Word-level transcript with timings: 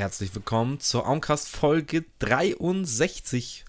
herzlich 0.00 0.34
willkommen 0.34 0.80
zur 0.80 1.06
Aumcast 1.06 1.46
Folge 1.46 2.06
63. 2.20 3.66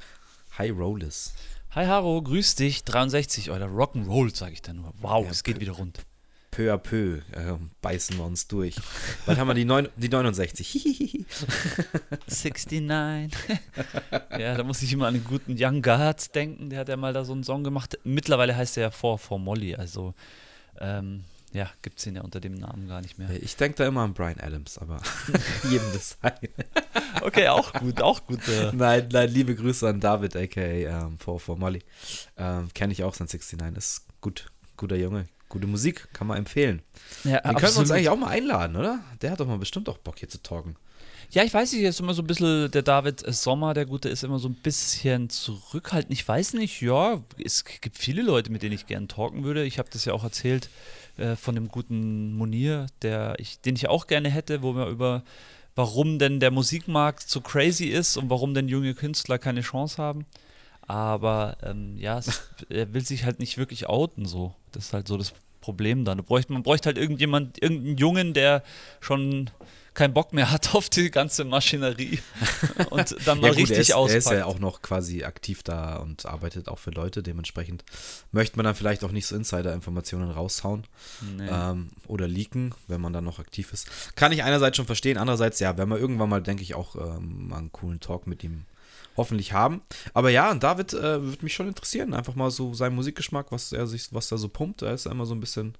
Hi 0.58 0.70
Rollis. 0.70 1.34
Hi 1.72 1.88
Haro, 1.88 2.22
grüß 2.22 2.56
dich. 2.56 2.86
63 2.86 3.52
oder 3.52 3.66
Rock'n'Roll, 3.66 4.34
sage 4.34 4.54
ich 4.54 4.62
dann 4.62 4.78
nur. 4.78 4.94
Wow, 5.02 5.26
ja, 5.26 5.32
es 5.32 5.44
geht 5.44 5.60
wieder 5.60 5.74
rund. 5.74 6.00
Peu 6.50 6.74
à 6.74 6.78
peu 6.78 7.18
äh, 7.34 7.58
beißen 7.82 8.16
wir 8.18 8.24
uns 8.24 8.48
durch. 8.48 8.76
Bald 9.26 9.40
haben 9.40 9.50
wir 9.50 9.56
die, 9.56 9.66
neun, 9.66 9.90
die 9.98 10.08
69. 10.08 11.26
69. 12.28 12.80
ja, 14.40 14.56
da 14.56 14.64
muss 14.64 14.82
ich 14.82 14.94
immer 14.94 15.08
an 15.08 15.16
den 15.16 15.26
guten 15.26 15.58
Young 15.60 15.82
Guards 15.82 16.32
denken. 16.32 16.70
Der 16.70 16.80
hat 16.80 16.88
ja 16.88 16.96
mal 16.96 17.12
da 17.12 17.26
so 17.26 17.34
einen 17.34 17.44
Song 17.44 17.66
gemacht. 17.66 18.00
Mittlerweile 18.06 18.56
heißt 18.56 18.78
er 18.78 18.84
ja 18.84 18.92
For 18.92 19.20
for 19.20 19.38
Molly. 19.38 19.76
Also 19.76 20.14
ähm, 20.80 21.26
ja, 21.54 21.70
gibt 21.82 22.00
es 22.00 22.06
ihn 22.06 22.16
ja 22.16 22.22
unter 22.22 22.40
dem 22.40 22.54
Namen 22.54 22.88
gar 22.88 23.02
nicht 23.02 23.18
mehr. 23.18 23.30
Ich 23.42 23.56
denke 23.56 23.78
da 23.78 23.88
immer 23.88 24.02
an 24.02 24.14
Brian 24.14 24.40
Adams, 24.40 24.78
aber 24.78 25.02
jedem 25.70 25.92
das 25.94 26.18
sein. 26.22 26.34
okay, 27.22 27.48
auch 27.50 27.74
gut, 27.74 28.02
auch 28.02 28.26
gut. 28.26 28.48
Äh. 28.48 28.72
Nein, 28.74 29.10
nein, 29.12 29.30
liebe 29.30 29.56
Grüße 29.56 29.88
an 29.88 30.00
David, 30.00 30.36
aka 30.36 30.62
ähm, 30.62 31.20
for, 31.20 31.40
for 31.40 31.58
Molly. 31.58 31.84
Ähm, 32.38 32.70
Kenne 32.74 32.94
ich 32.94 33.04
auch 33.04 33.14
sein 33.14 33.28
69, 33.28 33.78
ist 33.78 34.06
gut, 34.22 34.52
guter 34.78 34.96
Junge. 34.96 35.28
Gute 35.50 35.68
Musik, 35.68 36.08
kann 36.14 36.28
man 36.28 36.38
empfehlen. 36.38 36.82
Ja, 37.26 37.42
Den 37.42 37.58
können 37.58 37.74
wir 37.74 37.80
uns 37.80 37.92
eigentlich 37.92 38.08
auch 38.08 38.16
mal 38.16 38.30
einladen, 38.30 38.78
oder? 38.78 39.04
Der 39.22 39.32
hat 39.32 39.42
doch 39.42 39.48
mal 39.48 39.58
bestimmt 39.58 39.90
auch 39.90 39.98
Bock 39.98 40.18
hier 40.20 40.30
zu 40.30 40.42
talken. 40.42 40.78
Ja, 41.34 41.44
ich 41.46 41.54
weiß 41.54 41.72
nicht, 41.72 41.84
ist 41.84 42.02
immer 42.02 42.14
so 42.14 42.24
ein 42.24 42.28
bisschen, 42.28 42.70
der 42.72 42.82
David 42.82 43.24
Sommer, 43.34 43.74
der 43.74 43.86
Gute, 43.86 44.10
ist 44.10 44.26
immer 44.26 44.38
so 44.38 44.50
ein 44.50 44.56
bisschen 44.56 45.30
zurückhaltend. 45.30 46.12
Ich 46.12 46.28
weiß 46.28 46.56
nicht, 46.56 46.82
ja, 46.82 47.24
es 47.42 47.64
gibt 47.64 47.98
viele 47.98 48.22
Leute, 48.22 48.52
mit 48.52 48.64
denen 48.64 48.76
ich 48.76 48.86
gerne 48.86 49.08
talken 49.08 49.46
würde. 49.46 49.64
Ich 49.64 49.80
habe 49.80 49.88
das 49.94 50.04
ja 50.04 50.12
auch 50.12 50.26
erzählt 50.26 50.68
äh, 51.16 51.38
von 51.38 51.56
dem 51.56 51.70
guten 51.70 52.34
Monir, 52.34 52.88
der 53.02 53.36
ich, 53.38 53.62
den 53.62 53.78
ich 53.78 53.88
auch 53.88 54.08
gerne 54.08 54.30
hätte, 54.30 54.62
wo 54.62 54.76
wir 54.76 54.88
über 54.88 55.24
warum 55.74 56.20
denn 56.20 56.42
der 56.42 56.52
Musikmarkt 56.52 57.30
so 57.30 57.40
crazy 57.40 57.86
ist 57.86 58.18
und 58.18 58.30
warum 58.30 58.54
denn 58.54 58.68
junge 58.68 58.94
Künstler 58.94 59.38
keine 59.40 59.62
Chance 59.62 60.04
haben. 60.04 60.26
Aber 60.82 61.56
ähm, 61.64 61.96
ja, 61.98 62.18
es, 62.18 62.42
er 62.70 62.94
will 62.94 63.06
sich 63.06 63.24
halt 63.24 63.40
nicht 63.40 63.58
wirklich 63.58 63.88
outen 63.88 64.26
so. 64.26 64.54
Das 64.74 64.88
ist 64.88 64.94
halt 64.94 65.08
so 65.08 65.16
das 65.16 65.32
Problem 65.62 66.04
dann. 66.04 66.22
man 66.28 66.64
bräuchte 66.64 66.88
halt 66.88 66.98
irgendjemand, 66.98 67.62
irgendeinen 67.62 67.96
Jungen, 67.96 68.34
der 68.34 68.64
schon 69.00 69.50
keinen 69.94 70.14
Bock 70.14 70.34
mehr 70.34 70.52
hat 70.52 70.74
auf 70.74 70.90
die 70.90 71.12
ganze 71.12 71.44
Maschinerie 71.44 72.20
und 72.90 73.16
dann 73.26 73.42
mal 73.42 73.48
ja, 73.48 73.54
gut, 73.54 73.70
richtig 73.70 73.90
er 73.92 74.06
ist, 74.06 74.12
Er 74.12 74.18
ist 74.18 74.32
ja 74.32 74.46
auch 74.46 74.60
noch 74.60 74.82
quasi 74.82 75.24
aktiv 75.24 75.64
da 75.64 75.98
und 75.98 76.26
arbeitet 76.26 76.68
auch 76.68 76.80
für 76.80 76.92
Leute. 76.92 77.24
Dementsprechend 77.24 77.84
möchte 78.32 78.58
man 78.58 78.64
dann 78.64 78.76
vielleicht 78.76 79.04
auch 79.04 79.12
nicht 79.12 79.28
so 79.28 79.36
Insider-Informationen 79.36 80.32
raushauen 80.32 80.86
nee. 81.38 81.48
ähm, 81.50 81.90
oder 82.08 82.28
leaken, 82.28 82.74
wenn 82.88 83.02
man 83.02 83.12
dann 83.12 83.26
noch 83.26 83.40
aktiv 83.40 83.74
ist. 83.74 84.16
Kann 84.16 84.32
ich 84.32 84.44
einerseits 84.44 84.78
schon 84.78 84.86
verstehen, 84.86 85.18
andererseits, 85.18 85.60
ja, 85.60 85.78
werden 85.78 85.90
wir 85.90 85.98
irgendwann 85.98 86.30
mal, 86.30 86.42
denke 86.42 86.64
ich, 86.64 86.74
auch 86.76 86.96
ähm, 86.96 87.50
mal 87.50 87.58
einen 87.58 87.72
coolen 87.72 88.00
Talk 88.00 88.28
mit 88.28 88.44
ihm 88.44 88.66
hoffentlich 89.18 89.52
haben. 89.52 89.82
Aber 90.14 90.30
ja, 90.30 90.54
David 90.56 90.94
äh, 90.94 91.22
würde 91.22 91.44
mich 91.44 91.54
schon 91.54 91.68
interessieren, 91.68 92.14
einfach 92.14 92.36
mal 92.36 92.50
so 92.50 92.74
sein 92.74 92.96
Musikgeschmack, 92.96 93.52
was 93.52 93.74
er 93.74 93.88
sich, 93.88 94.14
was 94.14 94.32
er 94.32 94.38
so 94.38 94.48
pumpt. 94.48 94.84
Er 94.84 94.94
ist 94.94 95.06
immer 95.06 95.26
so 95.26 95.36
ein 95.36 95.42
bisschen 95.42 95.76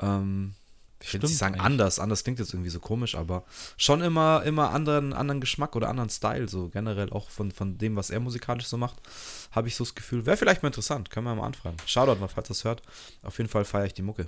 ähm, 0.00 0.54
ich 1.02 1.12
will 1.12 1.20
nicht 1.20 1.36
sagen 1.36 1.54
eigentlich. 1.54 1.66
anders, 1.66 1.98
anders 1.98 2.24
klingt 2.24 2.38
jetzt 2.38 2.52
irgendwie 2.52 2.70
so 2.70 2.80
komisch, 2.80 3.14
aber 3.14 3.44
schon 3.76 4.00
immer, 4.02 4.42
immer 4.44 4.70
anderen, 4.70 5.12
anderen 5.12 5.40
Geschmack 5.40 5.76
oder 5.76 5.88
anderen 5.88 6.10
Style, 6.10 6.48
so 6.48 6.68
generell 6.68 7.10
auch 7.10 7.30
von, 7.30 7.50
von 7.50 7.78
dem, 7.78 7.96
was 7.96 8.10
er 8.10 8.20
musikalisch 8.20 8.66
so 8.66 8.76
macht, 8.76 8.96
habe 9.50 9.68
ich 9.68 9.76
so 9.76 9.84
das 9.84 9.94
Gefühl, 9.94 10.26
wäre 10.26 10.36
vielleicht 10.36 10.62
mal 10.62 10.68
interessant, 10.68 11.10
können 11.10 11.26
wir 11.26 11.34
mal 11.34 11.46
anfragen. 11.46 11.76
Shoutout 11.86 12.20
mal, 12.20 12.28
falls 12.28 12.48
das 12.48 12.64
hört. 12.64 12.82
Auf 13.22 13.38
jeden 13.38 13.50
Fall 13.50 13.64
feiere 13.64 13.86
ich 13.86 13.94
die 13.94 14.02
Mucke. 14.02 14.26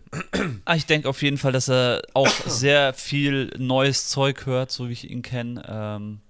Ah, 0.66 0.77
ich 0.77 0.86
denke 0.86 1.08
auf 1.08 1.22
jeden 1.22 1.39
Fall, 1.39 1.53
dass 1.53 1.69
er 1.69 2.03
auch 2.14 2.28
sehr 2.47 2.94
viel 2.94 3.53
neues 3.59 4.09
Zeug 4.09 4.47
hört, 4.47 4.70
so 4.70 4.88
wie 4.88 4.92
ich 4.92 5.11
ihn 5.11 5.22
kenne. 5.22 5.62
Ähm, 5.69 6.20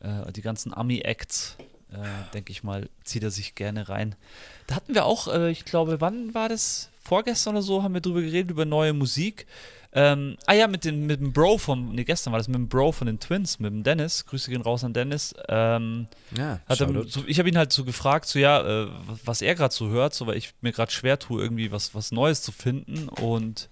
äh, 0.00 0.32
die 0.32 0.42
ganzen 0.42 0.72
Ami-Acts, 0.74 1.56
äh, 1.92 1.96
denke 2.34 2.52
ich 2.52 2.62
mal, 2.62 2.88
zieht 3.04 3.22
er 3.22 3.30
sich 3.30 3.54
gerne 3.54 3.88
rein. 3.88 4.14
Da 4.66 4.76
hatten 4.76 4.94
wir 4.94 5.04
auch, 5.04 5.28
äh, 5.28 5.50
ich 5.50 5.64
glaube, 5.64 6.00
wann 6.00 6.34
war 6.34 6.48
das? 6.48 6.90
Vorgestern 7.08 7.54
oder 7.54 7.62
so 7.62 7.82
haben 7.82 7.94
wir 7.94 8.00
drüber 8.00 8.20
geredet, 8.20 8.50
über 8.50 8.64
neue 8.64 8.92
Musik. 8.92 9.46
Ähm, 9.92 10.36
ah 10.46 10.52
ja, 10.52 10.68
mit, 10.68 10.84
den, 10.84 11.06
mit 11.06 11.20
dem 11.20 11.32
Bro 11.32 11.58
von, 11.58 11.94
ne, 11.94 12.04
gestern 12.04 12.32
war 12.32 12.38
das 12.38 12.48
mit 12.48 12.56
dem 12.56 12.68
Bro 12.68 12.92
von 12.92 13.06
den 13.06 13.18
Twins, 13.18 13.58
mit 13.58 13.72
dem 13.72 13.82
Dennis. 13.82 14.26
Grüße 14.26 14.50
gehen 14.50 14.60
raus 14.60 14.84
an 14.84 14.92
Dennis. 14.92 15.34
Ähm, 15.48 16.06
ja, 16.36 16.60
er, 16.68 16.76
so, 16.76 17.24
ich 17.26 17.38
habe 17.38 17.48
ihn 17.48 17.56
halt 17.56 17.72
so 17.72 17.84
gefragt, 17.84 18.26
so 18.26 18.38
ja, 18.38 18.84
äh, 18.84 18.88
was 19.24 19.40
er 19.40 19.54
gerade 19.54 19.74
so 19.74 19.88
hört, 19.88 20.12
so 20.12 20.26
weil 20.26 20.36
ich 20.36 20.52
mir 20.60 20.72
gerade 20.72 20.92
schwer 20.92 21.18
tue, 21.18 21.42
irgendwie 21.42 21.72
was, 21.72 21.94
was 21.94 22.12
Neues 22.12 22.42
zu 22.42 22.52
finden. 22.52 23.08
Und 23.08 23.70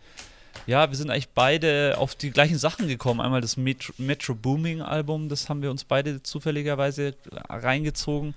ja, 0.66 0.90
wir 0.90 0.96
sind 0.96 1.10
eigentlich 1.10 1.28
beide 1.28 1.96
auf 1.98 2.14
die 2.14 2.30
gleichen 2.30 2.56
Sachen 2.56 2.88
gekommen. 2.88 3.20
Einmal 3.20 3.42
das 3.42 3.58
Metro, 3.58 3.92
Metro 3.98 4.34
Booming 4.34 4.80
Album, 4.80 5.28
das 5.28 5.50
haben 5.50 5.60
wir 5.60 5.70
uns 5.70 5.84
beide 5.84 6.22
zufälligerweise 6.22 7.14
reingezogen. 7.50 8.34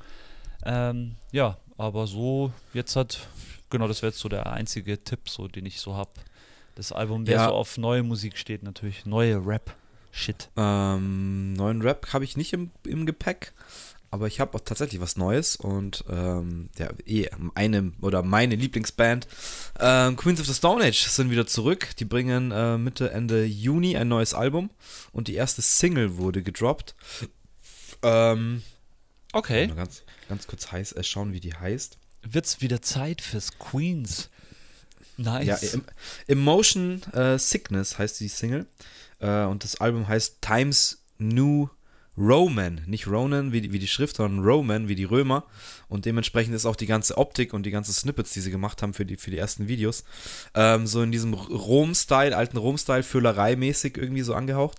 Ähm, 0.65 1.15
ja, 1.31 1.57
aber 1.77 2.07
so, 2.07 2.51
jetzt 2.73 2.97
hat 2.97 3.19
genau, 3.69 3.87
das 3.87 4.01
wäre 4.01 4.11
jetzt 4.11 4.19
so 4.19 4.29
der 4.29 4.51
einzige 4.51 5.03
Tipp, 5.03 5.29
so, 5.29 5.47
den 5.47 5.65
ich 5.65 5.79
so 5.79 5.95
habe. 5.95 6.11
Das 6.75 6.91
Album, 6.91 7.25
der 7.25 7.35
ja. 7.35 7.47
so 7.47 7.53
auf 7.53 7.77
neue 7.77 8.03
Musik 8.03 8.37
steht, 8.37 8.63
natürlich. 8.63 9.05
Neue 9.05 9.45
Rap. 9.45 9.75
Shit. 10.11 10.49
Ähm, 10.57 11.53
neuen 11.53 11.81
Rap 11.81 12.13
habe 12.13 12.23
ich 12.23 12.35
nicht 12.35 12.53
im, 12.53 12.71
im 12.85 13.05
Gepäck, 13.05 13.53
aber 14.11 14.27
ich 14.27 14.39
habe 14.39 14.55
auch 14.55 14.61
tatsächlich 14.61 14.99
was 15.01 15.17
Neues 15.17 15.55
und 15.55 16.03
ähm, 16.09 16.69
ja, 16.77 16.89
eh 17.05 17.29
eine 17.53 17.91
oder 18.01 18.23
meine 18.23 18.55
Lieblingsband 18.55 19.27
ähm, 19.79 20.15
Queens 20.15 20.39
of 20.39 20.47
the 20.47 20.53
Stone 20.53 20.83
Age 20.83 21.07
sind 21.07 21.29
wieder 21.29 21.45
zurück. 21.45 21.89
Die 21.99 22.05
bringen 22.05 22.51
äh, 22.51 22.77
Mitte 22.77 23.11
Ende 23.11 23.45
Juni 23.45 23.97
ein 23.97 24.07
neues 24.07 24.33
Album 24.33 24.71
und 25.11 25.27
die 25.27 25.35
erste 25.35 25.61
Single 25.61 26.17
wurde 26.17 26.41
gedroppt. 26.41 26.95
Ähm, 28.01 28.63
okay. 29.33 29.67
Ganz, 29.67 30.03
ganz 30.27 30.47
kurz 30.47 30.71
heiß, 30.71 30.93
äh, 30.93 31.03
schauen, 31.03 31.33
wie 31.33 31.39
die 31.39 31.53
heißt 31.53 31.99
wird's 32.23 32.61
wieder 32.61 32.81
Zeit 32.81 33.21
fürs 33.21 33.57
Queens. 33.57 34.29
Nice. 35.17 35.73
Ja, 35.73 35.79
Emotion 36.27 37.01
äh, 37.13 37.37
Sickness 37.37 37.97
heißt 37.97 38.19
die 38.19 38.29
Single. 38.29 38.65
Äh, 39.19 39.43
und 39.43 39.63
das 39.63 39.81
Album 39.81 40.07
heißt 40.07 40.41
Times 40.41 41.03
New 41.17 41.69
Roman. 42.19 42.81
Nicht 42.85 43.07
Ronan 43.07 43.53
wie 43.53 43.61
die, 43.61 43.71
wie 43.71 43.79
die 43.79 43.87
Schrift, 43.87 44.17
sondern 44.17 44.43
Roman 44.43 44.87
wie 44.87 44.95
die 44.95 45.05
Römer. 45.05 45.45
Und 45.87 46.05
dementsprechend 46.05 46.53
ist 46.53 46.65
auch 46.65 46.75
die 46.75 46.85
ganze 46.85 47.17
Optik 47.17 47.53
und 47.53 47.65
die 47.65 47.71
ganzen 47.71 47.93
Snippets, 47.93 48.31
die 48.33 48.41
sie 48.41 48.51
gemacht 48.51 48.81
haben 48.81 48.93
für 48.93 49.05
die, 49.05 49.15
für 49.15 49.31
die 49.31 49.37
ersten 49.37 49.67
Videos, 49.67 50.03
ähm, 50.53 50.85
so 50.85 51.01
in 51.01 51.11
diesem 51.11 51.33
Rom-Style, 51.33 52.35
alten 52.35 52.57
Rom-Style, 52.57 53.03
Füllerei-mäßig 53.03 53.97
irgendwie 53.97 54.21
so 54.21 54.33
angehaucht. 54.33 54.77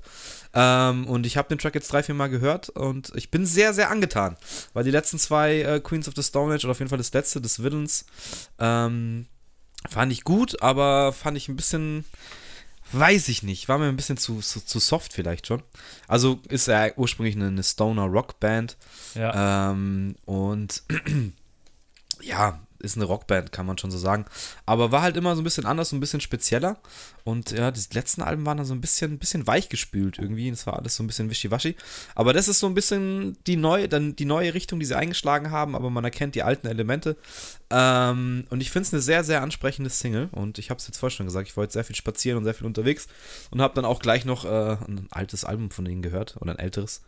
Ähm, 0.53 1.07
und 1.07 1.27
ich 1.27 1.37
habe 1.37 1.49
den 1.49 1.59
Track 1.59 1.75
jetzt 1.75 1.93
drei, 1.93 2.03
vier 2.03 2.15
Mal 2.15 2.29
gehört 2.29 2.71
und 2.71 3.13
ich 3.15 3.31
bin 3.31 3.47
sehr, 3.47 3.73
sehr 3.73 3.89
angetan, 3.89 4.37
weil 4.73 4.83
die 4.83 4.91
letzten 4.91 5.19
zwei 5.19 5.61
äh, 5.61 5.81
Queens 5.81 6.09
of 6.09 6.15
the 6.17 6.25
Stone 6.25 6.53
Age 6.53 6.65
oder 6.65 6.73
auf 6.73 6.81
jeden 6.81 6.89
Fall 6.89 6.99
das 6.99 7.13
letzte 7.13 7.41
des 7.41 7.63
Villains 7.63 8.05
ähm, 8.59 9.27
fand 9.89 10.13
ich 10.13 10.25
gut, 10.25 10.61
aber 10.61 11.13
fand 11.13 11.37
ich 11.37 11.49
ein 11.49 11.55
bisschen, 11.57 12.05
weiß 12.93 13.29
ich 13.29 13.43
nicht, 13.43 13.69
war 13.69 13.79
mir 13.79 13.89
ein 13.89 13.97
bisschen 13.97 14.17
zu, 14.17 14.41
zu, 14.41 14.65
zu 14.65 14.79
soft 14.79 15.13
vielleicht 15.13 15.47
schon. 15.47 15.63
Also 16.09 16.41
ist 16.49 16.69
er 16.69 16.99
ursprünglich 16.99 17.37
eine, 17.37 17.49
eine 17.49 17.63
Stoner 17.63 18.05
Rock 18.05 18.41
Band 18.41 18.77
ja. 19.15 19.71
Ähm, 19.71 20.17
und 20.25 20.83
ja, 22.21 22.61
ist 22.81 22.97
eine 22.97 23.05
Rockband, 23.05 23.53
kann 23.53 23.67
man 23.67 23.79
schon 23.79 23.91
so 23.91 23.99
sagen. 23.99 24.25
Aber 24.67 24.93
war 24.93 25.03
halt 25.03 25.17
immer 25.17 25.35
so 25.37 25.43
ein 25.43 25.45
bisschen 25.45 25.67
anders, 25.67 25.91
so 25.91 25.97
ein 25.97 26.01
bisschen 26.01 26.21
spezieller. 26.21 26.79
Und 27.25 27.53
ja, 27.53 27.71
die 27.71 27.81
letzten 27.93 28.23
Alben 28.23 28.47
waren 28.47 28.57
dann 28.57 28.67
so 28.67 28.75
ein 28.75 28.81
bisschen, 28.81 29.19
bisschen 29.19 29.47
weichgespült 29.47 30.19
irgendwie. 30.19 30.49
Es 30.49 30.67
war 30.67 30.79
alles 30.79 30.97
so 30.97 31.03
ein 31.03 31.07
bisschen 31.07 31.31
wischiwaschi. 31.31 31.77
Aber 32.15 32.33
das 32.33 32.49
ist 32.49 32.61
so 32.61 32.67
ein 32.67 32.75
bisschen 32.75 33.37
die 33.47 33.57
neue, 33.57 33.89
dann 33.89 34.17
die 34.17 34.25
neue 34.25 34.55
Richtung, 34.55 34.81
die 34.81 34.87
sie 34.87 34.97
eingeschlagen 34.97 35.51
haben, 35.51 35.77
aber 35.77 35.91
man 35.91 36.05
erkennt 36.05 36.35
die 36.35 36.43
alten 36.43 36.67
Elemente. 36.67 37.17
Ähm, 37.71 38.45
und 38.51 38.61
ich 38.61 38.71
finde 38.71 38.87
es 38.87 38.93
eine 38.93 39.03
sehr, 39.03 39.25
sehr 39.25 39.43
ansprechende 39.43 39.91
Single. 39.91 40.29
Und 40.33 40.59
ich 40.59 40.71
habe 40.71 40.79
es 40.79 40.87
jetzt 40.87 40.99
vorher 40.99 41.15
schon 41.15 41.27
gesagt, 41.27 41.49
ich 41.49 41.57
jetzt 41.57 41.75
sehr 41.75 41.85
viel 41.85 41.97
spazieren 41.97 42.39
und 42.39 42.45
sehr 42.45 42.55
viel 42.55 42.67
unterwegs 42.67 43.07
und 43.51 43.61
habe 43.61 43.75
dann 43.75 43.85
auch 43.85 44.01
gleich 44.01 44.25
noch 44.25 44.45
äh, 44.45 44.49
ein 44.49 45.09
altes 45.11 45.45
Album 45.45 45.71
von 45.71 45.87
ihnen 45.87 46.03
gehört 46.03 46.37
oder 46.41 46.53
ein 46.53 46.59
älteres 46.59 47.03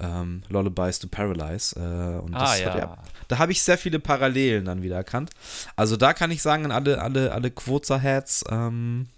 ähm, 0.00 0.42
Lullabies 0.48 0.98
to 0.98 1.08
Paralyze. 1.08 1.76
Äh, 1.76 2.20
und 2.20 2.34
ah, 2.34 2.56
ja. 2.56 2.78
ja. 2.78 2.98
da 3.28 3.38
habe 3.38 3.52
ich 3.52 3.62
sehr 3.62 3.78
viele 3.78 3.98
Parallelen 3.98 4.64
dann 4.64 4.82
wieder 4.82 4.96
erkannt. 4.96 5.30
Also 5.76 5.96
da 5.96 6.12
kann 6.12 6.30
ich 6.30 6.42
sagen, 6.42 6.64
an 6.66 6.72
alle, 6.72 7.00
alle, 7.00 7.32
alle 7.32 7.50
Quoza-Heads, 7.50 8.44
ähm, 8.50 9.08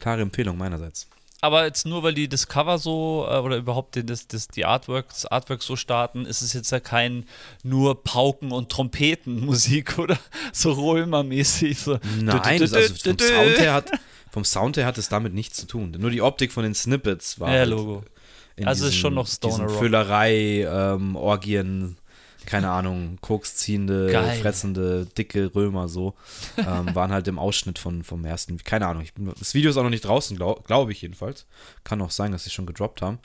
klare 0.00 0.22
Empfehlung 0.22 0.56
meinerseits. 0.56 1.08
Aber 1.44 1.64
jetzt 1.64 1.86
nur, 1.86 2.04
weil 2.04 2.14
die 2.14 2.28
das 2.28 2.46
Cover 2.46 2.78
so 2.78 3.26
äh, 3.28 3.38
oder 3.38 3.56
überhaupt 3.56 4.00
das, 4.08 4.28
das, 4.28 4.46
die 4.46 4.64
Artwork, 4.64 5.08
das 5.08 5.26
Artwork 5.26 5.64
so 5.64 5.74
starten, 5.74 6.24
ist 6.24 6.40
es 6.40 6.52
jetzt 6.52 6.70
ja 6.70 6.78
kein 6.78 7.26
nur 7.64 8.04
Pauken- 8.04 8.52
und 8.52 8.70
Trompetenmusik 8.70 9.98
oder 9.98 10.18
so 10.52 10.72
Römer-mäßig. 10.72 11.80
So. 11.80 11.98
Nein, 12.20 12.60
das, 12.60 12.72
also 12.72 12.94
vom 12.94 13.18
Sound 13.18 13.58
her 13.58 13.74
hat 13.74 13.90
vom 14.30 14.44
Sound 14.44 14.76
her 14.76 14.86
hat 14.86 14.96
es 14.98 15.08
damit 15.08 15.34
nichts 15.34 15.58
zu 15.58 15.66
tun. 15.66 15.94
Nur 15.98 16.10
die 16.10 16.22
Optik 16.22 16.52
von 16.52 16.62
den 16.62 16.74
Snippets 16.74 17.40
war. 17.40 17.52
Ja, 17.52 17.58
halt 17.58 17.70
Logo 17.70 18.04
in 18.56 18.66
also 18.66 18.84
diesen, 18.84 18.94
ist 18.94 19.00
schon 19.00 19.14
noch 19.14 19.26
Stoner 19.26 19.64
Rock. 19.64 19.78
Füllerei, 19.78 20.66
ähm, 20.68 21.16
Orgien, 21.16 21.96
keine 22.46 22.70
Ahnung, 22.70 23.18
Koks 23.20 23.56
ziehende, 23.56 24.10
Geil. 24.10 24.40
fressende, 24.40 25.06
dicke 25.06 25.54
Römer 25.54 25.88
so, 25.88 26.14
ähm, 26.58 26.94
waren 26.94 27.12
halt 27.12 27.28
im 27.28 27.38
Ausschnitt 27.38 27.78
von, 27.78 28.02
vom 28.02 28.24
ersten, 28.24 28.58
keine 28.58 28.86
Ahnung, 28.86 29.02
ich, 29.02 29.12
das 29.38 29.54
Video 29.54 29.70
ist 29.70 29.76
auch 29.76 29.82
noch 29.82 29.90
nicht 29.90 30.04
draußen, 30.04 30.36
glaube 30.36 30.62
glaub 30.66 30.90
ich 30.90 31.02
jedenfalls. 31.02 31.46
Kann 31.84 32.02
auch 32.02 32.10
sein, 32.10 32.32
dass 32.32 32.44
sie 32.44 32.50
schon 32.50 32.66
gedroppt 32.66 33.02
haben. 33.02 33.18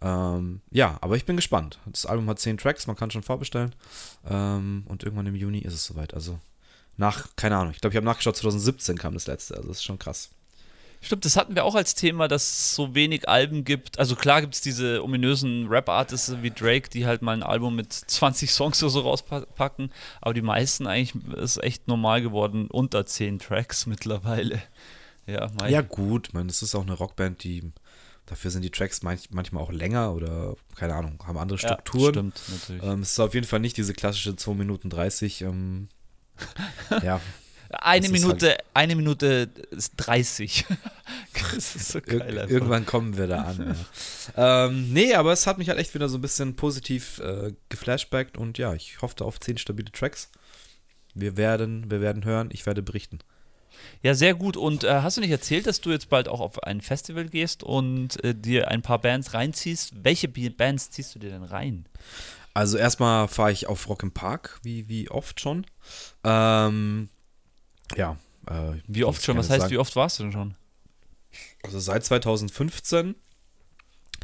Ähm, 0.00 0.60
ja, 0.70 0.98
aber 1.00 1.16
ich 1.16 1.24
bin 1.24 1.36
gespannt. 1.36 1.78
Das 1.86 2.06
Album 2.06 2.28
hat 2.28 2.38
zehn 2.38 2.58
Tracks, 2.58 2.86
man 2.86 2.96
kann 2.96 3.10
schon 3.10 3.22
vorbestellen. 3.22 3.74
Ähm, 4.28 4.84
und 4.86 5.02
irgendwann 5.02 5.26
im 5.26 5.34
Juni 5.34 5.58
ist 5.58 5.74
es 5.74 5.84
soweit. 5.84 6.14
Also 6.14 6.38
nach, 6.96 7.28
keine 7.36 7.56
Ahnung, 7.56 7.72
ich 7.72 7.80
glaube, 7.80 7.92
ich 7.92 7.96
habe 7.96 8.06
nachgeschaut, 8.06 8.36
2017 8.36 8.98
kam 8.98 9.14
das 9.14 9.26
letzte, 9.26 9.56
also 9.56 9.68
das 9.68 9.78
ist 9.78 9.84
schon 9.84 9.98
krass. 9.98 10.30
Stimmt, 11.04 11.26
das 11.26 11.36
hatten 11.36 11.54
wir 11.54 11.64
auch 11.64 11.74
als 11.74 11.94
Thema, 11.94 12.28
dass 12.28 12.44
es 12.44 12.74
so 12.74 12.94
wenig 12.94 13.28
Alben 13.28 13.64
gibt. 13.64 13.98
Also 13.98 14.16
klar 14.16 14.40
gibt 14.40 14.54
es 14.54 14.62
diese 14.62 15.04
ominösen 15.04 15.68
Rap-Artists 15.68 16.36
wie 16.40 16.50
Drake, 16.50 16.88
die 16.88 17.04
halt 17.04 17.20
mal 17.20 17.32
ein 17.32 17.42
Album 17.42 17.76
mit 17.76 17.92
20 17.92 18.50
Songs 18.50 18.82
oder 18.82 18.90
so 18.90 19.00
rauspacken, 19.00 19.92
aber 20.22 20.32
die 20.32 20.40
meisten 20.40 20.86
eigentlich 20.86 21.14
ist 21.36 21.62
echt 21.62 21.88
normal 21.88 22.22
geworden, 22.22 22.68
unter 22.68 23.04
10 23.04 23.38
Tracks 23.38 23.86
mittlerweile. 23.86 24.62
Ja, 25.26 25.50
mein, 25.58 25.72
Ja, 25.72 25.80
gut, 25.80 26.34
man, 26.34 26.48
das 26.48 26.60
ist 26.60 26.74
auch 26.74 26.82
eine 26.82 26.92
Rockband, 26.92 27.44
die 27.44 27.72
dafür 28.26 28.50
sind 28.50 28.60
die 28.60 28.70
Tracks 28.70 29.02
manch, 29.02 29.30
manchmal 29.30 29.62
auch 29.62 29.72
länger 29.72 30.12
oder 30.12 30.54
keine 30.76 30.94
Ahnung, 30.94 31.18
haben 31.26 31.38
andere 31.38 31.58
ja, 31.58 31.66
Strukturen. 31.66 32.12
stimmt, 32.12 32.42
natürlich. 32.48 32.82
ähm, 32.82 33.00
es 33.00 33.12
ist 33.12 33.20
auf 33.20 33.32
jeden 33.32 33.46
Fall 33.46 33.60
nicht 33.60 33.78
diese 33.78 33.94
klassische 33.94 34.36
2 34.36 34.52
Minuten 34.52 34.90
30. 34.90 35.40
Ähm, 35.40 35.88
ja, 37.02 37.22
eine 37.82 38.06
das 38.08 38.16
ist 38.16 38.22
Minute, 38.24 38.56
eine 38.74 38.96
Minute 38.96 39.50
ist 39.70 39.92
30. 39.96 40.64
das 41.54 41.76
ist 41.76 41.88
so 41.92 41.98
ir 41.98 42.04
geil. 42.04 42.38
einfach. 42.38 42.50
irgendwann 42.50 42.86
kommen 42.86 43.16
wir 43.16 43.26
da 43.26 43.42
an. 43.42 43.76
ja. 44.36 44.66
ähm, 44.66 44.92
nee, 44.92 45.14
aber 45.14 45.32
es 45.32 45.46
hat 45.46 45.58
mich 45.58 45.68
halt 45.68 45.78
echt 45.78 45.94
wieder 45.94 46.08
so 46.08 46.18
ein 46.18 46.22
bisschen 46.22 46.56
positiv 46.56 47.18
äh, 47.18 47.52
geflashbackt 47.68 48.36
und 48.38 48.58
ja, 48.58 48.74
ich 48.74 49.00
hoffe 49.02 49.24
auf 49.24 49.40
10 49.40 49.58
stabile 49.58 49.92
Tracks. 49.92 50.30
Wir 51.14 51.36
werden, 51.36 51.90
wir 51.90 52.00
werden 52.00 52.24
hören, 52.24 52.48
ich 52.52 52.66
werde 52.66 52.82
berichten. 52.82 53.20
Ja, 54.02 54.14
sehr 54.14 54.34
gut. 54.34 54.56
Und 54.56 54.84
äh, 54.84 55.00
hast 55.02 55.16
du 55.16 55.20
nicht 55.20 55.30
erzählt, 55.30 55.66
dass 55.66 55.80
du 55.80 55.90
jetzt 55.90 56.08
bald 56.08 56.28
auch 56.28 56.40
auf 56.40 56.62
ein 56.62 56.80
Festival 56.80 57.26
gehst 57.26 57.62
und 57.62 58.22
äh, 58.24 58.34
dir 58.34 58.68
ein 58.68 58.82
paar 58.82 59.00
Bands 59.00 59.34
reinziehst? 59.34 59.92
Welche 60.02 60.28
Bands 60.28 60.90
ziehst 60.90 61.14
du 61.14 61.18
dir 61.18 61.30
denn 61.30 61.42
rein? 61.42 61.86
Also 62.54 62.78
erstmal 62.78 63.26
fahre 63.28 63.50
ich 63.52 63.66
auf 63.66 63.88
Rock 63.88 64.02
im 64.04 64.12
Park, 64.12 64.60
wie, 64.62 64.88
wie 64.88 65.10
oft 65.10 65.40
schon. 65.40 65.66
Ähm, 66.22 67.08
ja. 67.96 68.16
Äh, 68.46 68.78
Wie 68.86 69.04
oft 69.04 69.22
schon? 69.22 69.36
Was 69.36 69.48
heißt, 69.50 69.62
sagen, 69.62 69.72
wie 69.72 69.78
oft 69.78 69.96
warst 69.96 70.18
du 70.18 70.24
denn 70.24 70.32
schon? 70.32 70.54
Also 71.62 71.78
seit 71.78 72.04
2015. 72.04 73.14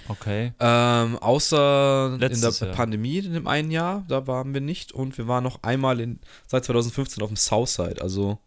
Okay. 0.08 0.52
Ähm, 0.58 1.18
außer 1.18 2.16
Letztes 2.18 2.60
in 2.60 2.66
der 2.66 2.68
Jahr. 2.68 2.76
Pandemie 2.76 3.18
in 3.18 3.32
dem 3.34 3.46
einen 3.46 3.70
Jahr, 3.70 4.04
da 4.08 4.26
waren 4.26 4.54
wir 4.54 4.60
nicht. 4.60 4.92
Und 4.92 5.18
wir 5.18 5.28
waren 5.28 5.44
noch 5.44 5.62
einmal 5.62 6.00
in, 6.00 6.20
seit 6.46 6.64
2015 6.64 7.22
auf 7.22 7.30
dem 7.30 7.36
Southside. 7.36 8.00
Also, 8.00 8.38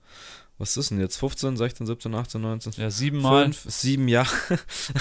was 0.57 0.77
ist 0.77 0.91
denn 0.91 0.99
jetzt? 0.99 1.17
15, 1.17 1.57
16, 1.57 1.87
17, 1.87 2.13
18, 2.13 2.41
19, 2.41 2.73
Ja, 2.77 2.89
siebenmal. 2.89 3.43
fünf, 3.45 3.65
sieben 3.67 4.07
Jahre. 4.07 4.29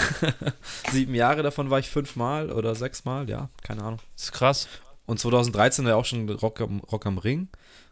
sieben 0.92 1.14
Jahre 1.14 1.42
davon 1.42 1.70
war 1.70 1.78
ich 1.78 1.88
fünfmal 1.88 2.50
oder 2.50 2.74
sechsmal, 2.74 3.28
ja, 3.28 3.48
keine 3.62 3.82
Ahnung. 3.82 4.00
Das 4.14 4.24
ist 4.24 4.32
krass. 4.32 4.68
Und 5.06 5.18
2013 5.18 5.84
war 5.84 5.92
ja 5.92 5.96
auch 5.96 6.04
schon 6.04 6.28
Rock 6.28 6.60
am, 6.60 6.80
Rock 6.80 7.06
am 7.06 7.18
Ring. 7.18 7.48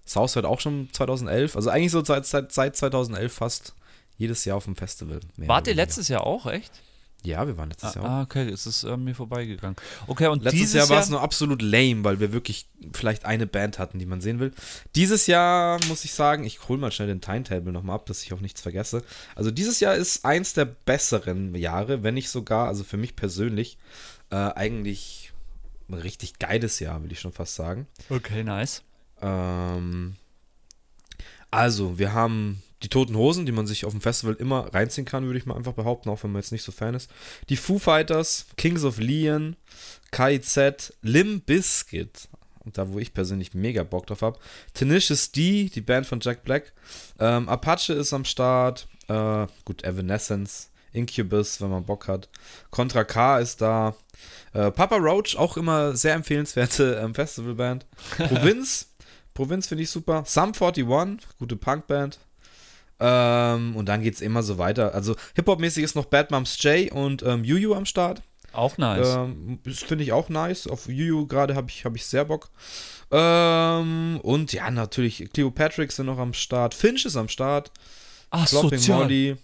Southside 0.06 0.48
auch 0.48 0.60
schon 0.60 0.88
2011. 0.92 1.56
Also 1.56 1.70
eigentlich 1.70 1.92
so 1.92 2.04
seit, 2.04 2.26
seit, 2.26 2.52
seit 2.52 2.76
2011 2.76 3.32
fast 3.32 3.74
jedes 4.16 4.44
Jahr 4.44 4.56
auf 4.56 4.64
dem 4.64 4.76
Festival. 4.76 5.20
Wart 5.36 5.66
ihr 5.66 5.74
letztes 5.74 6.08
Jahr 6.08 6.26
auch, 6.26 6.46
echt? 6.46 6.72
Ja, 7.22 7.46
wir 7.46 7.56
waren 7.58 7.68
letztes 7.68 7.94
Jahr 7.94 8.04
auch. 8.04 8.08
Ah, 8.08 8.22
okay, 8.22 8.48
es 8.48 8.66
ist 8.66 8.84
an 8.84 9.04
mir 9.04 9.14
vorbeigegangen. 9.14 9.76
Okay, 10.06 10.26
und 10.28 10.42
Letztes 10.42 10.60
dieses 10.60 10.74
Jahr 10.74 10.88
war 10.88 11.00
es 11.00 11.06
Jahr 11.06 11.12
nur 11.12 11.22
absolut 11.22 11.60
lame, 11.60 12.02
weil 12.02 12.18
wir 12.18 12.32
wirklich 12.32 12.66
vielleicht 12.92 13.26
eine 13.26 13.46
Band 13.46 13.78
hatten, 13.78 13.98
die 13.98 14.06
man 14.06 14.20
sehen 14.20 14.40
will. 14.40 14.52
Dieses 14.94 15.26
Jahr 15.26 15.78
muss 15.88 16.04
ich 16.04 16.14
sagen, 16.14 16.44
ich 16.44 16.68
hole 16.68 16.78
mal 16.78 16.90
schnell 16.90 17.08
den 17.08 17.20
Timetable 17.20 17.72
nochmal 17.72 17.96
ab, 17.96 18.06
dass 18.06 18.22
ich 18.22 18.32
auch 18.32 18.40
nichts 18.40 18.62
vergesse. 18.62 19.02
Also 19.34 19.50
dieses 19.50 19.80
Jahr 19.80 19.94
ist 19.94 20.24
eins 20.24 20.54
der 20.54 20.64
besseren 20.64 21.54
Jahre, 21.54 22.02
wenn 22.02 22.14
nicht 22.14 22.30
sogar, 22.30 22.68
also 22.68 22.84
für 22.84 22.96
mich 22.96 23.16
persönlich, 23.16 23.76
äh, 24.30 24.36
eigentlich 24.36 25.29
ein 25.90 26.00
richtig 26.00 26.38
geiles 26.38 26.80
Jahr, 26.80 27.02
will 27.02 27.12
ich 27.12 27.20
schon 27.20 27.32
fast 27.32 27.54
sagen. 27.54 27.86
Okay, 28.08 28.44
nice. 28.44 28.82
Ähm, 29.20 30.16
also, 31.50 31.98
wir 31.98 32.12
haben 32.12 32.62
die 32.82 32.88
Toten 32.88 33.16
Hosen, 33.16 33.44
die 33.44 33.52
man 33.52 33.66
sich 33.66 33.84
auf 33.84 33.92
dem 33.92 34.00
Festival 34.00 34.34
immer 34.34 34.72
reinziehen 34.72 35.04
kann, 35.04 35.26
würde 35.26 35.38
ich 35.38 35.46
mal 35.46 35.56
einfach 35.56 35.74
behaupten, 35.74 36.08
auch 36.08 36.22
wenn 36.22 36.32
man 36.32 36.40
jetzt 36.40 36.52
nicht 36.52 36.62
so 36.62 36.72
Fan 36.72 36.94
ist. 36.94 37.10
Die 37.48 37.56
Foo 37.56 37.78
Fighters, 37.78 38.46
Kings 38.56 38.84
of 38.84 38.98
Leon, 38.98 39.56
KIZ, 40.12 40.94
Lim 41.02 41.40
Bizkit, 41.42 42.28
und 42.64 42.78
da 42.78 42.92
wo 42.92 42.98
ich 42.98 43.14
persönlich 43.14 43.54
mega 43.54 43.82
Bock 43.82 44.06
drauf 44.06 44.22
habe. 44.22 44.38
Tenacious 44.74 45.32
D, 45.32 45.70
die 45.74 45.80
Band 45.80 46.06
von 46.06 46.20
Jack 46.20 46.44
Black. 46.44 46.72
Ähm, 47.18 47.48
Apache 47.48 47.94
ist 47.94 48.12
am 48.12 48.24
Start. 48.24 48.86
Äh, 49.08 49.46
gut, 49.64 49.82
Evanescence, 49.82 50.70
Incubus, 50.92 51.60
wenn 51.60 51.70
man 51.70 51.84
Bock 51.84 52.08
hat. 52.08 52.28
Contra 52.70 53.04
K 53.04 53.38
ist 53.38 53.60
da. 53.60 53.94
Äh, 54.52 54.70
Papa 54.70 54.96
Roach, 54.96 55.36
auch 55.36 55.56
immer 55.56 55.96
sehr 55.96 56.14
empfehlenswerte 56.14 57.00
ähm, 57.02 57.14
Festivalband. 57.14 57.86
Provinz, 58.16 58.88
Provinz 59.34 59.66
finde 59.66 59.84
ich 59.84 59.90
super. 59.90 60.24
Sum 60.26 60.52
41, 60.52 60.86
gute 61.38 61.56
Punkband. 61.56 62.18
Ähm, 62.98 63.76
und 63.76 63.88
dann 63.88 64.02
geht 64.02 64.14
es 64.14 64.20
immer 64.20 64.42
so 64.42 64.58
weiter. 64.58 64.94
Also 64.94 65.16
Hip-Hop-mäßig 65.34 65.82
ist 65.82 65.96
noch 65.96 66.04
Bad 66.04 66.30
Moms 66.30 66.62
J 66.62 66.92
und 66.92 67.22
ähm, 67.22 67.44
Juju 67.44 67.74
am 67.74 67.86
Start. 67.86 68.22
Auch 68.52 68.76
nice. 68.78 69.08
Ähm, 69.08 69.60
das 69.64 69.78
finde 69.78 70.04
ich 70.04 70.12
auch 70.12 70.28
nice. 70.28 70.66
Auf 70.66 70.88
Juju 70.88 71.26
gerade 71.26 71.54
habe 71.54 71.70
ich, 71.70 71.84
hab 71.84 71.96
ich 71.96 72.04
sehr 72.04 72.24
Bock. 72.24 72.50
Ähm, 73.10 74.20
und 74.22 74.52
ja, 74.52 74.70
natürlich, 74.70 75.30
Cleopatrick 75.32 75.92
sind 75.92 76.06
noch 76.06 76.18
am 76.18 76.34
Start. 76.34 76.74
Finch 76.74 77.04
ist 77.06 77.16
am 77.16 77.28
Start. 77.28 77.70
Ach, 78.30 78.48
Flopping 78.48 78.78
sozial. 78.78 78.98
Molly. 78.98 79.36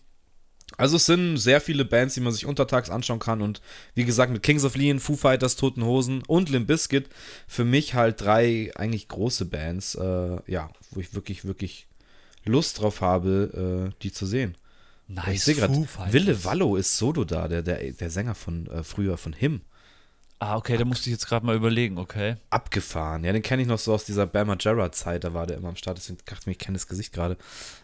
Also 0.79 0.97
es 0.97 1.07
sind 1.07 1.39
sehr 1.39 1.61
viele 1.61 1.85
Bands, 1.85 2.15
die 2.15 2.21
man 2.21 2.33
sich 2.33 2.45
untertags 2.45 2.91
anschauen 2.91 3.19
kann 3.19 3.41
und 3.41 3.63
wie 3.95 4.05
gesagt 4.05 4.33
mit 4.33 4.43
Kings 4.43 4.65
of 4.65 4.77
Leon, 4.77 5.01
Foo 5.01 5.17
Fighters, 5.17 5.57
Toten 5.57 5.85
Hosen 5.85 6.23
und 6.27 6.51
Limp 6.51 6.67
Bizkit 6.67 7.09
für 7.47 7.65
mich 7.65 7.95
halt 7.95 8.21
drei 8.21 8.73
eigentlich 8.75 9.09
große 9.09 9.47
Bands, 9.47 9.95
äh, 9.95 10.39
ja, 10.47 10.71
wo 10.91 11.01
ich 11.01 11.15
wirklich, 11.15 11.45
wirklich 11.45 11.87
Lust 12.45 12.81
drauf 12.81 13.01
habe, 13.01 13.93
äh, 13.93 14.03
die 14.03 14.13
zu 14.13 14.27
sehen. 14.27 14.57
Nice. 15.09 15.35
ich 15.35 15.45
sehe 15.45 15.55
gerade, 15.55 15.73
Foo 15.73 15.85
Fighters. 15.85 16.13
Wille 16.13 16.45
Wallo 16.45 16.77
ist 16.77 16.99
Solo 16.99 17.25
da, 17.25 17.49
der, 17.49 17.63
der, 17.63 17.93
der 17.93 18.11
Sänger 18.11 18.35
von 18.35 18.67
äh, 18.67 18.83
früher 18.83 19.17
von 19.17 19.33
Him. 19.33 19.63
Ah, 20.39 20.57
okay, 20.57 20.77
da 20.77 20.85
musste 20.85 21.09
ich 21.09 21.15
jetzt 21.15 21.27
gerade 21.27 21.47
mal 21.47 21.57
überlegen, 21.57 21.97
okay. 21.97 22.35
Abgefahren. 22.51 23.25
Ja, 23.25 23.33
den 23.33 23.41
kenne 23.41 23.63
ich 23.63 23.69
noch 23.69 23.79
so 23.79 23.95
aus 23.95 24.05
dieser 24.05 24.27
Bama 24.27 24.57
Jarrah 24.61 24.93
Zeit, 24.93 25.25
da 25.25 25.33
war 25.33 25.47
der 25.47 25.57
immer 25.57 25.69
am 25.69 25.77
Start, 25.77 25.97
deswegen 25.97 26.19
dachte 26.27 26.41
ich 26.41 26.47
mir, 26.47 26.53
ich 26.53 26.59
kenne 26.59 26.77
das 26.77 26.89
Gesicht 26.89 27.15
gerade. 27.15 27.39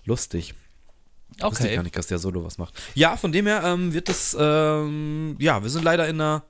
Lustig. 0.04 0.54
Wusste 1.40 1.64
ich 1.64 1.66
Okay. 1.66 1.74
gar 1.76 1.82
nicht, 1.82 1.96
dass 1.96 2.06
der 2.06 2.18
Solo 2.18 2.44
was 2.44 2.58
macht. 2.58 2.74
Ja, 2.94 3.16
von 3.16 3.32
dem 3.32 3.46
her 3.46 3.62
ähm, 3.64 3.92
wird 3.92 4.08
es, 4.08 4.36
ähm, 4.38 5.36
ja, 5.38 5.62
wir 5.62 5.70
sind 5.70 5.84
leider 5.84 6.06
in 6.08 6.20
einer, 6.20 6.42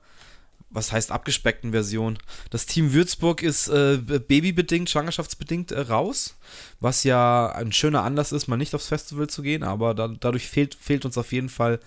was 0.69 0.91
heißt 0.91 1.11
abgespeckten 1.11 1.71
Version. 1.71 2.17
Das 2.49 2.65
Team 2.65 2.93
Würzburg 2.93 3.43
ist 3.43 3.67
äh, 3.67 3.97
babybedingt, 3.97 4.89
schwangerschaftsbedingt 4.89 5.71
äh, 5.71 5.79
raus, 5.81 6.35
was 6.79 7.03
ja 7.03 7.51
ein 7.51 7.71
schöner 7.71 8.03
Anlass 8.03 8.31
ist, 8.31 8.47
mal 8.47 8.57
nicht 8.57 8.73
aufs 8.73 8.87
Festival 8.87 9.27
zu 9.29 9.41
gehen, 9.43 9.63
aber 9.63 9.93
da, 9.93 10.07
dadurch 10.07 10.47
fehlt, 10.47 10.75
fehlt 10.75 11.05
uns 11.05 11.17
auf 11.17 11.31
jeden 11.31 11.49
Fall 11.49 11.79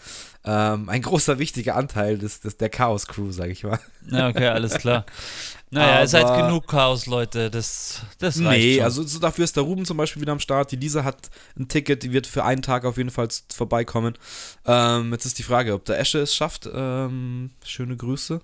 ähm, 0.44 0.88
ein 0.88 1.02
großer, 1.02 1.38
wichtiger 1.40 1.74
Anteil 1.74 2.16
des, 2.18 2.40
des, 2.40 2.56
der 2.56 2.68
Chaos-Crew, 2.70 3.32
sag 3.32 3.50
ich 3.50 3.64
mal. 3.64 3.80
Ja, 4.08 4.28
okay, 4.28 4.46
alles 4.46 4.78
klar. 4.78 5.04
Naja, 5.70 6.02
es 6.02 6.10
ist 6.10 6.14
halt 6.14 6.26
Aber- 6.26 6.46
genug 6.46 6.66
Chaos, 6.68 7.06
Leute. 7.06 7.50
Das, 7.50 8.00
das 8.18 8.38
reicht 8.40 8.62
Nee, 8.64 8.74
schon. 8.76 8.84
also 8.84 9.02
so 9.02 9.18
dafür 9.18 9.44
ist 9.44 9.56
der 9.56 9.64
Ruben 9.64 9.84
zum 9.84 9.96
Beispiel 9.96 10.22
wieder 10.22 10.32
am 10.32 10.40
Start. 10.40 10.70
Die 10.72 10.76
Lisa 10.76 11.02
hat 11.04 11.28
ein 11.58 11.66
Ticket, 11.68 12.02
die 12.04 12.12
wird 12.12 12.26
für 12.26 12.44
einen 12.44 12.62
Tag 12.62 12.84
auf 12.84 12.96
jeden 12.96 13.10
Fall 13.10 13.28
vorbeikommen. 13.52 14.16
Ähm, 14.64 15.12
jetzt 15.12 15.24
ist 15.26 15.38
die 15.38 15.42
Frage, 15.42 15.74
ob 15.74 15.84
der 15.84 15.98
Esche 15.98 16.20
es 16.20 16.34
schafft. 16.34 16.68
Ähm, 16.72 17.50
schöne 17.64 17.96
Grüße. 17.96 18.40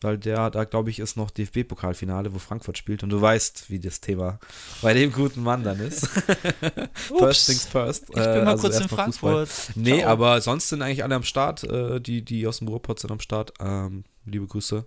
Weil 0.00 0.16
der, 0.16 0.50
da 0.50 0.62
glaube 0.62 0.90
ich, 0.90 1.00
ist 1.00 1.16
noch 1.16 1.28
DFB-Pokalfinale, 1.32 2.32
wo 2.32 2.38
Frankfurt 2.38 2.78
spielt. 2.78 3.02
Und 3.02 3.08
du 3.10 3.20
weißt, 3.20 3.68
wie 3.68 3.80
das 3.80 4.00
Thema 4.00 4.38
bei 4.80 4.94
dem 4.94 5.10
guten 5.10 5.42
Mann 5.42 5.64
dann 5.64 5.80
ist. 5.80 6.06
first 7.18 7.46
things 7.46 7.66
first. 7.66 8.04
Ich 8.10 8.14
bin 8.14 8.24
mal 8.44 8.46
also 8.48 8.62
kurz 8.62 8.76
in 8.76 8.82
erstmal 8.82 9.06
Fußball. 9.06 9.46
Frankfurt. 9.46 9.76
Nee, 9.76 9.98
Ciao. 10.00 10.10
aber 10.12 10.40
sonst 10.40 10.68
sind 10.68 10.82
eigentlich 10.82 11.02
alle 11.02 11.16
am 11.16 11.24
Start. 11.24 11.64
Äh, 11.64 12.00
die, 12.00 12.24
die 12.24 12.46
aus 12.46 12.58
dem 12.58 12.68
Ruhrpott 12.68 13.00
sind 13.00 13.10
am 13.10 13.18
Start. 13.18 13.54
Ähm, 13.58 14.04
liebe 14.24 14.46
Grüße. 14.46 14.84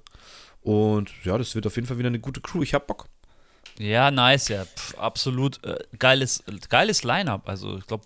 Und 0.63 1.11
ja, 1.23 1.37
das 1.37 1.55
wird 1.55 1.65
auf 1.67 1.75
jeden 1.75 1.87
Fall 1.87 1.97
wieder 1.97 2.07
eine 2.07 2.19
gute 2.19 2.41
Crew. 2.41 2.61
Ich 2.61 2.73
hab 2.73 2.87
Bock. 2.87 3.07
Ja, 3.77 4.11
nice, 4.11 4.49
ja. 4.49 4.65
Pff, 4.65 4.97
absolut 4.97 5.63
äh, 5.63 5.79
geiles, 5.97 6.43
geiles 6.69 7.03
Line-Up. 7.03 7.47
Also, 7.49 7.77
ich 7.77 7.87
glaube, 7.87 8.03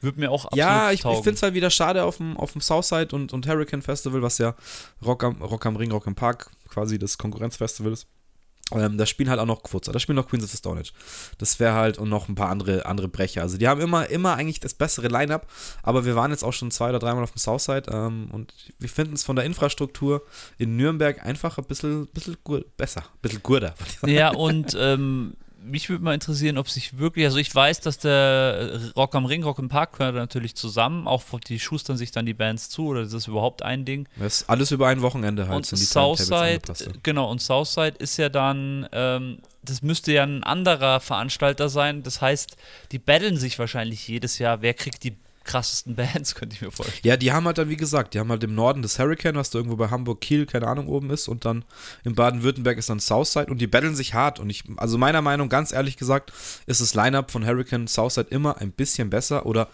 würde 0.00 0.20
mir 0.20 0.30
auch 0.30 0.44
absolut 0.44 0.58
Ja, 0.58 0.90
ich, 0.90 1.04
ich 1.04 1.16
finde 1.16 1.32
es 1.32 1.42
halt 1.42 1.54
wieder 1.54 1.70
schade 1.70 2.04
auf 2.04 2.18
dem, 2.18 2.36
auf 2.36 2.52
dem 2.52 2.60
Southside 2.60 3.14
und, 3.14 3.32
und 3.32 3.46
Hurricane 3.46 3.82
Festival, 3.82 4.22
was 4.22 4.38
ja 4.38 4.54
Rock 5.04 5.24
am, 5.24 5.40
Rock 5.40 5.66
am 5.66 5.76
Ring, 5.76 5.90
Rock 5.92 6.06
am 6.06 6.14
Park 6.14 6.50
quasi 6.68 6.98
das 6.98 7.16
Konkurrenzfestival 7.16 7.92
ist. 7.92 8.06
Ähm, 8.74 8.98
da 8.98 9.06
spielen 9.06 9.30
halt 9.30 9.40
auch 9.40 9.46
noch 9.46 9.62
Quotzer, 9.62 9.92
da 9.92 9.98
spielen 9.98 10.16
noch 10.16 10.28
Queens 10.28 10.44
of 10.44 10.50
the 10.50 10.56
Stone 10.56 10.80
Age. 10.80 10.92
Das 11.38 11.60
wäre 11.60 11.74
halt 11.74 11.98
und 11.98 12.08
noch 12.08 12.28
ein 12.28 12.34
paar 12.34 12.50
andere, 12.50 12.86
andere 12.86 13.08
Brecher. 13.08 13.42
Also 13.42 13.58
die 13.58 13.68
haben 13.68 13.80
immer, 13.80 14.08
immer 14.10 14.34
eigentlich 14.34 14.60
das 14.60 14.74
bessere 14.74 15.08
Line-Up, 15.08 15.46
aber 15.82 16.04
wir 16.04 16.16
waren 16.16 16.30
jetzt 16.30 16.44
auch 16.44 16.52
schon 16.52 16.70
zwei 16.70 16.90
oder 16.90 16.98
dreimal 16.98 17.22
auf 17.22 17.32
dem 17.32 17.38
Southside 17.38 17.90
ähm, 17.90 18.28
und 18.32 18.52
wir 18.78 18.88
finden 18.88 19.14
es 19.14 19.24
von 19.24 19.36
der 19.36 19.44
Infrastruktur 19.44 20.22
in 20.58 20.76
Nürnberg 20.76 21.24
einfach 21.24 21.58
ein 21.58 21.64
bisschen, 21.64 22.06
bisschen 22.08 22.36
besser, 22.76 23.02
ein 23.02 23.20
bisschen 23.22 23.42
gurder. 23.42 23.74
Ja, 24.06 24.30
und 24.30 24.76
ähm, 24.78 25.34
mich 25.64 25.88
würde 25.88 26.04
mal 26.04 26.14
interessieren, 26.14 26.58
ob 26.58 26.68
sich 26.68 26.98
wirklich, 26.98 27.24
also 27.24 27.38
ich 27.38 27.54
weiß, 27.54 27.80
dass 27.80 27.98
der 27.98 28.92
Rock 28.96 29.14
am 29.14 29.24
Ring, 29.24 29.42
Rock 29.42 29.58
im 29.58 29.68
Park 29.68 29.98
gehört 29.98 30.14
natürlich 30.14 30.54
zusammen, 30.54 31.06
auch 31.06 31.22
die 31.40 31.58
schustern 31.58 31.96
sich 31.96 32.10
dann 32.10 32.26
die 32.26 32.34
Bands 32.34 32.68
zu 32.68 32.88
oder 32.88 33.00
ist 33.02 33.14
das 33.14 33.26
überhaupt 33.26 33.62
ein 33.62 33.84
Ding? 33.84 34.08
Das 34.16 34.42
ist 34.42 34.50
alles 34.50 34.70
über 34.70 34.88
ein 34.88 35.02
Wochenende 35.02 35.48
halt. 35.48 35.56
Und 35.72 35.78
Southside, 35.78 36.60
genau, 37.02 37.30
und 37.30 37.40
Southside 37.40 37.96
ist 37.98 38.16
ja 38.16 38.28
dann, 38.28 38.88
ähm, 38.92 39.38
das 39.62 39.82
müsste 39.82 40.12
ja 40.12 40.22
ein 40.22 40.42
anderer 40.44 41.00
Veranstalter 41.00 41.68
sein, 41.68 42.02
das 42.02 42.20
heißt, 42.20 42.56
die 42.92 42.98
battlen 42.98 43.36
sich 43.36 43.58
wahrscheinlich 43.58 44.06
jedes 44.06 44.38
Jahr, 44.38 44.62
wer 44.62 44.74
kriegt 44.74 45.02
die 45.04 45.16
krassesten 45.44 45.94
Bands, 45.96 46.34
könnte 46.34 46.54
ich 46.56 46.62
mir 46.62 46.70
vorstellen. 46.70 47.00
Ja, 47.04 47.16
die 47.16 47.32
haben 47.32 47.46
halt 47.46 47.58
dann, 47.58 47.68
wie 47.68 47.76
gesagt, 47.76 48.14
die 48.14 48.18
haben 48.18 48.30
halt 48.30 48.42
im 48.42 48.54
Norden 48.54 48.82
das 48.82 48.98
Hurricane, 48.98 49.36
was 49.36 49.50
da 49.50 49.58
irgendwo 49.58 49.76
bei 49.76 49.90
Hamburg, 49.90 50.20
Kiel, 50.20 50.46
keine 50.46 50.66
Ahnung, 50.66 50.88
oben 50.88 51.10
ist. 51.10 51.28
Und 51.28 51.44
dann 51.44 51.64
in 52.04 52.14
Baden-Württemberg 52.14 52.78
ist 52.78 52.90
dann 52.90 53.00
Southside 53.00 53.46
und 53.46 53.58
die 53.58 53.66
battlen 53.66 53.94
sich 53.94 54.14
hart. 54.14 54.40
Und 54.40 54.50
ich, 54.50 54.64
also 54.76 54.98
meiner 54.98 55.22
Meinung, 55.22 55.48
ganz 55.48 55.72
ehrlich 55.72 55.96
gesagt, 55.96 56.32
ist 56.66 56.80
das 56.80 56.94
Line-Up 56.94 57.30
von 57.30 57.46
Hurricane 57.46 57.86
Southside 57.86 58.28
immer 58.30 58.58
ein 58.60 58.72
bisschen 58.72 59.10
besser 59.10 59.46
oder. 59.46 59.68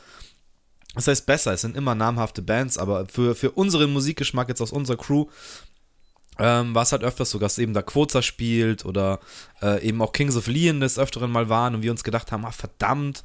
Das 0.96 1.06
heißt 1.06 1.24
besser, 1.24 1.52
es 1.52 1.60
sind 1.60 1.76
immer 1.76 1.94
namhafte 1.94 2.42
Bands, 2.42 2.76
aber 2.76 3.06
für, 3.06 3.36
für 3.36 3.52
unseren 3.52 3.92
Musikgeschmack 3.92 4.48
jetzt 4.48 4.60
aus 4.60 4.72
unserer 4.72 4.96
Crew 4.96 5.26
ähm, 6.40 6.74
war 6.74 6.82
es 6.82 6.92
halt 6.92 7.04
öfters 7.04 7.30
so, 7.30 7.38
dass 7.38 7.58
eben 7.58 7.74
da 7.74 7.82
Quoza 7.82 8.22
spielt 8.22 8.84
oder 8.84 9.20
äh, 9.60 9.86
eben 9.86 10.00
auch 10.00 10.12
Kings 10.12 10.36
of 10.36 10.46
Leon 10.46 10.80
des 10.80 10.98
Öfteren 10.98 11.30
mal 11.30 11.48
waren 11.48 11.74
und 11.74 11.82
wir 11.82 11.90
uns 11.90 12.02
gedacht 12.02 12.32
haben, 12.32 12.46
ah, 12.46 12.50
verdammt. 12.50 13.22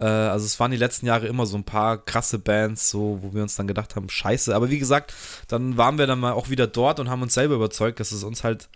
Äh, 0.00 0.04
also 0.04 0.44
es 0.44 0.58
waren 0.58 0.72
die 0.72 0.76
letzten 0.76 1.06
Jahre 1.06 1.26
immer 1.28 1.46
so 1.46 1.56
ein 1.56 1.64
paar 1.64 2.04
krasse 2.04 2.38
Bands, 2.38 2.90
so, 2.90 3.20
wo 3.22 3.34
wir 3.34 3.42
uns 3.42 3.54
dann 3.54 3.68
gedacht 3.68 3.94
haben, 3.94 4.08
scheiße. 4.08 4.54
Aber 4.54 4.68
wie 4.68 4.78
gesagt, 4.78 5.14
dann 5.48 5.76
waren 5.76 5.98
wir 5.98 6.06
dann 6.06 6.18
mal 6.18 6.32
auch 6.32 6.50
wieder 6.50 6.66
dort 6.66 6.98
und 6.98 7.08
haben 7.08 7.22
uns 7.22 7.34
selber 7.34 7.54
überzeugt, 7.54 8.00
dass 8.00 8.10
es 8.10 8.24
uns 8.24 8.42
halt, 8.42 8.68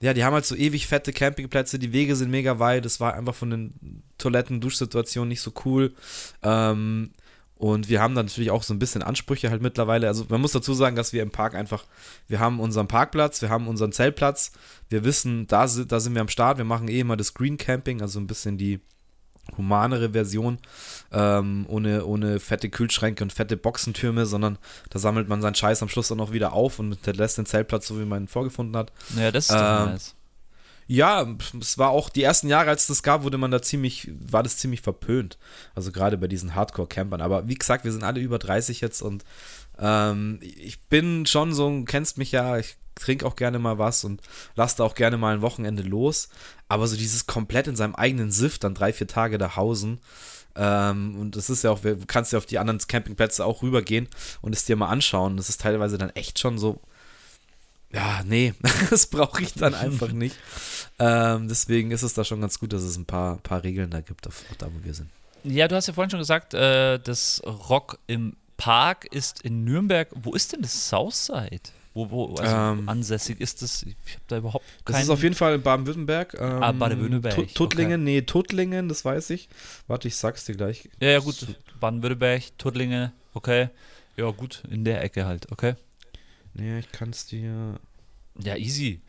ja, 0.00 0.12
die 0.12 0.24
haben 0.24 0.34
halt 0.34 0.44
so 0.44 0.54
ewig 0.54 0.86
fette 0.86 1.12
Campingplätze, 1.12 1.78
die 1.78 1.92
Wege 1.92 2.16
sind 2.16 2.30
mega 2.30 2.58
weit, 2.58 2.84
es 2.84 3.00
war 3.00 3.14
einfach 3.14 3.34
von 3.34 3.50
den 3.50 4.02
Toiletten, 4.18 4.60
Duschsituationen 4.60 5.28
nicht 5.28 5.40
so 5.40 5.52
cool. 5.64 5.94
Ähm, 6.42 7.10
und 7.62 7.88
wir 7.88 8.00
haben 8.00 8.16
dann 8.16 8.26
natürlich 8.26 8.50
auch 8.50 8.64
so 8.64 8.74
ein 8.74 8.80
bisschen 8.80 9.04
Ansprüche 9.04 9.48
halt 9.48 9.62
mittlerweile. 9.62 10.08
Also 10.08 10.26
man 10.28 10.40
muss 10.40 10.50
dazu 10.50 10.74
sagen, 10.74 10.96
dass 10.96 11.12
wir 11.12 11.22
im 11.22 11.30
Park 11.30 11.54
einfach, 11.54 11.84
wir 12.26 12.40
haben 12.40 12.58
unseren 12.58 12.88
Parkplatz, 12.88 13.40
wir 13.40 13.50
haben 13.50 13.68
unseren 13.68 13.92
Zeltplatz, 13.92 14.50
wir 14.88 15.04
wissen, 15.04 15.46
da, 15.46 15.68
da 15.68 16.00
sind 16.00 16.14
wir 16.14 16.22
am 16.22 16.26
Start, 16.28 16.58
wir 16.58 16.64
machen 16.64 16.88
eh 16.88 16.98
immer 16.98 17.16
das 17.16 17.34
Green 17.34 17.58
Camping, 17.58 18.02
also 18.02 18.18
ein 18.18 18.26
bisschen 18.26 18.58
die 18.58 18.80
humanere 19.56 20.10
Version, 20.10 20.58
ähm, 21.12 21.64
ohne, 21.68 22.04
ohne 22.04 22.40
fette 22.40 22.68
Kühlschränke 22.68 23.22
und 23.22 23.32
fette 23.32 23.56
Boxentürme, 23.56 24.26
sondern 24.26 24.58
da 24.90 24.98
sammelt 24.98 25.28
man 25.28 25.40
seinen 25.40 25.54
Scheiß 25.54 25.84
am 25.84 25.88
Schluss 25.88 26.08
dann 26.08 26.18
auch 26.18 26.32
wieder 26.32 26.54
auf 26.54 26.80
und 26.80 26.98
lässt 27.06 27.38
den 27.38 27.46
Zeltplatz 27.46 27.86
so, 27.86 27.96
wie 28.00 28.04
man 28.04 28.24
ihn 28.24 28.28
vorgefunden 28.28 28.76
hat. 28.76 28.92
Naja, 29.14 29.30
das 29.30 29.50
ist 29.50 29.54
ähm, 29.54 29.84
nice. 29.92 30.16
Ja, 30.86 31.26
es 31.60 31.78
war 31.78 31.90
auch 31.90 32.08
die 32.08 32.22
ersten 32.22 32.48
Jahre, 32.48 32.70
als 32.70 32.86
das 32.86 33.02
gab, 33.02 33.22
wurde 33.22 33.38
man 33.38 33.50
da 33.50 33.62
ziemlich, 33.62 34.10
war 34.18 34.42
das 34.42 34.58
ziemlich 34.58 34.80
verpönt. 34.80 35.38
Also 35.74 35.92
gerade 35.92 36.18
bei 36.18 36.28
diesen 36.28 36.54
Hardcore-Campern. 36.54 37.20
Aber 37.20 37.48
wie 37.48 37.54
gesagt, 37.54 37.84
wir 37.84 37.92
sind 37.92 38.04
alle 38.04 38.20
über 38.20 38.38
30 38.38 38.80
jetzt 38.80 39.00
und 39.00 39.24
ähm, 39.78 40.38
ich 40.40 40.80
bin 40.82 41.26
schon 41.26 41.54
so, 41.54 41.82
kennst 41.84 42.18
mich 42.18 42.32
ja, 42.32 42.58
ich 42.58 42.76
trinke 42.94 43.26
auch 43.26 43.36
gerne 43.36 43.58
mal 43.58 43.78
was 43.78 44.04
und 44.04 44.20
lasse 44.54 44.78
da 44.78 44.84
auch 44.84 44.94
gerne 44.94 45.16
mal 45.16 45.34
ein 45.34 45.42
Wochenende 45.42 45.82
los. 45.82 46.28
Aber 46.68 46.86
so 46.86 46.96
dieses 46.96 47.26
komplett 47.26 47.66
in 47.66 47.76
seinem 47.76 47.94
eigenen 47.94 48.30
Siff 48.30 48.58
dann 48.58 48.74
drei, 48.74 48.92
vier 48.92 49.06
Tage 49.06 49.38
da 49.38 49.56
hausen. 49.56 50.00
Ähm, 50.54 51.18
und 51.18 51.36
das 51.36 51.48
ist 51.48 51.64
ja 51.64 51.70
auch, 51.70 51.80
du 51.80 52.06
kannst 52.06 52.32
ja 52.32 52.38
auf 52.38 52.46
die 52.46 52.58
anderen 52.58 52.78
Campingplätze 52.78 53.44
auch 53.44 53.62
rübergehen 53.62 54.08
und 54.40 54.54
es 54.54 54.64
dir 54.64 54.76
mal 54.76 54.88
anschauen. 54.88 55.36
Das 55.36 55.48
ist 55.48 55.60
teilweise 55.60 55.98
dann 55.98 56.10
echt 56.10 56.38
schon 56.38 56.58
so 56.58 56.80
ja, 57.92 58.22
nee, 58.24 58.54
das 58.90 59.06
brauche 59.06 59.42
ich 59.42 59.54
dann 59.54 59.74
einfach 59.74 60.12
nicht. 60.12 60.36
Ähm, 60.98 61.48
deswegen 61.48 61.90
ist 61.90 62.02
es 62.02 62.14
da 62.14 62.24
schon 62.24 62.40
ganz 62.40 62.58
gut, 62.58 62.72
dass 62.72 62.82
es 62.82 62.96
ein 62.96 63.04
paar, 63.04 63.38
paar 63.38 63.62
Regeln 63.62 63.90
da 63.90 64.00
gibt, 64.00 64.26
auf, 64.26 64.44
da 64.58 64.66
wo 64.66 64.84
wir 64.84 64.94
sind. 64.94 65.10
Ja, 65.44 65.68
du 65.68 65.74
hast 65.74 65.88
ja 65.88 65.92
vorhin 65.92 66.10
schon 66.10 66.20
gesagt, 66.20 66.54
äh, 66.54 66.98
das 66.98 67.42
Rock 67.44 67.98
im 68.06 68.36
Park 68.56 69.06
ist 69.06 69.42
in 69.42 69.64
Nürnberg. 69.64 70.08
Wo 70.14 70.34
ist 70.34 70.52
denn 70.52 70.62
das 70.62 70.88
Southside? 70.88 71.70
Wo, 71.94 72.10
wo 72.10 72.34
also 72.36 72.56
ähm, 72.56 72.88
ansässig 72.88 73.40
ist 73.40 73.60
das? 73.60 73.82
Ich 73.82 73.94
habe 74.14 74.22
da 74.28 74.38
überhaupt 74.38 74.64
keinen. 74.84 74.94
Das 74.94 75.02
ist 75.02 75.10
auf 75.10 75.22
jeden 75.22 75.34
Fall 75.34 75.56
in 75.56 75.62
Baden-Württemberg. 75.62 76.34
Ähm, 76.38 76.62
ah, 76.62 76.72
Baden-Württemberg. 76.72 77.54
Tuttlingen, 77.54 78.02
okay. 78.02 78.12
nee, 78.12 78.22
Tuttlingen, 78.22 78.88
das 78.88 79.04
weiß 79.04 79.30
ich. 79.30 79.48
Warte, 79.88 80.08
ich 80.08 80.16
sag's 80.16 80.44
dir 80.44 80.54
gleich. 80.54 80.88
Ja, 81.00 81.10
ja, 81.10 81.18
gut. 81.18 81.46
Baden-Württemberg, 81.80 82.56
Tuttlingen, 82.56 83.12
okay. 83.34 83.68
Ja, 84.16 84.30
gut, 84.30 84.62
in 84.70 84.84
der 84.84 85.02
Ecke 85.02 85.26
halt, 85.26 85.50
okay. 85.50 85.74
Nee, 86.54 86.78
ich 86.80 86.92
kann 86.92 87.10
es 87.10 87.26
dir. 87.26 87.78
Ja, 88.38 88.56
easy. 88.56 89.00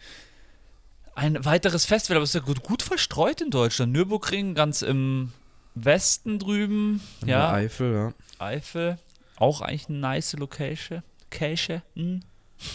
Ein 1.16 1.46
weiteres 1.46 1.86
Festival, 1.86 2.18
aber 2.18 2.24
es 2.24 2.32
ist 2.32 2.42
ja 2.42 2.42
gut, 2.42 2.64
gut 2.64 2.82
verstreut 2.82 3.42
in 3.42 3.52
Deutschland. 3.52 3.92
Nürburgring 3.92 4.56
ganz 4.56 4.82
im 4.82 5.32
Westen 5.76 6.40
drüben. 6.40 7.02
In 7.22 7.28
ja. 7.28 7.52
Eifel, 7.52 7.94
ja. 7.94 8.14
Eifel. 8.40 8.98
Auch 9.38 9.62
eigentlich 9.62 9.90
eine 9.90 10.00
nice 10.00 10.34
Location. 10.34 11.04
Location. 11.32 11.82
Hm. 11.96 12.22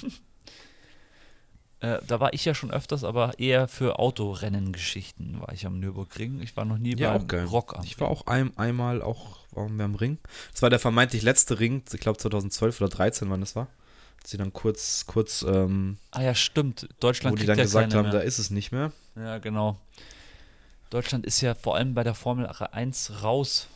äh, 1.81 1.99
da 2.07 2.21
war 2.21 2.33
ich 2.33 2.45
ja 2.45 2.55
schon 2.55 2.71
öfters, 2.71 3.03
aber 3.05 3.39
eher 3.39 3.67
für 3.67 3.99
Autorennen-Geschichten 3.99 5.41
war 5.41 5.53
ich 5.53 5.67
am 5.67 5.81
Nürburgring. 5.81 6.41
Ich 6.41 6.57
war 6.57 6.65
noch 6.65 6.79
nie 6.79 6.97
ja, 6.97 7.19
beim 7.19 7.47
Rock 7.47 7.77
am 7.77 7.85
Ich 7.85 7.99
war 7.99 8.09
auch 8.09 8.27
ein, 8.27 8.57
einmal 8.57 9.03
auch 9.03 9.39
waren 9.53 9.77
wir 9.77 9.85
am 9.85 9.97
Ring. 9.97 10.19
Das 10.53 10.63
war 10.63 10.71
der 10.71 10.79
vermeintlich 10.79 11.23
letzte 11.23 11.59
Ring, 11.59 11.83
ich 11.93 12.01
glaube 12.01 12.19
2012 12.19 12.81
oder 12.81 12.91
2013, 12.91 13.31
wann 13.31 13.41
das 13.41 13.57
war 13.57 13.69
sie 14.31 14.37
dann 14.37 14.53
kurz, 14.53 15.05
kurz. 15.07 15.43
Ähm, 15.43 15.99
ah 16.11 16.23
ja, 16.23 16.35
stimmt. 16.35 16.89
Deutschland 17.01 17.37
Wo 17.37 17.41
die 17.41 17.47
dann 17.47 17.57
gesagt 17.57 17.95
haben, 17.95 18.05
mehr. 18.05 18.13
da 18.13 18.21
ist 18.21 18.39
es 18.39 18.51
nicht 18.51 18.73
mehr. 18.73 18.93
Ja, 19.17 19.39
genau. 19.39 19.79
Deutschland 20.91 21.27
ist 21.27 21.41
ja 21.41 21.55
vor 21.55 21.77
allem 21.77 21.95
bei 21.95 22.05
der 22.05 22.15
Formel 22.15 22.47
1 22.47 23.23
raus. 23.23 23.69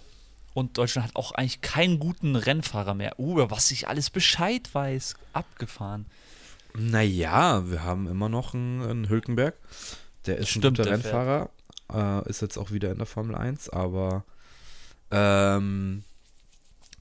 Und 0.54 0.76
Deutschland 0.76 1.08
hat 1.08 1.16
auch 1.16 1.32
eigentlich 1.32 1.62
keinen 1.62 1.98
guten 1.98 2.36
Rennfahrer 2.36 2.94
mehr. 2.94 3.18
Uh, 3.18 3.32
über 3.32 3.50
was 3.50 3.70
ich 3.70 3.88
alles 3.88 4.10
Bescheid 4.10 4.68
weiß. 4.74 5.14
Abgefahren. 5.32 6.06
Naja, 6.74 7.70
wir 7.70 7.82
haben 7.82 8.06
immer 8.06 8.28
noch 8.28 8.54
einen, 8.54 8.82
einen 8.82 9.08
Hülkenberg. 9.08 9.54
Der 10.26 10.38
ist 10.38 10.50
Stimmt, 10.50 10.66
ein 10.66 10.74
guter 10.74 10.90
Rennfahrer. 10.90 11.50
Äh, 11.92 12.28
ist 12.28 12.42
jetzt 12.42 12.58
auch 12.58 12.70
wieder 12.70 12.90
in 12.90 12.98
der 12.98 13.06
Formel 13.06 13.34
1, 13.34 13.70
aber 13.70 14.24
ähm, 15.10 16.04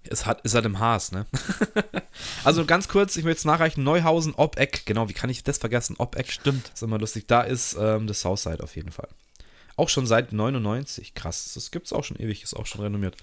es 0.09 0.25
hat, 0.25 0.41
ist 0.41 0.55
halt 0.55 0.65
im 0.65 0.79
Haas, 0.79 1.11
ne? 1.11 1.25
also 2.43 2.65
ganz 2.65 2.87
kurz, 2.87 3.15
ich 3.15 3.23
möchte 3.23 3.39
es 3.39 3.45
nachreichen: 3.45 3.83
Neuhausen, 3.83 4.33
Obeck, 4.33 4.85
genau, 4.85 5.09
wie 5.09 5.13
kann 5.13 5.29
ich 5.29 5.43
das 5.43 5.57
vergessen? 5.57 5.95
Obeck. 5.97 6.31
Stimmt. 6.31 6.71
ist 6.73 6.83
immer 6.83 6.99
lustig. 6.99 7.27
Da 7.27 7.41
ist 7.41 7.77
ähm, 7.79 8.07
das 8.07 8.21
Southside 8.21 8.63
auf 8.63 8.75
jeden 8.75 8.91
Fall. 8.91 9.07
Auch 9.77 9.89
schon 9.89 10.05
seit 10.05 10.33
99. 10.33 11.13
Krass, 11.13 11.53
das 11.53 11.71
gibt 11.71 11.87
es 11.87 11.93
auch 11.93 12.03
schon 12.03 12.17
ewig, 12.17 12.43
ist 12.43 12.55
auch 12.55 12.65
schon 12.65 12.81
renommiert. 12.81 13.15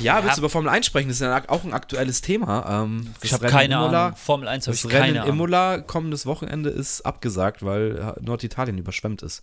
Ja, 0.00 0.18
ja, 0.18 0.24
willst 0.24 0.36
du 0.36 0.42
über 0.42 0.50
Formel 0.50 0.68
1 0.68 0.86
sprechen? 0.86 1.08
Das 1.08 1.16
ist 1.16 1.22
ja 1.22 1.42
auch 1.48 1.64
ein 1.64 1.72
aktuelles 1.72 2.20
Thema. 2.20 2.82
Ähm, 2.84 3.14
ich 3.22 3.32
habe 3.32 3.46
keine 3.46 3.74
Imola, 3.74 4.06
Ahnung. 4.06 4.16
Formel 4.16 4.48
1 4.48 4.66
habe 4.66 4.74
ich 4.74 4.82
keine 4.82 5.04
Rennen 5.04 5.16
in 5.16 5.28
Imola 5.28 5.78
kommendes 5.78 6.26
Wochenende 6.26 6.70
ist 6.70 7.02
abgesagt, 7.02 7.64
weil 7.64 8.14
Norditalien 8.20 8.78
überschwemmt 8.78 9.22
ist. 9.22 9.42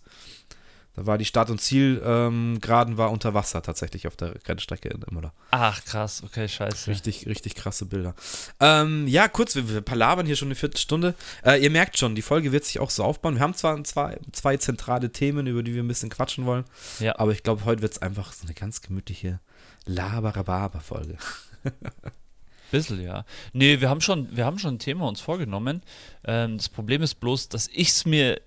Da 0.96 1.04
war 1.04 1.18
die 1.18 1.26
Start- 1.26 1.50
und 1.50 1.60
Zielgeraden 1.60 2.92
ähm, 2.92 2.98
war 2.98 3.10
unter 3.10 3.34
Wasser 3.34 3.60
tatsächlich 3.60 4.06
auf 4.06 4.16
der 4.16 4.34
Rennstrecke 4.48 4.88
in 4.88 5.02
Imola. 5.02 5.32
Ach 5.50 5.84
krass, 5.84 6.22
okay, 6.24 6.48
scheiße. 6.48 6.90
Richtig, 6.90 7.26
richtig 7.26 7.54
krasse 7.54 7.84
Bilder. 7.84 8.14
Ähm, 8.60 9.06
ja, 9.06 9.28
kurz, 9.28 9.54
wir, 9.54 9.68
wir 9.68 9.82
palabern 9.82 10.24
hier 10.24 10.36
schon 10.36 10.48
eine 10.48 10.54
Viertelstunde. 10.54 11.14
Äh, 11.44 11.62
ihr 11.62 11.70
merkt 11.70 11.98
schon, 11.98 12.14
die 12.14 12.22
Folge 12.22 12.50
wird 12.50 12.64
sich 12.64 12.80
auch 12.80 12.88
so 12.88 13.04
aufbauen. 13.04 13.34
Wir 13.34 13.42
haben 13.42 13.54
zwar 13.54 13.82
zwei, 13.84 14.18
zwei 14.32 14.56
zentrale 14.56 15.12
Themen, 15.12 15.46
über 15.46 15.62
die 15.62 15.74
wir 15.74 15.82
ein 15.82 15.88
bisschen 15.88 16.08
quatschen 16.08 16.46
wollen, 16.46 16.64
ja. 16.98 17.18
aber 17.18 17.32
ich 17.32 17.42
glaube, 17.42 17.66
heute 17.66 17.82
wird 17.82 17.92
es 17.92 18.00
einfach 18.00 18.32
so 18.32 18.44
eine 18.44 18.54
ganz 18.54 18.80
gemütliche 18.80 19.40
Labarababa-Folge. 19.84 21.18
Bisschen, 22.70 23.00
ja. 23.00 23.24
Nee, 23.52 23.80
wir 23.80 23.88
haben 23.88 24.00
schon, 24.00 24.34
wir 24.36 24.44
haben 24.44 24.58
schon 24.58 24.74
ein 24.74 24.78
Thema 24.78 25.06
uns 25.06 25.20
vorgenommen. 25.20 25.82
Ähm, 26.24 26.56
das 26.56 26.68
Problem 26.68 27.02
ist 27.02 27.16
bloß, 27.16 27.48
dass 27.48 27.68
ich 27.68 27.90
es 27.90 28.06
mir 28.06 28.40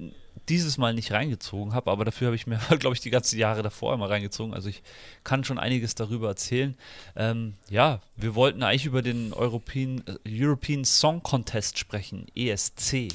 dieses 0.49 0.77
Mal 0.77 0.93
nicht 0.93 1.11
reingezogen 1.11 1.73
habe, 1.73 1.91
aber 1.91 2.05
dafür 2.05 2.27
habe 2.27 2.35
ich 2.35 2.47
mir, 2.47 2.59
glaube 2.79 2.95
ich, 2.95 3.01
die 3.01 3.09
ganzen 3.09 3.37
Jahre 3.37 3.61
davor 3.61 3.93
immer 3.93 4.09
reingezogen. 4.09 4.53
Also 4.53 4.69
ich 4.69 4.81
kann 5.23 5.43
schon 5.43 5.59
einiges 5.59 5.95
darüber 5.95 6.29
erzählen. 6.29 6.75
Ähm, 7.15 7.53
ja, 7.69 8.01
wir 8.15 8.35
wollten 8.35 8.63
eigentlich 8.63 8.85
über 8.85 9.01
den 9.01 9.33
European, 9.33 10.03
äh, 10.07 10.43
European 10.43 10.83
Song 10.85 11.21
Contest 11.23 11.77
sprechen, 11.77 12.27
ESC. 12.35 13.09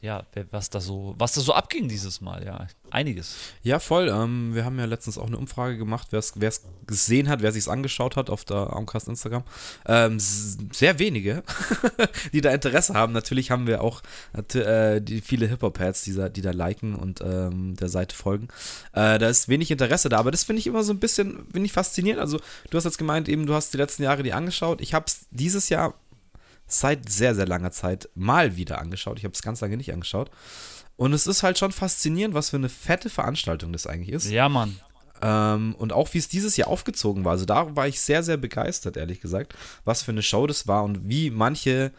Ja, 0.00 0.24
was 0.50 0.70
da 0.70 0.80
so, 0.80 1.14
was 1.18 1.32
da 1.32 1.40
so 1.40 1.54
abging 1.54 1.88
dieses 1.88 2.20
Mal, 2.20 2.44
ja. 2.44 2.66
Einiges. 2.90 3.34
Ja, 3.62 3.80
voll. 3.80 4.08
Ähm, 4.08 4.54
wir 4.54 4.64
haben 4.64 4.78
ja 4.78 4.84
letztens 4.84 5.18
auch 5.18 5.26
eine 5.26 5.38
Umfrage 5.38 5.76
gemacht, 5.76 6.08
wer 6.10 6.20
es 6.20 6.62
gesehen 6.86 7.28
hat, 7.28 7.42
wer 7.42 7.50
sich 7.50 7.68
angeschaut 7.68 8.16
hat 8.16 8.30
auf 8.30 8.44
der 8.44 8.56
Armcast 8.56 9.08
Instagram. 9.08 9.42
Ähm, 9.86 10.18
sehr 10.20 10.98
wenige, 10.98 11.42
die 12.32 12.40
da 12.40 12.52
Interesse 12.52 12.94
haben. 12.94 13.12
Natürlich 13.12 13.50
haben 13.50 13.66
wir 13.66 13.82
auch 13.82 14.02
äh, 14.54 15.00
die 15.00 15.20
viele 15.20 15.46
Hip-Hop-Pads, 15.48 16.04
die, 16.04 16.14
da, 16.14 16.28
die 16.28 16.42
da 16.42 16.52
liken 16.52 16.94
und 16.94 17.20
ähm, 17.22 17.74
der 17.76 17.88
Seite 17.88 18.14
folgen. 18.14 18.48
Äh, 18.92 19.18
da 19.18 19.28
ist 19.28 19.48
wenig 19.48 19.70
Interesse 19.70 20.08
da, 20.08 20.18
aber 20.18 20.30
das 20.30 20.44
finde 20.44 20.60
ich 20.60 20.66
immer 20.66 20.84
so 20.84 20.92
ein 20.92 21.00
bisschen, 21.00 21.46
finde 21.52 21.66
ich 21.66 21.72
faszinierend. 21.72 22.20
Also, 22.20 22.38
du 22.70 22.78
hast 22.78 22.84
jetzt 22.84 22.98
gemeint, 22.98 23.28
eben, 23.28 23.46
du 23.46 23.54
hast 23.54 23.74
die 23.74 23.78
letzten 23.78 24.04
Jahre 24.04 24.22
die 24.22 24.32
angeschaut. 24.32 24.80
Ich 24.80 24.94
habe 24.94 25.06
es 25.08 25.26
dieses 25.30 25.68
Jahr 25.68 25.94
seit 26.66 27.08
sehr, 27.08 27.34
sehr 27.34 27.46
langer 27.46 27.70
Zeit 27.70 28.08
mal 28.14 28.56
wieder 28.56 28.80
angeschaut. 28.80 29.18
Ich 29.18 29.24
habe 29.24 29.34
es 29.34 29.42
ganz 29.42 29.60
lange 29.60 29.76
nicht 29.76 29.92
angeschaut. 29.92 30.30
Und 30.96 31.12
es 31.12 31.26
ist 31.26 31.42
halt 31.42 31.58
schon 31.58 31.72
faszinierend, 31.72 32.34
was 32.34 32.50
für 32.50 32.56
eine 32.56 32.68
fette 32.68 33.10
Veranstaltung 33.10 33.72
das 33.72 33.86
eigentlich 33.86 34.14
ist. 34.14 34.30
Ja, 34.30 34.48
Mann. 34.48 34.76
Ähm, 35.22 35.74
und 35.78 35.92
auch 35.92 36.12
wie 36.14 36.18
es 36.18 36.28
dieses 36.28 36.56
Jahr 36.56 36.68
aufgezogen 36.68 37.24
war. 37.24 37.32
Also 37.32 37.44
da 37.44 37.74
war 37.76 37.86
ich 37.86 38.00
sehr, 38.00 38.22
sehr 38.22 38.36
begeistert, 38.36 38.96
ehrlich 38.96 39.20
gesagt, 39.20 39.54
was 39.84 40.02
für 40.02 40.12
eine 40.12 40.22
Show 40.22 40.46
das 40.46 40.66
war 40.66 40.84
und 40.84 41.08
wie 41.08 41.30
manche 41.30 41.92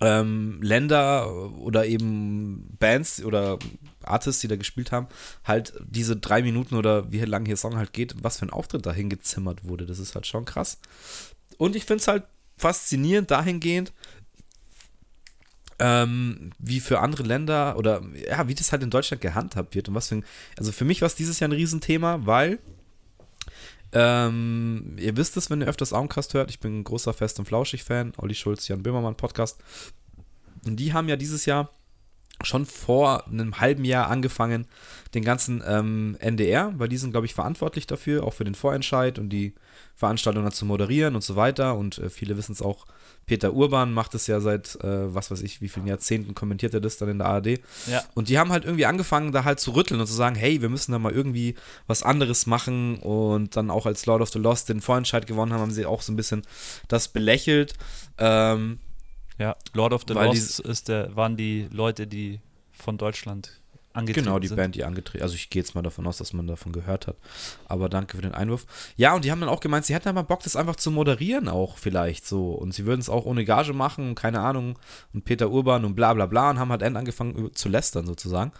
ähm, 0.00 0.60
Länder 0.62 1.32
oder 1.58 1.86
eben 1.86 2.76
Bands 2.78 3.22
oder 3.22 3.58
Artists, 4.02 4.40
die 4.40 4.48
da 4.48 4.56
gespielt 4.56 4.90
haben, 4.90 5.06
halt 5.44 5.74
diese 5.84 6.16
drei 6.16 6.42
Minuten 6.42 6.74
oder 6.74 7.10
wie 7.12 7.20
lang 7.20 7.46
hier 7.46 7.56
Song 7.56 7.76
halt 7.76 7.92
geht, 7.92 8.14
was 8.20 8.38
für 8.38 8.46
ein 8.46 8.50
Auftritt 8.50 8.84
dahin 8.84 9.10
gezimmert 9.10 9.64
wurde. 9.64 9.86
Das 9.86 10.00
ist 10.00 10.14
halt 10.14 10.26
schon 10.26 10.44
krass. 10.44 10.78
Und 11.56 11.76
ich 11.76 11.84
finde 11.84 12.00
es 12.00 12.08
halt 12.08 12.24
faszinierend 12.62 13.30
dahingehend, 13.30 13.92
ähm, 15.80 16.52
wie 16.60 16.78
für 16.78 17.00
andere 17.00 17.24
Länder 17.24 17.76
oder 17.76 18.02
ja, 18.28 18.46
wie 18.46 18.54
das 18.54 18.70
halt 18.70 18.84
in 18.84 18.90
Deutschland 18.90 19.20
gehandhabt 19.20 19.74
wird 19.74 19.88
und 19.88 19.96
was 19.96 20.08
für 20.08 20.22
also 20.56 20.70
für 20.70 20.84
mich 20.84 21.00
war 21.02 21.06
es 21.06 21.16
dieses 21.16 21.40
Jahr 21.40 21.48
ein 21.48 21.56
Riesenthema, 21.56 22.20
weil 22.24 22.60
ähm, 23.92 24.96
ihr 24.96 25.16
wisst 25.16 25.36
es, 25.36 25.50
wenn 25.50 25.60
ihr 25.60 25.66
öfters 25.66 25.92
Augencast 25.92 26.34
hört, 26.34 26.50
ich 26.50 26.60
bin 26.60 26.78
ein 26.78 26.84
großer 26.84 27.12
Fest- 27.12 27.40
und 27.40 27.46
Flauschig-Fan, 27.46 28.12
Olli 28.16 28.34
Schulz, 28.34 28.68
Jan 28.68 28.82
Böhmermann 28.82 29.16
Podcast 29.16 29.58
und 30.64 30.76
die 30.76 30.92
haben 30.92 31.08
ja 31.08 31.16
dieses 31.16 31.46
Jahr 31.46 31.70
schon 32.44 32.66
vor 32.66 33.26
einem 33.26 33.60
halben 33.60 33.84
Jahr 33.84 34.08
angefangen, 34.08 34.66
den 35.14 35.24
ganzen 35.24 35.62
ähm, 35.66 36.16
NDR, 36.20 36.72
weil 36.78 36.88
die 36.88 36.96
sind, 36.96 37.10
glaube 37.10 37.26
ich, 37.26 37.34
verantwortlich 37.34 37.86
dafür, 37.86 38.24
auch 38.24 38.32
für 38.32 38.44
den 38.44 38.54
Vorentscheid 38.54 39.18
und 39.18 39.28
die 39.28 39.54
Veranstaltungen 39.94 40.50
zu 40.52 40.64
moderieren 40.64 41.14
und 41.14 41.22
so 41.22 41.36
weiter. 41.36 41.76
Und 41.76 41.98
äh, 41.98 42.08
viele 42.08 42.36
wissen 42.36 42.52
es 42.52 42.62
auch, 42.62 42.86
Peter 43.26 43.52
Urban 43.52 43.92
macht 43.92 44.14
es 44.14 44.26
ja 44.26 44.40
seit, 44.40 44.76
äh, 44.82 45.14
was 45.14 45.30
weiß 45.30 45.42
ich, 45.42 45.60
wie 45.60 45.68
vielen 45.68 45.86
Jahrzehnten 45.86 46.34
kommentiert 46.34 46.74
er 46.74 46.80
das 46.80 46.96
dann 46.96 47.08
in 47.08 47.18
der 47.18 47.28
ARD. 47.28 47.60
Ja. 47.86 48.02
Und 48.14 48.28
die 48.28 48.38
haben 48.38 48.50
halt 48.50 48.64
irgendwie 48.64 48.86
angefangen, 48.86 49.32
da 49.32 49.44
halt 49.44 49.60
zu 49.60 49.72
rütteln 49.72 50.00
und 50.00 50.06
zu 50.06 50.14
sagen, 50.14 50.34
hey, 50.34 50.60
wir 50.60 50.68
müssen 50.68 50.92
da 50.92 50.98
mal 50.98 51.12
irgendwie 51.12 51.54
was 51.86 52.02
anderes 52.02 52.46
machen. 52.46 52.96
Und 52.96 53.56
dann 53.56 53.70
auch 53.70 53.86
als 53.86 54.06
Lord 54.06 54.22
of 54.22 54.30
the 54.30 54.38
Lost 54.38 54.68
den 54.68 54.80
Vorentscheid 54.80 55.26
gewonnen 55.26 55.52
haben, 55.52 55.60
haben 55.60 55.70
sie 55.70 55.86
auch 55.86 56.02
so 56.02 56.12
ein 56.12 56.16
bisschen 56.16 56.42
das 56.88 57.08
belächelt. 57.08 57.74
Ähm, 58.18 58.78
ja, 59.38 59.56
Lord 59.74 59.92
of 59.92 60.04
the 60.06 60.14
Lost 60.14 60.60
ist 60.60 60.88
der, 60.88 61.14
waren 61.16 61.36
die 61.36 61.68
Leute, 61.70 62.06
die 62.06 62.40
von 62.70 62.98
Deutschland 62.98 63.62
angetreten 63.94 64.26
Genau, 64.26 64.38
die 64.38 64.48
sind. 64.48 64.56
Band, 64.56 64.74
die 64.74 64.84
angetreten 64.84 65.22
Also 65.22 65.34
ich 65.34 65.50
gehe 65.50 65.62
jetzt 65.62 65.74
mal 65.74 65.82
davon 65.82 66.06
aus, 66.06 66.16
dass 66.18 66.32
man 66.32 66.46
davon 66.46 66.72
gehört 66.72 67.06
hat. 67.06 67.16
Aber 67.66 67.88
danke 67.88 68.16
für 68.16 68.22
den 68.22 68.34
Einwurf. 68.34 68.66
Ja, 68.96 69.14
und 69.14 69.24
die 69.24 69.30
haben 69.30 69.40
dann 69.40 69.48
auch 69.48 69.60
gemeint, 69.60 69.84
sie 69.84 69.94
hätten 69.94 70.14
mal 70.14 70.22
Bock, 70.22 70.42
das 70.42 70.56
einfach 70.56 70.76
zu 70.76 70.90
moderieren 70.90 71.48
auch 71.48 71.78
vielleicht 71.78 72.26
so. 72.26 72.52
Und 72.52 72.72
sie 72.72 72.86
würden 72.86 73.00
es 73.00 73.08
auch 73.08 73.24
ohne 73.24 73.44
Gage 73.44 73.72
machen, 73.72 74.14
keine 74.14 74.40
Ahnung. 74.40 74.78
Und 75.12 75.24
Peter 75.24 75.50
Urban 75.50 75.84
und 75.84 75.94
bla 75.94 76.14
bla 76.14 76.26
bla 76.26 76.50
und 76.50 76.58
haben 76.58 76.70
halt 76.70 76.82
angefangen 76.82 77.54
zu 77.54 77.68
lästern 77.68 78.06
sozusagen. 78.06 78.52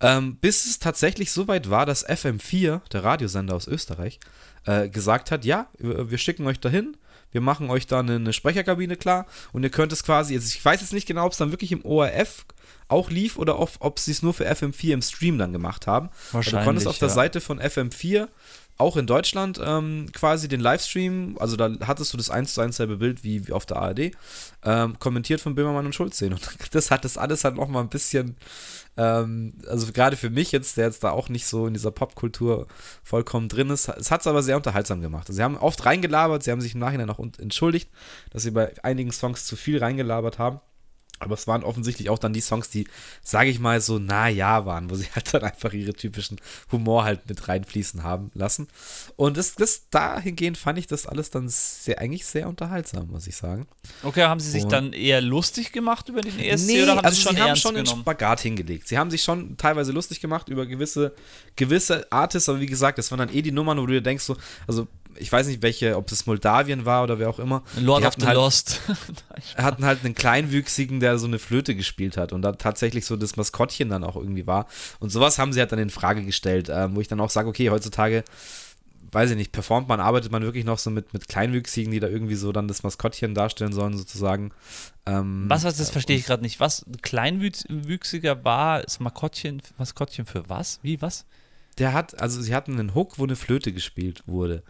Ähm, 0.00 0.36
bis 0.36 0.66
es 0.66 0.78
tatsächlich 0.78 1.32
so 1.32 1.48
weit 1.48 1.70
war, 1.70 1.86
dass 1.86 2.06
FM4, 2.06 2.80
der 2.92 3.04
Radiosender 3.04 3.54
aus 3.54 3.66
Österreich, 3.66 4.20
äh, 4.66 4.88
gesagt 4.88 5.30
hat, 5.30 5.44
ja, 5.44 5.68
wir 5.78 6.18
schicken 6.18 6.46
euch 6.46 6.60
dahin 6.60 6.96
wir 7.34 7.40
machen 7.40 7.68
euch 7.68 7.86
da 7.86 7.98
eine, 7.98 8.14
eine, 8.14 8.32
Sprecherkabine 8.32 8.96
klar 8.96 9.26
und 9.52 9.64
ihr 9.64 9.70
könnt 9.70 9.92
es 9.92 10.04
quasi, 10.04 10.34
also 10.34 10.46
ich 10.46 10.64
weiß 10.64 10.80
jetzt 10.80 10.92
nicht 10.92 11.06
genau, 11.06 11.26
ob 11.26 11.32
es 11.32 11.38
dann 11.38 11.50
wirklich 11.50 11.72
im 11.72 11.84
ORF 11.84 12.46
auch 12.86 13.10
lief 13.10 13.36
oder 13.38 13.58
ob, 13.58 13.72
ob 13.80 13.98
sie 13.98 14.12
es 14.12 14.22
nur 14.22 14.32
für 14.32 14.48
FM4 14.48 14.92
im 14.92 15.02
Stream 15.02 15.36
dann 15.36 15.52
gemacht 15.52 15.86
haben. 15.86 16.10
Wahrscheinlich. 16.30 16.60
du 16.60 16.64
konntest 16.64 16.86
auf 16.86 16.98
der 16.98 17.08
Seite 17.08 17.40
von 17.40 17.60
FM4 17.60 18.28
auch 18.76 18.96
in 18.96 19.06
Deutschland 19.06 19.60
ähm, 19.64 20.06
quasi 20.12 20.48
den 20.48 20.60
Livestream, 20.60 21.36
also 21.38 21.56
da 21.56 21.70
hattest 21.86 22.12
du 22.12 22.16
das 22.16 22.30
1 22.30 22.54
zu 22.54 22.60
1 22.60 22.76
selbe 22.76 22.96
Bild 22.96 23.22
wie, 23.22 23.46
wie 23.46 23.52
auf 23.52 23.66
der 23.66 23.76
ARD, 23.76 24.10
ähm, 24.64 24.98
kommentiert 24.98 25.40
von 25.40 25.54
Böhmermann 25.54 25.86
und 25.86 25.94
Schulz 25.94 26.18
sehen. 26.18 26.32
Und 26.32 26.42
das 26.74 26.90
hat 26.90 27.04
das 27.04 27.16
alles 27.16 27.44
halt 27.44 27.54
nochmal 27.54 27.82
ein 27.82 27.88
bisschen, 27.88 28.36
ähm, 28.96 29.54
also 29.68 29.92
gerade 29.92 30.16
für 30.16 30.30
mich 30.30 30.50
jetzt, 30.50 30.76
der 30.76 30.86
jetzt 30.86 31.04
da 31.04 31.10
auch 31.10 31.28
nicht 31.28 31.46
so 31.46 31.68
in 31.68 31.74
dieser 31.74 31.92
Popkultur 31.92 32.66
vollkommen 33.04 33.48
drin 33.48 33.70
ist, 33.70 33.88
es 33.88 34.10
hat 34.10 34.22
es 34.22 34.26
aber 34.26 34.42
sehr 34.42 34.56
unterhaltsam 34.56 35.00
gemacht. 35.00 35.28
Also 35.28 35.36
sie 35.36 35.42
haben 35.44 35.56
oft 35.56 35.84
reingelabert, 35.84 36.42
sie 36.42 36.50
haben 36.50 36.60
sich 36.60 36.74
im 36.74 36.80
Nachhinein 36.80 37.10
auch 37.10 37.20
entschuldigt, 37.38 37.90
dass 38.30 38.42
sie 38.42 38.50
bei 38.50 38.72
einigen 38.82 39.12
Songs 39.12 39.46
zu 39.46 39.54
viel 39.54 39.78
reingelabert 39.78 40.38
haben. 40.40 40.60
Aber 41.20 41.34
es 41.34 41.46
waren 41.46 41.62
offensichtlich 41.62 42.10
auch 42.10 42.18
dann 42.18 42.32
die 42.32 42.40
Songs, 42.40 42.68
die, 42.70 42.86
sage 43.22 43.48
ich 43.48 43.60
mal, 43.60 43.80
so 43.80 43.98
na 43.98 44.28
ja 44.28 44.66
waren, 44.66 44.90
wo 44.90 44.94
sie 44.94 45.06
halt 45.14 45.32
dann 45.32 45.42
einfach 45.42 45.72
ihre 45.72 45.94
typischen 45.94 46.40
Humor 46.72 47.04
halt 47.04 47.28
mit 47.28 47.48
reinfließen 47.48 48.02
haben 48.02 48.30
lassen. 48.34 48.68
Und 49.16 49.36
das, 49.36 49.54
das 49.54 49.88
dahingehend 49.90 50.58
fand 50.58 50.78
ich 50.78 50.86
das 50.86 51.06
alles 51.06 51.30
dann 51.30 51.48
sehr, 51.48 52.00
eigentlich 52.00 52.26
sehr 52.26 52.48
unterhaltsam, 52.48 53.08
muss 53.08 53.26
ich 53.26 53.36
sagen. 53.36 53.66
Okay, 54.02 54.24
haben 54.24 54.40
sie 54.40 54.50
sich 54.50 54.64
Und 54.64 54.72
dann 54.72 54.92
eher 54.92 55.20
lustig 55.20 55.72
gemacht 55.72 56.08
über 56.08 56.20
den 56.20 56.38
ESC 56.38 56.66
nee, 56.66 56.82
oder 56.82 56.96
haben 56.96 57.04
also 57.04 57.16
sie 57.16 57.22
schon 57.22 57.36
sie 57.36 57.42
haben 57.42 57.56
schon 57.56 57.76
einen 57.76 57.86
Spagat 57.86 58.40
hingelegt. 58.40 58.88
Sie 58.88 58.98
haben 58.98 59.10
sich 59.10 59.22
schon 59.22 59.56
teilweise 59.56 59.92
lustig 59.92 60.20
gemacht 60.20 60.48
über 60.48 60.66
gewisse, 60.66 61.14
gewisse 61.56 62.10
Artists, 62.10 62.48
aber 62.48 62.60
wie 62.60 62.66
gesagt, 62.66 62.98
das 62.98 63.10
waren 63.10 63.18
dann 63.18 63.32
eh 63.32 63.42
die 63.42 63.52
Nummern, 63.52 63.78
wo 63.78 63.86
du 63.86 63.92
dir 63.92 64.02
denkst, 64.02 64.24
so, 64.24 64.36
also 64.66 64.88
ich 65.18 65.30
weiß 65.30 65.46
nicht, 65.46 65.62
welche, 65.62 65.96
ob 65.96 66.10
es 66.10 66.26
Moldawien 66.26 66.84
war 66.84 67.02
oder 67.02 67.18
wer 67.18 67.28
auch 67.28 67.38
immer. 67.38 67.62
Lord 67.76 68.04
of 68.04 68.14
the 68.18 68.26
halt, 68.26 68.36
Lost. 68.36 68.80
hatten 69.56 69.84
halt 69.84 70.04
einen 70.04 70.14
Kleinwüchsigen, 70.14 71.00
der 71.00 71.18
so 71.18 71.26
eine 71.26 71.38
Flöte 71.38 71.74
gespielt 71.74 72.16
hat 72.16 72.32
und 72.32 72.42
da 72.42 72.52
tatsächlich 72.52 73.06
so 73.06 73.16
das 73.16 73.36
Maskottchen 73.36 73.88
dann 73.88 74.04
auch 74.04 74.16
irgendwie 74.16 74.46
war. 74.46 74.66
Und 75.00 75.10
sowas 75.10 75.38
haben 75.38 75.52
sie 75.52 75.60
halt 75.60 75.72
dann 75.72 75.78
in 75.78 75.90
Frage 75.90 76.24
gestellt, 76.24 76.70
ähm, 76.72 76.96
wo 76.96 77.00
ich 77.00 77.08
dann 77.08 77.20
auch 77.20 77.30
sage, 77.30 77.48
okay, 77.48 77.70
heutzutage, 77.70 78.24
weiß 79.12 79.30
ich 79.30 79.36
nicht, 79.36 79.52
performt 79.52 79.88
man, 79.88 80.00
arbeitet 80.00 80.32
man 80.32 80.42
wirklich 80.42 80.64
noch 80.64 80.78
so 80.78 80.90
mit, 80.90 81.12
mit 81.12 81.28
Kleinwüchsigen, 81.28 81.92
die 81.92 82.00
da 82.00 82.08
irgendwie 82.08 82.34
so 82.34 82.52
dann 82.52 82.68
das 82.68 82.82
Maskottchen 82.82 83.34
darstellen 83.34 83.72
sollen, 83.72 83.96
sozusagen. 83.96 84.50
Ähm, 85.06 85.44
was, 85.48 85.64
was, 85.64 85.76
das 85.76 85.90
verstehe 85.90 86.16
ich 86.16 86.26
gerade 86.26 86.42
nicht. 86.42 86.60
Was 86.60 86.84
Kleinwüchsiger 87.02 88.44
war, 88.44 88.82
ist 88.84 89.00
Maskottchen, 89.00 89.62
Maskottchen 89.78 90.26
für 90.26 90.48
was? 90.48 90.80
Wie, 90.82 91.00
was? 91.00 91.24
Der 91.78 91.92
hat, 91.92 92.20
also 92.20 92.40
sie 92.40 92.54
hatten 92.54 92.78
einen 92.78 92.94
Hook, 92.94 93.18
wo 93.18 93.24
eine 93.24 93.36
Flöte 93.36 93.72
gespielt 93.72 94.22
wurde. 94.26 94.62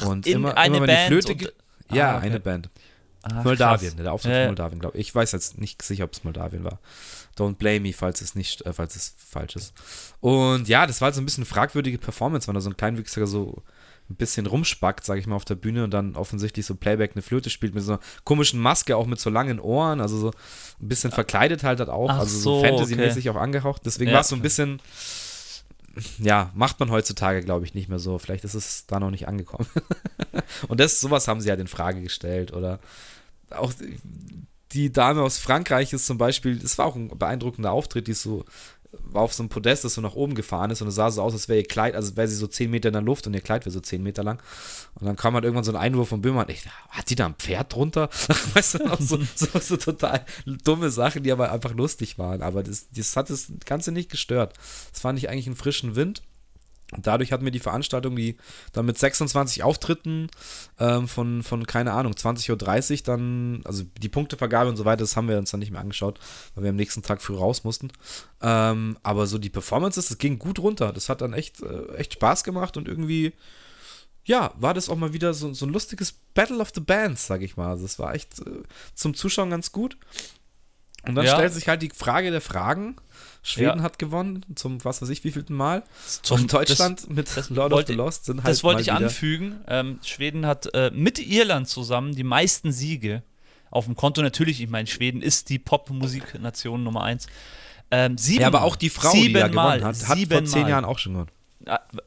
Ach, 0.00 0.06
und 0.06 0.26
in 0.26 0.34
immer, 0.34 0.56
eine 0.56 0.76
immer, 0.78 0.86
Band. 0.86 1.06
Flöte 1.08 1.32
und, 1.32 1.52
ja, 1.92 2.12
ah, 2.12 2.16
okay. 2.18 2.26
eine 2.26 2.40
Band. 2.40 2.70
Ach, 3.22 3.44
Moldawien, 3.44 3.92
krass. 3.92 4.02
der 4.02 4.12
Auftritt 4.12 4.32
ja. 4.32 4.46
Moldawien, 4.46 4.80
glaube 4.80 4.98
ich. 4.98 5.08
Ich 5.08 5.14
weiß 5.14 5.32
jetzt 5.32 5.58
nicht 5.58 5.80
sicher, 5.82 6.04
ob 6.04 6.12
es 6.12 6.24
Moldawien 6.24 6.64
war. 6.64 6.80
Don't 7.38 7.56
blame 7.56 7.80
me, 7.80 7.92
falls 7.92 8.20
es 8.20 8.34
nicht, 8.34 8.62
äh, 8.66 8.72
falls 8.72 8.96
es 8.96 9.14
falsch 9.16 9.56
ist. 9.56 9.74
Und 10.20 10.68
ja, 10.68 10.86
das 10.86 11.00
war 11.00 11.06
halt 11.06 11.14
so 11.14 11.20
ein 11.20 11.24
bisschen 11.24 11.44
eine 11.44 11.50
fragwürdige 11.50 11.98
Performance, 11.98 12.48
wenn 12.48 12.54
da 12.54 12.60
so 12.60 12.70
ein 12.70 12.76
Kleinwüchsiger 12.76 13.26
so 13.26 13.62
ein 14.10 14.16
bisschen 14.16 14.46
rumspackt, 14.46 15.04
sage 15.04 15.20
ich 15.20 15.26
mal, 15.26 15.36
auf 15.36 15.44
der 15.44 15.54
Bühne 15.54 15.84
und 15.84 15.90
dann 15.92 16.16
offensichtlich 16.16 16.66
so 16.66 16.74
Playback 16.74 17.12
eine 17.14 17.22
Flöte 17.22 17.50
spielt 17.50 17.74
mit 17.74 17.84
so 17.84 17.92
einer 17.92 18.00
komischen 18.24 18.60
Maske, 18.60 18.96
auch 18.96 19.06
mit 19.06 19.20
so 19.20 19.30
langen 19.30 19.60
Ohren, 19.60 20.00
also 20.00 20.18
so 20.18 20.28
ein 20.80 20.88
bisschen 20.88 21.12
verkleidet 21.12 21.62
halt, 21.62 21.78
halt 21.78 21.88
auch, 21.88 22.10
Ach 22.10 22.18
also 22.18 22.38
so, 22.38 22.56
so 22.56 22.64
Fantasy-mäßig 22.64 23.28
okay. 23.28 23.38
auch 23.38 23.40
angehaucht. 23.40 23.82
Deswegen 23.84 24.10
ja, 24.10 24.14
war 24.14 24.22
es 24.22 24.28
so 24.28 24.36
ein 24.36 24.42
bisschen 24.42 24.80
ja, 26.18 26.50
macht 26.54 26.80
man 26.80 26.90
heutzutage, 26.90 27.42
glaube 27.42 27.64
ich, 27.64 27.74
nicht 27.74 27.88
mehr 27.88 27.98
so. 27.98 28.18
Vielleicht 28.18 28.44
ist 28.44 28.54
es 28.54 28.86
da 28.86 29.00
noch 29.00 29.10
nicht 29.10 29.28
angekommen. 29.28 29.68
und 30.68 30.80
das, 30.80 31.00
sowas 31.00 31.28
haben 31.28 31.40
sie 31.40 31.50
halt 31.50 31.60
in 31.60 31.66
Frage 31.66 32.00
gestellt. 32.00 32.52
Oder 32.52 32.80
auch 33.50 33.72
die 34.72 34.92
Dame 34.92 35.22
aus 35.22 35.38
Frankreich 35.38 35.92
ist 35.92 36.06
zum 36.06 36.18
Beispiel, 36.18 36.58
das 36.58 36.78
war 36.78 36.86
auch 36.86 36.96
ein 36.96 37.08
beeindruckender 37.08 37.72
Auftritt, 37.72 38.06
die 38.06 38.12
ist 38.12 38.22
so 38.22 38.44
war 38.92 39.22
auf 39.22 39.32
so 39.32 39.42
einem 39.42 39.48
Podest, 39.48 39.84
das 39.84 39.94
so 39.94 40.00
nach 40.00 40.14
oben 40.14 40.34
gefahren 40.34 40.70
ist 40.70 40.82
und 40.82 40.88
es 40.88 40.94
sah 40.94 41.10
so 41.10 41.22
aus, 41.22 41.32
als 41.32 41.48
wäre 41.48 41.60
ihr 41.60 41.66
Kleid, 41.66 41.94
also 41.94 42.16
wäre 42.16 42.28
sie 42.28 42.36
so 42.36 42.46
10 42.46 42.70
Meter 42.70 42.88
in 42.88 42.92
der 42.92 43.02
Luft 43.02 43.26
und 43.26 43.34
ihr 43.34 43.40
Kleid 43.40 43.64
wäre 43.64 43.72
so 43.72 43.80
10 43.80 44.02
Meter 44.02 44.22
lang. 44.22 44.38
Und 44.94 45.06
dann 45.06 45.16
kam 45.16 45.34
halt 45.34 45.44
irgendwann 45.44 45.64
so 45.64 45.72
ein 45.72 45.76
Einwurf 45.76 46.10
von 46.10 46.20
Böhmermann, 46.20 46.50
ich, 46.50 46.64
hat 46.90 47.08
die 47.08 47.14
da 47.14 47.26
ein 47.26 47.34
Pferd 47.34 47.74
drunter? 47.74 48.10
weißt 48.54 48.74
du, 48.74 48.96
so, 49.00 49.18
so, 49.34 49.58
so, 49.58 49.76
total 49.76 50.24
dumme 50.46 50.90
Sachen, 50.90 51.22
die 51.22 51.32
aber 51.32 51.52
einfach 51.52 51.74
lustig 51.74 52.18
waren. 52.18 52.42
Aber 52.42 52.62
das, 52.62 52.88
das 52.90 53.16
hat 53.16 53.30
das 53.30 53.52
Ganze 53.64 53.92
nicht 53.92 54.10
gestört. 54.10 54.54
Das 54.92 55.00
fand 55.00 55.18
ich 55.18 55.30
eigentlich 55.30 55.46
einen 55.46 55.56
frischen 55.56 55.96
Wind. 55.96 56.22
Dadurch 56.98 57.32
hatten 57.32 57.44
wir 57.44 57.52
die 57.52 57.58
Veranstaltung, 57.58 58.16
die 58.16 58.36
dann 58.72 58.86
mit 58.86 58.98
26 58.98 59.62
Auftritten 59.62 60.28
ähm, 60.78 61.08
von, 61.08 61.42
von, 61.42 61.66
keine 61.66 61.92
Ahnung, 61.92 62.12
20.30 62.12 62.50
Uhr 62.98 63.04
dann, 63.04 63.62
also 63.64 63.84
die 63.98 64.08
Punktevergabe 64.08 64.68
und 64.68 64.76
so 64.76 64.84
weiter, 64.84 64.98
das 65.00 65.16
haben 65.16 65.28
wir 65.28 65.38
uns 65.38 65.50
dann 65.50 65.60
nicht 65.60 65.70
mehr 65.72 65.80
angeschaut, 65.80 66.20
weil 66.54 66.64
wir 66.64 66.70
am 66.70 66.76
nächsten 66.76 67.02
Tag 67.02 67.22
früh 67.22 67.34
raus 67.36 67.64
mussten. 67.64 67.90
Ähm, 68.42 68.98
aber 69.02 69.26
so 69.26 69.38
die 69.38 69.50
Performances, 69.50 70.08
das 70.08 70.18
ging 70.18 70.38
gut 70.38 70.58
runter. 70.58 70.92
Das 70.92 71.08
hat 71.08 71.20
dann 71.22 71.32
echt, 71.32 71.62
äh, 71.62 71.94
echt 71.96 72.14
Spaß 72.14 72.44
gemacht 72.44 72.76
und 72.76 72.88
irgendwie, 72.88 73.32
ja, 74.24 74.52
war 74.56 74.74
das 74.74 74.88
auch 74.88 74.96
mal 74.96 75.12
wieder 75.12 75.34
so, 75.34 75.52
so 75.54 75.66
ein 75.66 75.72
lustiges 75.72 76.12
Battle 76.34 76.58
of 76.58 76.72
the 76.74 76.80
Bands, 76.80 77.26
sag 77.26 77.42
ich 77.42 77.56
mal. 77.56 77.70
Also 77.70 77.84
es 77.84 77.98
war 77.98 78.14
echt 78.14 78.40
äh, 78.40 78.62
zum 78.94 79.14
Zuschauen 79.14 79.50
ganz 79.50 79.72
gut. 79.72 79.96
Und 81.04 81.16
dann 81.16 81.24
Ja. 81.24 81.34
stellt 81.34 81.52
sich 81.52 81.68
halt 81.68 81.82
die 81.82 81.90
Frage 81.90 82.30
der 82.30 82.40
Fragen. 82.40 82.96
Schweden 83.44 83.78
Ja. 83.78 83.82
hat 83.82 83.98
gewonnen, 83.98 84.44
zum 84.54 84.84
was 84.84 85.02
weiß 85.02 85.08
ich 85.08 85.24
wievielten 85.24 85.56
Mal. 85.56 85.82
Zum- 86.22 86.42
und 86.42 86.52
Deutschland 86.52 87.10
mit 87.10 87.36
das 87.36 87.50
Lord 87.50 87.72
of 87.72 87.78
wollte- 87.78 87.92
the 87.92 87.96
Lost 87.98 88.24
sind 88.26 88.38
halt 88.44 88.48
Das 88.52 88.62
wollte 88.62 88.76
mal 88.76 88.80
ich 88.82 88.86
wieder- 88.86 89.06
anfügen. 89.06 89.60
Ähm, 89.66 89.98
Schweden 90.04 90.46
hat 90.46 90.72
äh, 90.74 90.90
mit 90.94 91.18
Irland 91.18 91.68
zusammen 91.68 92.14
die 92.14 92.22
meisten 92.24 92.70
Siege 92.72 93.22
auf 93.70 93.86
dem 93.86 93.96
Konto. 93.96 94.22
Natürlich, 94.22 94.60
ich 94.60 94.68
meine, 94.70 94.86
Schweden 94.86 95.22
ist 95.22 95.48
die 95.48 95.58
Popmusiknation 95.58 96.82
Nummer 96.84 97.02
eins. 97.02 97.26
Ähm, 97.90 98.16
sieben, 98.16 98.42
Ja, 98.42 98.46
aber 98.46 98.62
auch 98.62 98.76
die 98.76 98.90
Frau, 98.90 99.12
die 99.12 99.22
siebenmal, 99.22 99.50
gewonnen 99.50 99.84
hat, 99.84 100.08
hat 100.08 100.18
vor 100.30 100.44
zehn 100.44 100.68
Jahren 100.68 100.84
auch 100.84 100.98
schon 100.98 101.12
gewonnen. 101.14 101.30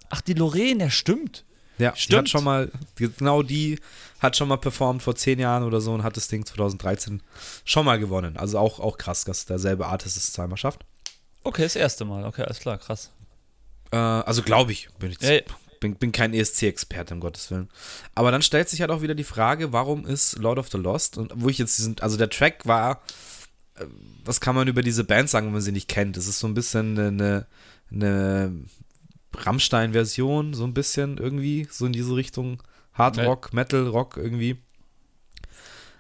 Ach, 0.10 0.21
die 0.21 0.34
Lorraine, 0.34 0.86
ja, 0.86 0.89
stimmt. 0.89 1.43
Ja, 1.78 1.89
die 1.89 1.91
hat 1.91 2.00
Stimmt. 2.00 2.30
schon 2.30 2.43
mal, 2.45 2.71
genau 2.95 3.43
die 3.43 3.80
hat 4.19 4.38
schon 4.38 4.48
mal 4.48 4.56
performt 4.58 5.04
vor 5.04 5.15
zehn 5.15 5.39
Jahren 5.39 5.63
oder 5.63 5.82
so 5.82 5.93
und 5.93 6.04
hat 6.04 6.15
das 6.15 6.30
Ding 6.30 6.45
2013 6.45 7.21
schon 7.65 7.86
mal 7.86 8.00
gewonnen. 8.00 8.38
Also 8.38 8.58
auch, 8.58 8.80
auch 8.80 8.98
krass, 8.98 9.26
dass 9.26 9.45
derselbe 9.45 9.86
Artist 9.88 10.15
es 10.15 10.32
zweimal 10.32 10.58
schafft. 10.58 10.86
Okay, 11.46 11.62
das 11.62 11.76
erste 11.76 12.06
Mal. 12.06 12.26
Okay, 12.26 12.42
alles 12.42 12.60
klar, 12.60 12.78
krass. 12.80 13.12
Äh, 13.92 13.98
also 13.98 14.42
glaube 14.42 14.72
ich, 14.72 14.90
bin 14.98 15.12
ich 15.12 15.22
ja. 15.22 15.40
bin, 15.80 15.96
bin 15.96 16.12
kein 16.12 16.34
ESC-Experte, 16.34 17.14
um 17.14 17.20
Gottes 17.20 17.52
Willen. 17.52 17.70
Aber 18.16 18.32
dann 18.32 18.42
stellt 18.42 18.68
sich 18.68 18.82
halt 18.82 18.90
auch 18.90 19.04
wieder 19.04 19.14
die 19.14 19.24
Frage, 19.24 19.72
warum 19.72 20.08
ist 20.08 20.40
Lord 20.40 20.58
of 20.58 20.70
the 20.72 20.78
Lost 20.78 21.18
und 21.18 21.32
wo 21.36 21.48
ich 21.48 21.60
jetzt 21.60 21.78
diesen, 21.78 22.00
also 22.00 22.18
der 22.18 22.32
Track 22.32 22.66
war, 22.66 23.04
äh, 23.76 23.86
was 24.24 24.42
kann 24.42 24.56
man 24.56 24.68
über 24.68 24.82
diese 24.82 25.04
Band 25.04 25.30
sagen, 25.30 25.46
wenn 25.46 25.54
man 25.54 25.62
sie 25.62 25.72
nicht 25.72 25.88
kennt? 25.88 26.18
Es 26.18 26.28
ist 26.28 26.40
so 26.40 26.48
ein 26.48 26.56
bisschen 26.56 26.98
eine, 26.98 27.46
eine 27.92 28.52
Rammstein-Version, 29.36 30.56
so 30.56 30.64
ein 30.64 30.74
bisschen 30.74 31.20
irgendwie, 31.20 31.68
so 31.70 31.86
in 31.86 31.94
diese 31.94 32.16
Richtung 32.16 32.64
Hard. 32.94 33.20
Rock, 33.20 33.54
Metal 33.54 33.86
Rock 33.88 34.18
irgendwie. 34.18 34.58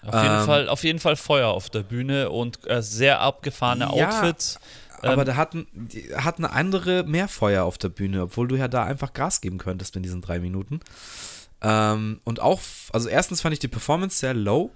Auf 0.01 0.13
jeden, 0.13 0.39
Ähm, 0.39 0.45
Fall, 0.45 0.69
auf 0.69 0.83
jeden 0.83 0.99
Fall 0.99 1.15
Feuer 1.15 1.49
auf 1.49 1.69
der 1.69 1.81
Bühne 1.81 2.29
und 2.29 2.67
äh, 2.67 2.81
sehr 2.81 3.21
abgefahrene 3.21 3.89
Ja, 3.95 4.09
Outfits. 4.09 4.59
Aber 5.05 5.21
Ähm, 5.21 5.25
der 5.25 5.37
hat, 5.37 5.53
ein, 5.53 5.67
die 5.73 6.15
hat 6.15 6.37
eine 6.37 6.51
andere 6.51 7.03
mehr 7.03 7.27
Feuer 7.27 7.63
auf 7.63 7.77
der 7.77 7.89
Bühne, 7.89 8.23
obwohl 8.23 8.47
du 8.47 8.55
ja 8.55 8.67
da 8.67 8.83
einfach 8.83 9.13
Gas 9.13 9.41
geben 9.41 9.57
könntest 9.57 9.95
in 9.95 10.03
diesen 10.03 10.21
drei 10.21 10.39
Minuten. 10.39 10.79
Ähm, 11.61 12.19
und 12.23 12.41
auch, 12.41 12.61
also 12.91 13.07
erstens 13.07 13.41
fand 13.41 13.53
ich 13.53 13.59
die 13.59 13.67
Performance 13.67 14.17
sehr 14.17 14.33
low. 14.33 14.71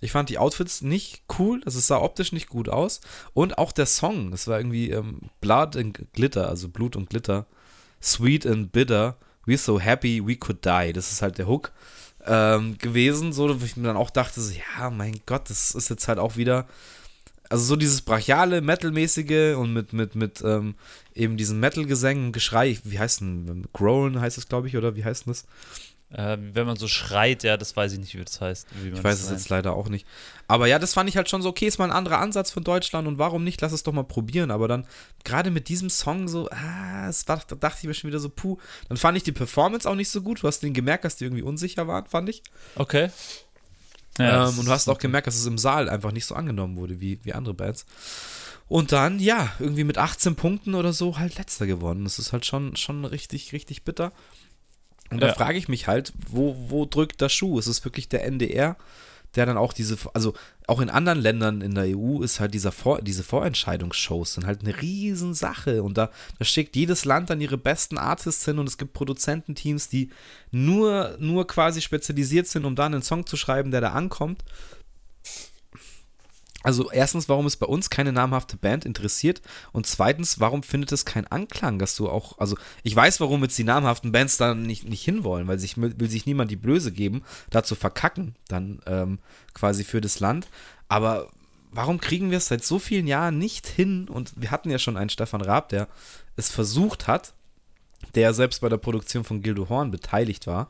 Ich 0.00 0.12
fand 0.12 0.28
die 0.28 0.38
Outfits 0.38 0.82
nicht 0.82 1.22
cool, 1.38 1.62
also 1.64 1.78
es 1.78 1.86
sah 1.86 1.98
optisch 1.98 2.32
nicht 2.32 2.48
gut 2.48 2.68
aus. 2.68 3.00
Und 3.32 3.58
auch 3.58 3.72
der 3.72 3.86
Song, 3.86 4.30
das 4.30 4.46
war 4.48 4.58
irgendwie 4.58 4.90
ähm, 4.90 5.30
Blood 5.40 5.76
and 5.76 6.12
Glitter, 6.12 6.48
also 6.48 6.68
Blut 6.68 6.96
und 6.96 7.08
Glitter. 7.08 7.46
Sweet 8.02 8.46
and 8.46 8.70
bitter, 8.70 9.16
we're 9.46 9.56
so 9.56 9.80
happy 9.80 10.20
we 10.26 10.36
could 10.36 10.64
die. 10.64 10.92
Das 10.92 11.10
ist 11.10 11.22
halt 11.22 11.38
der 11.38 11.46
Hook 11.46 11.72
ähm, 12.26 12.76
gewesen, 12.78 13.32
so, 13.32 13.60
wo 13.60 13.64
ich 13.64 13.76
mir 13.76 13.86
dann 13.86 13.96
auch 13.96 14.10
dachte, 14.10 14.40
so, 14.40 14.52
ja, 14.52 14.90
mein 14.90 15.20
Gott, 15.26 15.48
das 15.48 15.70
ist 15.74 15.88
jetzt 15.88 16.08
halt 16.08 16.18
auch 16.18 16.36
wieder 16.36 16.66
also 17.54 17.64
so 17.64 17.76
dieses 17.76 18.02
brachiale, 18.02 18.60
metalmäßige 18.60 19.56
und 19.56 19.72
mit, 19.72 19.92
mit, 19.92 20.14
mit 20.14 20.42
ähm, 20.44 20.74
eben 21.14 21.36
diesen 21.36 21.60
Metal-Gesängen, 21.60 22.32
Geschrei, 22.32 22.78
wie 22.84 22.98
heißt 22.98 23.20
denn, 23.20 23.66
Growlen 23.72 24.20
heißt 24.20 24.38
es, 24.38 24.48
glaube 24.48 24.68
ich, 24.68 24.76
oder 24.76 24.96
wie 24.96 25.04
heißt 25.04 25.26
denn 25.26 25.32
das? 25.32 25.46
äh, 26.14 26.36
wenn 26.38 26.66
man 26.66 26.76
so 26.76 26.86
schreit, 26.86 27.42
ja, 27.42 27.56
das 27.56 27.76
weiß 27.76 27.92
ich 27.92 27.98
nicht, 27.98 28.14
wie 28.14 28.24
das 28.24 28.40
heißt. 28.40 28.68
Wie 28.82 28.90
man 28.90 28.98
Ich 28.98 29.04
weiß 29.04 29.20
es 29.20 29.30
jetzt 29.30 29.48
leider 29.48 29.74
auch 29.74 29.88
nicht. 29.88 30.06
Aber 30.46 30.66
ja, 30.66 30.78
das 30.78 30.94
fand 30.94 31.08
ich 31.08 31.16
halt 31.16 31.28
schon 31.28 31.42
so, 31.42 31.48
okay, 31.48 31.66
ist 31.66 31.78
mal 31.78 31.86
ein 31.86 31.96
anderer 31.96 32.20
Ansatz 32.20 32.50
von 32.50 32.62
Deutschland 32.62 33.08
und 33.08 33.18
warum 33.18 33.42
nicht, 33.42 33.60
lass 33.60 33.72
es 33.72 33.82
doch 33.82 33.92
mal 33.92 34.04
probieren. 34.04 34.50
Aber 34.50 34.68
dann, 34.68 34.86
gerade 35.24 35.50
mit 35.50 35.68
diesem 35.68 35.90
Song 35.90 36.28
so, 36.28 36.48
ah, 36.50 37.08
es 37.08 37.26
war, 37.26 37.42
da 37.48 37.56
dachte 37.56 37.78
ich 37.82 37.88
mir 37.88 37.94
schon 37.94 38.08
wieder 38.08 38.20
so, 38.20 38.28
puh. 38.28 38.58
Dann 38.88 38.96
fand 38.96 39.16
ich 39.16 39.24
die 39.24 39.32
Performance 39.32 39.88
auch 39.88 39.96
nicht 39.96 40.10
so 40.10 40.22
gut. 40.22 40.42
Du 40.42 40.46
hast 40.46 40.60
den 40.60 40.72
gemerkt, 40.72 41.04
dass 41.04 41.16
die 41.16 41.24
irgendwie 41.24 41.42
unsicher 41.42 41.88
waren, 41.88 42.06
fand 42.06 42.28
ich. 42.28 42.42
Okay. 42.76 43.10
Ja, 44.18 44.48
ähm, 44.48 44.58
und 44.58 44.66
du 44.66 44.70
hast 44.70 44.88
auch 44.88 44.98
gemerkt, 44.98 45.26
dass 45.26 45.34
es 45.36 45.46
im 45.46 45.58
Saal 45.58 45.88
einfach 45.88 46.12
nicht 46.12 46.24
so 46.26 46.34
angenommen 46.34 46.76
wurde 46.76 47.00
wie, 47.00 47.18
wie 47.24 47.32
andere 47.32 47.54
Bands. 47.54 47.84
Und 48.68 48.92
dann, 48.92 49.18
ja, 49.18 49.52
irgendwie 49.58 49.84
mit 49.84 49.98
18 49.98 50.36
Punkten 50.36 50.74
oder 50.74 50.92
so 50.92 51.18
halt 51.18 51.36
letzter 51.36 51.66
geworden. 51.66 52.04
Das 52.04 52.18
ist 52.18 52.32
halt 52.32 52.46
schon, 52.46 52.76
schon 52.76 53.04
richtig, 53.04 53.52
richtig 53.52 53.82
bitter. 53.84 54.12
Und 55.10 55.20
da 55.20 55.28
Ja. 55.28 55.34
frage 55.34 55.58
ich 55.58 55.68
mich 55.68 55.86
halt, 55.86 56.12
wo, 56.28 56.56
wo 56.68 56.86
drückt 56.86 57.20
der 57.20 57.28
Schuh? 57.28 57.58
Ist 57.58 57.66
es 57.66 57.84
wirklich 57.84 58.08
der 58.08 58.24
NDR, 58.24 58.76
der 59.36 59.46
dann 59.46 59.56
auch 59.56 59.72
diese, 59.72 59.96
also 60.12 60.34
auch 60.66 60.80
in 60.80 60.90
anderen 60.90 61.20
Ländern 61.20 61.60
in 61.60 61.74
der 61.74 61.96
EU 61.96 62.22
ist 62.22 62.40
halt 62.40 62.54
dieser 62.54 62.72
Vor, 62.72 63.02
diese 63.02 63.22
Vorentscheidungsshows 63.22 64.34
sind 64.34 64.46
halt 64.46 64.60
eine 64.62 64.80
Riesensache. 64.80 65.82
Und 65.82 65.98
da, 65.98 66.10
da 66.38 66.44
schickt 66.44 66.76
jedes 66.76 67.04
Land 67.04 67.30
dann 67.30 67.40
ihre 67.40 67.58
besten 67.58 67.98
Artists 67.98 68.44
hin 68.44 68.58
und 68.58 68.68
es 68.68 68.78
gibt 68.78 68.92
Produzententeams, 68.92 69.88
die 69.88 70.10
nur, 70.50 71.16
nur 71.18 71.46
quasi 71.46 71.80
spezialisiert 71.80 72.46
sind, 72.46 72.64
um 72.64 72.76
da 72.76 72.86
einen 72.86 73.02
Song 73.02 73.26
zu 73.26 73.36
schreiben, 73.36 73.70
der 73.70 73.80
da 73.80 73.92
ankommt. 73.92 74.42
Also 76.64 76.90
erstens, 76.90 77.28
warum 77.28 77.46
es 77.46 77.56
bei 77.56 77.66
uns 77.66 77.90
keine 77.90 78.10
namhafte 78.12 78.56
Band 78.56 78.86
interessiert 78.86 79.42
und 79.72 79.86
zweitens, 79.86 80.40
warum 80.40 80.62
findet 80.62 80.90
es 80.92 81.04
keinen 81.04 81.26
Anklang, 81.26 81.78
dass 81.78 81.94
du 81.94 82.08
auch, 82.08 82.38
also 82.38 82.56
ich 82.82 82.96
weiß, 82.96 83.20
warum 83.20 83.42
jetzt 83.42 83.58
die 83.58 83.64
namhaften 83.64 84.12
Bands 84.12 84.38
da 84.38 84.54
nicht, 84.54 84.88
nicht 84.88 85.04
hinwollen, 85.04 85.46
weil 85.46 85.58
sich 85.58 85.76
will 85.76 86.10
sich 86.10 86.24
niemand 86.24 86.50
die 86.50 86.56
Blöße 86.56 86.90
geben, 86.90 87.22
da 87.50 87.62
zu 87.62 87.74
verkacken, 87.74 88.34
dann 88.48 88.80
ähm, 88.86 89.18
quasi 89.52 89.84
für 89.84 90.00
das 90.00 90.20
Land, 90.20 90.48
aber 90.88 91.28
warum 91.70 92.00
kriegen 92.00 92.30
wir 92.30 92.38
es 92.38 92.46
seit 92.46 92.64
so 92.64 92.78
vielen 92.78 93.06
Jahren 93.06 93.38
nicht 93.38 93.66
hin? 93.66 94.08
Und 94.08 94.32
wir 94.36 94.50
hatten 94.50 94.70
ja 94.70 94.78
schon 94.78 94.96
einen 94.96 95.10
Stefan 95.10 95.42
Raab, 95.42 95.68
der 95.68 95.88
es 96.36 96.50
versucht 96.50 97.06
hat, 97.06 97.34
der 98.14 98.32
selbst 98.32 98.60
bei 98.60 98.68
der 98.68 98.78
Produktion 98.78 99.24
von 99.24 99.42
Gildo 99.42 99.68
Horn 99.68 99.90
beteiligt 99.90 100.46
war, 100.46 100.68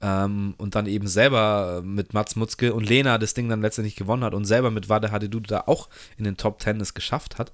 ähm, 0.00 0.54
und 0.56 0.74
dann 0.74 0.86
eben 0.86 1.06
selber 1.06 1.82
mit 1.84 2.14
Mats 2.14 2.36
Mutzke 2.36 2.72
und 2.72 2.88
Lena 2.88 3.18
das 3.18 3.34
Ding 3.34 3.48
dann 3.48 3.62
letztendlich 3.62 3.96
gewonnen 3.96 4.24
hat 4.24 4.34
und 4.34 4.44
selber 4.44 4.70
mit 4.70 4.88
Wade 4.88 5.10
Hadedu 5.10 5.40
da 5.40 5.64
auch 5.66 5.88
in 6.16 6.24
den 6.24 6.36
Top 6.36 6.58
Ten 6.58 6.80
es 6.80 6.94
geschafft 6.94 7.38
hat. 7.38 7.52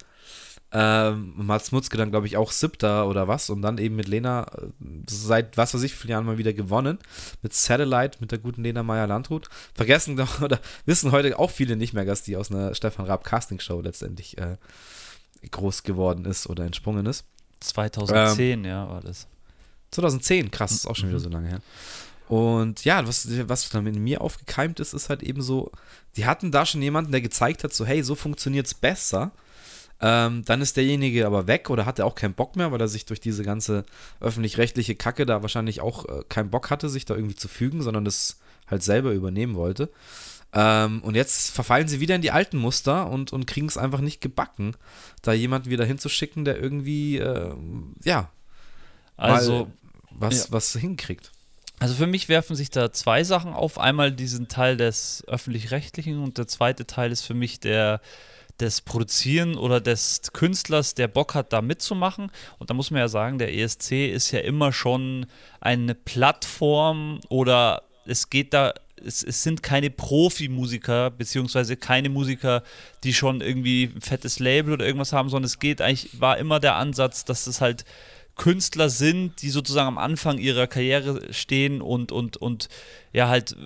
Ähm, 0.72 1.34
Mats 1.36 1.70
Mutzke 1.70 1.96
dann, 1.96 2.10
glaube 2.10 2.26
ich, 2.26 2.36
auch 2.36 2.50
siebter 2.50 3.08
oder 3.08 3.28
was 3.28 3.50
und 3.50 3.62
dann 3.62 3.78
eben 3.78 3.94
mit 3.94 4.08
Lena 4.08 4.46
äh, 4.58 4.66
seit 5.08 5.56
was 5.56 5.74
weiß 5.74 5.82
ich 5.84 5.92
wie 5.92 5.96
vielen 5.96 6.10
Jahren 6.10 6.26
mal 6.26 6.38
wieder 6.38 6.52
gewonnen. 6.52 6.98
Mit 7.42 7.54
Satellite, 7.54 8.18
mit 8.20 8.32
der 8.32 8.38
guten 8.38 8.64
Lena 8.64 8.82
Meyer-Landrut. 8.82 9.48
Vergessen 9.74 10.16
doch, 10.16 10.40
oder 10.42 10.60
wissen 10.84 11.12
heute 11.12 11.38
auch 11.38 11.50
viele 11.50 11.76
nicht 11.76 11.94
mehr, 11.94 12.04
dass 12.04 12.22
die 12.22 12.36
aus 12.36 12.50
einer 12.50 12.74
Stefan 12.74 13.06
Raab 13.06 13.24
Castingshow 13.24 13.80
letztendlich 13.80 14.38
äh, 14.38 14.56
groß 15.50 15.84
geworden 15.84 16.24
ist 16.24 16.48
oder 16.48 16.64
entsprungen 16.64 17.06
ist. 17.06 17.24
2010, 17.60 18.64
ja, 18.64 18.88
war 18.88 19.00
das. 19.00 19.28
2010, 19.92 20.50
krass, 20.50 20.72
ist 20.72 20.86
auch 20.86 20.96
schon 20.96 21.08
wieder 21.08 21.20
so 21.20 21.28
lange 21.28 21.48
her. 21.48 21.60
Und 22.28 22.84
ja, 22.84 23.06
was, 23.06 23.28
was 23.48 23.68
dann 23.68 23.86
in 23.86 24.02
mir 24.02 24.20
aufgekeimt 24.20 24.80
ist, 24.80 24.94
ist 24.94 25.08
halt 25.08 25.22
eben 25.22 25.42
so, 25.42 25.70
die 26.16 26.26
hatten 26.26 26.50
da 26.50 26.66
schon 26.66 26.82
jemanden, 26.82 27.12
der 27.12 27.20
gezeigt 27.20 27.62
hat, 27.62 27.72
so 27.72 27.86
hey, 27.86 28.02
so 28.02 28.14
funktioniert's 28.14 28.74
besser. 28.74 29.32
Ähm, 29.98 30.44
dann 30.44 30.60
ist 30.60 30.76
derjenige 30.76 31.26
aber 31.26 31.46
weg 31.46 31.70
oder 31.70 31.86
hatte 31.86 32.04
auch 32.04 32.14
keinen 32.14 32.34
Bock 32.34 32.56
mehr, 32.56 32.70
weil 32.70 32.80
er 32.80 32.88
sich 32.88 33.06
durch 33.06 33.20
diese 33.20 33.44
ganze 33.44 33.84
öffentlich-rechtliche 34.20 34.94
Kacke 34.94 35.24
da 35.24 35.40
wahrscheinlich 35.40 35.80
auch 35.80 36.04
äh, 36.04 36.22
keinen 36.28 36.50
Bock 36.50 36.68
hatte, 36.70 36.90
sich 36.90 37.06
da 37.06 37.14
irgendwie 37.14 37.36
zu 37.36 37.48
fügen, 37.48 37.80
sondern 37.80 38.04
das 38.04 38.38
halt 38.66 38.82
selber 38.82 39.12
übernehmen 39.12 39.54
wollte. 39.54 39.88
Ähm, 40.52 41.02
und 41.02 41.14
jetzt 41.14 41.50
verfallen 41.50 41.88
sie 41.88 42.00
wieder 42.00 42.14
in 42.14 42.22
die 42.22 42.30
alten 42.30 42.58
Muster 42.58 43.08
und, 43.08 43.32
und 43.32 43.46
kriegen 43.46 43.68
es 43.68 43.78
einfach 43.78 44.00
nicht 44.00 44.20
gebacken, 44.20 44.74
da 45.22 45.32
jemanden 45.32 45.70
wieder 45.70 45.84
hinzuschicken, 45.84 46.44
der 46.44 46.60
irgendwie, 46.60 47.18
äh, 47.18 47.54
ja, 48.04 48.30
Also, 49.16 49.70
was, 50.10 50.44
ja. 50.44 50.52
was 50.52 50.72
hinkriegt. 50.72 51.32
Also 51.78 51.94
für 51.94 52.06
mich 52.06 52.28
werfen 52.28 52.56
sich 52.56 52.70
da 52.70 52.92
zwei 52.92 53.22
Sachen 53.22 53.52
auf. 53.52 53.78
Einmal 53.78 54.12
diesen 54.12 54.48
Teil 54.48 54.76
des 54.76 55.24
öffentlich-rechtlichen 55.26 56.22
und 56.22 56.38
der 56.38 56.46
zweite 56.46 56.86
Teil 56.86 57.12
ist 57.12 57.22
für 57.22 57.34
mich 57.34 57.60
der 57.60 58.00
des 58.60 58.80
Produzieren 58.80 59.56
oder 59.56 59.80
des 59.80 60.22
Künstlers, 60.32 60.94
der 60.94 61.08
Bock 61.08 61.34
hat, 61.34 61.52
da 61.52 61.60
mitzumachen. 61.60 62.30
Und 62.58 62.70
da 62.70 62.74
muss 62.74 62.90
man 62.90 63.00
ja 63.00 63.08
sagen, 63.08 63.38
der 63.38 63.54
ESC 63.54 64.08
ist 64.08 64.30
ja 64.30 64.40
immer 64.40 64.72
schon 64.72 65.26
eine 65.60 65.94
Plattform 65.94 67.20
oder 67.28 67.82
es 68.06 68.30
geht 68.30 68.54
da, 68.54 68.72
es, 69.04 69.22
es 69.22 69.42
sind 69.42 69.62
keine 69.62 69.90
Profimusiker, 69.90 71.10
beziehungsweise 71.10 71.76
keine 71.76 72.08
Musiker, 72.08 72.62
die 73.04 73.12
schon 73.12 73.40
irgendwie 73.40 73.92
ein 73.94 74.00
fettes 74.00 74.38
Label 74.38 74.72
oder 74.72 74.86
irgendwas 74.86 75.12
haben, 75.12 75.28
sondern 75.28 75.46
es 75.46 75.58
geht 75.58 75.82
eigentlich, 75.82 76.20
war 76.20 76.38
immer 76.38 76.60
der 76.60 76.76
Ansatz, 76.76 77.24
dass 77.24 77.46
es 77.46 77.60
halt 77.60 77.84
Künstler 78.36 78.90
sind, 78.90 79.42
die 79.42 79.50
sozusagen 79.50 79.88
am 79.88 79.98
Anfang 79.98 80.38
ihrer 80.38 80.66
Karriere 80.66 81.32
stehen 81.32 81.80
und, 81.80 82.12
und, 82.12 82.36
und 82.36 82.68
ja, 83.12 83.28
halt, 83.28 83.56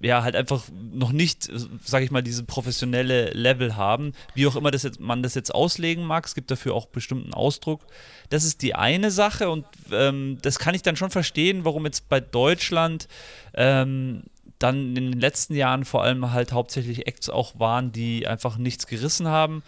ja, 0.00 0.22
halt 0.22 0.34
einfach 0.34 0.64
noch 0.92 1.12
nicht, 1.12 1.50
sag 1.84 2.02
ich 2.02 2.10
mal, 2.10 2.22
diese 2.22 2.44
professionelle 2.44 3.30
Level 3.30 3.76
haben. 3.76 4.12
Wie 4.34 4.46
auch 4.46 4.56
immer 4.56 4.70
das 4.70 4.82
jetzt, 4.82 4.98
man 4.98 5.22
das 5.22 5.34
jetzt 5.34 5.54
auslegen 5.54 6.04
mag, 6.04 6.26
es 6.26 6.34
gibt 6.34 6.50
dafür 6.50 6.74
auch 6.74 6.86
bestimmten 6.86 7.34
Ausdruck. 7.34 7.82
Das 8.30 8.44
ist 8.44 8.62
die 8.62 8.74
eine 8.74 9.10
Sache 9.10 9.50
und 9.50 9.66
ähm, 9.92 10.38
das 10.42 10.58
kann 10.58 10.74
ich 10.74 10.82
dann 10.82 10.96
schon 10.96 11.10
verstehen, 11.10 11.64
warum 11.64 11.84
jetzt 11.84 12.08
bei 12.08 12.20
Deutschland 12.20 13.08
ähm, 13.54 14.24
dann 14.58 14.96
in 14.96 15.12
den 15.12 15.20
letzten 15.20 15.54
Jahren 15.54 15.84
vor 15.84 16.02
allem 16.02 16.32
halt 16.32 16.52
hauptsächlich 16.52 17.06
Acts 17.06 17.28
auch 17.28 17.58
waren, 17.58 17.92
die 17.92 18.26
einfach 18.26 18.56
nichts 18.56 18.86
gerissen 18.86 19.28
haben. 19.28 19.62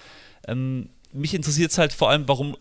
Ähm, 0.48 0.88
mich 1.12 1.34
interessiert 1.34 1.72
es 1.72 1.78
halt 1.78 1.92
vor 1.92 2.10
allem, 2.10 2.28
warum, 2.28 2.56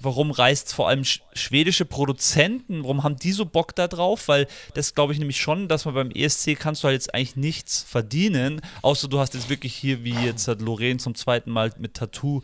warum 0.00 0.30
reist 0.30 0.72
vor 0.72 0.88
allem 0.88 1.04
schwedische 1.04 1.84
Produzenten, 1.84 2.82
warum 2.82 3.02
haben 3.02 3.16
die 3.16 3.32
so 3.32 3.44
Bock 3.44 3.74
da 3.74 3.86
drauf? 3.86 4.28
Weil 4.28 4.46
das 4.74 4.94
glaube 4.94 5.12
ich 5.12 5.18
nämlich 5.18 5.40
schon, 5.40 5.68
dass 5.68 5.84
man 5.84 5.94
beim 5.94 6.10
ESC 6.10 6.58
kannst 6.58 6.82
du 6.82 6.86
halt 6.86 6.94
jetzt 6.94 7.14
eigentlich 7.14 7.36
nichts 7.36 7.82
verdienen, 7.82 8.62
außer 8.82 9.08
du 9.08 9.18
hast 9.18 9.34
jetzt 9.34 9.50
wirklich 9.50 9.74
hier, 9.74 10.04
wie 10.04 10.14
jetzt 10.14 10.48
hat 10.48 10.62
Lorraine 10.62 10.98
zum 10.98 11.14
zweiten 11.14 11.50
Mal 11.50 11.72
mit 11.78 11.94
Tattoo 11.94 12.40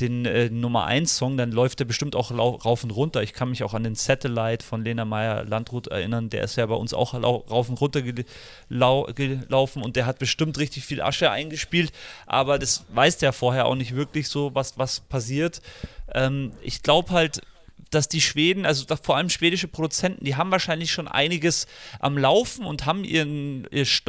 den 0.00 0.24
äh, 0.24 0.50
Nummer 0.50 0.86
1 0.86 1.16
Song, 1.16 1.36
dann 1.36 1.52
läuft 1.52 1.80
der 1.80 1.84
bestimmt 1.84 2.16
auch 2.16 2.30
rauf 2.30 2.84
und 2.84 2.90
runter. 2.90 3.22
Ich 3.22 3.32
kann 3.32 3.50
mich 3.50 3.62
auch 3.62 3.74
an 3.74 3.84
den 3.84 3.94
Satellite 3.94 4.64
von 4.64 4.84
Lena 4.84 5.04
Meyer 5.04 5.44
Landrut 5.44 5.88
erinnern, 5.88 6.30
der 6.30 6.44
ist 6.44 6.56
ja 6.56 6.66
bei 6.66 6.74
uns 6.74 6.94
auch 6.94 7.14
rauf 7.14 7.68
und 7.68 7.80
runter 7.80 8.02
gelau 8.02 9.04
gelaufen 9.14 9.82
und 9.82 9.96
der 9.96 10.06
hat 10.06 10.18
bestimmt 10.18 10.58
richtig 10.58 10.84
viel 10.84 11.02
Asche 11.02 11.30
eingespielt, 11.30 11.92
aber 12.26 12.58
das 12.58 12.84
weiß 12.88 13.18
der 13.18 13.32
vorher 13.32 13.66
auch 13.66 13.74
nicht 13.74 13.94
wirklich 13.94 14.28
so, 14.28 14.54
was, 14.54 14.78
was 14.78 15.00
passiert. 15.00 15.60
Ähm, 16.12 16.52
ich 16.62 16.82
glaube 16.82 17.10
halt, 17.10 17.40
dass 17.90 18.08
die 18.08 18.20
Schweden, 18.20 18.66
also 18.66 18.84
vor 19.02 19.16
allem 19.16 19.30
schwedische 19.30 19.68
Produzenten, 19.68 20.24
die 20.24 20.36
haben 20.36 20.50
wahrscheinlich 20.50 20.92
schon 20.92 21.08
einiges 21.08 21.66
am 21.98 22.16
Laufen 22.16 22.64
und 22.64 22.86
haben 22.86 23.04
ihren, 23.04 23.66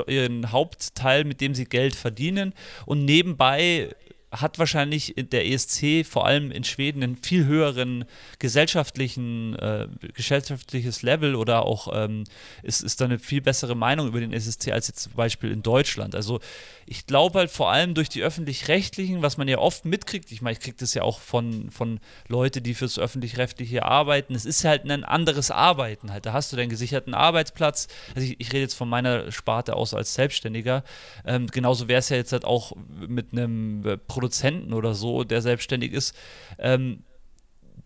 ihren 0.08 0.52
Hauptteil, 0.52 1.24
mit 1.24 1.42
dem 1.42 1.56
sie 1.56 1.66
Geld 1.66 1.96
verdienen. 1.96 2.54
Und 2.86 3.06
nebenbei 3.06 3.90
hat 4.32 4.60
wahrscheinlich 4.60 5.14
der 5.18 5.46
ESC 5.46 6.06
vor 6.06 6.26
allem 6.26 6.52
in 6.52 6.64
Schweden 6.64 7.04
einen 7.04 7.18
viel 7.18 7.46
höheren 7.46 8.06
gesellschaftlichen, 8.40 9.56
äh, 9.58 9.88
gesellschaftliches 10.14 11.02
Level 11.02 11.36
oder 11.36 11.66
auch 11.66 11.90
ähm, 11.94 12.24
ist, 12.64 12.82
ist 12.82 13.02
da 13.02 13.06
eine 13.06 13.20
viel 13.20 13.42
bessere 13.42 13.76
Meinung 13.76 14.08
über 14.08 14.22
den 14.22 14.32
ESC 14.32 14.72
als 14.72 14.88
jetzt 14.88 15.04
zum 15.04 15.14
Beispiel 15.14 15.52
in 15.52 15.64
Deutschland. 15.64 16.16
Also 16.16 16.40
ich 16.86 17.06
glaube 17.06 17.40
halt 17.40 17.52
vor 17.52 17.72
allem 17.72 17.94
durch 17.94 18.08
die 18.08 18.24
öffentlich-rechtlichen, 18.24 19.22
was 19.22 19.38
man 19.38 19.50
ja 19.50 19.58
oft 19.58 19.84
mitkriegt, 19.84 20.32
ich 20.32 20.42
meine, 20.42 20.54
ich 20.54 20.60
kriege 20.60 20.78
das 20.80 20.94
ja 20.94 21.04
auch 21.04 21.20
von, 21.20 21.70
von 21.70 22.00
Leuten, 22.30 22.64
die 22.64 22.74
fürs 22.74 23.00
öffentlich-rechtliche 23.00 23.86
arbeiten, 23.86 24.34
es 24.34 24.46
ist 24.46 24.64
halt 24.64 24.90
ein 24.90 25.04
anderes 25.04 25.52
Arbeiten 25.52 26.12
halt. 26.12 26.26
Da 26.26 26.34
hast 26.34 26.54
du 26.54 26.58
deinen 26.58 26.70
gesicherten 26.70 27.14
Arbeitsplatz. 27.14 27.88
Also 28.16 28.28
ich, 28.28 28.40
ich 28.40 28.48
rede 28.54 28.62
jetzt 28.62 28.76
von 28.76 28.88
meiner 28.88 29.32
Sparte 29.32 29.76
aus 29.76 29.94
als 29.94 30.14
Selbstständiger. 30.14 30.84
Ähm, 31.26 31.48
genauso 31.48 31.88
wäre 31.88 32.00
es 32.00 32.10
ja 32.10 32.16
jetzt 32.18 32.32
halt 32.32 32.46
auch 32.46 32.74
mit 33.08 33.34
einem 33.34 33.86
äh, 33.86 33.98
Produzenten 34.22 34.74
oder 34.74 34.94
so, 34.94 35.24
der 35.24 35.42
selbstständig 35.42 35.94
ist, 35.94 36.16
ähm, 36.60 37.04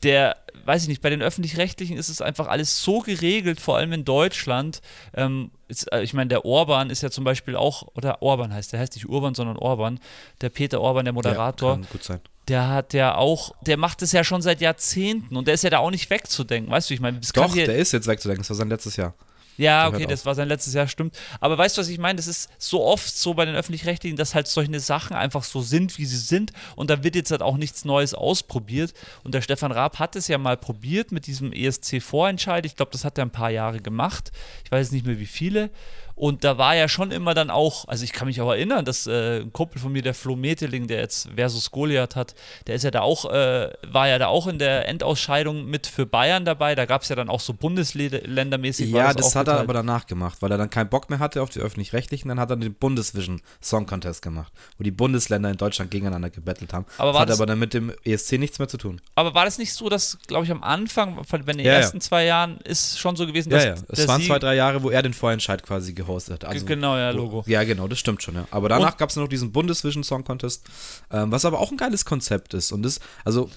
der, 0.04 0.36
weiß 0.66 0.84
ich 0.84 0.90
nicht, 0.90 1.02
bei 1.02 1.10
den 1.10 1.22
öffentlich-rechtlichen 1.22 1.98
ist 1.98 2.10
es 2.10 2.22
einfach 2.22 2.48
alles 2.48 2.84
so 2.84 3.00
geregelt, 3.00 3.62
vor 3.62 3.78
allem 3.78 3.94
in 3.94 4.04
Deutschland. 4.04 4.82
Ähm, 5.14 5.52
ist, 5.70 5.92
äh, 5.94 6.04
ich 6.04 6.14
meine, 6.14 6.28
der 6.28 6.44
Orban 6.44 6.90
ist 6.90 7.02
ja 7.02 7.10
zum 7.10 7.24
Beispiel 7.24 7.56
auch, 7.56 7.88
oder 7.96 8.22
Orban 8.22 8.54
heißt, 8.54 8.74
der 8.74 8.82
heißt 8.82 8.96
nicht 8.96 9.08
Urban, 9.08 9.34
sondern 9.34 9.56
Orban. 9.58 10.00
Der 10.42 10.50
Peter 10.50 10.82
Orban, 10.82 11.06
der 11.06 11.14
Moderator. 11.14 11.72
Ja, 11.72 11.76
kann 11.78 11.88
gut 11.90 12.04
sein. 12.04 12.20
Der 12.50 12.68
hat 12.68 12.94
ja 12.94 13.16
auch, 13.16 13.56
der 13.62 13.78
macht 13.78 14.02
es 14.02 14.12
ja 14.12 14.24
schon 14.24 14.42
seit 14.42 14.60
Jahrzehnten 14.60 15.38
und 15.38 15.48
der 15.48 15.54
ist 15.56 15.64
ja 15.64 15.70
da 15.70 15.80
auch 15.80 15.90
nicht 15.90 16.10
wegzudenken, 16.10 16.72
weißt 16.72 16.90
du, 16.90 16.94
ich 16.94 17.00
meine, 17.00 17.20
Doch, 17.34 17.54
der 17.56 17.76
ist 17.78 17.92
jetzt 17.94 18.06
wegzudenken, 18.06 18.42
das 18.42 18.50
war 18.50 18.58
sein 18.58 18.70
letztes 18.70 18.98
Jahr. 18.98 19.16
Ja, 19.58 19.88
okay, 19.88 20.06
das 20.06 20.26
war 20.26 20.36
sein 20.36 20.48
letztes 20.48 20.74
Jahr, 20.74 20.88
stimmt. 20.88 21.18
Aber 21.40 21.58
weißt 21.58 21.78
du, 21.78 21.82
was 21.82 21.88
ich 21.88 21.98
meine? 21.98 22.18
Das 22.18 22.28
ist 22.28 22.50
so 22.58 22.84
oft 22.84 23.16
so 23.16 23.34
bei 23.34 23.46
den 23.46 23.56
Öffentlich-Rechtlichen, 23.56 24.18
dass 24.18 24.36
halt 24.36 24.48
solche 24.48 24.80
Sachen 24.80 25.16
einfach 25.16 25.44
so 25.44 25.62
sind, 25.62 25.98
wie 25.98 26.06
sie 26.06 26.18
sind. 26.18 26.52
Und 26.76 26.90
da 26.90 27.04
wird 27.04 27.16
jetzt 27.16 27.32
halt 27.32 27.42
auch 27.42 27.58
nichts 27.58 27.86
Neues 27.86 28.14
ausprobiert. 28.14 28.94
Und 29.24 29.34
der 29.34 29.42
Stefan 29.42 29.72
Raab 29.72 30.00
hat 30.00 30.16
es 30.16 30.28
ja 30.28 30.38
mal 30.38 30.58
probiert 30.58 31.12
mit 31.12 31.28
diesem 31.28 31.54
ESC-Vorentscheid. 31.54 32.66
Ich 32.66 32.76
glaube, 32.76 32.92
das 32.92 33.06
hat 33.06 33.18
er 33.18 33.26
ein 33.26 33.32
paar 33.32 33.52
Jahre 33.52 33.80
gemacht. 33.80 34.32
Ich 34.64 34.72
weiß 34.72 34.92
nicht 34.92 35.06
mehr, 35.06 35.20
wie 35.20 35.26
viele. 35.26 35.70
Und 36.16 36.46
da 36.46 36.58
war 36.58 36.76
ja 36.76 36.88
schon 36.88 37.12
immer 37.12 37.34
dann 37.34 37.50
auch, 37.50 37.88
also 37.90 38.06
ich 38.06 38.14
kann 38.14 38.28
mich 38.28 38.40
auch 38.40 38.50
erinnern, 38.50 38.86
dass 38.86 39.06
äh, 39.06 39.42
ein 39.42 39.52
Kumpel 39.52 39.82
von 39.82 39.92
mir, 39.92 40.02
der 40.02 40.14
Flo 40.14 40.38
Meteling, 40.38 40.88
der 40.88 41.00
jetzt 41.00 41.30
Versus 41.36 41.72
Goliath 41.72 42.16
hat, 42.16 42.36
der 42.68 42.76
ist 42.76 42.84
ja 42.84 42.92
da 42.92 43.02
auch, 43.02 43.26
äh, 43.26 43.70
war 43.86 44.08
ja 44.08 44.18
da 44.18 44.28
auch 44.28 44.48
in 44.48 44.58
der 44.58 44.88
Endausscheidung 44.88 45.66
mit 45.66 45.88
für 45.88 46.06
Bayern 46.06 46.46
dabei. 46.46 46.74
Da 46.74 46.86
gab 46.86 47.02
es 47.02 47.10
ja 47.10 47.18
dann 47.18 47.28
auch 47.28 47.42
so 47.42 47.54
bundesländermäßig. 47.54 48.92
Ja, 48.92 49.14
das, 49.14 49.28
das 49.28 49.36
hat 49.36 49.50
er 49.50 49.60
aber 49.60 49.74
danach 49.74 50.08
gemacht, 50.08 50.38
weil 50.42 50.52
er 50.52 50.58
dann 50.58 50.70
keinen 50.70 50.90
Bock 50.90 51.10
mehr 51.10 51.20
hatte 51.20 51.42
auf 51.42 51.50
die 51.50 51.60
öffentlich-rechtlichen. 51.60 52.30
Dann 52.30 52.40
hat 52.40 52.50
er 52.50 52.56
den 52.56 52.74
Bundesvision 52.74 53.42
Song 53.62 53.86
Contest 53.86 54.22
gemacht, 54.22 54.54
wo 54.78 54.86
die 54.86 54.92
Bundesländer 54.92 55.50
in 55.50 55.58
Deutschland 55.58 55.92
gegeneinander 55.92 56.30
gebettelt 56.30 56.72
haben. 56.72 56.86
Aber 56.98 57.12
das 57.12 57.22
hat 57.22 57.30
das, 57.30 57.40
aber 57.40 57.48
dann 57.48 57.60
mit 57.60 57.74
dem 57.74 57.92
ESC 58.06 58.34
nichts 58.40 58.58
mehr 58.60 58.70
zu 58.70 58.78
tun. 58.78 59.02
Aber 59.16 59.34
war 59.34 59.44
das 59.44 59.58
nicht 59.58 59.74
so, 59.74 59.90
dass, 59.90 60.18
glaube 60.28 60.46
ich, 60.46 60.52
am 60.52 60.64
Anfang, 60.64 61.20
bei 61.30 61.38
den 61.40 61.60
ja, 61.60 61.74
ersten 61.74 61.98
ja. 61.98 62.02
zwei 62.02 62.24
Jahren, 62.24 62.60
ist 62.60 63.00
schon 63.00 63.18
so 63.18 63.28
gewesen, 63.28 63.50
dass. 63.50 63.66
Ja, 63.66 63.76
ja. 63.76 63.82
Es 63.90 64.08
waren 64.08 64.22
zwei, 64.22 64.40
drei 64.40 64.56
Jahre, 64.56 64.82
wo 64.82 64.90
er 64.90 65.02
den 65.02 65.14
Vorentscheid 65.14 65.62
quasi 65.62 65.92
gemacht 65.94 66.05
gehostet. 66.06 66.46
Also, 66.46 66.66
genau, 66.66 66.96
ja, 66.96 67.12
Logo. 67.12 67.44
Ja, 67.48 67.64
genau, 67.64 67.88
das 67.88 68.00
stimmt 68.00 68.24
schon, 68.24 68.36
ja. 68.36 68.48
Aber 68.52 68.70
danach 68.70 68.98
gab 68.98 69.10
es 69.10 69.16
noch 69.16 69.28
diesen 69.28 69.52
Bundesvision 69.52 70.04
Song 70.04 70.24
Contest, 70.24 70.66
ähm, 71.12 71.32
was 71.32 71.46
aber 71.46 71.60
auch 71.60 71.72
ein 71.72 71.78
geiles 71.78 72.06
Konzept 72.06 72.54
ist. 72.54 72.72
Und 72.72 72.84
das, 72.84 73.00
also 73.24 73.50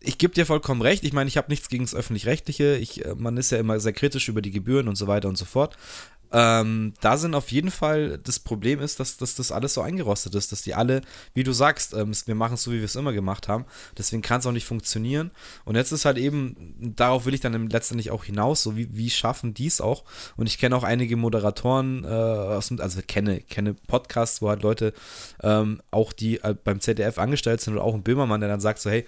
ich 0.00 0.18
gebe 0.18 0.34
dir 0.34 0.46
vollkommen 0.46 0.80
recht. 0.80 1.04
Ich 1.04 1.12
meine, 1.12 1.28
ich 1.28 1.36
habe 1.36 1.50
nichts 1.50 1.68
gegen 1.68 1.84
das 1.84 1.94
Öffentlich-Rechtliche. 1.94 2.78
Äh, 2.78 3.14
man 3.16 3.36
ist 3.36 3.50
ja 3.50 3.58
immer 3.58 3.78
sehr 3.80 3.92
kritisch 3.92 4.28
über 4.28 4.42
die 4.42 4.50
Gebühren 4.50 4.88
und 4.88 4.96
so 4.96 5.06
weiter 5.06 5.28
und 5.28 5.36
so 5.36 5.44
fort. 5.44 5.76
Ähm, 6.32 6.94
da 7.00 7.16
sind 7.16 7.34
auf 7.34 7.50
jeden 7.50 7.70
Fall, 7.70 8.18
das 8.18 8.38
Problem 8.38 8.80
ist, 8.80 9.00
dass, 9.00 9.16
dass 9.16 9.34
das 9.34 9.50
alles 9.50 9.74
so 9.74 9.80
eingerostet 9.80 10.34
ist, 10.34 10.52
dass 10.52 10.62
die 10.62 10.74
alle, 10.74 11.00
wie 11.34 11.42
du 11.42 11.52
sagst, 11.52 11.94
ähm, 11.94 12.12
wir 12.26 12.34
machen 12.34 12.54
es 12.54 12.62
so, 12.62 12.72
wie 12.72 12.78
wir 12.78 12.84
es 12.84 12.96
immer 12.96 13.12
gemacht 13.12 13.48
haben. 13.48 13.64
Deswegen 13.98 14.22
kann 14.22 14.40
es 14.40 14.46
auch 14.46 14.52
nicht 14.52 14.66
funktionieren. 14.66 15.30
Und 15.64 15.76
jetzt 15.76 15.92
ist 15.92 16.04
halt 16.04 16.18
eben, 16.18 16.74
darauf 16.96 17.26
will 17.26 17.34
ich 17.34 17.40
dann 17.40 17.68
letztendlich 17.68 18.10
auch 18.10 18.24
hinaus, 18.24 18.62
so 18.62 18.76
wie, 18.76 18.96
wie 18.96 19.10
schaffen 19.10 19.54
die 19.54 19.66
es 19.66 19.80
auch? 19.80 20.04
Und 20.36 20.46
ich 20.46 20.58
kenne 20.58 20.76
auch 20.76 20.84
einige 20.84 21.16
Moderatoren, 21.16 22.04
äh, 22.04 22.08
also 22.08 23.00
kenne, 23.06 23.40
kenne 23.40 23.74
Podcasts, 23.74 24.40
wo 24.40 24.48
halt 24.48 24.62
Leute 24.62 24.92
ähm, 25.42 25.82
auch 25.90 26.12
die 26.12 26.40
äh, 26.42 26.54
beim 26.62 26.80
ZDF 26.80 27.18
angestellt 27.18 27.60
sind 27.60 27.74
oder 27.74 27.84
auch 27.84 27.94
ein 27.94 28.02
Böhmermann, 28.02 28.40
der 28.40 28.48
dann 28.48 28.60
sagt 28.60 28.80
so, 28.80 28.90
hey, 28.90 29.04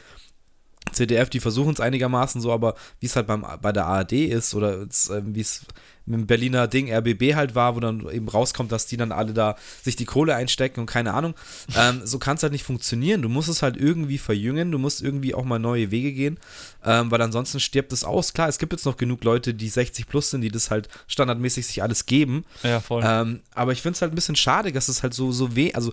ZDF, 0.91 1.31
die 1.31 1.41
versuchen 1.41 1.73
es 1.73 1.81
einigermaßen 1.81 2.41
so, 2.41 2.53
aber 2.53 2.75
wie 3.01 3.07
es 3.07 3.17
halt 3.17 3.27
beim, 3.27 3.47
bei 3.61 3.73
der 3.73 3.87
ARD 3.87 4.13
ist 4.13 4.55
oder 4.55 4.83
äh, 4.83 4.87
wie 5.25 5.41
es 5.41 5.65
mit 6.07 6.21
dem 6.21 6.27
Berliner 6.27 6.69
Ding 6.69 6.93
RBB 6.93 7.35
halt 7.35 7.55
war, 7.55 7.77
wo 7.77 7.81
dann 7.81 8.09
eben 8.11 8.29
rauskommt, 8.29 8.73
dass 8.73 8.87
die 8.87 8.97
dann 8.97 9.13
alle 9.13 9.33
da 9.33 9.57
sich 9.83 9.97
die 9.97 10.05
Kohle 10.05 10.35
einstecken 10.35 10.81
und 10.81 10.87
keine 10.87 11.15
Ahnung. 11.15 11.35
Ähm, 11.77 12.03
so 12.05 12.19
kann 12.19 12.37
es 12.37 12.43
halt 12.43 12.53
nicht 12.53 12.65
funktionieren. 12.65 13.23
Du 13.23 13.29
musst 13.29 13.49
es 13.49 13.63
halt 13.63 13.77
irgendwie 13.77 14.19
verjüngen, 14.19 14.73
du 14.73 14.79
musst 14.79 15.03
irgendwie 15.03 15.35
auch 15.35 15.45
mal 15.45 15.59
neue 15.59 15.91
Wege 15.91 16.13
gehen, 16.13 16.39
ähm, 16.85 17.11
weil 17.11 17.23
ansonsten 17.23 17.61
stirbt 17.61 17.93
es 17.93 18.05
aus. 18.05 18.33
Klar, 18.33 18.49
es 18.49 18.59
gibt 18.59 18.73
jetzt 18.73 18.85
noch 18.85 18.97
genug 18.97 19.25
Leute, 19.25 19.55
die 19.55 19.69
60 19.69 20.07
plus 20.07 20.31
sind, 20.31 20.41
die 20.41 20.51
das 20.51 20.71
halt 20.71 20.89
standardmäßig 21.07 21.67
sich 21.67 21.83
alles 21.83 22.07
geben. 22.07 22.45
Ja, 22.63 22.81
voll. 22.81 23.03
Ähm, 23.05 23.41
aber 23.55 23.73
ich 23.73 23.83
finde 23.83 23.97
es 23.97 24.03
halt 24.03 24.13
ein 24.13 24.17
bisschen 24.17 24.37
schade, 24.37 24.73
dass 24.73 24.89
es 24.89 25.03
halt 25.03 25.15
so, 25.15 25.33
so 25.33 25.55
weh, 25.55 25.73
also 25.73 25.93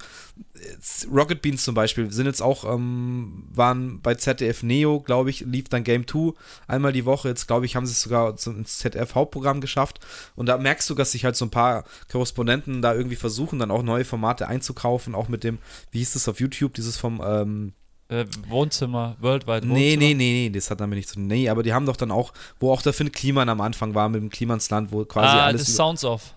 Rocket 1.12 1.42
Beans 1.42 1.64
zum 1.64 1.76
Beispiel 1.76 2.12
sind 2.12 2.26
jetzt 2.26 2.42
auch, 2.42 2.64
ähm, 2.64 3.48
waren 3.54 4.02
bei 4.02 4.16
ZDF 4.16 4.64
Neo, 4.64 5.00
glaube 5.00 5.30
ich, 5.30 5.42
lief 5.42 5.70
dann 5.70 5.84
Game 5.84 6.08
2 6.08 6.34
einmal 6.68 6.94
die 6.94 7.06
Woche. 7.06 7.30
Jetzt, 7.30 7.48
glaube 7.48 7.66
ich, 7.66 7.76
haben 7.76 7.86
sie 7.86 7.92
es 7.92 8.02
sogar 8.02 8.30
ins 8.32 8.80
ZDF-Hauptprogramm 8.80 9.62
geschafft. 9.62 10.00
Und 10.36 10.48
da 10.48 10.58
merkst 10.58 10.90
du, 10.90 10.96
dass 10.96 11.12
sich 11.12 11.26
halt 11.26 11.36
so 11.36 11.46
ein 11.46 11.52
paar 11.52 11.84
Korrespondenten 12.12 12.82
da 12.82 12.94
irgendwie 12.94 13.16
versuchen, 13.16 13.60
dann 13.60 13.72
auch 13.72 13.84
neue 13.84 14.06
Formate 14.06 14.48
einzukaufen, 14.48 15.16
auch 15.16 15.28
mit 15.28 15.44
dem, 15.44 15.60
wie 15.92 16.00
hieß 16.00 16.14
das 16.14 16.28
auf 16.28 16.40
YouTube, 16.40 16.74
dieses 16.74 16.98
vom, 16.98 17.22
ähm, 17.26 17.74
äh, 18.10 18.26
Wohnzimmer, 18.48 19.16
Worldwide 19.20 19.68
Wohnzimmer? 19.68 19.74
Nee, 19.76 19.96
nee, 19.96 20.14
nee, 20.16 20.32
nee, 20.32 20.50
das 20.50 20.72
hat 20.72 20.82
damit 20.82 20.98
nichts 20.98 21.12
zu 21.12 21.20
tun. 21.20 21.28
Nee, 21.28 21.48
aber 21.48 21.62
die 21.62 21.74
haben 21.74 21.86
doch 21.86 21.96
dann 21.96 22.12
auch, 22.12 22.34
wo 22.60 22.72
auch 22.72 22.82
der 22.82 22.92
Finn 22.92 23.12
Kliman 23.12 23.50
am 23.50 23.62
Anfang 23.62 23.94
war 23.94 24.10
mit 24.10 24.22
dem 24.22 24.30
Klimansland, 24.30 24.92
wo 24.92 25.06
quasi 25.06 25.38
ah, 25.38 25.46
alles. 25.46 25.66
Das 25.66 25.76
Sounds 25.76 26.04
Off. 26.04 26.34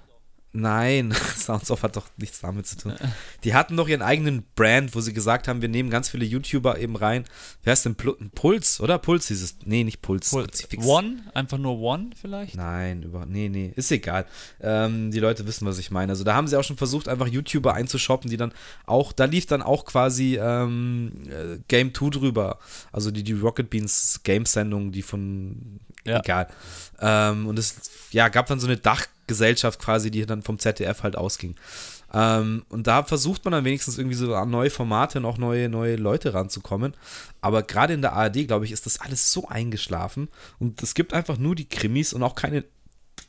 Nein, 0.54 1.14
Sounds 1.36 1.70
Off 1.70 1.82
hat 1.82 1.96
doch 1.96 2.08
nichts 2.18 2.40
damit 2.40 2.66
zu 2.66 2.76
tun. 2.76 2.94
Die 3.42 3.54
hatten 3.54 3.76
doch 3.76 3.88
ihren 3.88 4.02
eigenen 4.02 4.44
Brand, 4.54 4.94
wo 4.94 5.00
sie 5.00 5.14
gesagt 5.14 5.48
haben, 5.48 5.62
wir 5.62 5.68
nehmen 5.70 5.88
ganz 5.88 6.10
viele 6.10 6.26
YouTuber 6.26 6.78
eben 6.78 6.94
rein. 6.94 7.24
Wer 7.62 7.72
ist 7.72 7.86
denn 7.86 7.96
Puls, 7.96 8.78
oder? 8.80 8.98
Puls 8.98 9.28
hieß 9.28 9.42
es. 9.42 9.56
Nee, 9.64 9.82
nicht 9.84 10.02
Puls. 10.02 10.30
Puls. 10.30 10.68
One? 10.78 11.22
Einfach 11.32 11.56
nur 11.56 11.78
One 11.80 12.10
vielleicht? 12.20 12.54
Nein, 12.54 13.02
über, 13.02 13.24
nee, 13.24 13.48
nee, 13.48 13.72
ist 13.76 13.90
egal. 13.90 14.26
Ähm, 14.60 15.10
die 15.10 15.20
Leute 15.20 15.46
wissen, 15.46 15.66
was 15.66 15.78
ich 15.78 15.90
meine. 15.90 16.12
Also 16.12 16.22
da 16.22 16.34
haben 16.34 16.46
sie 16.46 16.58
auch 16.58 16.64
schon 16.64 16.76
versucht, 16.76 17.08
einfach 17.08 17.28
YouTuber 17.28 17.72
einzushoppen, 17.72 18.30
die 18.30 18.36
dann 18.36 18.52
auch, 18.84 19.12
da 19.12 19.24
lief 19.24 19.46
dann 19.46 19.62
auch 19.62 19.86
quasi 19.86 20.38
ähm, 20.38 21.12
äh, 21.28 21.58
Game 21.68 21.94
2 21.94 22.10
drüber. 22.10 22.58
Also 22.92 23.10
die, 23.10 23.22
die 23.22 23.32
Rocket 23.32 23.70
Beans 23.70 24.20
Game-Sendung, 24.22 24.92
die 24.92 25.02
von, 25.02 25.80
ja. 26.04 26.18
egal. 26.18 26.48
Ähm, 27.00 27.46
und 27.46 27.58
es 27.58 27.90
ja, 28.10 28.28
gab 28.28 28.46
dann 28.46 28.60
so 28.60 28.66
eine 28.66 28.76
Dach- 28.76 29.08
Gesellschaft 29.26 29.80
quasi, 29.80 30.10
die 30.10 30.26
dann 30.26 30.42
vom 30.42 30.58
ZDF 30.58 31.02
halt 31.02 31.16
ausging. 31.16 31.54
Ähm, 32.12 32.64
und 32.68 32.86
da 32.86 33.02
versucht 33.04 33.44
man 33.44 33.52
dann 33.52 33.64
wenigstens 33.64 33.96
irgendwie 33.96 34.16
so 34.16 34.34
an 34.34 34.50
neue 34.50 34.68
Formate 34.68 35.18
und 35.18 35.24
auch 35.24 35.38
neue, 35.38 35.68
neue 35.68 35.96
Leute 35.96 36.34
ranzukommen. 36.34 36.94
Aber 37.40 37.62
gerade 37.62 37.94
in 37.94 38.02
der 38.02 38.12
ARD, 38.12 38.46
glaube 38.46 38.64
ich, 38.64 38.72
ist 38.72 38.84
das 38.84 39.00
alles 39.00 39.32
so 39.32 39.48
eingeschlafen. 39.48 40.28
Und 40.58 40.82
es 40.82 40.94
gibt 40.94 41.14
einfach 41.14 41.38
nur 41.38 41.54
die 41.54 41.68
Krimis 41.68 42.12
und 42.12 42.22
auch 42.22 42.34
keine 42.34 42.64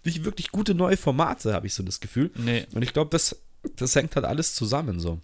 nicht 0.04 0.26
wirklich 0.26 0.52
gute 0.52 0.76
neue 0.76 0.98
Formate, 0.98 1.54
habe 1.54 1.68
ich 1.68 1.74
so 1.74 1.84
das 1.84 2.02
Gefühl. 2.02 2.32
Nee. 2.36 2.66
Und 2.74 2.82
ich 2.82 2.92
glaube, 2.92 3.10
das, 3.12 3.38
das 3.78 3.96
hängt 3.96 4.16
halt 4.16 4.26
alles 4.26 4.54
zusammen 4.54 5.00
so. 5.00 5.20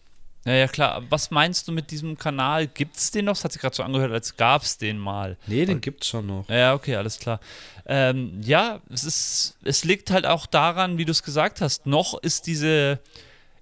Ja, 0.46 0.54
ja, 0.54 0.68
klar. 0.68 1.04
Was 1.10 1.32
meinst 1.32 1.68
du 1.68 1.72
mit 1.72 1.92
diesem 1.92 2.18
Kanal? 2.18 2.68
Gibt 2.68 2.96
es 2.96 3.12
den 3.12 3.26
noch? 3.26 3.34
Das 3.34 3.44
hat 3.44 3.52
sich 3.52 3.62
gerade 3.62 3.76
so 3.76 3.84
angehört, 3.84 4.12
als 4.12 4.38
gab 4.38 4.64
es 4.64 4.78
den 4.78 4.98
mal. 4.98 5.38
Nee, 5.48 5.66
den 5.66 5.82
gibt 5.82 6.04
es 6.04 6.10
schon 6.10 6.28
noch. 6.28 6.48
Ja, 6.50 6.74
okay, 6.74 6.96
alles 6.96 7.20
klar. 7.20 7.40
Ähm, 7.86 8.40
ja, 8.42 8.82
es, 8.90 9.04
ist, 9.04 9.58
es 9.64 9.84
liegt 9.84 10.12
halt 10.12 10.26
auch 10.26 10.46
daran, 10.46 10.98
wie 10.98 11.06
du 11.06 11.12
es 11.12 11.24
gesagt 11.24 11.60
hast, 11.60 11.86
noch 11.86 12.22
ist 12.22 12.48
diese 12.48 13.00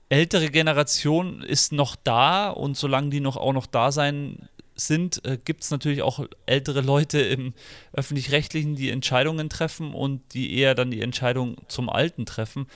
ältere 0.10 0.50
Generation 0.50 1.42
ist 1.42 1.72
noch 1.72 1.96
da 1.96 2.50
und 2.50 2.78
solange 2.78 3.10
die 3.10 3.20
noch 3.20 3.38
auch 3.38 3.54
noch 3.54 3.66
da 3.66 3.92
sein 3.92 4.48
sind, 4.76 5.26
äh, 5.26 5.38
gibt 5.44 5.64
es 5.64 5.72
natürlich 5.72 6.02
auch 6.02 6.26
ältere 6.46 6.82
Leute 6.82 7.20
im 7.20 7.54
öffentlich-rechtlichen, 7.94 8.76
die 8.76 8.90
Entscheidungen 8.90 9.50
treffen 9.50 9.94
und 9.94 10.22
die 10.34 10.58
eher 10.58 10.76
dann 10.76 10.92
die 10.92 11.02
Entscheidung 11.02 11.58
zum 11.68 11.90
Alten 11.90 12.26
treffen. 12.26 12.68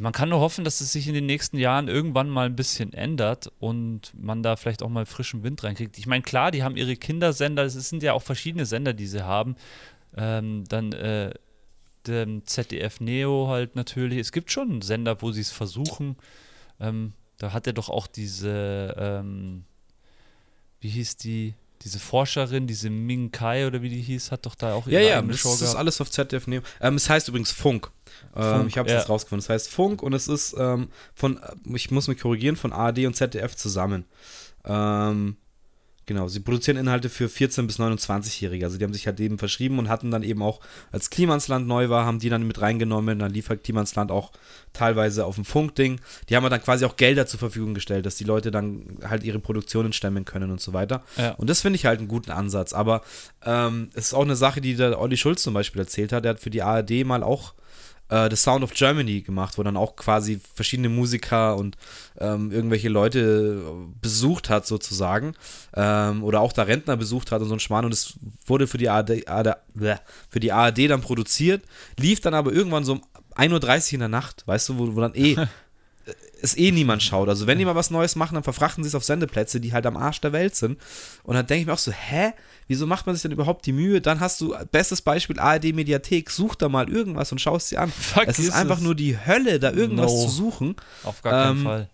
Man 0.00 0.12
kann 0.12 0.28
nur 0.28 0.38
hoffen, 0.38 0.64
dass 0.64 0.80
es 0.80 0.92
sich 0.92 1.08
in 1.08 1.14
den 1.14 1.26
nächsten 1.26 1.58
Jahren 1.58 1.88
irgendwann 1.88 2.30
mal 2.30 2.46
ein 2.46 2.54
bisschen 2.54 2.92
ändert 2.92 3.50
und 3.58 4.12
man 4.14 4.44
da 4.44 4.54
vielleicht 4.54 4.84
auch 4.84 4.88
mal 4.88 5.06
frischen 5.06 5.42
Wind 5.42 5.64
reinkriegt. 5.64 5.98
Ich 5.98 6.06
meine, 6.06 6.22
klar, 6.22 6.52
die 6.52 6.62
haben 6.62 6.76
ihre 6.76 6.96
Kindersender, 6.96 7.64
es 7.64 7.74
sind 7.74 8.04
ja 8.04 8.12
auch 8.12 8.22
verschiedene 8.22 8.64
Sender, 8.64 8.94
die 8.94 9.08
sie 9.08 9.24
haben. 9.24 9.56
Ähm, 10.16 10.64
dann 10.68 10.92
äh, 10.92 11.34
dem 12.06 12.46
ZDF 12.46 13.00
Neo 13.00 13.48
halt 13.48 13.74
natürlich. 13.74 14.18
Es 14.18 14.32
gibt 14.32 14.52
schon 14.52 14.82
Sender, 14.82 15.20
wo 15.20 15.32
sie 15.32 15.40
es 15.40 15.50
versuchen. 15.50 16.16
Ähm, 16.80 17.12
da 17.38 17.52
hat 17.52 17.66
er 17.66 17.72
doch 17.72 17.88
auch 17.88 18.06
diese, 18.06 18.94
ähm, 18.96 19.64
wie 20.80 20.90
hieß 20.90 21.16
die, 21.16 21.54
diese 21.82 21.98
Forscherin, 21.98 22.66
diese 22.66 22.90
Ming 22.90 23.30
Kai 23.30 23.66
oder 23.66 23.82
wie 23.82 23.88
die 23.88 24.00
hieß, 24.00 24.32
hat 24.32 24.46
doch 24.46 24.54
da 24.54 24.74
auch 24.74 24.86
ihre 24.86 25.02
ja, 25.02 25.08
ja, 25.08 25.22
das 25.22 25.38
Show 25.38 25.52
ist 25.52 25.60
gehabt. 25.60 25.78
alles 25.78 26.00
auf 26.00 26.10
ZDF 26.10 26.46
Neo. 26.46 26.62
Ähm, 26.80 26.96
es 26.96 27.08
heißt 27.08 27.28
übrigens 27.28 27.50
Funk. 27.50 27.90
Ähm, 28.34 28.42
Funk 28.42 28.68
ich 28.68 28.78
habe 28.78 28.88
es 28.88 28.92
ja. 28.92 28.98
jetzt 28.98 29.08
rausgefunden. 29.08 29.44
Es 29.44 29.48
heißt 29.48 29.70
Funk 29.70 30.02
und 30.02 30.12
es 30.12 30.28
ist 30.28 30.54
ähm, 30.58 30.88
von, 31.14 31.40
ich 31.74 31.90
muss 31.90 32.08
mich 32.08 32.18
korrigieren, 32.18 32.56
von 32.56 32.72
ARD 32.72 33.06
und 33.06 33.14
ZDF 33.14 33.54
zusammen. 33.56 34.04
Ähm, 34.64 35.36
Genau, 36.08 36.26
sie 36.26 36.40
produzieren 36.40 36.78
Inhalte 36.78 37.10
für 37.10 37.26
14- 37.26 37.66
bis 37.66 37.78
29-Jährige. 37.78 38.64
Also 38.64 38.78
die 38.78 38.84
haben 38.84 38.94
sich 38.94 39.06
halt 39.06 39.20
eben 39.20 39.36
verschrieben 39.36 39.78
und 39.78 39.90
hatten 39.90 40.10
dann 40.10 40.22
eben 40.22 40.40
auch, 40.40 40.60
als 40.90 41.10
Klimansland 41.10 41.68
neu 41.68 41.90
war, 41.90 42.06
haben 42.06 42.18
die 42.18 42.30
dann 42.30 42.46
mit 42.46 42.62
reingenommen. 42.62 43.18
Dann 43.18 43.30
liefert 43.30 43.62
Klimansland 43.62 44.10
auch 44.10 44.32
teilweise 44.72 45.26
auf 45.26 45.34
dem 45.34 45.44
Funkding. 45.44 46.00
Die 46.30 46.34
haben 46.34 46.48
dann 46.48 46.62
quasi 46.62 46.86
auch 46.86 46.96
Gelder 46.96 47.26
zur 47.26 47.38
Verfügung 47.38 47.74
gestellt, 47.74 48.06
dass 48.06 48.14
die 48.14 48.24
Leute 48.24 48.50
dann 48.50 48.96
halt 49.06 49.22
ihre 49.22 49.38
Produktionen 49.38 49.92
stemmen 49.92 50.24
können 50.24 50.50
und 50.50 50.62
so 50.62 50.72
weiter. 50.72 51.04
Ja. 51.18 51.32
Und 51.32 51.50
das 51.50 51.60
finde 51.60 51.76
ich 51.76 51.84
halt 51.84 51.98
einen 51.98 52.08
guten 52.08 52.30
Ansatz. 52.30 52.72
Aber 52.72 53.02
ähm, 53.44 53.90
es 53.92 54.06
ist 54.06 54.14
auch 54.14 54.24
eine 54.24 54.34
Sache, 54.34 54.62
die 54.62 54.76
der 54.76 54.98
Olli 54.98 55.18
Schulz 55.18 55.42
zum 55.42 55.52
Beispiel 55.52 55.82
erzählt 55.82 56.12
hat. 56.12 56.24
Der 56.24 56.30
hat 56.30 56.40
für 56.40 56.48
die 56.48 56.62
ARD 56.62 57.04
mal 57.04 57.22
auch 57.22 57.52
äh, 58.08 58.28
The 58.30 58.36
Sound 58.36 58.62
of 58.62 58.72
Germany 58.74 59.22
gemacht, 59.22 59.58
wo 59.58 59.62
dann 59.62 59.76
auch 59.76 59.96
quasi 59.96 60.40
verschiedene 60.54 60.88
Musiker 60.88 61.56
und 61.56 61.76
ähm, 62.18 62.50
irgendwelche 62.50 62.88
Leute 62.88 63.62
besucht 64.00 64.50
hat, 64.50 64.66
sozusagen. 64.66 65.34
Ähm, 65.74 66.24
oder 66.24 66.40
auch 66.40 66.52
da 66.52 66.62
Rentner 66.62 66.96
besucht 66.96 67.32
hat 67.32 67.42
und 67.42 67.48
so 67.48 67.54
ein 67.54 67.60
Schmarrn. 67.60 67.84
Und 67.84 67.92
es 67.92 68.14
wurde 68.46 68.66
für 68.66 68.78
die 68.78 68.88
ARD, 68.88 69.24
für 70.30 70.40
die 70.40 70.52
ARD 70.52 70.90
dann 70.90 71.00
produziert, 71.00 71.62
lief 71.98 72.20
dann 72.20 72.34
aber 72.34 72.52
irgendwann 72.52 72.84
so 72.84 72.92
um 72.92 73.02
1.30 73.36 73.88
Uhr 73.88 73.92
in 73.94 74.00
der 74.00 74.08
Nacht, 74.08 74.46
weißt 74.46 74.68
du, 74.70 74.78
wo, 74.78 74.96
wo 74.96 75.00
dann 75.00 75.14
eh 75.14 75.36
es 76.40 76.56
eh 76.56 76.70
niemand 76.70 77.02
schaut. 77.02 77.28
Also 77.28 77.46
wenn 77.46 77.58
die 77.58 77.64
mal 77.64 77.74
was 77.74 77.90
Neues 77.90 78.16
machen, 78.16 78.34
dann 78.34 78.42
verfrachten 78.42 78.84
sie 78.84 78.88
es 78.88 78.94
auf 78.94 79.04
Sendeplätze, 79.04 79.60
die 79.60 79.72
halt 79.72 79.86
am 79.86 79.96
Arsch 79.96 80.20
der 80.20 80.32
Welt 80.32 80.54
sind. 80.54 80.78
Und 81.22 81.34
dann 81.34 81.46
denke 81.46 81.60
ich 81.62 81.66
mir 81.66 81.72
auch 81.72 81.78
so, 81.78 81.92
hä? 81.92 82.32
Wieso 82.66 82.86
macht 82.86 83.06
man 83.06 83.14
sich 83.14 83.22
denn 83.22 83.32
überhaupt 83.32 83.64
die 83.66 83.72
Mühe? 83.72 84.00
Dann 84.00 84.20
hast 84.20 84.40
du, 84.40 84.54
bestes 84.70 85.00
Beispiel, 85.02 85.38
ARD 85.38 85.74
Mediathek, 85.74 86.30
such 86.30 86.54
da 86.54 86.68
mal 86.68 86.88
irgendwas 86.88 87.32
und 87.32 87.40
schaust 87.40 87.68
sie 87.68 87.78
an. 87.78 87.90
Fuck 87.90 88.26
es 88.26 88.38
ist 88.38 88.52
einfach 88.52 88.78
es. 88.78 88.82
nur 88.82 88.94
die 88.94 89.16
Hölle, 89.18 89.58
da 89.58 89.72
irgendwas 89.72 90.12
no. 90.12 90.22
zu 90.24 90.28
suchen. 90.28 90.76
Auf 91.02 91.22
gar 91.22 91.32
keinen 91.32 91.58
ähm, 91.58 91.64
Fall. 91.64 91.90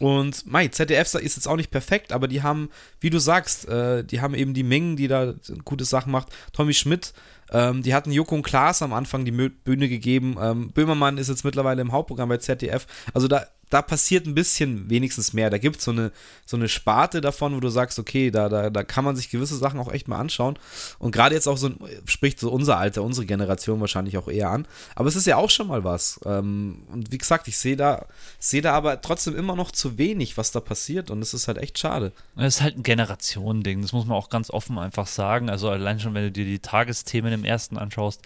Und 0.00 0.46
Mai, 0.46 0.68
ZDF 0.68 1.14
ist 1.14 1.36
jetzt 1.36 1.46
auch 1.46 1.56
nicht 1.56 1.70
perfekt, 1.70 2.12
aber 2.12 2.26
die 2.26 2.42
haben, 2.42 2.70
wie 3.00 3.10
du 3.10 3.18
sagst, 3.18 3.68
äh, 3.68 4.02
die 4.02 4.22
haben 4.22 4.34
eben 4.34 4.54
die 4.54 4.62
Ming, 4.62 4.96
die 4.96 5.08
da 5.08 5.34
gute 5.66 5.84
Sachen 5.84 6.10
macht. 6.10 6.28
Tommy 6.54 6.72
Schmidt, 6.72 7.12
ähm, 7.52 7.82
die 7.82 7.94
hatten 7.94 8.12
Joko 8.12 8.34
und 8.34 8.42
Klaas 8.42 8.82
am 8.82 8.92
Anfang 8.92 9.24
die 9.24 9.32
Bühne 9.32 9.88
gegeben. 9.88 10.36
Ähm, 10.40 10.70
Böhmermann 10.70 11.18
ist 11.18 11.28
jetzt 11.28 11.44
mittlerweile 11.44 11.82
im 11.82 11.92
Hauptprogramm 11.92 12.28
bei 12.28 12.38
ZDF. 12.38 12.86
Also 13.12 13.28
da 13.28 13.46
da 13.70 13.82
passiert 13.82 14.26
ein 14.26 14.34
bisschen 14.34 14.90
wenigstens 14.90 15.32
mehr. 15.32 15.48
Da 15.48 15.56
gibt 15.56 15.76
es 15.76 15.84
so 15.84 15.92
eine, 15.92 16.10
so 16.44 16.56
eine 16.56 16.68
Sparte 16.68 17.20
davon, 17.20 17.54
wo 17.54 17.60
du 17.60 17.68
sagst, 17.68 18.00
okay, 18.00 18.32
da, 18.32 18.48
da, 18.48 18.68
da 18.68 18.82
kann 18.82 19.04
man 19.04 19.14
sich 19.14 19.30
gewisse 19.30 19.56
Sachen 19.56 19.78
auch 19.78 19.92
echt 19.92 20.08
mal 20.08 20.18
anschauen. 20.18 20.58
Und 20.98 21.12
gerade 21.12 21.36
jetzt 21.36 21.46
auch 21.46 21.56
so, 21.56 21.70
spricht 22.04 22.40
so 22.40 22.50
unser 22.50 22.78
Alter, 22.78 23.04
unsere 23.04 23.26
Generation 23.26 23.80
wahrscheinlich 23.80 24.18
auch 24.18 24.26
eher 24.26 24.50
an. 24.50 24.66
Aber 24.96 25.08
es 25.08 25.14
ist 25.14 25.26
ja 25.26 25.36
auch 25.36 25.50
schon 25.50 25.68
mal 25.68 25.84
was. 25.84 26.18
Ähm, 26.24 26.82
und 26.92 27.12
wie 27.12 27.18
gesagt, 27.18 27.46
ich 27.46 27.58
sehe 27.58 27.76
da, 27.76 28.06
sehe 28.40 28.60
da 28.60 28.72
aber 28.72 29.00
trotzdem 29.00 29.36
immer 29.36 29.54
noch 29.54 29.70
zu 29.70 29.98
wenig, 29.98 30.36
was 30.36 30.50
da 30.50 30.58
passiert. 30.58 31.08
Und 31.08 31.22
es 31.22 31.32
ist 31.32 31.46
halt 31.46 31.58
echt 31.58 31.78
schade. 31.78 32.12
Es 32.34 32.56
ist 32.56 32.62
halt 32.62 32.76
ein 32.76 32.82
Generationending, 32.82 33.82
das 33.82 33.92
muss 33.92 34.06
man 34.06 34.16
auch 34.16 34.30
ganz 34.30 34.50
offen 34.50 34.80
einfach 34.80 35.06
sagen. 35.06 35.48
Also 35.48 35.70
allein 35.70 36.00
schon, 36.00 36.14
wenn 36.14 36.24
du 36.24 36.32
dir 36.32 36.44
die 36.44 36.58
Tagesthemen 36.58 37.39
im 37.40 37.44
ersten 37.44 37.78
anschaust, 37.78 38.22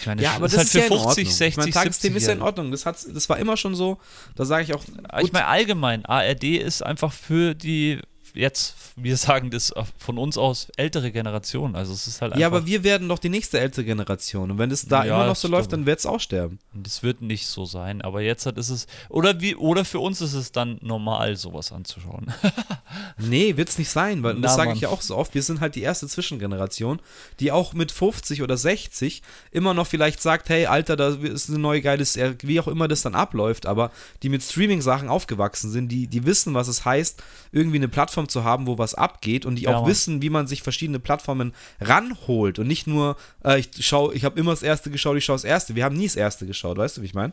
ich 0.00 0.06
meine, 0.06 0.22
ja, 0.22 0.32
aber 0.32 0.46
das 0.46 0.52
ist, 0.52 0.74
halt 0.74 0.88
für 0.88 0.94
ja 0.94 1.02
50, 1.02 1.34
60, 1.34 1.46
ich 1.48 1.56
meine, 1.56 1.70
Tagesthemen 1.70 2.18
ist 2.18 2.26
ja 2.26 2.34
in 2.34 2.42
Ordnung. 2.42 2.70
Das, 2.70 2.84
hat, 2.84 2.98
das 3.14 3.28
war 3.28 3.38
immer 3.38 3.56
schon 3.56 3.74
so. 3.74 3.98
Da 4.34 4.44
sage 4.44 4.64
ich 4.64 4.74
auch. 4.74 4.84
Gut. 4.84 4.98
Ich 5.22 5.32
meine, 5.32 5.46
allgemein, 5.46 6.04
ARD 6.04 6.44
ist 6.44 6.82
einfach 6.82 7.12
für 7.12 7.54
die 7.54 8.00
jetzt, 8.36 8.76
wir 8.96 9.16
sagen 9.16 9.50
das 9.50 9.72
von 9.98 10.18
uns 10.18 10.38
aus, 10.38 10.68
ältere 10.76 11.10
Generation. 11.10 11.74
Also 11.74 11.92
es 11.92 12.06
ist 12.06 12.20
halt 12.20 12.32
einfach, 12.32 12.40
Ja, 12.40 12.46
aber 12.46 12.66
wir 12.66 12.84
werden 12.84 13.08
doch 13.08 13.18
die 13.18 13.28
nächste 13.28 13.58
ältere 13.58 13.84
Generation. 13.84 14.50
Und 14.50 14.58
wenn 14.58 14.70
es 14.70 14.86
da 14.86 15.04
ja, 15.04 15.16
immer 15.16 15.26
noch 15.26 15.36
so 15.36 15.48
läuft, 15.48 15.72
dann 15.72 15.86
wird 15.86 15.98
es 15.98 16.06
auch 16.06 16.20
sterben. 16.20 16.58
Das 16.72 17.02
wird 17.02 17.22
nicht 17.22 17.46
so 17.46 17.64
sein. 17.64 18.02
Aber 18.02 18.20
jetzt 18.20 18.46
ist 18.46 18.70
es. 18.70 18.86
Oder 19.08 19.40
wie, 19.40 19.56
oder 19.56 19.84
für 19.84 19.98
uns 19.98 20.20
ist 20.20 20.34
es 20.34 20.52
dann 20.52 20.78
normal, 20.82 21.36
sowas 21.36 21.72
anzuschauen. 21.72 22.32
nee, 23.18 23.56
wird 23.56 23.68
es 23.68 23.78
nicht 23.78 23.90
sein, 23.90 24.22
weil 24.22 24.34
Na, 24.34 24.42
das 24.42 24.56
sage 24.56 24.72
ich 24.74 24.80
ja 24.80 24.88
auch 24.88 25.02
so 25.02 25.16
oft. 25.16 25.34
Wir 25.34 25.42
sind 25.42 25.60
halt 25.60 25.74
die 25.74 25.82
erste 25.82 26.06
Zwischengeneration, 26.06 27.00
die 27.40 27.52
auch 27.52 27.72
mit 27.72 27.92
50 27.92 28.42
oder 28.42 28.56
60 28.56 29.22
immer 29.50 29.74
noch 29.74 29.86
vielleicht 29.86 30.20
sagt, 30.22 30.48
hey, 30.48 30.66
Alter, 30.66 30.96
da 30.96 31.08
ist 31.08 31.48
eine 31.48 31.58
neue 31.58 31.80
geile, 31.80 32.04
wie 32.42 32.60
auch 32.60 32.68
immer 32.68 32.88
das 32.88 33.02
dann 33.02 33.14
abläuft, 33.14 33.66
aber 33.66 33.90
die 34.22 34.28
mit 34.28 34.42
Streaming-Sachen 34.42 35.08
aufgewachsen 35.08 35.70
sind, 35.70 35.88
die, 35.88 36.06
die 36.06 36.26
wissen, 36.26 36.54
was 36.54 36.68
es 36.68 36.84
heißt, 36.84 37.22
irgendwie 37.52 37.76
eine 37.76 37.88
Plattform 37.88 38.25
Plattform 38.26 38.42
zu 38.42 38.44
haben, 38.44 38.66
wo 38.66 38.78
was 38.78 38.94
abgeht 38.94 39.46
und 39.46 39.56
die 39.56 39.62
ja, 39.62 39.74
auch 39.74 39.82
Mann. 39.82 39.90
wissen, 39.90 40.22
wie 40.22 40.30
man 40.30 40.46
sich 40.46 40.62
verschiedene 40.62 40.98
Plattformen 40.98 41.52
ranholt 41.80 42.58
und 42.58 42.66
nicht 42.66 42.86
nur, 42.86 43.16
äh, 43.44 43.60
ich 43.60 43.70
schau, 43.80 44.12
ich 44.12 44.24
habe 44.24 44.38
immer 44.38 44.52
das 44.52 44.62
erste 44.62 44.90
geschaut, 44.90 45.16
ich 45.16 45.24
schaue 45.24 45.36
das 45.36 45.44
erste. 45.44 45.74
Wir 45.74 45.84
haben 45.84 45.96
nie 45.96 46.06
das 46.06 46.16
erste 46.16 46.46
geschaut, 46.46 46.76
weißt 46.76 46.96
du, 46.96 47.02
wie 47.02 47.06
ich 47.06 47.14
meine? 47.14 47.32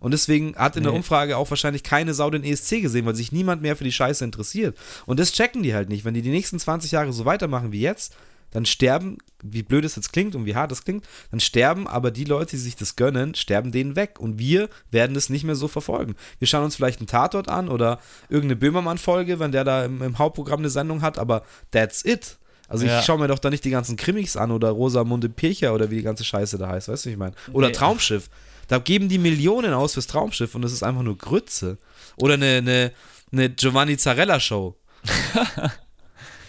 Und 0.00 0.10
deswegen 0.10 0.54
hat 0.56 0.76
in 0.76 0.82
nee. 0.82 0.88
der 0.88 0.94
Umfrage 0.94 1.36
auch 1.36 1.48
wahrscheinlich 1.48 1.82
keine 1.82 2.12
Sau 2.12 2.28
den 2.28 2.44
ESC 2.44 2.82
gesehen, 2.82 3.06
weil 3.06 3.14
sich 3.14 3.32
niemand 3.32 3.62
mehr 3.62 3.76
für 3.76 3.84
die 3.84 3.92
Scheiße 3.92 4.24
interessiert. 4.24 4.76
Und 5.06 5.18
das 5.18 5.32
checken 5.32 5.62
die 5.62 5.74
halt 5.74 5.88
nicht. 5.88 6.04
Wenn 6.04 6.14
die 6.14 6.22
die 6.22 6.30
nächsten 6.30 6.58
20 6.58 6.92
Jahre 6.92 7.12
so 7.12 7.24
weitermachen 7.24 7.72
wie 7.72 7.80
jetzt, 7.80 8.14
dann 8.54 8.64
sterben, 8.66 9.18
wie 9.42 9.62
blöd 9.62 9.84
es 9.84 9.96
jetzt 9.96 10.12
klingt 10.12 10.34
und 10.34 10.46
wie 10.46 10.54
hart 10.54 10.72
es 10.72 10.84
klingt, 10.84 11.04
dann 11.32 11.40
sterben 11.40 11.86
aber 11.88 12.10
die 12.12 12.24
Leute, 12.24 12.52
die 12.52 12.62
sich 12.62 12.76
das 12.76 12.96
gönnen, 12.96 13.34
sterben 13.34 13.72
denen 13.72 13.96
weg. 13.96 14.20
Und 14.20 14.38
wir 14.38 14.70
werden 14.90 15.14
das 15.14 15.28
nicht 15.28 15.44
mehr 15.44 15.56
so 15.56 15.66
verfolgen. 15.66 16.14
Wir 16.38 16.46
schauen 16.46 16.64
uns 16.64 16.76
vielleicht 16.76 17.00
einen 17.00 17.08
Tatort 17.08 17.48
an 17.48 17.68
oder 17.68 17.98
irgendeine 18.28 18.56
Böhmermann-Folge, 18.56 19.40
wenn 19.40 19.50
der 19.52 19.64
da 19.64 19.84
im, 19.84 20.00
im, 20.00 20.18
Hauptprogramm 20.18 20.60
eine 20.60 20.70
Sendung 20.70 21.02
hat, 21.02 21.18
aber 21.18 21.42
that's 21.72 22.04
it. 22.04 22.38
Also 22.68 22.86
ja. 22.86 23.00
ich 23.00 23.04
schaue 23.04 23.18
mir 23.18 23.26
doch 23.26 23.40
da 23.40 23.50
nicht 23.50 23.64
die 23.64 23.70
ganzen 23.70 23.96
Krimis 23.96 24.36
an 24.36 24.52
oder 24.52 24.70
Rosamunde 24.70 25.28
Pircher 25.28 25.74
oder 25.74 25.90
wie 25.90 25.96
die 25.96 26.02
ganze 26.02 26.24
Scheiße 26.24 26.56
da 26.56 26.68
heißt, 26.68 26.88
weißt 26.88 27.04
du, 27.04 27.08
wie 27.08 27.14
ich 27.14 27.18
meine? 27.18 27.34
Oder 27.52 27.66
nee. 27.66 27.74
Traumschiff. 27.74 28.30
Da 28.68 28.78
geben 28.78 29.08
die 29.08 29.18
Millionen 29.18 29.74
aus 29.74 29.94
fürs 29.94 30.06
Traumschiff 30.06 30.54
und 30.54 30.62
das 30.62 30.72
ist 30.72 30.84
einfach 30.84 31.02
nur 31.02 31.18
Grütze. 31.18 31.76
Oder 32.16 32.34
eine, 32.34 32.58
eine, 32.58 32.92
eine 33.32 33.50
Giovanni 33.50 33.96
Zarella-Show. 33.96 34.76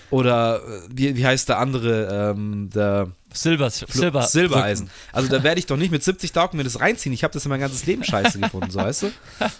Oder 0.09 0.57
äh, 0.57 0.81
wie, 0.93 1.15
wie 1.15 1.25
heißt 1.25 1.49
der 1.49 1.59
andere? 1.59 2.31
Ähm, 2.35 2.69
der 2.73 3.09
Silber, 3.33 3.69
Silber, 3.69 4.23
Silbereisen. 4.23 4.89
Also 5.11 5.29
da 5.29 5.43
werde 5.43 5.59
ich 5.59 5.65
doch 5.65 5.77
nicht 5.77 5.91
mit 5.91 6.03
70 6.03 6.31
Taugen 6.31 6.57
mir 6.57 6.63
das 6.63 6.79
reinziehen. 6.79 7.13
Ich 7.13 7.23
habe 7.23 7.33
das 7.33 7.45
in 7.45 7.49
mein 7.49 7.59
ganzes 7.59 7.85
Leben 7.85 8.03
scheiße 8.03 8.39
gefunden, 8.39 8.71
so 8.71 8.79
weißt 8.79 9.03
du? 9.03 9.11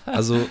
Also 0.06 0.48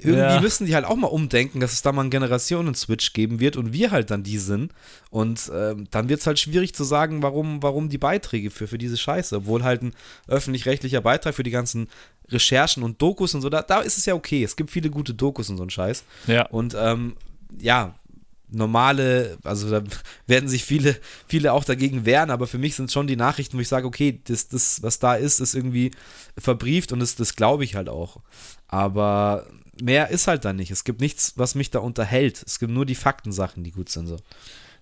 irgendwie 0.00 0.20
ja. 0.20 0.40
müssen 0.40 0.66
die 0.66 0.74
halt 0.74 0.84
auch 0.84 0.94
mal 0.94 1.08
umdenken, 1.08 1.58
dass 1.60 1.72
es 1.72 1.82
da 1.82 1.90
mal 1.92 2.02
einen 2.02 2.10
Generationen-Switch 2.10 3.12
geben 3.12 3.40
wird 3.40 3.56
und 3.56 3.72
wir 3.72 3.90
halt 3.90 4.10
dann 4.10 4.22
die 4.22 4.38
sind. 4.38 4.72
Und 5.10 5.50
ähm, 5.52 5.88
dann 5.90 6.08
wird 6.08 6.20
es 6.20 6.26
halt 6.26 6.38
schwierig 6.38 6.74
zu 6.74 6.84
sagen, 6.84 7.22
warum, 7.22 7.62
warum 7.62 7.88
die 7.88 7.98
Beiträge 7.98 8.50
für, 8.50 8.68
für 8.68 8.78
diese 8.78 8.96
Scheiße. 8.96 9.36
Obwohl 9.36 9.64
halt 9.64 9.82
ein 9.82 9.94
öffentlich-rechtlicher 10.28 11.00
Beitrag 11.00 11.34
für 11.34 11.42
die 11.42 11.50
ganzen 11.50 11.88
Recherchen 12.28 12.82
und 12.82 13.02
Dokus 13.02 13.34
und 13.34 13.40
so, 13.40 13.48
da, 13.48 13.62
da 13.62 13.80
ist 13.80 13.98
es 13.98 14.06
ja 14.06 14.14
okay. 14.14 14.44
Es 14.44 14.54
gibt 14.54 14.70
viele 14.70 14.90
gute 14.90 15.14
Dokus 15.14 15.50
und 15.50 15.56
so 15.56 15.64
ein 15.64 15.70
Scheiß. 15.70 16.04
Ja. 16.28 16.46
Und 16.46 16.76
ähm, 16.78 17.16
ja, 17.58 17.94
normale, 18.50 19.38
also 19.44 19.70
da 19.70 19.82
werden 20.26 20.48
sich 20.48 20.64
viele, 20.64 20.96
viele 21.26 21.52
auch 21.52 21.64
dagegen 21.64 22.04
wehren, 22.04 22.30
aber 22.30 22.46
für 22.46 22.58
mich 22.58 22.74
sind 22.74 22.90
schon 22.90 23.06
die 23.06 23.16
Nachrichten, 23.16 23.56
wo 23.56 23.60
ich 23.60 23.68
sage, 23.68 23.86
okay, 23.86 24.20
das, 24.24 24.48
das, 24.48 24.82
was 24.82 24.98
da 24.98 25.14
ist, 25.14 25.40
ist 25.40 25.54
irgendwie 25.54 25.90
verbrieft 26.36 26.92
und 26.92 27.00
das, 27.00 27.14
das 27.14 27.36
glaube 27.36 27.64
ich 27.64 27.74
halt 27.74 27.88
auch. 27.88 28.20
Aber 28.66 29.46
mehr 29.80 30.08
ist 30.08 30.26
halt 30.26 30.44
da 30.44 30.52
nicht. 30.52 30.70
Es 30.70 30.84
gibt 30.84 31.00
nichts, 31.00 31.34
was 31.36 31.54
mich 31.54 31.70
da 31.70 31.78
unterhält. 31.80 32.42
Es 32.46 32.58
gibt 32.58 32.72
nur 32.72 32.86
die 32.86 32.94
Faktensachen, 32.94 33.64
die 33.64 33.70
gut 33.70 33.88
sind. 33.88 34.06
So. 34.06 34.16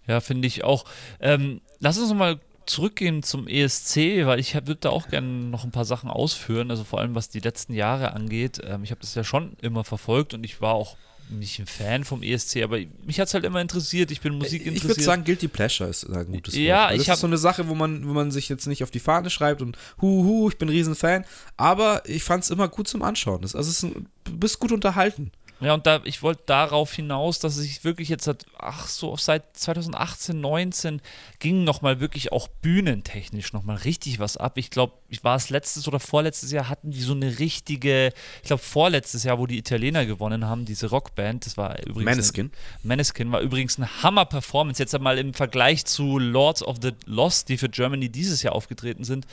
Ja, 0.07 0.20
finde 0.20 0.48
ich 0.48 0.64
auch. 0.64 0.85
Ähm, 1.20 1.61
lass 1.81 1.98
uns 1.98 2.12
mal 2.14 2.40
zurückgehen 2.66 3.22
zum 3.22 3.46
ESC, 3.46 4.26
weil 4.26 4.40
ich 4.40 4.55
würde 4.55 4.76
da 4.76 4.90
auch 4.90 5.09
gerne 5.09 5.29
noch 5.29 5.64
ein 5.64 5.70
paar 5.70 5.85
Sachen 5.85 6.11
ausführen, 6.11 6.70
also 6.70 6.83
vor 6.83 6.98
allem 7.00 7.14
was 7.14 7.29
die 7.29 7.40
letzten 7.40 7.72
Jahre 7.72 8.12
angeht. 8.12 8.61
Ähm, 8.64 8.83
ich 8.83 8.90
habe 8.90 9.00
das 9.00 9.14
ja 9.14 9.24
schon 9.24 9.57
immer 9.62 9.85
verfolgt 9.85 10.35
und 10.35 10.44
ich 10.44 10.61
war 10.61 10.74
auch 10.74 10.96
nicht 11.28 11.58
ein 11.58 11.66
Fan 11.66 12.04
vom 12.04 12.22
ESC, 12.22 12.62
aber 12.62 12.78
mich 13.04 13.20
hat 13.20 13.28
es 13.28 13.34
halt 13.34 13.44
immer 13.44 13.60
interessiert. 13.60 14.10
Ich 14.10 14.20
bin 14.20 14.34
Musik 14.34 14.64
interessiert. 14.64 14.76
Ich 14.76 14.88
würde 14.88 15.02
sagen, 15.02 15.24
Guilty 15.24 15.48
Pleasure 15.48 15.88
ist 15.88 16.04
ein 16.04 16.26
gutes 16.26 16.54
Wort. 16.54 16.62
Ja, 16.62 16.90
das 16.90 17.02
ich 17.02 17.08
ist 17.08 17.20
so 17.20 17.26
eine 17.26 17.38
Sache, 17.38 17.68
wo 17.68 17.74
man, 17.74 18.06
wo 18.08 18.12
man 18.12 18.30
sich 18.30 18.48
jetzt 18.48 18.66
nicht 18.66 18.82
auf 18.82 18.90
die 18.90 19.00
Fahne 19.00 19.30
schreibt 19.30 19.62
und 19.62 19.76
hu, 20.00 20.24
hu, 20.24 20.48
ich 20.48 20.58
bin 20.58 20.68
ein 20.68 20.72
Riesenfan. 20.72 21.24
Aber 21.56 22.02
ich 22.06 22.22
fand 22.22 22.44
es 22.44 22.50
immer 22.50 22.68
gut 22.68 22.88
zum 22.88 23.02
Anschauen. 23.02 23.42
Das, 23.42 23.56
also, 23.56 23.70
es 23.70 23.78
ist 23.78 23.82
ein, 23.82 24.06
du 24.24 24.38
bist 24.38 24.58
gut 24.58 24.72
unterhalten. 24.72 25.32
Ja, 25.60 25.72
und 25.72 25.86
da, 25.86 26.00
ich 26.04 26.22
wollte 26.22 26.42
darauf 26.44 26.92
hinaus, 26.92 27.38
dass 27.38 27.58
ich 27.58 27.82
wirklich 27.82 28.10
jetzt, 28.10 28.30
ach 28.58 28.88
so, 28.88 29.16
seit 29.16 29.56
2018, 29.56 30.38
19 30.38 31.00
ging 31.38 31.64
nochmal 31.64 31.98
wirklich 31.98 32.30
auch 32.30 32.48
bühnentechnisch 32.48 33.54
nochmal 33.54 33.76
richtig 33.76 34.18
was 34.18 34.36
ab. 34.36 34.59
Ich 34.59 34.70
glaube, 34.70 34.92
ich 35.09 35.24
war 35.24 35.36
es 35.36 35.48
letztes 35.48 35.88
oder 35.88 35.98
vorletztes 35.98 36.52
Jahr, 36.52 36.68
hatten 36.68 36.90
die 36.90 37.00
so 37.00 37.14
eine 37.14 37.38
richtige, 37.38 38.12
ich 38.42 38.48
glaube 38.48 38.62
vorletztes 38.62 39.24
Jahr, 39.24 39.38
wo 39.38 39.46
die 39.46 39.57
Italiener 39.57 40.04
gewonnen 40.04 40.44
haben, 40.44 40.66
diese 40.66 40.88
Rockband, 40.88 41.46
das 41.46 41.57
war 41.57 41.78
übrigens. 41.86 42.04
Maneskin. 42.04 42.50
Maneskin 42.82 43.32
war 43.32 43.40
übrigens 43.40 43.78
eine 43.78 44.02
Hammer-Performance. 44.02 44.82
Jetzt 44.82 44.94
einmal 44.94 45.16
im 45.16 45.32
Vergleich 45.32 45.86
zu 45.86 46.18
Lords 46.18 46.62
of 46.62 46.76
the 46.82 46.92
Lost, 47.07 47.48
die 47.48 47.57
für 47.57 47.70
Germany 47.70 48.11
dieses 48.11 48.42
Jahr 48.42 48.54
aufgetreten 48.54 49.04
sind, 49.04 49.26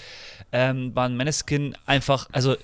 ähm, 0.54 0.96
waren 0.96 1.18
Maneskin 1.18 1.76
einfach, 1.86 2.30
also 2.32 2.56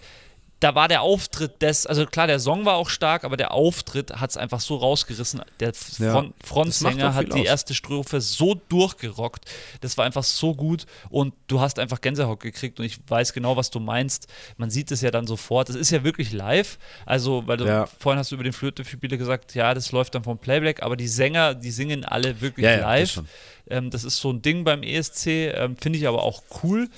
da 0.59 0.75
war 0.75 0.87
der 0.89 1.01
Auftritt 1.01 1.61
des, 1.61 1.85
also 1.85 2.05
klar, 2.05 2.27
der 2.27 2.39
Song 2.39 2.65
war 2.65 2.75
auch 2.75 2.89
stark, 2.89 3.23
aber 3.23 3.37
der 3.37 3.51
Auftritt 3.53 4.19
hat 4.19 4.29
es 4.31 4.35
einfach 4.37 4.59
so 4.59 4.75
rausgerissen. 4.75 5.41
Der 5.61 5.71
Ja, 5.99 6.11
Front, 6.11 6.33
Frontsänger 6.43 7.13
viel 7.13 7.17
hat 7.27 7.33
die 7.33 7.39
aus. 7.41 7.45
erste 7.47 7.73
Strophe 7.73 8.19
so 8.19 8.55
durchgerockt. 8.67 9.45
Das 9.81 9.97
war 9.97 10.05
einfach 10.05 10.23
so 10.23 10.53
gut 10.53 10.85
und 11.09 11.33
du 11.47 11.61
hast 11.61 11.79
einfach 11.79 12.01
Gänsehaut 12.01 12.41
gekriegt 12.41 12.79
und 12.79 12.85
ich 12.85 12.99
weiß 13.07 13.31
genau, 13.33 13.55
was 13.55 13.69
du 13.69 13.79
meinst. 13.79 14.27
Man 14.57 14.69
sieht 14.69 14.91
es 14.91 14.99
ja 15.01 15.11
dann 15.11 15.27
sofort. 15.27 15.69
Das 15.69 15.75
ist 15.77 15.91
ja 15.91 16.03
wirklich 16.03 16.33
live. 16.33 16.77
Also, 17.05 17.47
weil 17.47 17.57
du 17.57 17.65
Ja. 17.65 17.85
vorhin 17.99 18.19
hast 18.19 18.31
du 18.31 18.35
über 18.35 18.43
den 18.43 18.53
Flötespieler 18.53 19.15
gesagt, 19.17 19.55
ja, 19.55 19.73
das 19.73 19.91
läuft 19.93 20.15
dann 20.15 20.23
vom 20.23 20.37
Playback, 20.39 20.83
aber 20.83 20.97
die 20.97 21.07
Sänger, 21.07 21.55
die 21.55 21.71
singen 21.71 22.03
alle 22.03 22.41
wirklich 22.41 22.65
Ja, 22.65 22.71
ja, 22.71 22.77
das 22.77 22.85
live. 22.85 23.11
schon. 23.11 23.27
ähm, 23.69 23.89
das 23.91 24.03
ist 24.03 24.17
so 24.17 24.31
ein 24.31 24.41
Ding 24.41 24.63
beim 24.65 24.83
ESC, 24.83 25.27
ähm, 25.53 25.77
finde 25.77 25.99
ich 25.99 26.07
aber 26.07 26.23
auch 26.23 26.41
cool. 26.63 26.89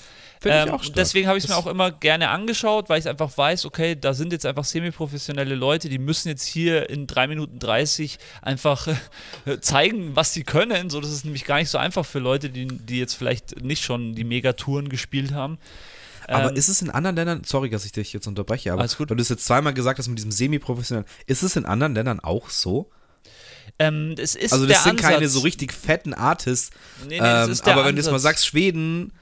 Finde 0.42 0.58
ich 0.62 0.66
Ähm, 0.68 0.74
auch 0.74 0.82
stark. 0.82 0.96
deswegen 0.96 1.28
habe 1.28 1.38
ich 1.38 1.44
es 1.44 1.50
mir 1.50 1.56
auch 1.56 1.66
immer 1.68 1.90
gerne 1.92 2.28
angeschaut, 2.30 2.88
weil 2.88 2.98
ich 2.98 3.08
einfach 3.08 3.36
weiß, 3.38 3.64
okay, 3.64 3.94
da 3.98 4.12
sind 4.12 4.32
jetzt 4.32 4.44
einfach 4.44 4.64
semi-professionelle 4.64 5.54
Leute, 5.54 5.88
die 5.88 5.98
müssen 5.98 6.28
jetzt 6.28 6.44
hier 6.44 6.90
in 6.90 7.06
3 7.06 7.28
Minuten 7.28 7.58
30 7.60 8.18
einfach 8.42 8.88
äh, 9.46 9.58
zeigen, 9.60 10.16
was 10.16 10.32
sie 10.34 10.42
können. 10.42 10.90
So, 10.90 11.00
das 11.00 11.10
ist 11.12 11.24
nämlich 11.24 11.44
gar 11.44 11.56
nicht 11.58 11.70
so 11.70 11.78
einfach 11.78 12.04
für 12.04 12.18
Leute, 12.18 12.50
die, 12.50 12.66
die 12.66 12.98
jetzt 12.98 13.14
vielleicht 13.14 13.62
nicht 13.62 13.84
schon 13.84 14.14
die 14.14 14.24
Megatouren 14.24 14.88
gespielt 14.88 15.32
haben. 15.32 15.58
Aber 16.28 16.50
Ähm, 16.50 16.56
ist 16.56 16.68
es 16.68 16.82
in 16.82 16.90
anderen 16.90 17.16
Ländern, 17.16 17.42
sorry, 17.44 17.68
dass 17.70 17.84
ich 17.84 17.92
dich 17.92 18.12
jetzt 18.12 18.26
unterbreche, 18.26 18.72
aber 18.72 18.82
weil 18.82 19.06
du 19.06 19.22
es 19.22 19.28
jetzt 19.28 19.44
zweimal 19.44 19.74
gesagt 19.74 19.98
hast 19.98 20.08
mit 20.08 20.18
diesem 20.18 20.30
semi-professionellen, 20.32 21.06
ist 21.26 21.42
es 21.42 21.56
in 21.56 21.66
anderen 21.66 21.94
Ländern 21.94 22.20
auch 22.20 22.48
so? 22.50 22.90
ähm, 23.78 24.14
es 24.18 24.34
ist 24.34 24.52
Also 24.52 24.66
das 24.66 24.84
sind 24.84 25.00
keine 25.00 25.16
Ansatz. 25.16 25.32
so 25.32 25.40
richtig 25.40 25.72
fetten 25.72 26.14
Artists, 26.14 26.70
Nee, 27.08 27.14
nee, 27.14 27.18
das 27.18 27.60
ähm, 27.60 27.66
aber 27.72 27.84
wenn 27.84 27.94
du 27.96 28.00
jetzt 28.00 28.06
mal 28.10 28.14
Ansatz. 28.16 28.22
sagst, 28.22 28.46
Schweden, 28.46 29.12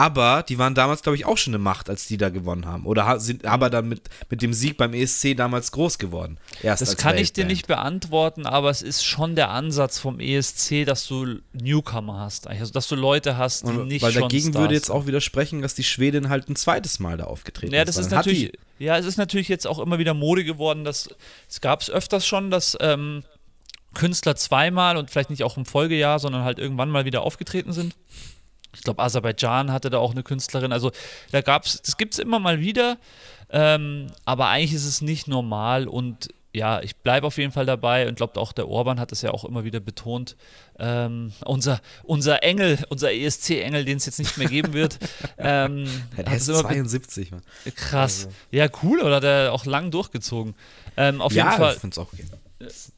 aber 0.00 0.42
die 0.48 0.56
waren 0.56 0.74
damals, 0.74 1.02
glaube 1.02 1.16
ich, 1.16 1.26
auch 1.26 1.36
schon 1.36 1.52
eine 1.52 1.62
Macht, 1.62 1.90
als 1.90 2.06
die 2.06 2.16
da 2.16 2.30
gewonnen 2.30 2.64
haben. 2.64 2.86
Oder 2.86 3.20
sind 3.20 3.44
aber 3.44 3.68
dann 3.68 3.86
mit, 3.86 4.08
mit 4.30 4.40
dem 4.40 4.54
Sieg 4.54 4.78
beim 4.78 4.94
ESC 4.94 5.36
damals 5.36 5.72
groß 5.72 5.98
geworden. 5.98 6.38
Erst 6.62 6.80
Das 6.80 6.96
kann 6.96 7.18
ich 7.18 7.34
dir 7.34 7.44
nicht 7.44 7.66
beantworten, 7.66 8.46
aber 8.46 8.70
es 8.70 8.80
ist 8.80 9.04
schon 9.04 9.36
der 9.36 9.50
Ansatz 9.50 9.98
vom 9.98 10.18
ESC, 10.18 10.86
dass 10.86 11.06
du 11.06 11.40
Newcomer 11.52 12.18
hast. 12.18 12.46
Also, 12.46 12.72
dass 12.72 12.88
du 12.88 12.94
Leute 12.96 13.36
hast, 13.36 13.64
die 13.64 13.72
Und, 13.72 13.88
nicht 13.88 14.00
weil 14.00 14.12
schon 14.12 14.22
dagegen 14.22 14.52
Stars 14.52 14.62
würde 14.62 14.74
jetzt 14.74 14.90
auch 14.90 15.06
widersprechen, 15.06 15.60
dass 15.60 15.74
die 15.74 15.84
Schwedin 15.84 16.30
halt 16.30 16.48
ein 16.48 16.56
zweites 16.56 16.98
Mal 16.98 17.18
da 17.18 17.24
aufgetreten 17.24 17.74
Ja, 17.74 17.82
ist. 17.82 17.88
das 17.88 17.98
ist 17.98 18.06
hat 18.06 18.24
natürlich, 18.24 18.52
ja, 18.78 18.96
es 18.96 19.04
ist 19.04 19.18
natürlich 19.18 19.48
jetzt 19.48 19.66
auch 19.66 19.78
immer 19.80 19.98
wieder 19.98 20.14
Mode 20.14 20.44
geworden, 20.44 20.84
dass 20.84 21.10
es 21.46 21.60
gab 21.60 21.82
es 21.82 21.90
öfters 21.90 22.26
schon, 22.26 22.50
dass 22.50 22.74
ähm, 22.80 23.22
Künstler 23.92 24.34
zweimal 24.34 24.96
und 24.96 25.10
vielleicht 25.10 25.28
nicht 25.28 25.44
auch 25.44 25.58
im 25.58 25.66
Folgejahr, 25.66 26.18
sondern 26.20 26.42
halt 26.42 26.58
irgendwann 26.58 26.88
mal 26.88 27.04
wieder 27.04 27.20
aufgetreten 27.20 27.74
sind. 27.74 27.94
Ich 28.74 28.82
glaube, 28.82 29.02
Aserbaidschan 29.02 29.72
hatte 29.72 29.90
da 29.90 29.98
auch 29.98 30.12
eine 30.12 30.22
Künstlerin. 30.22 30.72
Also 30.72 30.92
da 31.32 31.40
gab 31.40 31.66
es, 31.66 31.82
das 31.82 31.96
gibt 31.96 32.14
es 32.14 32.18
immer 32.20 32.38
mal 32.38 32.60
wieder, 32.60 32.98
ähm, 33.50 34.08
aber 34.24 34.48
eigentlich 34.48 34.74
ist 34.74 34.86
es 34.86 35.00
nicht 35.00 35.26
normal 35.28 35.88
und 35.88 36.28
ja, 36.52 36.80
ich 36.82 36.96
bleibe 36.96 37.28
auf 37.28 37.38
jeden 37.38 37.52
Fall 37.52 37.64
dabei 37.64 38.08
und 38.08 38.16
glaube 38.16 38.40
auch 38.40 38.52
der 38.52 38.66
Orban 38.68 38.98
hat 38.98 39.12
es 39.12 39.22
ja 39.22 39.30
auch 39.30 39.44
immer 39.44 39.62
wieder 39.62 39.78
betont. 39.78 40.36
Ähm, 40.80 41.32
unser, 41.44 41.80
unser 42.02 42.42
Engel, 42.42 42.78
unser 42.88 43.12
ESC-Engel, 43.12 43.84
den 43.84 43.98
es 43.98 44.06
jetzt 44.06 44.18
nicht 44.18 44.36
mehr 44.36 44.48
geben 44.48 44.72
wird, 44.72 44.98
ähm, 45.38 45.88
der 46.16 46.32
ist 46.34 46.48
immer 46.48 46.62
be- 46.62 46.68
72, 46.70 47.30
Mann. 47.30 47.42
Krass. 47.76 48.26
Ja, 48.50 48.66
cool, 48.82 49.00
oder 49.00 49.16
hat 49.16 49.24
er 49.24 49.52
auch 49.52 49.64
lang 49.64 49.92
durchgezogen. 49.92 50.54
Ähm, 50.96 51.20
auf 51.20 51.32
ja, 51.32 51.44
jeden 51.44 51.56
Fall. 51.56 51.74
ich 51.74 51.80
finde 51.80 51.94
es 51.94 51.98
auch 51.98 52.12
okay. 52.12 52.24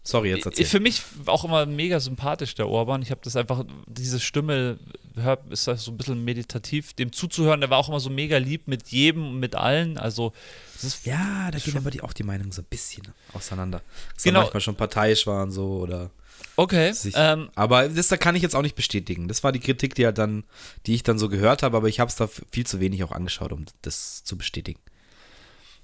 Sorry, 0.03 0.31
jetzt 0.31 0.47
Äh, 0.47 0.49
erzähl. 0.51 0.67
Für 0.67 0.81
mich 0.81 1.03
auch 1.27 1.45
immer 1.45 1.67
mega 1.67 2.01
sympathisch, 2.01 2.55
der 2.55 2.69
Orban. 2.69 3.01
Ich 3.03 3.11
habe 3.11 3.21
das 3.23 3.37
einfach, 3.37 3.65
diese 3.87 4.19
Stimme, 4.19 4.79
hör, 5.15 5.39
ist 5.51 5.69
das 5.69 5.85
so 5.85 5.93
ein 5.93 5.97
bisschen 5.97 6.25
meditativ, 6.25 6.95
dem 6.95 7.13
zuzuhören. 7.13 7.61
Der 7.61 7.71
war 7.71 7.79
auch 7.79 7.89
immer 7.89 8.01
so 8.01 8.11
mega 8.11 8.39
lieb 8.39 8.67
mit 8.67 8.89
jedem 8.89 9.29
und 9.29 9.39
mit 9.41 9.55
allen. 9.55 9.99
Also, 9.99 10.33
das 10.75 10.85
ist 10.85 11.07
Ja, 11.07 11.51
da 11.51 11.59
gehen 11.59 11.77
aber 11.77 11.91
die, 11.93 12.01
auch 12.01 12.13
die 12.13 12.25
Meinungen 12.25 12.51
so 12.51 12.63
ein 12.63 12.67
bisschen 12.69 13.05
auseinander. 13.33 13.83
Dass 14.15 14.25
Genau. 14.25 14.41
manchmal 14.41 14.61
schon 14.61 14.75
parteiisch 14.77 15.27
waren 15.29 15.53
so 15.53 15.79
oder 15.79 16.11
okay. 16.57 16.93
Ähm, 17.15 17.49
aber 17.55 17.89
das 17.89 18.09
da 18.09 18.17
kann 18.17 18.35
ich 18.35 18.43
jetzt 18.43 18.57
auch 18.57 18.63
nicht 18.63 18.75
bestätigen. 18.75 19.29
Das 19.29 19.45
war 19.45 19.53
die 19.53 19.61
Kritik, 19.61 19.95
die 19.95 20.05
halt 20.07 20.19
dann, 20.19 20.43
die 20.87 20.95
ich 20.95 21.05
dann 21.05 21.19
so 21.19 21.29
gehört 21.29 21.63
habe, 21.63 21.77
aber 21.77 21.89
ich 21.89 22.01
habe 22.01 22.09
es 22.09 22.17
da 22.17 22.27
viel 22.51 22.67
zu 22.67 22.81
wenig 22.81 23.05
auch 23.05 23.13
angeschaut, 23.13 23.53
um 23.53 23.65
das 23.83 24.25
zu 24.25 24.37
bestätigen. 24.37 24.81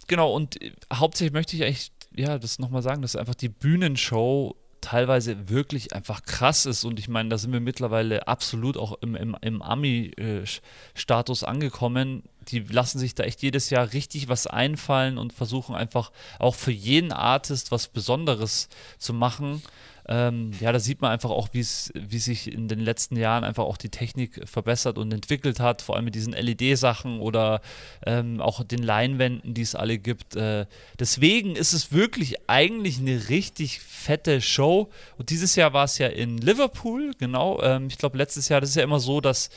Genau, 0.09 0.33
und 0.33 0.61
äh, 0.63 0.73
hauptsächlich 0.93 1.33
möchte 1.33 1.55
ich 1.55 1.63
eigentlich, 1.65 1.93
ja, 2.15 2.39
das 2.39 2.59
nochmal 2.59 2.83
sagen, 2.83 3.03
dass 3.03 3.17
einfach 3.17 3.35
die 3.35 3.49
Bühnenshow 3.49 4.57
teilweise 4.81 5.49
wirklich 5.49 5.93
einfach 5.93 6.23
krass 6.23 6.67
ist. 6.67 6.85
Und 6.85 6.99
ich 6.99 7.09
meine, 7.09 7.29
da 7.29 7.39
sind 7.39 7.53
wir 7.53 7.61
mittlerweile 7.61 8.29
absolut 8.29 8.77
auch 8.77 8.99
im, 9.01 9.15
im, 9.17 9.37
im 9.41 9.63
Ami-Status 9.63 11.45
angekommen. 11.45 12.23
Die 12.49 12.61
lassen 12.61 12.99
sich 12.99 13.15
da 13.15 13.25
echt 13.25 13.43
jedes 13.43 13.71
Jahr 13.71 13.93
richtig 13.93 14.29
was 14.29 14.47
einfallen 14.47 15.19
und 15.19 15.33
versuchen 15.33 15.75
einfach 15.75 16.13
auch 16.39 16.55
für 16.55 16.73
jeden 16.73 17.13
Artist 17.13 17.73
was 17.73 17.89
Besonderes 17.89 18.69
zu 18.99 19.13
machen. 19.13 19.63
Ähm, 20.09 20.53
ja, 20.59 20.73
da 20.73 20.81
sieht 20.81 21.03
man 21.03 21.11
einfach 21.11 21.31
auch, 21.31 21.49
wie 21.53 21.63
sich 21.63 22.53
in 22.53 22.67
den 22.67 22.81
letzten 22.81 23.17
Jahren 23.17 23.45
einfach 23.45 23.65
auch 23.65 23.77
die 23.77 23.91
Technik 23.91 24.41
verbessert 24.49 24.97
und 24.97 25.13
entwickelt 25.13 25.61
hat, 25.61 25.83
vor 25.83 25.97
allem 25.97 26.07
mit 26.07 26.15
diesen 26.15 26.33
LED-Sachen 26.33 27.21
oder 27.21 27.61
ähm, 28.07 28.41
auch 28.41 28.65
den 28.65 28.83
Leinwänden, 28.83 29.53
die 29.53 29.63
es 29.63 29.75
alle 29.75 29.99
gibt. 29.99 30.35
Äh, 30.35 30.67
deswegen 30.99 31.57
ist 31.57 31.75
es 31.75 31.93
wirklich 31.93 32.49
eigentlich 32.49 32.99
eine 32.99 33.29
richtig 33.29 33.81
fette 33.81 34.41
Show. 34.41 34.91
Und 35.19 35.31
dieses 35.31 35.57
Jahr 35.57 35.75
war 35.75 35.85
es 35.85 35.99
ja 35.99 36.07
in 36.09 36.39
Liverpool, 36.39 37.13
genau. 37.19 37.61
Ähm, 37.63 37.89
ich 37.89 37.99
glaube, 37.99 38.17
letztes 38.17 38.49
Jahr, 38.49 38.61
das 38.61 38.71
ist 38.71 38.77
ja 38.77 38.83
immer 38.83 39.01
so, 39.01 39.21
dass 39.21 39.51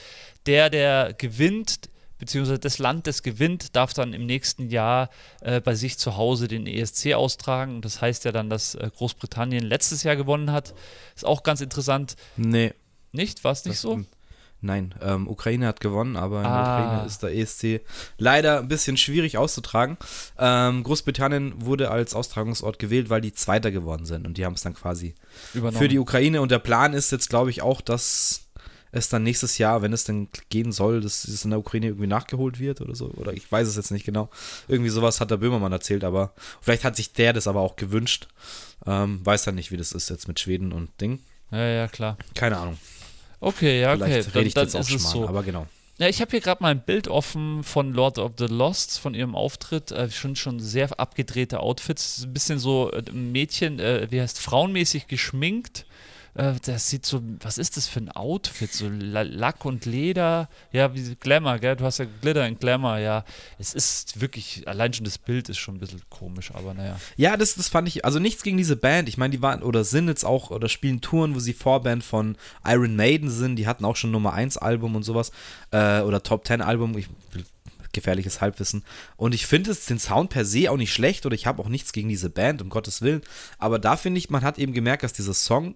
der, 0.46 0.70
der 0.70 1.14
gewinnt, 1.14 1.91
beziehungsweise 2.22 2.60
das 2.60 2.78
Land, 2.78 3.08
das 3.08 3.24
gewinnt, 3.24 3.76
darf 3.76 3.94
dann 3.94 4.14
im 4.14 4.26
nächsten 4.26 4.70
Jahr 4.70 5.10
äh, 5.42 5.60
bei 5.60 5.76
sich 5.76 5.98
zu 5.98 6.16
Hause 6.16 6.48
den 6.48 6.68
ESC 6.68 7.14
austragen. 7.16 7.76
Und 7.76 7.84
das 7.84 8.00
heißt 8.00 8.24
ja 8.26 8.32
dann, 8.32 8.50
dass 8.50 8.76
äh, 8.76 8.90
Großbritannien 8.96 9.64
letztes 9.66 10.04
Jahr 10.04 10.16
gewonnen 10.16 10.52
hat. 10.52 10.74
Ist 11.16 11.26
auch 11.26 11.42
ganz 11.44 11.60
interessant. 11.62 12.16
Nee. 12.38 12.74
Nicht? 13.12 13.44
War 13.44 13.52
es 13.52 13.66
nicht 13.66 13.74
das- 13.76 13.82
so? 13.82 14.00
Nein, 14.64 14.94
ähm, 15.02 15.28
Ukraine 15.28 15.66
hat 15.66 15.80
gewonnen, 15.80 16.16
aber 16.16 16.38
in 16.38 16.44
der 16.44 16.52
Ah. 16.52 16.84
Ukraine 16.86 17.08
ist 17.08 17.24
der 17.24 17.34
ESC 17.36 17.82
leider 18.20 18.60
ein 18.60 18.68
bisschen 18.68 18.96
schwierig 18.96 19.36
auszutragen. 19.40 19.98
Ähm, 20.38 20.84
Großbritannien 20.84 21.66
wurde 21.66 21.90
als 21.90 22.14
Austragungsort 22.14 22.78
gewählt, 22.78 23.10
weil 23.10 23.22
die 23.22 23.34
Zweiter 23.34 23.72
geworden 23.72 24.06
sind 24.06 24.28
und 24.28 24.38
die 24.38 24.46
haben 24.46 24.54
es 24.54 24.62
dann 24.62 24.76
quasi 24.76 25.16
Übernommen. 25.56 25.80
für 25.82 25.88
die 25.88 25.98
Ukraine. 25.98 26.42
Und 26.44 26.52
der 26.52 26.60
Plan 26.60 26.94
ist 26.94 27.12
jetzt, 27.12 27.28
glaube 27.32 27.50
ich, 27.50 27.64
auch, 27.64 27.82
dass 27.82 28.51
es 28.92 29.10
dann 29.10 29.24
nächstes 29.24 29.58
Jahr, 29.58 29.82
wenn 29.82 29.94
es 29.94 30.04
dann 30.04 30.28
gehen 30.50 30.72
soll, 30.72 31.02
dass 31.02 31.24
es 31.26 31.46
in 31.46 31.52
der 31.52 31.60
Ukraine 31.60 31.88
irgendwie 31.88 32.08
nachgeholt 32.08 32.60
wird 32.60 32.82
oder 32.82 32.96
so. 32.96 33.08
Oder 33.12 33.34
ich 33.34 33.50
weiß 33.52 33.68
es 33.68 33.76
jetzt 33.76 33.92
nicht 33.92 34.06
genau. 34.06 34.30
Irgendwie 34.68 34.90
sowas 34.90 35.22
hat 35.22 35.32
der 35.32 35.38
Böhmermann 35.38 35.72
erzählt, 35.72 36.04
aber 36.04 36.34
vielleicht 36.62 36.84
hat 36.84 36.96
sich 36.96 37.14
der 37.14 37.34
das 37.34 37.48
aber 37.48 37.62
auch 37.62 37.76
gewünscht. 37.76 38.28
Ähm, 38.86 39.26
weiß 39.26 39.44
dann 39.44 39.56
nicht, 39.56 39.72
wie 39.72 39.78
das 39.78 39.92
ist 39.92 40.10
jetzt 40.10 40.28
mit 40.28 40.40
Schweden 40.40 40.74
und 40.74 40.90
Ding. 41.00 41.20
ja, 41.52 41.68
ja, 41.68 41.88
klar. 41.88 42.18
Keine 42.36 42.58
Ahnung. 42.58 42.78
Okay, 43.40 43.82
ja, 43.82 43.94
okay. 43.94 44.04
Vielleicht 44.04 44.36
rede 44.36 44.48
ich 44.48 44.54
dann, 44.54 44.64
jetzt 44.66 44.76
dann 44.76 44.82
auch 44.82 44.88
schon 44.88 45.02
mal, 45.02 45.10
so. 45.10 45.28
aber 45.28 45.44
genau. 45.44 45.68
Ja, 45.98 46.08
ich 46.08 46.20
habe 46.20 46.32
hier 46.32 46.42
gerade 46.42 46.64
mal 46.64 46.70
ein 46.70 46.84
Bild 46.84 47.08
offen 47.08 47.64
von 47.64 47.94
Lord 47.94 48.18
of 48.18 48.34
the 48.40 48.46
Lost, 48.46 49.00
von 49.00 49.14
ihrem 49.14 49.36
Auftritt. 49.36 49.92
Äh, 49.92 50.10
schon, 50.10 50.36
schon 50.36 50.60
sehr 50.60 51.00
abgedrehte 51.00 51.60
Outfits. 51.60 52.24
Ein 52.24 52.34
bisschen 52.34 52.60
so 52.60 52.92
äh, 52.92 53.04
Mädchen, 53.12 53.80
äh, 53.80 54.08
wie 54.10 54.20
heißt, 54.20 54.40
frauenmäßig 54.40 55.08
geschminkt. 55.08 55.86
Äh, 56.34 56.54
das 56.66 56.90
sieht 56.90 57.06
so, 57.06 57.22
was 57.42 57.58
ist 57.58 57.78
das 57.78 57.88
für 57.88 58.00
ein 58.00 58.10
Outfit? 58.10 58.72
So 58.72 58.90
La 58.90 59.22
Lack 59.22 59.66
und 59.66 59.86
Leder. 59.86 60.50
Ja, 60.72 60.94
wie 60.94 61.16
Glamour, 61.16 61.60
gell? 61.60 61.76
Du 61.76 61.84
hast 61.84 62.00
ja 62.00 62.06
Glitter 62.22 62.46
und 62.46 62.60
Glamour, 62.60 62.98
ja. 62.98 63.26
Es 63.60 63.74
ist 63.74 64.22
wirklich, 64.22 64.68
allein 64.68 64.94
schon 64.94 65.06
das 65.06 65.18
Bild 65.18 65.50
ist 65.50 65.58
schon 65.58 65.76
ein 65.76 65.80
bisschen 65.80 66.02
komisch, 66.10 66.52
aber 66.54 66.74
naja. 66.74 67.00
Ja, 67.18 67.38
das, 67.38 67.56
das 67.56 67.68
fand 67.68 67.88
ich, 67.88 68.06
also 68.06 68.20
nichts 68.20 68.44
gegen 68.44 68.58
diese 68.58 68.76
Band. 68.76 69.10
Ich 69.10 69.18
meine, 69.18 69.32
die 69.32 69.42
waren 69.42 69.64
oder 69.64 69.84
sind 69.84 70.08
jetzt 70.08 70.26
auch 70.26 70.52
oder 70.52 70.70
spielen 70.70 71.02
Touren, 71.02 71.36
wo 71.36 71.40
sie 71.40 71.54
Vorband 71.54 72.04
von 72.04 72.38
Iron 72.66 72.96
Maiden 72.96 73.30
sind. 73.30 73.58
Die 73.58 73.68
hatten 73.68 73.86
auch 73.86 73.96
schon 73.96 74.12
Nummer 74.12 74.34
1 74.34 74.58
Album 74.58 74.96
und 74.96 75.04
sowas. 75.04 75.32
Äh, 75.72 76.02
oder 76.02 76.24
Top 76.24 76.48
10 76.48 76.62
Album. 76.62 76.98
Ich, 76.98 77.10
gefährliches 77.94 78.42
Halbwissen. 78.42 78.84
Und 79.18 79.34
ich 79.34 79.46
finde 79.46 79.74
den 79.74 80.00
Sound 80.00 80.30
per 80.30 80.46
se 80.46 80.72
auch 80.72 80.78
nicht 80.78 80.94
schlecht 80.94 81.26
oder 81.26 81.36
ich 81.36 81.46
habe 81.46 81.62
auch 81.62 81.70
nichts 81.70 81.92
gegen 81.92 82.10
diese 82.10 82.30
Band, 82.30 82.62
um 82.62 82.70
Gottes 82.70 83.02
Willen. 83.02 83.22
Aber 83.58 83.80
da 83.80 83.98
finde 83.98 84.18
ich, 84.18 84.30
man 84.30 84.44
hat 84.44 84.58
eben 84.58 84.74
gemerkt, 84.74 85.04
dass 85.04 85.14
dieser 85.14 85.34
Song 85.34 85.76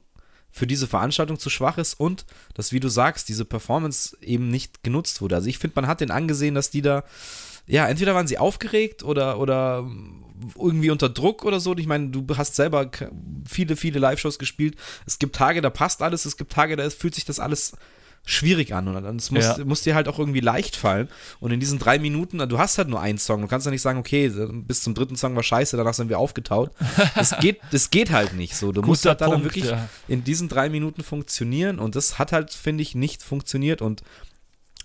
für 0.55 0.65
diese 0.65 0.87
Veranstaltung 0.87 1.37
zu 1.37 1.49
schwach 1.49 1.77
ist 1.77 1.99
und 1.99 2.25
dass, 2.53 2.71
wie 2.71 2.79
du 2.79 2.87
sagst, 2.87 3.27
diese 3.27 3.43
Performance 3.43 4.17
eben 4.21 4.47
nicht 4.47 4.83
genutzt 4.83 5.19
wurde. 5.21 5.35
Also 5.35 5.49
ich 5.49 5.59
finde, 5.59 5.73
man 5.75 5.87
hat 5.87 5.99
den 5.99 6.11
angesehen, 6.11 6.55
dass 6.55 6.69
die 6.69 6.81
da 6.81 7.03
ja, 7.67 7.87
entweder 7.87 8.15
waren 8.15 8.27
sie 8.27 8.37
aufgeregt 8.37 9.03
oder, 9.03 9.39
oder 9.39 9.89
irgendwie 10.55 10.91
unter 10.91 11.09
Druck 11.09 11.43
oder 11.43 11.59
so. 11.59 11.75
Ich 11.75 11.87
meine, 11.87 12.09
du 12.09 12.25
hast 12.37 12.55
selber 12.55 12.89
viele, 13.49 13.75
viele 13.75 13.99
Live-Shows 13.99 14.39
gespielt. 14.39 14.75
Es 15.05 15.19
gibt 15.19 15.35
Tage, 15.35 15.61
da 15.61 15.71
passt 15.71 16.01
alles, 16.01 16.25
es 16.25 16.37
gibt 16.37 16.53
Tage, 16.53 16.75
da 16.75 16.89
fühlt 16.89 17.15
sich 17.15 17.25
das 17.25 17.39
alles 17.39 17.73
schwierig 18.25 18.73
an 18.73 18.87
und 18.87 19.17
es 19.19 19.29
muss, 19.29 19.43
ja. 19.43 19.65
muss 19.65 19.83
dir 19.83 19.93
halt 19.95 20.07
auch 20.07 20.17
irgendwie 20.17 20.39
leicht 20.39 20.75
fallen. 20.75 21.07
Und 21.39 21.51
in 21.51 21.59
diesen 21.59 21.77
drei 21.77 21.99
Minuten, 21.99 22.39
du 22.49 22.57
hast 22.57 22.77
halt 22.77 22.89
nur 22.89 22.99
einen 22.99 23.19
Song. 23.19 23.41
Du 23.41 23.47
kannst 23.47 23.65
ja 23.65 23.71
nicht 23.71 23.83
sagen, 23.83 23.99
okay, 23.99 24.31
bis 24.65 24.81
zum 24.81 24.95
dritten 24.95 25.15
Song 25.15 25.35
war 25.35 25.43
scheiße, 25.43 25.77
danach 25.77 25.93
sind 25.93 26.09
wir 26.09 26.19
aufgetaut. 26.19 26.71
Das 27.15 27.37
geht, 27.39 27.59
das 27.71 27.91
geht 27.91 28.11
halt 28.11 28.33
nicht 28.33 28.55
so. 28.55 28.71
Du 28.71 28.81
Guter 28.81 28.87
musst 28.87 29.05
halt 29.05 29.21
dann 29.21 29.29
Punkt, 29.29 29.45
wirklich 29.45 29.65
ja. 29.65 29.87
in 30.07 30.23
diesen 30.23 30.49
drei 30.49 30.69
Minuten 30.69 31.03
funktionieren 31.03 31.79
und 31.79 31.95
das 31.95 32.19
hat 32.19 32.31
halt, 32.31 32.51
finde 32.51 32.81
ich, 32.81 32.95
nicht 32.95 33.23
funktioniert 33.23 33.81
und 33.81 34.01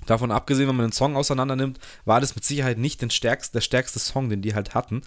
Davon 0.06 0.30
abgesehen, 0.30 0.66
wenn 0.68 0.76
man 0.76 0.86
den 0.86 0.92
Song 0.92 1.14
auseinander 1.14 1.56
nimmt, 1.56 1.78
war 2.04 2.20
das 2.20 2.34
mit 2.34 2.44
Sicherheit 2.44 2.78
nicht 2.78 3.02
den 3.02 3.10
stärkst, 3.10 3.54
der 3.54 3.60
stärkste 3.60 3.98
Song, 3.98 4.30
den 4.30 4.40
die 4.40 4.54
halt 4.54 4.74
hatten. 4.74 5.02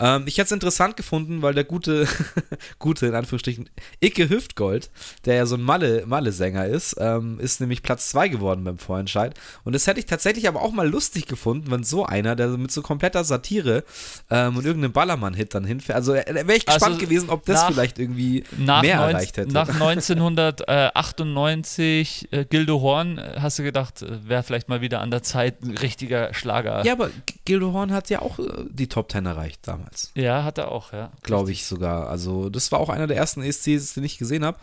Ähm, 0.00 0.24
ich 0.26 0.38
hätte 0.38 0.46
es 0.46 0.52
interessant 0.52 0.96
gefunden, 0.96 1.42
weil 1.42 1.52
der 1.54 1.64
gute, 1.64 2.08
gute, 2.78 3.06
in 3.06 3.14
Anführungsstrichen, 3.14 3.68
Icke 4.00 4.30
Hüftgold, 4.30 4.90
der 5.26 5.34
ja 5.34 5.44
so 5.46 5.56
ein 5.56 5.62
Malle-Sänger 5.62 6.66
ist, 6.66 6.96
ähm, 6.98 7.38
ist 7.38 7.60
nämlich 7.60 7.82
Platz 7.82 8.08
2 8.10 8.28
geworden 8.28 8.64
beim 8.64 8.78
Vorentscheid. 8.78 9.34
Und 9.64 9.74
das 9.74 9.86
hätte 9.86 10.00
ich 10.00 10.06
tatsächlich 10.06 10.48
aber 10.48 10.62
auch 10.62 10.72
mal 10.72 10.88
lustig 10.88 11.26
gefunden, 11.26 11.70
wenn 11.70 11.84
so 11.84 12.06
einer, 12.06 12.34
der 12.34 12.48
mit 12.48 12.72
so 12.72 12.80
kompletter 12.80 13.24
Satire 13.24 13.84
ähm, 14.30 14.56
und 14.56 14.64
irgendeinem 14.64 14.92
Ballermann-Hit 14.92 15.54
dann 15.54 15.64
hinfährt. 15.64 15.96
Also 15.96 16.14
äh, 16.14 16.24
wäre 16.34 16.56
ich 16.56 16.64
gespannt 16.64 16.94
also, 16.94 17.04
gewesen, 17.04 17.28
ob 17.28 17.44
das 17.44 17.60
nach, 17.60 17.72
vielleicht 17.72 17.98
irgendwie 17.98 18.44
mehr 18.56 18.82
19, 18.82 18.90
erreicht 18.90 19.36
hätte. 19.36 19.52
Nach 19.52 19.68
1998 19.80 22.28
äh, 22.30 22.46
Gildo 22.46 22.80
Horn, 22.80 23.18
äh, 23.18 23.34
hast 23.38 23.58
du 23.58 23.62
gedacht, 23.62 24.00
äh, 24.00 24.26
wäre 24.26 24.42
vielleicht 24.42 24.70
mal 24.70 24.80
wieder 24.80 25.02
an 25.02 25.10
der 25.10 25.22
Zeit 25.22 25.62
ein 25.62 25.76
richtiger 25.76 26.32
Schlager. 26.32 26.86
Ja, 26.86 26.94
aber 26.94 27.10
Gildo 27.44 27.74
Horn 27.74 27.92
hat 27.92 28.08
ja 28.08 28.22
auch 28.22 28.38
die 28.70 28.88
Top 28.88 29.10
Ten 29.10 29.26
erreicht 29.26 29.68
damals 29.68 29.89
damals. 29.90 30.12
Ja, 30.14 30.44
hat 30.44 30.58
er 30.58 30.70
auch, 30.70 30.92
ja. 30.92 31.10
Glaube 31.22 31.52
ich 31.52 31.64
sogar. 31.64 32.08
Also, 32.08 32.50
das 32.50 32.70
war 32.72 32.78
auch 32.78 32.88
einer 32.88 33.06
der 33.06 33.16
ersten 33.16 33.42
ESCs, 33.42 33.94
den 33.94 34.04
ich 34.04 34.18
gesehen 34.18 34.44
habe. 34.44 34.58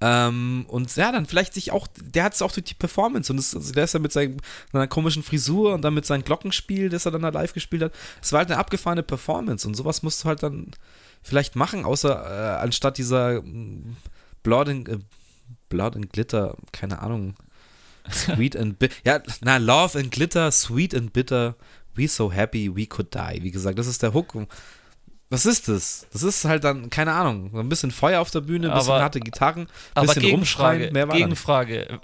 Ähm, 0.00 0.64
und 0.68 0.94
ja, 0.96 1.12
dann 1.12 1.26
vielleicht 1.26 1.54
sich 1.54 1.72
auch, 1.72 1.86
der 2.00 2.24
hat 2.24 2.34
es 2.34 2.42
auch 2.42 2.52
durch 2.52 2.64
die 2.64 2.74
Performance 2.74 3.32
und 3.32 3.38
das, 3.38 3.54
also 3.54 3.72
der 3.72 3.84
ist 3.84 3.94
ja 3.94 4.00
mit 4.00 4.12
seinem, 4.12 4.36
seiner 4.72 4.86
komischen 4.86 5.22
Frisur 5.22 5.74
und 5.74 5.82
dann 5.82 5.94
mit 5.94 6.06
seinem 6.06 6.24
Glockenspiel, 6.24 6.88
das 6.88 7.06
er 7.06 7.12
dann 7.12 7.22
da 7.22 7.30
live 7.30 7.52
gespielt 7.52 7.82
hat. 7.82 7.92
Es 8.22 8.32
war 8.32 8.38
halt 8.38 8.50
eine 8.50 8.58
abgefahrene 8.58 9.02
Performance 9.02 9.66
und 9.66 9.74
sowas 9.74 10.02
musst 10.02 10.22
du 10.22 10.28
halt 10.28 10.42
dann 10.42 10.70
vielleicht 11.22 11.56
machen, 11.56 11.84
außer 11.84 12.10
äh, 12.10 12.62
anstatt 12.62 12.98
dieser 12.98 13.42
mm, 13.42 13.96
Blood 14.44 14.68
and, 14.68 14.88
äh, 14.88 14.98
Blood 15.68 15.96
and 15.96 16.12
Glitter, 16.12 16.56
keine 16.72 17.00
Ahnung. 17.00 17.34
Sweet 18.10 18.56
and 18.56 18.78
bitter. 18.78 18.94
Ja, 19.04 19.20
na, 19.42 19.56
Love 19.56 19.98
and 19.98 20.10
Glitter, 20.10 20.50
Sweet 20.52 20.94
and 20.94 21.12
Bitter 21.12 21.56
We 21.98 22.08
So 22.08 22.32
Happy 22.32 22.74
We 22.74 22.86
Could 22.86 23.14
Die. 23.14 23.42
Wie 23.42 23.50
gesagt, 23.50 23.78
das 23.78 23.86
ist 23.86 24.02
der 24.02 24.14
Hook. 24.14 24.34
Was 25.30 25.44
ist 25.44 25.68
das? 25.68 26.06
Das 26.12 26.22
ist 26.22 26.44
halt 26.46 26.64
dann, 26.64 26.88
keine 26.88 27.12
Ahnung, 27.12 27.50
ein 27.54 27.68
bisschen 27.68 27.90
Feuer 27.90 28.20
auf 28.20 28.30
der 28.30 28.40
Bühne, 28.40 28.70
ein 28.70 28.74
bisschen 28.78 28.92
aber, 28.92 29.02
harte 29.02 29.20
Gitarren, 29.20 29.66
ein 29.94 30.06
bisschen 30.06 30.24
rumschreien, 30.30 30.92
mehr 30.92 31.06
war 31.06 31.16
Gegenfrage. 31.16 32.00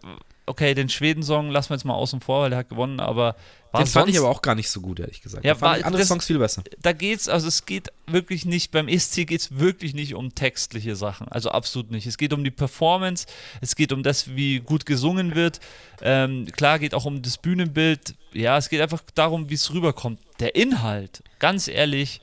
Okay, 0.46 0.74
den 0.74 0.88
Schweden-Song 0.88 1.50
lassen 1.50 1.70
wir 1.70 1.76
jetzt 1.76 1.84
mal 1.84 1.94
außen 1.94 2.20
vor, 2.20 2.42
weil 2.42 2.50
der 2.50 2.58
hat 2.58 2.68
gewonnen, 2.68 3.00
aber 3.00 3.36
war 3.74 3.82
Den 3.82 3.88
fand 3.88 4.08
ich 4.08 4.18
aber 4.18 4.28
auch 4.28 4.40
gar 4.40 4.54
nicht 4.54 4.70
so 4.70 4.80
gut, 4.80 5.00
ehrlich 5.00 5.20
gesagt. 5.20 5.44
Ja, 5.44 5.54
ich 5.54 5.62
andere 5.62 5.98
das, 5.98 6.06
Songs 6.06 6.26
viel 6.26 6.38
besser. 6.38 6.62
Da 6.80 6.92
geht's, 6.92 7.28
also 7.28 7.48
es 7.48 7.66
geht 7.66 7.90
wirklich 8.06 8.44
nicht, 8.44 8.70
beim 8.70 8.86
ESC 8.86 9.26
geht 9.26 9.40
es 9.40 9.58
wirklich 9.58 9.94
nicht 9.94 10.14
um 10.14 10.32
textliche 10.32 10.94
Sachen. 10.94 11.26
Also 11.26 11.50
absolut 11.50 11.90
nicht. 11.90 12.06
Es 12.06 12.16
geht 12.16 12.32
um 12.32 12.44
die 12.44 12.52
Performance, 12.52 13.26
es 13.60 13.74
geht 13.74 13.92
um 13.92 14.04
das, 14.04 14.36
wie 14.36 14.60
gut 14.60 14.86
gesungen 14.86 15.34
wird. 15.34 15.58
Ähm, 16.02 16.46
klar 16.52 16.78
geht 16.78 16.94
auch 16.94 17.04
um 17.04 17.20
das 17.20 17.36
Bühnenbild. 17.36 18.14
Ja, 18.32 18.58
es 18.58 18.68
geht 18.68 18.80
einfach 18.80 19.02
darum, 19.16 19.50
wie 19.50 19.54
es 19.54 19.72
rüberkommt. 19.72 20.20
Der 20.38 20.54
Inhalt, 20.54 21.24
ganz 21.40 21.66
ehrlich, 21.66 22.20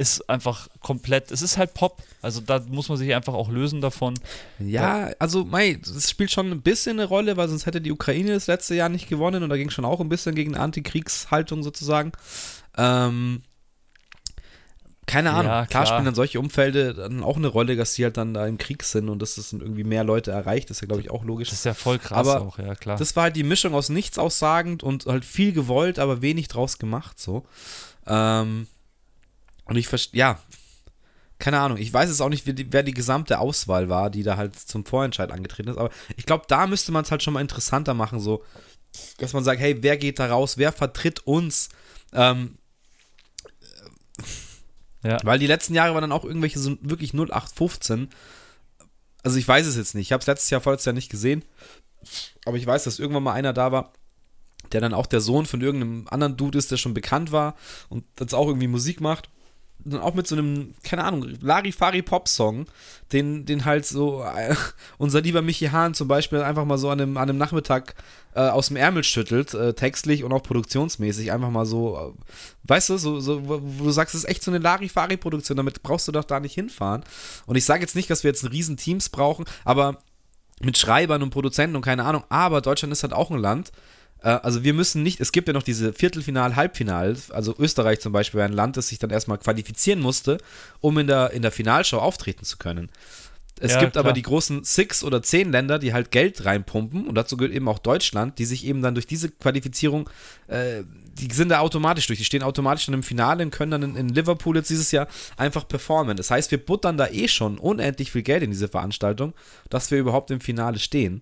ist 0.00 0.30
einfach 0.30 0.68
komplett, 0.80 1.30
es 1.30 1.42
ist 1.42 1.58
halt 1.58 1.74
Pop. 1.74 2.02
Also 2.22 2.40
da 2.40 2.58
muss 2.66 2.88
man 2.88 2.96
sich 2.96 3.14
einfach 3.14 3.34
auch 3.34 3.50
lösen 3.50 3.82
davon. 3.82 4.18
Ja, 4.58 5.10
also 5.18 5.44
Mai, 5.44 5.78
das 5.84 6.08
spielt 6.08 6.30
schon 6.30 6.50
ein 6.50 6.62
bisschen 6.62 6.98
eine 6.98 7.06
Rolle, 7.06 7.36
weil 7.36 7.50
sonst 7.50 7.66
hätte 7.66 7.82
die 7.82 7.92
Ukraine 7.92 8.32
das 8.32 8.46
letzte 8.46 8.74
Jahr 8.74 8.88
nicht 8.88 9.10
gewonnen 9.10 9.42
und 9.42 9.50
da 9.50 9.58
ging 9.58 9.68
schon 9.68 9.84
auch 9.84 10.00
ein 10.00 10.08
bisschen 10.08 10.34
gegen 10.34 10.56
Antikriegshaltung 10.56 11.62
sozusagen. 11.62 12.12
Ähm, 12.78 13.42
keine 15.04 15.32
Ahnung. 15.32 15.52
Ja, 15.52 15.66
klar. 15.66 15.66
klar. 15.66 15.86
spielen 15.86 16.04
dann 16.06 16.14
solche 16.14 16.40
Umfelde 16.40 16.94
dann 16.94 17.22
auch 17.22 17.36
eine 17.36 17.48
Rolle, 17.48 17.76
dass 17.76 17.92
sie 17.92 18.04
halt 18.04 18.16
dann 18.16 18.32
da 18.32 18.46
im 18.46 18.56
Krieg 18.56 18.82
sind 18.84 19.10
und 19.10 19.20
dass 19.20 19.34
das 19.34 19.52
irgendwie 19.52 19.84
mehr 19.84 20.04
Leute 20.04 20.30
erreicht. 20.30 20.70
Das 20.70 20.78
ist 20.78 20.80
ja, 20.80 20.86
glaube 20.86 21.02
ich, 21.02 21.10
auch 21.10 21.24
logisch. 21.24 21.50
Das 21.50 21.58
ist 21.58 21.64
ja 21.66 21.74
voll 21.74 21.98
krass 21.98 22.26
aber 22.26 22.40
auch, 22.40 22.58
ja, 22.58 22.74
klar. 22.74 22.96
Das 22.96 23.16
war 23.16 23.24
halt 23.24 23.36
die 23.36 23.42
Mischung 23.42 23.74
aus 23.74 23.90
nichts 23.90 24.18
aussagend 24.18 24.82
und 24.82 25.04
halt 25.04 25.26
viel 25.26 25.52
gewollt, 25.52 25.98
aber 25.98 26.22
wenig 26.22 26.48
draus 26.48 26.78
gemacht, 26.78 27.20
so. 27.20 27.44
Ähm, 28.06 28.66
und 29.70 29.76
ich 29.76 29.86
verstehe, 29.86 30.18
ja, 30.18 30.40
keine 31.38 31.60
Ahnung, 31.60 31.78
ich 31.78 31.92
weiß 31.92 32.10
es 32.10 32.20
auch 32.20 32.28
nicht, 32.28 32.44
die, 32.46 32.72
wer 32.72 32.82
die 32.82 32.92
gesamte 32.92 33.38
Auswahl 33.38 33.88
war, 33.88 34.10
die 34.10 34.24
da 34.24 34.36
halt 34.36 34.58
zum 34.58 34.84
Vorentscheid 34.84 35.30
angetreten 35.30 35.70
ist, 35.70 35.78
aber 35.78 35.90
ich 36.16 36.26
glaube, 36.26 36.44
da 36.48 36.66
müsste 36.66 36.90
man 36.90 37.04
es 37.04 37.12
halt 37.12 37.22
schon 37.22 37.34
mal 37.34 37.40
interessanter 37.40 37.94
machen, 37.94 38.18
so, 38.18 38.44
dass 39.18 39.32
man 39.32 39.44
sagt, 39.44 39.60
hey, 39.60 39.80
wer 39.80 39.96
geht 39.96 40.18
da 40.18 40.26
raus, 40.26 40.58
wer 40.58 40.72
vertritt 40.72 41.20
uns? 41.20 41.68
Ähm, 42.12 42.58
ja. 45.04 45.18
Weil 45.22 45.38
die 45.38 45.46
letzten 45.46 45.74
Jahre 45.74 45.94
waren 45.94 46.02
dann 46.02 46.12
auch 46.12 46.24
irgendwelche 46.24 46.58
so 46.58 46.76
wirklich 46.82 47.14
0815. 47.14 48.10
Also 49.22 49.38
ich 49.38 49.46
weiß 49.46 49.66
es 49.66 49.76
jetzt 49.76 49.94
nicht. 49.94 50.08
Ich 50.08 50.12
habe 50.12 50.20
es 50.20 50.26
letztes 50.26 50.50
Jahr, 50.50 50.60
vorletztes 50.60 50.86
Jahr 50.86 50.94
nicht 50.94 51.10
gesehen. 51.10 51.44
Aber 52.44 52.56
ich 52.56 52.66
weiß, 52.66 52.84
dass 52.84 52.98
irgendwann 52.98 53.22
mal 53.22 53.32
einer 53.32 53.52
da 53.52 53.70
war, 53.70 53.92
der 54.72 54.80
dann 54.80 54.92
auch 54.92 55.06
der 55.06 55.20
Sohn 55.20 55.46
von 55.46 55.60
irgendeinem 55.60 56.08
anderen 56.10 56.36
Dude 56.36 56.58
ist, 56.58 56.70
der 56.72 56.76
schon 56.76 56.92
bekannt 56.92 57.32
war 57.32 57.54
und 57.88 58.04
jetzt 58.18 58.34
auch 58.34 58.48
irgendwie 58.48 58.66
Musik 58.66 59.00
macht 59.00 59.30
auch 60.00 60.14
mit 60.14 60.26
so 60.26 60.36
einem, 60.36 60.74
keine 60.82 61.04
Ahnung, 61.04 61.26
Larifari-Pop-Song, 61.40 62.66
den, 63.12 63.44
den 63.46 63.64
halt 63.64 63.86
so 63.86 64.22
äh, 64.22 64.54
unser 64.98 65.20
lieber 65.20 65.42
Michi 65.42 65.66
Hahn 65.66 65.94
zum 65.94 66.08
Beispiel 66.08 66.42
einfach 66.42 66.64
mal 66.64 66.78
so 66.78 66.90
an 66.90 67.00
einem, 67.00 67.16
an 67.16 67.28
einem 67.28 67.38
Nachmittag 67.38 67.94
äh, 68.34 68.40
aus 68.40 68.68
dem 68.68 68.76
Ärmel 68.76 69.04
schüttelt, 69.04 69.54
äh, 69.54 69.74
textlich 69.74 70.24
und 70.24 70.32
auch 70.32 70.42
produktionsmäßig, 70.42 71.32
einfach 71.32 71.50
mal 71.50 71.66
so, 71.66 71.96
äh, 71.96 72.22
weißt 72.64 72.90
du, 72.90 72.96
so, 72.98 73.20
so, 73.20 73.42
wo 73.48 73.84
du 73.84 73.90
sagst, 73.90 74.14
es 74.14 74.24
ist 74.24 74.30
echt 74.30 74.42
so 74.42 74.50
eine 74.50 74.58
Larifari-Produktion, 74.58 75.56
damit 75.56 75.82
brauchst 75.82 76.08
du 76.08 76.12
doch 76.12 76.24
da 76.24 76.40
nicht 76.40 76.54
hinfahren. 76.54 77.02
Und 77.46 77.56
ich 77.56 77.64
sage 77.64 77.80
jetzt 77.80 77.96
nicht, 77.96 78.10
dass 78.10 78.24
wir 78.24 78.30
jetzt 78.30 78.44
ein 78.44 78.52
riesen 78.52 78.76
Teams 78.76 79.08
brauchen, 79.08 79.44
aber 79.64 79.98
mit 80.60 80.76
Schreibern 80.78 81.22
und 81.22 81.30
Produzenten 81.30 81.76
und 81.76 81.82
keine 81.82 82.04
Ahnung, 82.04 82.24
aber 82.28 82.60
Deutschland 82.60 82.92
ist 82.92 83.02
halt 83.02 83.14
auch 83.14 83.30
ein 83.30 83.38
Land, 83.38 83.72
also 84.28 84.64
wir 84.64 84.74
müssen 84.74 85.02
nicht, 85.02 85.20
es 85.20 85.32
gibt 85.32 85.48
ja 85.48 85.54
noch 85.54 85.62
diese 85.62 85.92
Viertelfinal, 85.92 86.56
Halbfinal, 86.56 87.16
also 87.30 87.54
Österreich 87.58 88.00
zum 88.00 88.12
Beispiel 88.12 88.38
war 88.38 88.46
ein 88.46 88.52
Land, 88.52 88.76
das 88.76 88.88
sich 88.88 88.98
dann 88.98 89.10
erstmal 89.10 89.38
qualifizieren 89.38 90.00
musste, 90.00 90.38
um 90.80 90.98
in 90.98 91.06
der, 91.06 91.30
in 91.30 91.42
der 91.42 91.52
Finalshow 91.52 91.98
auftreten 91.98 92.44
zu 92.44 92.58
können. 92.58 92.90
Es 93.62 93.74
ja, 93.74 93.80
gibt 93.80 93.92
klar. 93.92 94.04
aber 94.04 94.14
die 94.14 94.22
großen 94.22 94.64
Six 94.64 95.04
oder 95.04 95.22
zehn 95.22 95.52
Länder, 95.52 95.78
die 95.78 95.92
halt 95.92 96.10
Geld 96.10 96.46
reinpumpen 96.46 97.06
und 97.06 97.14
dazu 97.14 97.36
gehört 97.36 97.54
eben 97.54 97.68
auch 97.68 97.78
Deutschland, 97.78 98.38
die 98.38 98.46
sich 98.46 98.64
eben 98.64 98.80
dann 98.80 98.94
durch 98.94 99.06
diese 99.06 99.28
Qualifizierung, 99.28 100.08
äh, 100.48 100.82
die 101.12 101.32
sind 101.32 101.50
da 101.50 101.60
automatisch 101.60 102.06
durch, 102.06 102.18
die 102.18 102.24
stehen 102.24 102.42
automatisch 102.42 102.86
dann 102.86 102.94
im 102.94 103.02
Finale 103.02 103.44
und 103.44 103.50
können 103.50 103.70
dann 103.70 103.82
in, 103.82 103.96
in, 103.96 104.08
Liverpool 104.08 104.56
jetzt 104.56 104.70
dieses 104.70 104.90
Jahr 104.92 105.08
einfach 105.36 105.68
performen. 105.68 106.16
Das 106.16 106.30
heißt, 106.30 106.50
wir 106.50 106.58
buttern 106.58 106.96
da 106.96 107.08
eh 107.08 107.28
schon 107.28 107.58
unendlich 107.58 108.10
viel 108.10 108.22
Geld 108.22 108.42
in 108.42 108.50
diese 108.50 108.68
Veranstaltung, 108.68 109.34
dass 109.68 109.90
wir 109.90 109.98
überhaupt 109.98 110.30
im 110.30 110.40
Finale 110.40 110.78
stehen. 110.78 111.20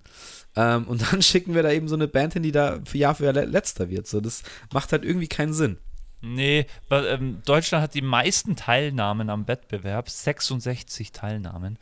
Ähm, 0.57 0.87
und 0.89 1.03
dann 1.13 1.23
schicken 1.23 1.55
wir 1.55 1.63
da 1.63 1.71
eben 1.71 1.89
so 1.89 1.95
eine 1.95 2.09
Band 2.09 2.35
hin, 2.35 2.43
die 2.43 2.53
da 2.53 2.79
für 2.85 2.99
Jahr 2.99 3.15
für 3.15 3.25
Jahr 3.25 3.35
letzter 3.35 3.89
wird. 3.91 4.07
So, 4.07 4.21
das 4.21 4.43
macht 4.73 4.93
halt 4.93 5.05
irgendwie 5.05 5.29
keinen 5.29 5.53
Sinn. 5.53 5.79
Nee, 6.21 6.67
weil, 6.89 7.07
ähm, 7.07 7.43
Deutschland 7.45 7.83
hat 7.83 7.95
die 7.95 8.03
meisten 8.03 8.57
Teilnahmen 8.57 9.31
am 9.31 9.47
Wettbewerb, 9.47 10.11
66 10.11 11.13
Teilnahmen. 11.13 11.79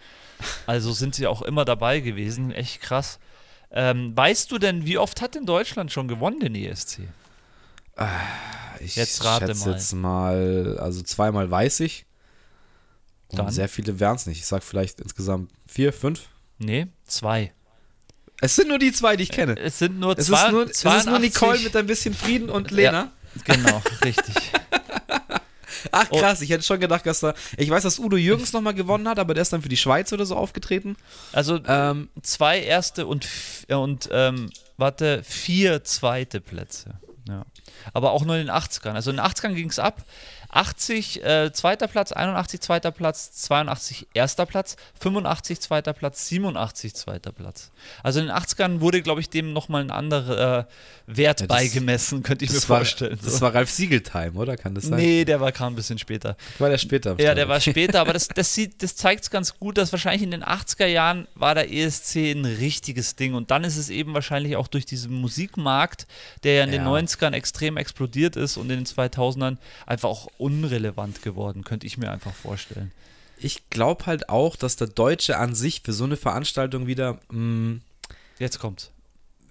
Also 0.66 0.92
sind 0.92 1.14
sie 1.14 1.26
auch 1.26 1.40
immer 1.40 1.64
dabei 1.64 2.00
gewesen, 2.00 2.52
echt 2.52 2.82
krass. 2.82 3.18
Ähm, 3.70 4.14
weißt 4.14 4.52
du 4.52 4.58
denn, 4.58 4.84
wie 4.84 4.98
oft 4.98 5.22
hat 5.22 5.34
denn 5.34 5.46
Deutschland 5.46 5.90
schon 5.90 6.06
gewonnen, 6.06 6.40
den 6.40 6.54
ESC? 6.54 7.00
Ah, 7.96 8.10
ich 8.78 8.96
jetzt 8.96 9.24
rate 9.24 9.46
schätze 9.46 9.66
mal. 9.66 9.72
jetzt 9.72 9.92
mal, 9.94 10.78
also 10.78 11.02
zweimal 11.02 11.50
weiß 11.50 11.80
ich. 11.80 12.04
Und 13.28 13.38
Dann? 13.38 13.50
sehr 13.50 13.68
viele 13.68 13.98
wären 13.98 14.16
es 14.16 14.26
nicht. 14.26 14.38
Ich 14.38 14.46
sag 14.46 14.62
vielleicht 14.62 15.00
insgesamt 15.00 15.50
vier, 15.66 15.92
fünf. 15.92 16.28
Nee, 16.58 16.86
zwei. 17.04 17.52
Es 18.40 18.56
sind 18.56 18.68
nur 18.68 18.78
die 18.78 18.92
zwei, 18.92 19.16
die 19.16 19.24
ich 19.24 19.30
kenne. 19.30 19.56
Es 19.58 19.78
sind 19.78 19.98
nur 19.98 20.18
es 20.18 20.26
zwei. 20.26 20.46
Ist 20.46 20.52
nur, 20.52 20.70
es 20.70 20.84
ist 20.84 21.06
nur 21.06 21.18
Nicole 21.18 21.58
mit 21.60 21.74
ein 21.76 21.86
bisschen 21.86 22.14
Frieden 22.14 22.50
und 22.50 22.70
Lena. 22.70 23.10
Ja, 23.46 23.56
genau, 23.56 23.82
richtig. 24.04 24.34
Ach 25.92 26.08
krass, 26.10 26.40
ich 26.42 26.50
hätte 26.50 26.64
schon 26.64 26.80
gedacht, 26.80 27.06
dass 27.06 27.20
da. 27.20 27.34
Ich 27.56 27.70
weiß, 27.70 27.82
dass 27.82 27.98
Udo 27.98 28.16
Jürgens 28.16 28.52
nochmal 28.52 28.74
gewonnen 28.74 29.08
hat, 29.08 29.18
aber 29.18 29.34
der 29.34 29.42
ist 29.42 29.52
dann 29.52 29.62
für 29.62 29.68
die 29.68 29.76
Schweiz 29.76 30.12
oder 30.12 30.26
so 30.26 30.36
aufgetreten. 30.36 30.96
Also 31.32 31.60
ähm, 31.66 32.08
zwei 32.22 32.60
erste 32.60 33.06
und, 33.06 33.26
und 33.68 34.08
ähm, 34.12 34.50
warte, 34.76 35.22
vier 35.22 35.84
zweite 35.84 36.40
Plätze. 36.40 36.94
Ja. 37.28 37.44
Aber 37.92 38.12
auch 38.12 38.24
nur 38.24 38.36
in 38.36 38.46
den 38.46 38.54
80ern. 38.54 38.92
Also 38.92 39.10
in 39.10 39.16
den 39.16 39.24
80ern 39.26 39.54
ging 39.54 39.70
es 39.70 39.78
ab. 39.78 40.04
80 40.56 41.22
äh, 41.24 41.52
zweiter 41.52 41.86
Platz, 41.86 42.12
81 42.12 42.60
zweiter 42.60 42.90
Platz, 42.90 43.32
82 43.42 44.06
erster 44.14 44.46
Platz, 44.46 44.76
85 45.00 45.60
zweiter 45.60 45.92
Platz, 45.92 46.26
87 46.28 46.94
zweiter 46.94 47.30
Platz. 47.32 47.70
Also 48.02 48.20
in 48.20 48.26
den 48.26 48.34
80ern 48.34 48.80
wurde, 48.80 49.02
glaube 49.02 49.20
ich, 49.20 49.28
dem 49.28 49.52
nochmal 49.52 49.82
ein 49.82 49.90
anderer 49.90 50.60
äh, 50.60 50.64
Wert 51.06 51.40
Ja, 51.42 51.46
das- 51.46 51.56
beigemessen, 51.58 52.22
könnte 52.22 52.44
ich 52.46 52.50
mir 52.50 52.56
war, 52.68 52.78
vorstellen. 52.78 53.18
das 53.22 53.34
so. 53.34 53.40
war 53.42 53.54
Ralf 53.54 53.70
Siegel-Time, 53.70 54.32
oder? 54.32 54.56
Kann 54.56 54.74
das 54.74 54.84
sein? 54.84 54.98
nee, 54.98 55.24
der 55.24 55.40
war 55.40 55.52
kam 55.52 55.74
ein 55.74 55.76
bisschen 55.76 55.98
später. 55.98 56.36
War 56.58 56.70
der 56.70 56.78
später? 56.78 57.16
Ja, 57.20 57.34
der 57.34 57.48
war 57.48 57.60
später, 57.60 58.00
aber 58.00 58.12
das, 58.14 58.28
das, 58.34 58.54
sieht, 58.54 58.82
das 58.82 58.96
zeigt 58.96 59.24
es 59.24 59.30
ganz 59.30 59.58
gut, 59.58 59.76
dass 59.78 59.92
wahrscheinlich 59.92 60.22
in 60.22 60.30
den 60.30 60.42
80er 60.42 60.86
Jahren 60.86 61.28
war 61.34 61.54
der 61.54 61.70
ESC 61.72 62.16
ein 62.32 62.44
richtiges 62.46 63.14
Ding 63.14 63.34
und 63.34 63.50
dann 63.50 63.62
ist 63.62 63.76
es 63.76 63.90
eben 63.90 64.14
wahrscheinlich 64.14 64.56
auch 64.56 64.68
durch 64.68 64.86
diesen 64.86 65.12
Musikmarkt, 65.20 66.06
der 66.44 66.54
ja 66.54 66.64
in 66.64 66.70
den 66.72 66.82
Ja. 66.82 66.88
90ern 66.88 67.32
extrem 67.34 67.76
explodiert 67.76 68.36
ist 68.36 68.56
und 68.56 68.70
in 68.70 68.78
den 68.78 68.86
2000ern 68.86 69.58
einfach 69.86 70.08
auch 70.08 70.28
unrelevant 70.46 71.22
geworden, 71.22 71.64
könnte 71.64 71.86
ich 71.86 71.98
mir 71.98 72.10
einfach 72.10 72.32
vorstellen. 72.34 72.92
Ich 73.38 73.68
glaube 73.70 74.06
halt 74.06 74.28
auch, 74.28 74.56
dass 74.56 74.76
der 74.76 74.86
Deutsche 74.86 75.36
an 75.38 75.54
sich 75.54 75.82
für 75.84 75.92
so 75.92 76.04
eine 76.04 76.16
Veranstaltung 76.16 76.86
wieder, 76.86 77.18
mh, 77.30 77.80
Jetzt 78.38 78.58
kommt's. 78.60 78.90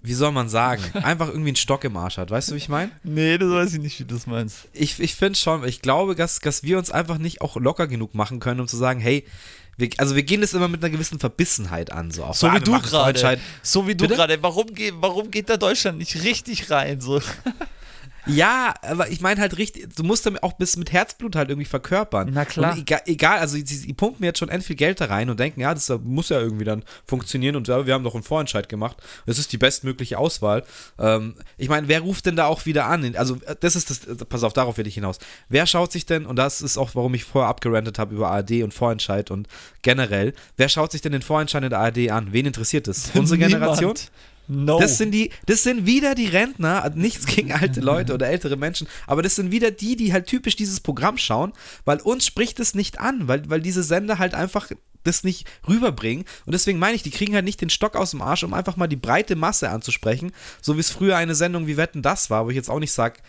wie 0.02 0.14
soll 0.14 0.32
man 0.32 0.48
sagen, 0.48 0.82
einfach 1.02 1.28
irgendwie 1.28 1.50
einen 1.50 1.56
Stock 1.56 1.84
im 1.84 1.96
Arsch 1.96 2.16
hat. 2.18 2.30
Weißt 2.30 2.48
du, 2.50 2.54
wie 2.54 2.58
ich 2.58 2.68
meine? 2.68 2.90
Nee, 3.04 3.38
das 3.38 3.50
weiß 3.50 3.74
ich 3.74 3.80
nicht, 3.80 3.98
wie 4.00 4.04
du 4.04 4.14
das 4.14 4.26
meinst. 4.26 4.68
Ich, 4.72 4.98
ich 5.00 5.14
finde 5.14 5.38
schon, 5.38 5.64
ich 5.66 5.82
glaube, 5.82 6.14
dass, 6.14 6.38
dass 6.40 6.62
wir 6.62 6.78
uns 6.78 6.90
einfach 6.90 7.18
nicht 7.18 7.40
auch 7.42 7.56
locker 7.56 7.86
genug 7.86 8.14
machen 8.14 8.40
können, 8.40 8.60
um 8.60 8.68
zu 8.68 8.76
sagen, 8.76 9.00
hey, 9.00 9.24
wir, 9.78 9.90
also 9.98 10.14
wir 10.16 10.22
gehen 10.22 10.40
das 10.40 10.54
immer 10.54 10.68
mit 10.68 10.82
einer 10.82 10.90
gewissen 10.90 11.18
Verbissenheit 11.20 11.92
an. 11.92 12.10
So, 12.10 12.24
auch 12.24 12.34
So 12.34 12.50
wie 12.52 12.60
du 12.60 12.80
gerade. 12.80 13.38
So 13.62 13.86
wie 13.86 13.94
du 13.94 14.08
gerade. 14.08 14.42
Warum, 14.42 14.72
geht- 14.74 14.94
warum 14.98 15.30
geht 15.30 15.48
da 15.50 15.56
Deutschland 15.58 15.98
nicht 15.98 16.24
richtig 16.24 16.70
rein? 16.70 17.00
So. 17.00 17.20
Ja, 18.26 18.74
aber 18.82 19.10
ich 19.10 19.20
meine 19.20 19.40
halt 19.40 19.56
richtig, 19.56 19.94
du 19.94 20.02
musst 20.02 20.26
damit 20.26 20.42
auch 20.42 20.54
bis 20.54 20.76
mit 20.76 20.92
Herzblut 20.92 21.36
halt 21.36 21.48
irgendwie 21.48 21.66
verkörpern. 21.66 22.30
Na 22.32 22.44
klar. 22.44 22.76
Egal, 22.76 23.02
egal 23.06 23.38
also 23.38 23.56
sie, 23.56 23.64
sie 23.64 23.92
pumpen 23.92 24.24
jetzt 24.24 24.38
schon 24.38 24.48
end 24.48 24.64
viel 24.64 24.76
Geld 24.76 25.00
da 25.00 25.06
rein 25.06 25.30
und 25.30 25.38
denken, 25.38 25.60
ja, 25.60 25.72
das 25.72 25.92
muss 26.02 26.28
ja 26.28 26.40
irgendwie 26.40 26.64
dann 26.64 26.84
funktionieren 27.06 27.56
und 27.56 27.68
ja, 27.68 27.86
wir 27.86 27.94
haben 27.94 28.04
doch 28.04 28.14
einen 28.14 28.24
Vorentscheid 28.24 28.68
gemacht. 28.68 28.96
Das 29.26 29.38
ist 29.38 29.52
die 29.52 29.58
bestmögliche 29.58 30.18
Auswahl. 30.18 30.64
Ähm, 30.98 31.34
ich 31.56 31.68
meine, 31.68 31.88
wer 31.88 32.00
ruft 32.00 32.26
denn 32.26 32.36
da 32.36 32.46
auch 32.46 32.66
wieder 32.66 32.86
an? 32.86 33.14
Also, 33.16 33.36
äh, 33.46 33.54
das 33.60 33.76
ist 33.76 33.90
das, 33.90 34.04
äh, 34.06 34.24
pass 34.24 34.42
auf, 34.42 34.52
darauf 34.52 34.78
will 34.78 34.86
ich 34.86 34.94
hinaus. 34.94 35.18
Wer 35.48 35.66
schaut 35.66 35.92
sich 35.92 36.06
denn, 36.06 36.26
und 36.26 36.36
das 36.36 36.62
ist 36.62 36.78
auch, 36.78 36.94
warum 36.94 37.14
ich 37.14 37.24
vorher 37.24 37.48
abgerantet 37.48 37.98
habe 37.98 38.14
über 38.14 38.30
ARD 38.30 38.62
und 38.62 38.74
Vorentscheid 38.74 39.30
und 39.30 39.48
generell, 39.82 40.34
wer 40.56 40.68
schaut 40.68 40.92
sich 40.92 41.00
denn 41.00 41.12
den 41.12 41.22
Vorentscheid 41.22 41.62
in 41.62 41.70
der 41.70 41.78
ARD 41.78 42.10
an? 42.10 42.32
Wen 42.32 42.46
interessiert 42.46 42.88
das? 42.88 43.10
Unsere 43.14 43.38
Generation? 43.38 43.94
No. 44.48 44.78
Das 44.78 44.98
sind 44.98 45.10
die, 45.12 45.30
das 45.46 45.62
sind 45.62 45.86
wieder 45.86 46.14
die 46.14 46.26
Rentner, 46.26 46.90
nichts 46.94 47.26
gegen 47.26 47.52
alte 47.52 47.80
Leute 47.80 48.14
oder 48.14 48.28
ältere 48.28 48.56
Menschen, 48.56 48.86
aber 49.06 49.22
das 49.22 49.34
sind 49.34 49.50
wieder 49.50 49.70
die, 49.70 49.96
die 49.96 50.12
halt 50.12 50.26
typisch 50.26 50.56
dieses 50.56 50.80
Programm 50.80 51.18
schauen, 51.18 51.52
weil 51.84 52.00
uns 52.00 52.26
spricht 52.26 52.60
es 52.60 52.74
nicht 52.74 53.00
an, 53.00 53.28
weil, 53.28 53.48
weil 53.50 53.60
diese 53.60 53.82
Sender 53.82 54.18
halt 54.18 54.34
einfach 54.34 54.70
das 55.06 55.24
nicht 55.24 55.46
rüberbringen. 55.68 56.24
Und 56.44 56.52
deswegen 56.52 56.78
meine 56.78 56.96
ich, 56.96 57.02
die 57.02 57.10
kriegen 57.10 57.34
halt 57.34 57.44
nicht 57.44 57.60
den 57.60 57.70
Stock 57.70 57.96
aus 57.96 58.10
dem 58.10 58.22
Arsch, 58.22 58.42
um 58.42 58.54
einfach 58.54 58.76
mal 58.76 58.88
die 58.88 58.96
breite 58.96 59.36
Masse 59.36 59.70
anzusprechen, 59.70 60.32
so 60.60 60.76
wie 60.76 60.80
es 60.80 60.90
früher 60.90 61.16
eine 61.16 61.34
Sendung 61.34 61.66
wie 61.66 61.76
Wetten 61.76 62.02
das 62.02 62.30
war, 62.30 62.44
wo 62.46 62.50
ich 62.50 62.56
jetzt 62.56 62.70
auch 62.70 62.80
nicht 62.80 62.92
sage, 62.92 63.20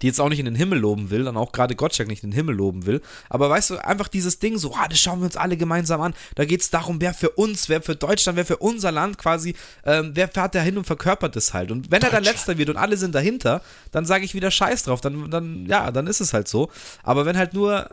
die 0.00 0.06
jetzt 0.06 0.20
auch 0.20 0.28
nicht 0.28 0.38
in 0.38 0.46
den 0.46 0.54
Himmel 0.54 0.78
loben 0.78 1.10
will, 1.10 1.24
dann 1.24 1.36
auch 1.36 1.52
gerade 1.52 1.76
Gottschalk 1.76 2.08
nicht 2.08 2.24
in 2.24 2.30
den 2.30 2.36
Himmel 2.36 2.54
loben 2.54 2.86
will. 2.86 3.02
Aber 3.28 3.50
weißt 3.50 3.70
du, 3.70 3.84
einfach 3.84 4.08
dieses 4.08 4.38
Ding 4.38 4.56
so, 4.58 4.74
ah, 4.74 4.88
das 4.88 4.98
schauen 4.98 5.20
wir 5.20 5.26
uns 5.26 5.36
alle 5.36 5.56
gemeinsam 5.56 6.00
an. 6.00 6.14
Da 6.34 6.44
geht 6.44 6.62
es 6.62 6.70
darum, 6.70 7.00
wer 7.00 7.12
für 7.12 7.30
uns, 7.30 7.68
wer 7.68 7.82
für 7.82 7.96
Deutschland, 7.96 8.36
wer 8.36 8.46
für 8.46 8.56
unser 8.56 8.92
Land 8.92 9.18
quasi, 9.18 9.54
ähm, 9.84 10.12
wer 10.14 10.28
fährt 10.28 10.54
da 10.54 10.60
hin 10.60 10.78
und 10.78 10.84
verkörpert 10.84 11.36
es 11.36 11.52
halt. 11.52 11.70
Und 11.70 11.90
wenn 11.90 12.02
er 12.02 12.10
dann 12.10 12.24
letzter 12.24 12.56
wird 12.56 12.70
und 12.70 12.76
alle 12.76 12.96
sind 12.96 13.14
dahinter, 13.14 13.62
dann 13.90 14.06
sage 14.06 14.24
ich 14.24 14.34
wieder 14.34 14.50
Scheiß 14.50 14.84
drauf. 14.84 15.00
Dann, 15.00 15.30
dann, 15.30 15.66
ja, 15.66 15.90
dann 15.90 16.06
ist 16.06 16.20
es 16.20 16.32
halt 16.32 16.48
so. 16.48 16.70
Aber 17.02 17.26
wenn 17.26 17.36
halt 17.36 17.52
nur 17.52 17.90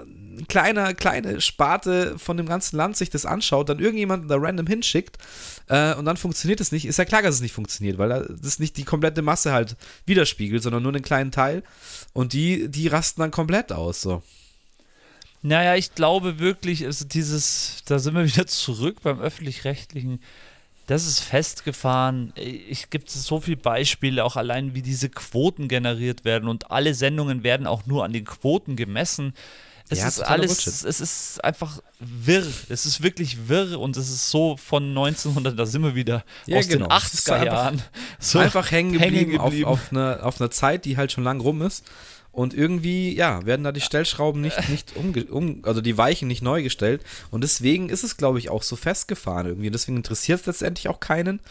kleiner, 0.48 0.94
kleine 0.94 1.42
Sparte 1.42 2.18
von 2.18 2.38
dem 2.38 2.46
ganzen 2.46 2.78
Land 2.78 2.98
sich 2.98 3.10
das 3.10 3.26
anschaut, 3.26 3.70
dann 3.70 3.80
irgendjemanden 3.80 4.28
da 4.28 4.36
random 4.38 4.68
hinschickt 4.68 5.18
äh, 5.68 5.94
und 5.96 6.06
dann 6.06 6.18
funktioniert 6.18 6.60
es 6.62 6.72
nicht, 6.72 6.86
ist 6.86 6.98
ja 6.98 7.06
klar, 7.06 7.22
dass 7.22 7.36
es 7.36 7.42
nicht 7.42 7.54
funktioniert, 7.54 7.98
weil 7.98 8.36
das 8.42 8.60
nicht 8.60 8.78
die 8.78 8.84
komplette 8.84 9.22
Masse 9.22 9.52
halt 9.52 9.76
widerspiegelt, 10.06 10.64
sondern 10.64 10.84
nur 10.84 10.94
einen 10.94 11.04
kleinen 11.04 11.32
Teil. 11.32 11.64
Und 12.14 12.34
die, 12.34 12.70
die 12.70 12.88
rasten 12.88 13.22
dann 13.22 13.32
komplett 13.32 13.72
aus. 13.72 14.02
So. 14.02 14.24
Naja, 15.42 15.76
ich 15.76 15.96
glaube 15.96 16.40
wirklich, 16.40 16.86
also 16.86 17.06
dieses, 17.06 17.84
da 17.86 18.00
sind 18.00 18.16
wir 18.16 18.26
wieder 18.34 18.48
zurück 18.48 19.02
beim 19.04 19.20
öffentlich-rechtlichen. 19.20 20.22
Das 20.88 21.06
ist 21.06 21.20
festgefahren. 21.20 22.34
Ich 22.36 22.90
gibt 22.90 23.12
so 23.12 23.40
viele 23.40 23.58
Beispiele, 23.58 24.26
auch 24.26 24.36
allein 24.36 24.74
wie 24.74 24.82
diese 24.82 25.10
Quoten 25.10 25.68
generiert 25.68 26.26
werden 26.26 26.50
und 26.50 26.72
alle 26.72 26.96
Sendungen 26.96 27.44
werden 27.44 27.68
auch 27.68 27.86
nur 27.86 28.04
an 28.04 28.12
den 28.12 28.26
Quoten 28.26 28.76
gemessen. 28.76 29.34
Es 29.92 30.00
Ja, 30.00 30.08
ist 30.08 30.20
alles, 30.22 30.64
Bullshit. 30.64 30.86
es 30.86 31.00
ist 31.02 31.44
einfach 31.44 31.82
wirr. 32.00 32.46
Es 32.70 32.86
ist 32.86 33.02
wirklich 33.02 33.48
wirr 33.50 33.80
und 33.80 33.98
es 33.98 34.10
ist 34.10 34.30
so 34.30 34.56
von 34.56 34.84
1900, 34.90 35.58
da 35.58 35.66
sind 35.66 35.82
wir 35.82 35.96
wieder 35.96 36.24
Ja, 36.46 36.58
aus 36.60 36.68
genau. 36.68 36.88
den 36.88 36.96
Es 36.98 37.14
ist 37.14 37.28
80er 37.30 37.34
einfach- 37.34 37.46
Jahren. 37.46 37.82
So 38.20 38.40
Einfach 38.40 38.70
hängen 38.72 38.94
geblieben, 38.94 39.32
geblieben. 39.32 39.66
Auf, 39.66 39.80
auf, 39.80 39.92
eine, 39.92 40.24
auf 40.24 40.40
eine 40.40 40.50
Zeit, 40.52 40.86
die 40.86 40.96
halt 40.98 41.12
schon 41.12 41.24
lang 41.24 41.42
rum 41.42 41.62
ist. 41.64 41.84
Und 42.32 42.54
irgendwie, 42.54 43.16
ja, 43.16 43.44
werden 43.48 43.64
da 43.64 43.72
die 43.72 43.82
Stellschrauben 43.82 44.40
nicht, 44.42 44.70
nicht 44.70 44.96
umge 44.96 45.26
um, 45.26 45.64
also 45.66 45.82
die 45.82 45.98
Weichen 45.98 46.28
nicht 46.28 46.44
neu 46.44 46.62
gestellt. 46.62 47.02
Und 47.32 47.42
deswegen 47.44 47.90
ist 47.90 48.04
es, 48.04 48.16
glaube 48.18 48.38
ich, 48.38 48.50
auch 48.52 48.62
so 48.62 48.76
festgefahren 48.76 49.48
irgendwie. 49.48 49.72
Deswegen 49.72 49.98
interessiert 49.98 50.42
es 50.42 50.46
letztendlich 50.46 50.88
auch 50.88 51.00
keinen. 51.00 51.42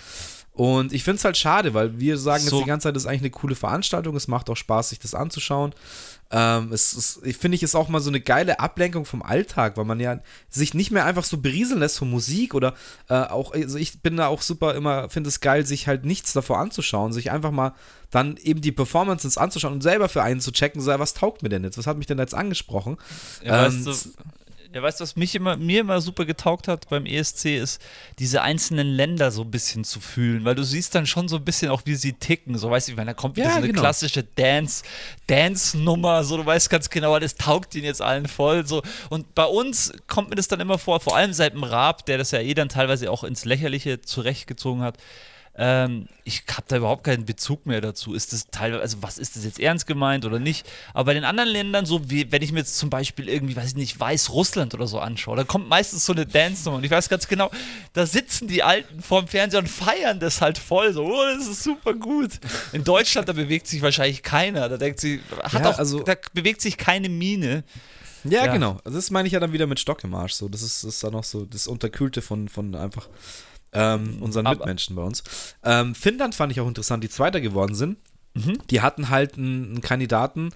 Und 0.53 0.93
ich 0.93 1.03
finde 1.05 1.19
es 1.19 1.25
halt 1.25 1.37
schade, 1.37 1.75
weil 1.75 1.99
wir 1.99 2.17
sagen 2.19 2.43
So. 2.45 2.57
jetzt 2.57 2.65
die 2.65 2.69
ganze 2.69 2.85
Zeit, 2.85 2.97
das 2.97 3.03
ist 3.03 3.09
eigentlich 3.09 3.23
eine 3.23 3.31
coole 3.31 3.55
Veranstaltung. 3.57 4.15
Es 4.17 4.29
macht 4.29 4.49
auch 4.51 4.57
Spaß, 4.57 4.91
sich 4.91 4.99
das 5.01 5.15
anzuschauen. 5.15 5.73
Ähm, 6.31 6.73
es 6.73 6.93
ist, 6.93 7.21
ich 7.25 7.39
finde 7.39 7.57
ich, 7.57 7.63
ist 7.63 7.75
auch 7.75 7.89
mal 7.89 8.01
so 8.01 8.11
eine 8.11 8.21
geile 8.21 8.61
Ablenkung 8.61 9.07
vom 9.07 9.23
Alltag, 9.23 9.77
weil 9.79 9.87
man 9.87 9.99
ja 9.99 10.21
sich 10.51 10.75
nicht 10.75 10.91
mehr 10.91 11.07
einfach 11.07 11.25
so 11.25 11.39
berieseln 11.39 11.81
lässt 11.81 11.99
von 11.99 12.11
Musik 12.11 12.55
oder 12.55 12.75
äh, 13.09 13.15
auch, 13.15 13.53
also 13.53 13.79
ich 13.79 14.03
bin 14.03 14.19
da 14.19 14.27
auch 14.27 14.43
super 14.43 14.75
immer, 14.75 15.09
finde 15.09 15.29
es 15.29 15.41
geil, 15.41 15.65
sich 15.65 15.87
halt 15.87 16.05
nichts 16.05 16.35
davor 16.35 16.59
anzuschauen, 16.59 17.13
sich 17.13 17.31
einfach 17.31 17.51
mal 17.51 17.73
dann 18.11 18.37
eben 18.39 18.61
die 18.61 18.73
Performances 18.73 19.39
anzuschauen 19.39 19.75
und 19.75 19.83
selber 19.83 20.09
für 20.09 20.23
einen 20.23 20.41
zu 20.41 20.53
checken, 20.53 20.81
so, 20.81 20.99
was 20.99 21.15
taugt 21.15 21.43
mir 21.43 21.49
denn 21.49 21.65
jetzt? 21.65 21.79
Was 21.79 21.87
hat 21.87 21.99
mich 21.99 22.07
denn 22.07 22.19
jetzt 22.19 22.35
angesprochen? 22.35 22.99
Ja, 23.43 23.67
Ähm, 23.67 23.87
weißt 23.87 24.07
du, 24.07 24.11
ja, 24.75 24.83
weißt 24.83 25.01
du, 25.01 25.03
was 25.03 25.17
mich 25.17 25.35
immer, 25.35 25.57
mir 25.57 25.81
immer 25.81 26.01
super 26.01 26.27
getaugt 26.27 26.69
hat 26.69 26.89
beim 26.91 27.07
ESC, 27.07 27.47
ist, 27.57 27.81
diese 28.19 28.43
einzelnen 28.43 28.87
Länder 28.87 29.31
so 29.31 29.43
ein 29.43 29.51
bisschen 29.51 29.83
zu 29.83 29.99
fühlen, 29.99 30.45
weil 30.45 30.55
du 30.55 30.63
siehst 30.63 30.95
dann 30.95 31.07
schon 31.07 31.27
so 31.29 31.37
ein 31.37 31.45
bisschen 31.45 31.71
auch, 31.71 31.83
wie 31.87 31.95
sie 31.95 32.13
ticken. 32.13 32.59
So, 32.59 32.71
weißt 32.71 32.89
du, 32.89 32.93
ich 32.93 32.97
meine, 32.97 33.11
da 33.11 33.15
kommt 33.15 33.37
wieder 33.37 33.47
Ja, 33.47 33.53
so 33.53 33.59
eine 33.59 33.69
genau. 33.69 33.81
klassische 33.81 34.23
Dance, 34.23 34.85
Dance-Nummer, 35.27 36.23
so, 36.23 36.37
du 36.37 36.45
weißt 36.45 36.69
ganz 36.69 36.91
genau, 36.91 37.19
das 37.19 37.37
taugt 37.37 37.75
ihnen 37.75 37.87
jetzt 37.87 38.03
allen 38.03 38.29
voll. 38.29 38.67
So. 38.67 38.83
Und 39.09 39.35
bei 39.35 39.47
uns 39.47 39.93
kommt 40.07 40.29
mir 40.29 40.37
das 40.37 40.49
dann 40.49 40.61
immer 40.61 40.79
vor, 40.79 41.01
vor 41.01 41.17
allem 41.17 41.33
seit 41.33 41.55
dem 41.55 41.65
Raab, 41.65 42.05
der 42.05 42.19
das 42.19 42.31
ja 42.33 42.41
eh 42.41 42.53
dann 42.53 42.69
teilweise 42.69 43.11
auch 43.11 43.25
ins 43.25 43.47
Lächerliche 43.47 44.03
zurechtgezogen 44.03 44.83
hat. 44.83 44.99
Ähm, 45.61 46.07
ich 46.23 46.45
habe 46.53 46.63
da 46.69 46.77
überhaupt 46.77 47.03
keinen 47.03 47.25
Bezug 47.25 47.67
mehr 47.67 47.81
dazu. 47.81 48.15
Ist 48.15 48.33
das 48.33 48.47
teilweise, 48.53 48.81
also 48.81 48.97
was 49.03 49.19
ist 49.19 49.35
das 49.35 49.45
jetzt 49.45 49.59
ernst 49.59 49.87
gemeint 49.89 50.25
oder 50.25 50.39
nicht? 50.39 50.65
Aber 50.95 51.07
bei 51.07 51.15
den 51.15 51.25
anderen 51.25 51.49
Ländern, 51.49 51.85
so 51.85 52.09
wie 52.11 52.31
wenn 52.31 52.43
ich 52.43 52.53
mir 52.53 52.61
jetzt 52.61 52.79
zum 52.79 52.91
Beispiel 52.91 53.29
irgendwie, 53.29 53.57
weiß 53.57 53.71
ich 53.71 53.75
nicht, 53.75 53.99
Weißrussland 53.99 54.73
oder 54.75 54.87
so 54.87 55.01
anschaue, 55.01 55.37
da 55.37 55.43
kommt 55.43 55.69
meistens 55.69 56.07
so 56.07 56.13
eine 56.13 56.27
Dance-Nummer 56.27 56.77
und 56.79 56.85
ich 56.85 56.91
weiß 56.93 57.09
ganz 57.09 57.27
genau, 57.27 57.51
da 57.93 58.07
sitzen 58.07 58.47
die 58.47 58.63
Alten 58.63 59.03
vorm 59.03 59.27
Fernseher 59.27 59.59
und 59.61 59.69
feiern 59.69 60.21
das 60.21 60.41
halt 60.41 60.59
voll. 60.59 60.93
So, 60.93 61.05
oh, 61.07 61.25
das 61.37 61.49
ist 61.49 61.65
super 61.65 61.93
gut. 61.95 62.31
In 62.73 62.85
Deutschland, 62.85 63.29
da 63.29 63.33
bewegt 63.33 63.67
sich 63.67 63.83
wahrscheinlich 63.83 64.23
keiner. 64.23 64.69
Da 64.69 64.77
denkt 64.77 65.01
sie, 65.01 65.21
hat 65.43 65.53
Ja, 65.65 65.71
auch, 65.71 65.79
also- 65.79 66.01
da 66.05 66.15
bewegt 66.35 66.61
sich 66.61 66.77
keine 66.77 67.09
Miene. 67.09 67.65
Ja, 68.25 68.45
Ja. 68.47 68.53
genau. 68.53 68.79
Also 68.85 68.97
das 68.99 69.11
meine 69.11 69.27
ich 69.27 69.33
ja 69.33 69.41
dann 69.41 69.53
wieder 69.53 69.67
mit 69.67 69.81
Stock 69.81 70.05
im 70.05 70.15
Arsch. 70.15 70.35
So, 70.35 70.49
das 70.49 70.63
ist, 70.63 70.85
das 70.85 70.95
ist 70.95 71.05
dann 71.05 71.15
auch 71.17 71.25
so 71.25 71.45
das 71.45 71.67
Unterkühlte 71.67 72.23
von, 72.23 72.49
von 72.49 72.75
einfach 72.75 73.09
ähm, 73.73 74.19
unseren 74.23 74.47
Aber- 74.47 74.59
Mitmenschen 74.59 74.97
bei 74.97 75.03
uns. 75.03 75.23
Ähm, 75.65 75.95
Finnland 75.95 76.35
fand 76.35 76.53
ich 76.53 76.61
auch 76.61 76.69
interessant, 76.69 77.03
die 77.05 77.09
Zweiter 77.09 77.41
geworden 77.41 77.75
sind. 77.75 77.99
Mhm. 78.35 78.59
Die 78.71 78.83
hatten 78.83 79.09
halt 79.09 79.37
einen, 79.39 79.81
Kandidaten, 79.81 80.51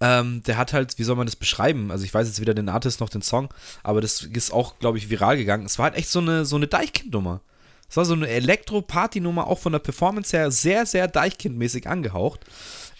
ähm, 0.00 0.42
der 0.44 0.56
hat 0.58 0.72
halt, 0.72 0.98
wie 0.98 1.04
soll 1.04 1.16
man 1.16 1.26
das 1.26 1.36
beschreiben? 1.36 1.90
Also 1.90 2.04
ich 2.04 2.12
weiß 2.12 2.28
jetzt 2.28 2.40
weder 2.40 2.54
den 2.54 2.68
Artist 2.68 3.00
noch 3.00 3.08
den 3.08 3.22
Song, 3.22 3.48
aber 3.82 4.00
das 4.00 4.22
ist 4.22 4.52
auch, 4.52 4.78
glaube 4.78 4.98
ich, 4.98 5.08
viral 5.10 5.36
gegangen. 5.36 5.64
Es 5.66 5.78
war 5.78 5.84
halt 5.84 5.94
echt 5.96 6.10
so 6.10 6.18
eine, 6.20 6.44
so 6.44 6.56
eine 6.56 6.66
Deichkind-Nummer. 6.66 7.40
Es 7.88 7.96
war 7.96 8.04
so 8.04 8.14
eine 8.14 8.28
Elektro-Party-Nummer, 8.28 9.46
auch 9.46 9.58
von 9.58 9.72
der 9.72 9.78
Performance 9.78 10.36
her 10.36 10.50
sehr, 10.50 10.84
sehr 10.86 11.08
Deichkind-mäßig 11.08 11.86
angehaucht. 11.88 12.40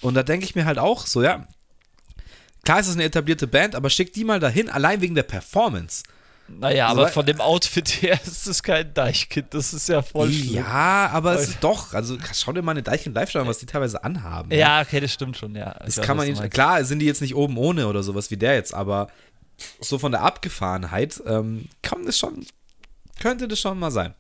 Und 0.01 0.15
da 0.15 0.23
denke 0.23 0.45
ich 0.47 0.55
mir 0.55 0.65
halt 0.65 0.79
auch 0.79 1.07
so, 1.07 1.23
ja, 1.23 1.47
klar 2.65 2.81
ist 2.81 2.89
es 2.89 2.95
eine 2.95 3.05
etablierte 3.05 3.47
Band, 3.47 3.75
aber 3.75 3.91
schick 3.91 4.12
die 4.12 4.25
mal 4.25 4.41
dahin, 4.41 4.69
allein 4.71 5.01
wegen 5.01 5.15
der 5.15 5.23
Performance. 5.25 6.03
Naja, 6.49 6.88
Also, 6.88 7.01
aber 7.03 7.11
von 7.11 7.24
dem 7.26 7.40
Outfit 7.40 7.88
her 8.03 8.18
ist 8.26 8.47
es 8.47 8.62
kein 8.62 8.92
Deichkind. 8.92 9.55
Das 9.55 9.72
ist 9.72 9.88
ja 9.88 10.03
voll 10.03 10.30
schlimm. 10.30 10.57
Ja, 10.57 11.11
aber 11.12 11.34
es 11.34 11.49
ist 11.49 11.59
doch, 11.62 11.95
also 11.95 12.18
schau 12.32 12.53
dir 12.53 12.62
mal 12.62 12.72
eine 12.72 12.82
Deichkind 12.82 13.14
live 13.14 13.34
an, 13.36 13.47
was 13.47 13.59
die 13.59 13.66
teilweise 13.66 14.05
anhaben. 14.05 14.51
ne? 14.51 14.59
Ja, 14.59 14.82
okay, 14.82 15.01
das 15.01 15.12
stimmt 15.12 15.36
schon, 15.36 15.55
ja. 15.55 15.74
Das 15.84 16.01
kann 16.01 16.16
man 16.16 16.26
nicht. 16.26 16.51
Klar 16.51 16.84
sind 16.84 16.99
die 16.99 17.07
jetzt 17.07 17.22
nicht 17.22 17.34
oben 17.34 17.57
ohne 17.57 17.86
oder 17.86 18.03
sowas 18.03 18.30
wie 18.30 18.36
der 18.36 18.55
jetzt, 18.55 18.74
aber 18.74 19.09
so 19.80 19.99
von 19.99 20.12
der 20.12 20.22
Abgefahrenheit 20.22 21.22
ähm, 21.26 21.66
kann 21.82 22.05
das 22.05 22.18
schon, 22.18 22.45
könnte 23.20 23.49
das 23.49 23.59
schon 23.59 23.78
mal 23.78 23.90
sein. 23.90 24.14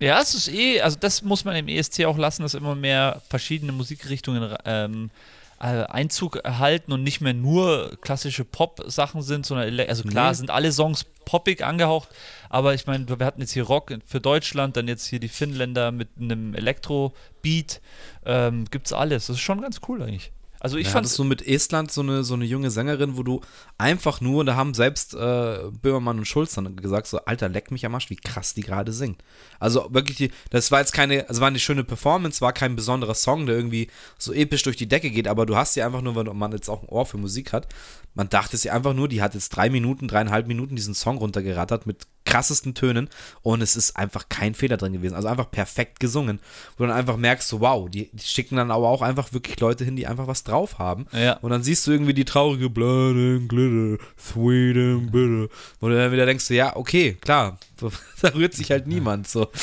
Ja, 0.00 0.20
es 0.20 0.34
ist 0.34 0.48
eh, 0.48 0.80
also 0.80 0.96
das 0.98 1.22
muss 1.22 1.44
man 1.44 1.54
im 1.56 1.68
ESC 1.68 2.04
auch 2.06 2.16
lassen, 2.16 2.42
dass 2.42 2.54
immer 2.54 2.74
mehr 2.74 3.20
verschiedene 3.28 3.72
Musikrichtungen 3.72 4.56
ähm, 4.64 5.10
äh, 5.10 5.39
Einzug 5.60 6.36
erhalten 6.36 6.92
und 6.92 7.02
nicht 7.02 7.20
mehr 7.20 7.34
nur 7.34 7.98
klassische 8.00 8.44
Pop-Sachen 8.44 9.22
sind, 9.22 9.44
sondern 9.44 9.78
also 9.80 10.04
klar 10.04 10.30
nee. 10.30 10.34
sind 10.34 10.50
alle 10.50 10.72
Songs 10.72 11.04
poppig 11.24 11.62
angehaucht, 11.62 12.08
aber 12.48 12.74
ich 12.74 12.86
meine, 12.86 13.06
wir 13.08 13.26
hatten 13.26 13.40
jetzt 13.40 13.52
hier 13.52 13.64
Rock 13.64 13.92
für 14.06 14.20
Deutschland, 14.20 14.76
dann 14.76 14.88
jetzt 14.88 15.06
hier 15.06 15.20
die 15.20 15.28
Finnländer 15.28 15.92
mit 15.92 16.08
einem 16.18 16.54
Elektro-Beat, 16.54 17.80
ähm, 18.24 18.64
gibt's 18.70 18.92
alles. 18.92 19.26
Das 19.26 19.36
ist 19.36 19.42
schon 19.42 19.60
ganz 19.60 19.80
cool 19.86 20.02
eigentlich. 20.02 20.32
Also 20.60 20.76
ich 20.76 20.86
ja, 20.86 20.92
fand 20.92 21.06
es 21.06 21.14
so 21.14 21.24
mit 21.24 21.46
Estland 21.46 21.90
so 21.90 22.02
eine, 22.02 22.22
so 22.22 22.34
eine 22.34 22.44
junge 22.44 22.70
Sängerin, 22.70 23.16
wo 23.16 23.22
du 23.22 23.40
einfach 23.78 24.20
nur, 24.20 24.44
da 24.44 24.56
haben 24.56 24.74
selbst 24.74 25.14
äh, 25.14 25.58
Böhmermann 25.82 26.18
und 26.18 26.26
Schulz 26.26 26.54
dann 26.54 26.76
gesagt, 26.76 27.06
so, 27.06 27.18
Alter, 27.24 27.48
leck 27.48 27.70
mich 27.70 27.86
am 27.86 27.94
Arsch, 27.94 28.10
wie 28.10 28.16
krass 28.16 28.52
die 28.54 28.60
gerade 28.60 28.92
singt. 28.92 29.22
Also 29.58 29.88
wirklich, 29.90 30.18
die, 30.18 30.30
das 30.50 30.70
war 30.70 30.80
jetzt 30.80 30.92
keine, 30.92 31.28
also 31.28 31.40
war 31.40 31.48
eine 31.48 31.58
schöne 31.58 31.82
Performance, 31.82 32.42
war 32.42 32.52
kein 32.52 32.76
besonderer 32.76 33.14
Song, 33.14 33.46
der 33.46 33.56
irgendwie 33.56 33.88
so 34.18 34.32
episch 34.32 34.62
durch 34.62 34.76
die 34.76 34.88
Decke 34.88 35.10
geht, 35.10 35.28
aber 35.28 35.46
du 35.46 35.56
hast 35.56 35.74
sie 35.74 35.82
einfach 35.82 36.02
nur, 36.02 36.14
weil 36.14 36.24
man 36.24 36.52
jetzt 36.52 36.68
auch 36.68 36.82
ein 36.82 36.88
Ohr 36.88 37.06
für 37.06 37.16
Musik 37.16 37.52
hat, 37.52 37.66
man 38.14 38.28
dachte 38.28 38.56
sie 38.56 38.70
einfach 38.70 38.92
nur, 38.92 39.08
die 39.08 39.22
hat 39.22 39.34
jetzt 39.34 39.50
drei 39.50 39.70
Minuten, 39.70 40.08
dreieinhalb 40.08 40.46
Minuten 40.46 40.76
diesen 40.76 40.94
Song 40.94 41.18
runtergerattert 41.18 41.86
mit 41.86 42.06
krassesten 42.24 42.74
Tönen 42.74 43.08
und 43.42 43.62
es 43.62 43.76
ist 43.76 43.96
einfach 43.96 44.28
kein 44.28 44.54
Fehler 44.54 44.76
drin 44.76 44.92
gewesen. 44.92 45.14
Also 45.14 45.28
einfach 45.28 45.50
perfekt 45.50 46.00
gesungen. 46.00 46.38
Wo 46.76 46.84
du 46.84 46.88
dann 46.88 46.96
einfach 46.96 47.16
merkst, 47.16 47.60
wow, 47.60 47.88
die, 47.88 48.10
die, 48.12 48.24
schicken 48.24 48.56
dann 48.56 48.70
aber 48.70 48.88
auch 48.88 49.02
einfach 49.02 49.32
wirklich 49.32 49.58
Leute 49.60 49.84
hin, 49.84 49.96
die 49.96 50.06
einfach 50.06 50.26
was 50.26 50.44
drauf 50.44 50.78
haben. 50.78 51.06
Ja. 51.12 51.34
Und 51.38 51.50
dann 51.50 51.62
siehst 51.62 51.86
du 51.86 51.92
irgendwie 51.92 52.14
die 52.14 52.24
traurige 52.24 52.70
Blood 52.70 53.16
and 53.16 53.48
Glitter, 53.48 54.02
Sweet 54.18 54.76
and 54.76 55.12
Bitter. 55.12 55.48
Wo 55.80 55.88
du 55.88 55.96
dann 55.96 56.12
wieder 56.12 56.26
denkst, 56.26 56.50
ja, 56.50 56.76
okay, 56.76 57.16
klar, 57.20 57.58
da 58.22 58.28
rührt 58.28 58.54
sich 58.54 58.70
halt 58.70 58.86
niemand 58.86 59.28
so. 59.28 59.48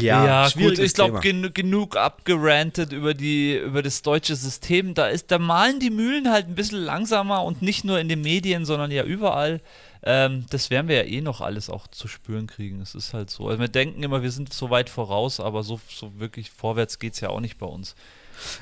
Ja, 0.00 0.24
ja 0.24 0.48
gut, 0.48 0.78
ich 0.78 0.94
glaube, 0.94 1.20
gen 1.20 1.52
genug 1.52 1.96
abgerantet 1.96 2.92
über, 2.92 3.12
die, 3.12 3.56
über 3.56 3.82
das 3.82 4.02
deutsche 4.02 4.36
System. 4.36 4.94
Da, 4.94 5.08
ist, 5.08 5.30
da 5.30 5.38
malen 5.38 5.80
die 5.80 5.90
Mühlen 5.90 6.30
halt 6.30 6.48
ein 6.48 6.54
bisschen 6.54 6.78
langsamer 6.78 7.44
und 7.44 7.60
nicht 7.60 7.84
nur 7.84 8.00
in 8.00 8.08
den 8.08 8.22
Medien, 8.22 8.64
sondern 8.64 8.90
ja 8.90 9.04
überall. 9.04 9.60
Ähm, 10.04 10.46
das 10.50 10.70
werden 10.70 10.88
wir 10.88 10.96
ja 10.96 11.04
eh 11.04 11.20
noch 11.20 11.40
alles 11.40 11.70
auch 11.70 11.86
zu 11.86 12.08
spüren 12.08 12.46
kriegen. 12.46 12.80
Es 12.80 12.94
ist 12.94 13.14
halt 13.14 13.30
so. 13.30 13.48
Also 13.48 13.60
wir 13.60 13.68
denken 13.68 14.02
immer, 14.02 14.22
wir 14.22 14.32
sind 14.32 14.52
so 14.52 14.70
weit 14.70 14.90
voraus, 14.90 15.38
aber 15.38 15.62
so, 15.62 15.80
so 15.88 16.18
wirklich 16.18 16.50
vorwärts 16.50 16.98
geht 16.98 17.14
es 17.14 17.20
ja 17.20 17.28
auch 17.28 17.40
nicht 17.40 17.58
bei 17.58 17.66
uns. 17.66 17.94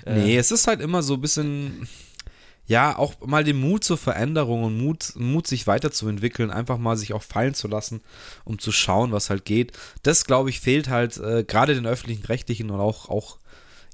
Nee, 0.05 0.36
äh, 0.36 0.38
es 0.38 0.51
ist 0.51 0.66
halt 0.66 0.80
immer 0.80 1.03
so 1.03 1.14
ein 1.14 1.20
bisschen 1.20 1.88
ja, 2.70 2.97
auch 2.97 3.14
mal 3.26 3.43
den 3.43 3.59
Mut 3.59 3.82
zur 3.82 3.99
Veränderung 3.99 4.62
und 4.62 4.78
Mut, 4.78 5.14
Mut, 5.16 5.49
sich 5.49 5.66
weiterzuentwickeln, 5.66 6.53
einfach 6.53 6.78
mal 6.78 6.97
sich 6.97 7.12
auch 7.14 7.22
fallen 7.24 7.53
zu 7.53 7.66
lassen, 7.66 8.01
um 8.45 8.61
zu 8.61 8.70
schauen, 8.70 9.11
was 9.11 9.28
halt 9.28 9.45
geht. 9.45 9.72
Das, 10.05 10.24
glaube 10.24 10.51
ich, 10.51 10.61
fehlt 10.61 10.88
halt 10.88 11.16
äh, 11.16 11.43
gerade 11.43 11.74
den 11.74 11.84
öffentlichen 11.84 12.26
Rechtlichen 12.26 12.70
und 12.70 12.78
auch, 12.78 13.09
auch 13.09 13.38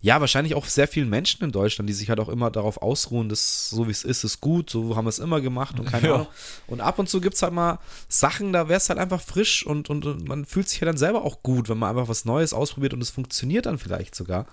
ja, 0.02 0.20
wahrscheinlich 0.20 0.54
auch 0.54 0.66
sehr 0.66 0.88
vielen 0.88 1.08
Menschen 1.08 1.42
in 1.42 1.52
Deutschland, 1.52 1.88
die 1.88 1.94
sich 1.94 2.10
halt 2.10 2.20
auch 2.20 2.28
immer 2.28 2.50
darauf 2.50 2.82
ausruhen, 2.82 3.28
dass 3.28 3.70
so 3.70 3.86
wie 3.86 3.90
es 3.90 4.04
ist, 4.04 4.24
ist 4.24 4.40
gut, 4.40 4.68
so 4.68 4.94
haben 4.94 5.06
wir 5.06 5.08
es 5.08 5.18
immer 5.18 5.40
gemacht 5.40 5.80
und 5.80 5.86
keine 5.86 6.08
ja. 6.08 6.14
Ahnung. 6.14 6.26
Und 6.66 6.80
ab 6.80 6.98
und 6.98 7.08
zu 7.08 7.20
gibt 7.20 7.34
es 7.34 7.42
halt 7.42 7.54
mal 7.54 7.78
Sachen, 8.08 8.52
da 8.52 8.68
wäre 8.68 8.76
es 8.76 8.88
halt 8.88 8.98
einfach 8.98 9.20
frisch 9.20 9.64
und, 9.64 9.88
und, 9.88 10.04
und, 10.04 10.28
man 10.28 10.44
fühlt 10.44 10.68
sich 10.68 10.80
ja 10.80 10.84
dann 10.84 10.98
selber 10.98 11.24
auch 11.24 11.42
gut, 11.42 11.68
wenn 11.68 11.78
man 11.78 11.90
einfach 11.90 12.08
was 12.08 12.26
Neues 12.26 12.52
ausprobiert 12.52 12.92
und 12.92 13.02
es 13.02 13.10
funktioniert 13.10 13.66
dann 13.66 13.78
vielleicht 13.78 14.14
sogar. 14.14 14.46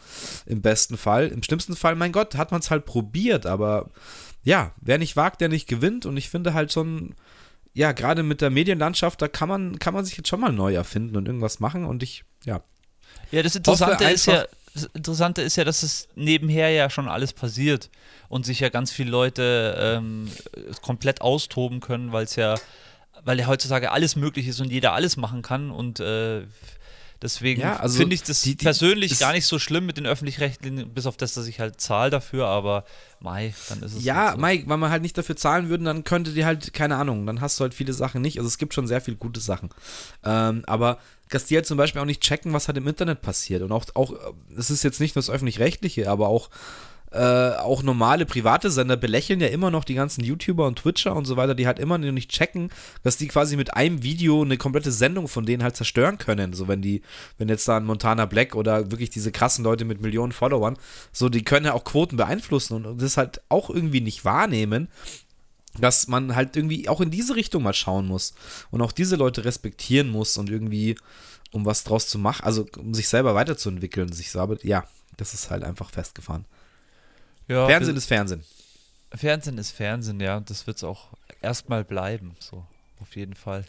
Im 0.45 0.61
besten 0.61 0.97
Fall. 0.97 1.27
Im 1.27 1.43
schlimmsten 1.43 1.75
Fall, 1.75 1.95
mein 1.95 2.13
Gott, 2.13 2.35
hat 2.35 2.51
man 2.51 2.61
es 2.61 2.71
halt 2.71 2.85
probiert, 2.85 3.45
aber 3.45 3.89
ja, 4.43 4.71
wer 4.79 4.97
nicht 4.97 5.15
wagt, 5.15 5.41
der 5.41 5.49
nicht 5.49 5.67
gewinnt 5.67 6.05
und 6.05 6.15
ich 6.15 6.29
finde 6.29 6.53
halt 6.53 6.71
schon 6.71 7.15
ja, 7.73 7.91
gerade 7.91 8.23
mit 8.23 8.41
der 8.41 8.51
Medienlandschaft, 8.51 9.21
da 9.21 9.27
kann 9.27 9.49
man, 9.49 9.79
kann 9.79 9.93
man 9.93 10.05
sich 10.05 10.15
jetzt 10.15 10.29
schon 10.29 10.39
mal 10.39 10.51
neu 10.51 10.75
erfinden 10.75 11.17
und 11.17 11.27
irgendwas 11.27 11.59
machen 11.59 11.85
und 11.85 12.03
ich, 12.03 12.23
ja. 12.45 12.61
Ja, 13.31 13.41
das 13.41 13.55
Interessante 13.55 14.05
ist 14.05 14.27
ja, 14.27 14.45
das 14.73 14.85
Interessante 14.93 15.41
ist 15.41 15.55
ja, 15.55 15.63
dass 15.63 15.83
es 15.83 16.07
nebenher 16.15 16.69
ja 16.71 16.89
schon 16.89 17.07
alles 17.07 17.33
passiert 17.33 17.89
und 18.27 18.45
sich 18.45 18.59
ja 18.59 18.69
ganz 18.69 18.91
viele 18.91 19.11
Leute 19.11 19.75
ähm, 19.79 20.31
komplett 20.81 21.21
austoben 21.21 21.79
können, 21.79 22.11
weil 22.11 22.23
es 22.23 22.35
ja, 22.35 22.55
weil 23.23 23.39
ja 23.39 23.47
heutzutage 23.47 23.91
alles 23.91 24.15
möglich 24.15 24.47
ist 24.47 24.59
und 24.61 24.71
jeder 24.71 24.93
alles 24.93 25.17
machen 25.17 25.41
kann 25.41 25.69
und 25.69 25.99
äh, 25.99 26.41
Deswegen 27.23 27.61
ja, 27.61 27.77
also 27.77 27.99
finde 27.99 28.15
ich 28.15 28.23
das 28.23 28.41
die, 28.41 28.57
die, 28.57 28.65
persönlich 28.65 29.17
gar 29.17 29.31
nicht 29.31 29.45
so 29.45 29.57
schlimm 29.57 29.85
mit 29.85 29.95
den 29.95 30.05
öffentlich-rechtlichen, 30.05 30.93
bis 30.93 31.05
auf 31.05 31.15
das, 31.15 31.33
dass 31.33 31.47
ich 31.47 31.61
halt 31.61 31.79
zahle 31.79 32.11
dafür, 32.11 32.47
aber 32.47 32.83
Mai, 33.21 33.53
dann 33.69 33.81
ist 33.81 33.95
es. 33.95 34.03
Ja, 34.03 34.25
halt 34.25 34.35
so. 34.35 34.41
Mai, 34.41 34.63
wenn 34.67 34.79
wir 34.81 34.89
halt 34.89 35.01
nicht 35.01 35.17
dafür 35.17 35.37
zahlen 35.37 35.69
würden, 35.69 35.85
dann 35.85 36.03
könnte 36.03 36.33
die 36.33 36.43
halt, 36.43 36.73
keine 36.73 36.97
Ahnung, 36.97 37.25
dann 37.25 37.39
hast 37.39 37.57
du 37.57 37.61
halt 37.61 37.73
viele 37.73 37.93
Sachen 37.93 38.21
nicht. 38.21 38.39
Also 38.39 38.49
es 38.49 38.57
gibt 38.57 38.73
schon 38.73 38.87
sehr 38.87 38.99
viele 38.99 39.15
gute 39.15 39.39
Sachen. 39.39 39.69
Ähm, 40.25 40.63
aber 40.67 40.99
dass 41.29 41.45
die 41.45 41.55
halt 41.55 41.65
zum 41.65 41.77
Beispiel 41.77 42.01
auch 42.01 42.05
nicht 42.05 42.21
checken, 42.21 42.51
was 42.51 42.67
halt 42.67 42.77
im 42.77 42.87
Internet 42.87 43.21
passiert. 43.21 43.61
Und 43.61 43.71
auch, 43.71 43.85
auch, 43.95 44.13
es 44.57 44.69
ist 44.69 44.83
jetzt 44.83 44.99
nicht 44.99 45.15
nur 45.15 45.21
das 45.21 45.29
Öffentlich-Rechtliche, 45.29 46.09
aber 46.09 46.27
auch 46.27 46.49
äh, 47.13 47.57
auch 47.57 47.83
normale 47.83 48.25
private 48.25 48.71
Sender 48.71 48.97
belächeln 48.97 49.39
ja 49.39 49.47
immer 49.47 49.71
noch 49.71 49.83
die 49.83 49.93
ganzen 49.93 50.23
YouTuber 50.23 50.65
und 50.65 50.79
Twitcher 50.79 51.15
und 51.15 51.25
so 51.25 51.37
weiter, 51.37 51.55
die 51.55 51.67
halt 51.67 51.79
immer 51.79 51.97
noch 51.97 52.11
nicht 52.11 52.31
checken, 52.31 52.69
dass 53.03 53.17
die 53.17 53.27
quasi 53.27 53.55
mit 53.55 53.75
einem 53.75 54.03
Video 54.03 54.41
eine 54.41 54.57
komplette 54.57 54.91
Sendung 54.91 55.27
von 55.27 55.45
denen 55.45 55.63
halt 55.63 55.75
zerstören 55.75 56.17
können. 56.17 56.53
So 56.53 56.67
wenn 56.67 56.81
die, 56.81 57.01
wenn 57.37 57.49
jetzt 57.49 57.67
da 57.67 57.77
ein 57.77 57.85
Montana 57.85 58.25
Black 58.25 58.55
oder 58.55 58.91
wirklich 58.91 59.09
diese 59.09 59.31
krassen 59.31 59.63
Leute 59.63 59.85
mit 59.85 60.01
Millionen 60.01 60.31
Followern, 60.31 60.77
so 61.11 61.29
die 61.29 61.43
können 61.43 61.65
ja 61.65 61.73
auch 61.73 61.83
Quoten 61.83 62.17
beeinflussen 62.17 62.85
und 62.85 63.01
das 63.01 63.17
halt 63.17 63.41
auch 63.49 63.69
irgendwie 63.69 64.01
nicht 64.01 64.25
wahrnehmen 64.25 64.87
dass 65.79 66.07
man 66.07 66.35
halt 66.35 66.55
irgendwie 66.55 66.87
auch 66.87 67.01
in 67.01 67.09
diese 67.09 67.35
Richtung 67.35 67.63
mal 67.63 67.73
schauen 67.73 68.05
muss 68.05 68.35
und 68.69 68.83
auch 68.83 68.91
diese 68.91 69.15
Leute 69.15 69.43
respektieren 69.43 70.07
muss 70.07 70.37
und 70.37 70.51
irgendwie 70.51 70.95
um 71.51 71.65
was 71.65 71.83
draus 71.83 72.07
zu 72.07 72.19
machen, 72.19 72.43
also 72.43 72.67
um 72.77 72.93
sich 72.93 73.07
selber 73.07 73.35
weiterzuentwickeln, 73.35 74.11
sich 74.11 74.31
selber, 74.31 74.57
ja, 74.63 74.85
das 75.17 75.33
ist 75.33 75.49
halt 75.49 75.63
einfach 75.63 75.91
festgefahren. 75.91 76.45
Ja, 77.47 77.65
Fernsehen 77.67 77.97
ist 77.97 78.05
Fernsehen. 78.05 78.43
Fernsehen 79.13 79.57
ist 79.57 79.71
Fernsehen, 79.71 80.19
ja, 80.19 80.37
und 80.37 80.49
das 80.49 80.65
wird 80.65 80.77
es 80.77 80.83
auch 80.83 81.09
erstmal 81.41 81.83
bleiben, 81.83 82.35
so, 82.39 82.65
auf 82.99 83.15
jeden 83.15 83.35
Fall. 83.35 83.65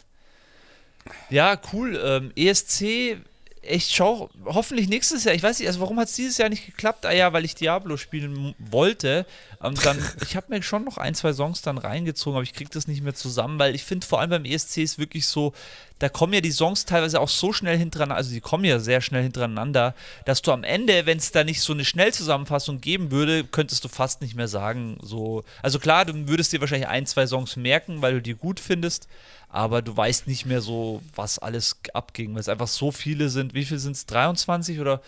Ja, 1.29 1.59
cool. 1.71 2.01
Ähm, 2.03 2.31
ESC, 2.35 3.17
ich 3.61 3.89
schaue 3.93 4.29
hoffentlich 4.45 4.87
nächstes 4.87 5.23
Jahr. 5.23 5.35
Ich 5.35 5.43
weiß 5.43 5.59
nicht, 5.59 5.67
also 5.67 5.79
warum 5.79 5.99
hat 5.99 6.07
es 6.07 6.15
dieses 6.15 6.37
Jahr 6.37 6.49
nicht 6.49 6.65
geklappt? 6.65 7.05
Ah 7.05 7.11
ja, 7.11 7.33
weil 7.33 7.45
ich 7.45 7.55
Diablo 7.55 7.97
spielen 7.97 8.55
wollte. 8.59 9.25
Ähm, 9.61 9.75
dann, 9.83 9.97
ich 10.21 10.35
habe 10.35 10.47
mir 10.49 10.61
schon 10.63 10.83
noch 10.83 10.97
ein, 10.97 11.15
zwei 11.15 11.33
Songs 11.33 11.61
dann 11.61 11.77
reingezogen, 11.77 12.35
aber 12.35 12.43
ich 12.43 12.53
kriege 12.53 12.69
das 12.71 12.87
nicht 12.87 13.03
mehr 13.03 13.15
zusammen, 13.15 13.59
weil 13.59 13.75
ich 13.75 13.83
finde 13.83 14.05
vor 14.05 14.19
allem 14.19 14.29
beim 14.29 14.45
ESC 14.45 14.77
ist 14.77 14.99
wirklich 14.99 15.27
so, 15.27 15.53
da 15.99 16.09
kommen 16.09 16.33
ja 16.33 16.41
die 16.41 16.51
Songs 16.51 16.85
teilweise 16.85 17.21
auch 17.21 17.29
so 17.29 17.53
schnell 17.53 17.77
hintereinander, 17.77 18.17
also 18.17 18.31
die 18.31 18.41
kommen 18.41 18.65
ja 18.65 18.79
sehr 18.79 18.99
schnell 19.01 19.23
hintereinander, 19.23 19.95
dass 20.25 20.41
du 20.41 20.51
am 20.51 20.63
Ende, 20.63 21.05
wenn 21.05 21.17
es 21.17 21.31
da 21.31 21.43
nicht 21.43 21.61
so 21.61 21.73
eine 21.73 21.85
Schnellzusammenfassung 21.85 22.81
geben 22.81 23.11
würde, 23.11 23.45
könntest 23.45 23.83
du 23.83 23.87
fast 23.87 24.21
nicht 24.21 24.35
mehr 24.35 24.49
sagen, 24.49 24.97
so. 25.01 25.43
Also 25.61 25.79
klar, 25.79 26.05
du 26.05 26.27
würdest 26.27 26.51
dir 26.51 26.59
wahrscheinlich 26.59 26.89
ein, 26.89 27.05
zwei 27.05 27.27
Songs 27.27 27.55
merken, 27.55 28.01
weil 28.01 28.15
du 28.15 28.21
die 28.21 28.35
gut 28.35 28.59
findest, 28.59 29.07
aber 29.47 29.81
du 29.81 29.95
weißt 29.95 30.27
nicht 30.27 30.45
mehr 30.45 30.61
so, 30.61 31.01
was 31.15 31.39
alles 31.39 31.77
abging, 31.93 32.33
weil 32.33 32.41
es 32.41 32.49
einfach 32.49 32.67
so 32.67 32.91
viele 32.91 33.29
sind. 33.29 33.53
Wie 33.53 33.63
viele 33.63 33.79
sind 33.79 33.95
es? 33.95 34.05
23 34.05 34.79
oder 34.81 35.01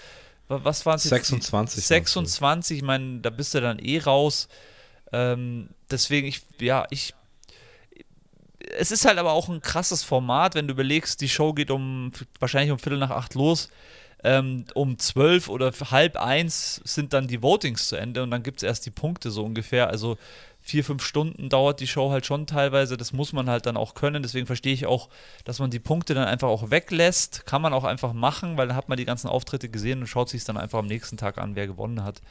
was 0.48 0.86
waren 0.86 0.96
es 0.96 1.04
26. 1.04 1.86
26, 1.86 2.78
ich 2.78 2.84
meine, 2.84 3.20
da 3.20 3.30
bist 3.30 3.54
du 3.54 3.60
dann 3.60 3.80
eh 3.80 4.00
raus. 4.00 4.48
Ähm, 5.12 5.68
deswegen, 5.92 6.28
ich, 6.28 6.42
ja, 6.60 6.88
ich 6.90 7.14
es 8.78 8.92
ist 8.92 9.06
halt 9.06 9.18
aber 9.18 9.34
auch 9.34 9.50
ein 9.50 9.62
krasses 9.62 10.04
Format, 10.04 10.56
wenn 10.56 10.68
du 10.68 10.74
überlegst, 10.74 11.22
die 11.22 11.30
Show 11.30 11.54
geht 11.54 11.72
um 11.72 12.12
wahrscheinlich 12.40 12.72
um 12.72 12.80
Viertel 12.80 13.00
nach 13.00 13.12
acht 13.12 13.34
los. 13.36 13.70
Ähm, 14.24 14.66
um 14.74 14.98
zwölf 14.98 15.48
oder 15.48 15.72
halb 15.92 16.18
eins 16.18 16.82
sind 16.84 17.14
dann 17.14 17.28
die 17.28 17.44
Votings 17.44 17.88
zu 17.88 17.98
Ende 17.98 18.24
und 18.24 18.32
dann 18.32 18.42
gibt 18.42 18.58
es 18.58 18.64
erst 18.64 18.86
die 18.88 18.92
Punkte 18.92 19.30
so 19.30 19.44
ungefähr. 19.44 19.90
Also 19.90 20.18
vier, 20.60 20.84
fünf 20.84 21.04
Stunden 21.04 21.50
dauert 21.50 21.80
die 21.80 21.88
Show 21.88 22.10
halt 22.10 22.26
schon 22.26 22.48
teilweise. 22.48 22.98
Das 22.98 23.14
muss 23.14 23.32
man 23.32 23.48
halt 23.48 23.68
dann 23.68 23.78
auch 23.78 23.94
können. 23.94 24.24
Deswegen 24.24 24.48
verstehe 24.48 24.74
ich 24.74 24.88
auch, 24.88 25.10
dass 25.46 25.60
man 25.60 25.70
die 25.70 25.80
Punkte 25.80 26.16
dann 26.16 26.28
einfach 26.28 26.48
auch 26.48 26.72
weglässt. 26.72 27.46
Kann 27.46 27.62
man 27.62 27.74
auch 27.74 27.84
einfach 27.84 28.12
machen, 28.14 28.58
weil 28.58 28.68
dann 28.68 28.76
hat 28.76 28.90
man 28.90 28.98
die 28.98 29.06
ganzen 29.06 29.28
Auftritte 29.28 29.70
gesehen 29.70 30.00
und 30.00 30.08
schaut 30.08 30.30
sich 30.30 30.44
dann 30.44 30.58
einfach 30.58 30.80
am 30.80 30.88
nächsten 30.88 31.18
Tag 31.18 31.38
an, 31.38 31.56
wer 31.56 31.68
gewonnen 31.68 32.04
hat. 32.04 32.22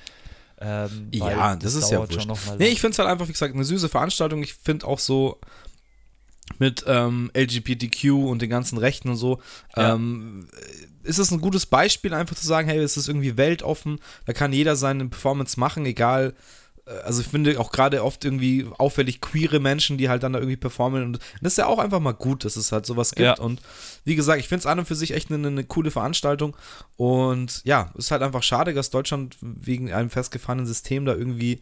Ähm, 0.59 1.09
ja, 1.13 1.55
das, 1.55 1.75
das 1.75 1.85
ist 1.85 1.91
ja 1.91 1.99
wurscht. 1.99 2.29
Nee, 2.59 2.69
ich 2.69 2.81
finde 2.81 2.93
es 2.93 2.99
halt 2.99 3.09
einfach, 3.09 3.29
wie 3.29 3.33
gesagt, 3.33 3.55
eine 3.55 3.65
süße 3.65 3.89
Veranstaltung. 3.89 4.43
Ich 4.43 4.55
finde 4.55 4.87
auch 4.87 4.99
so, 4.99 5.39
mit 6.59 6.85
ähm, 6.87 7.31
LGBTQ 7.37 8.05
und 8.13 8.43
den 8.43 8.51
ganzen 8.51 8.79
Rechten 8.79 9.11
und 9.11 9.17
so, 9.17 9.41
ja. 9.77 9.95
ähm, 9.95 10.49
ist 11.03 11.19
es 11.19 11.31
ein 11.31 11.41
gutes 11.41 11.67
Beispiel, 11.67 12.15
einfach 12.15 12.37
zu 12.37 12.47
sagen, 12.47 12.69
hey, 12.69 12.79
es 12.79 12.97
ist 12.97 13.09
irgendwie 13.09 13.37
weltoffen, 13.37 13.99
da 14.25 14.33
kann 14.33 14.53
jeder 14.53 14.77
seine 14.77 15.07
Performance 15.07 15.59
machen, 15.59 15.87
egal. 15.87 16.35
Äh, 16.87 16.93
also 17.01 17.21
ich 17.21 17.29
finde 17.29 17.59
auch 17.61 17.73
gerade 17.73 18.03
oft 18.03 18.25
irgendwie 18.25 18.67
auffällig 18.79 19.21
queere 19.21 19.61
Menschen, 19.61 19.99
die 19.99 20.09
halt 20.09 20.23
dann 20.23 20.33
da 20.33 20.39
irgendwie 20.39 20.57
performen 20.57 21.03
und 21.03 21.19
das 21.43 21.55
ist 21.55 21.59
ja 21.59 21.67
auch 21.67 21.79
einfach 21.79 22.01
mal 22.01 22.13
gut, 22.13 22.45
dass 22.45 22.57
es 22.57 22.73
halt 22.73 22.87
sowas 22.87 23.11
gibt 23.11 23.39
ja. 23.39 23.39
und 23.39 23.61
wie 24.05 24.17
gesagt, 24.17 24.41
ich 24.41 24.49
finde 24.49 24.61
es 24.61 24.67
an 24.67 24.79
und 24.79 24.87
für 24.87 24.95
sich 24.95 25.13
echt 25.13 25.31
eine, 25.31 25.47
eine, 25.47 25.65
coole 25.65 25.91
Veranstaltung 25.91 26.57
und 26.97 27.61
ja, 27.65 27.93
ist 27.97 28.11
halt 28.11 28.23
einfach 28.23 28.43
schade, 28.43 28.73
dass 28.73 28.91
Deutschland 28.91 29.37
wegen 29.41 29.93
einem 29.93 30.11
festgefahrenen 30.11 30.67
System 30.67 31.05
da 31.05 31.15
irgendwie 31.15 31.61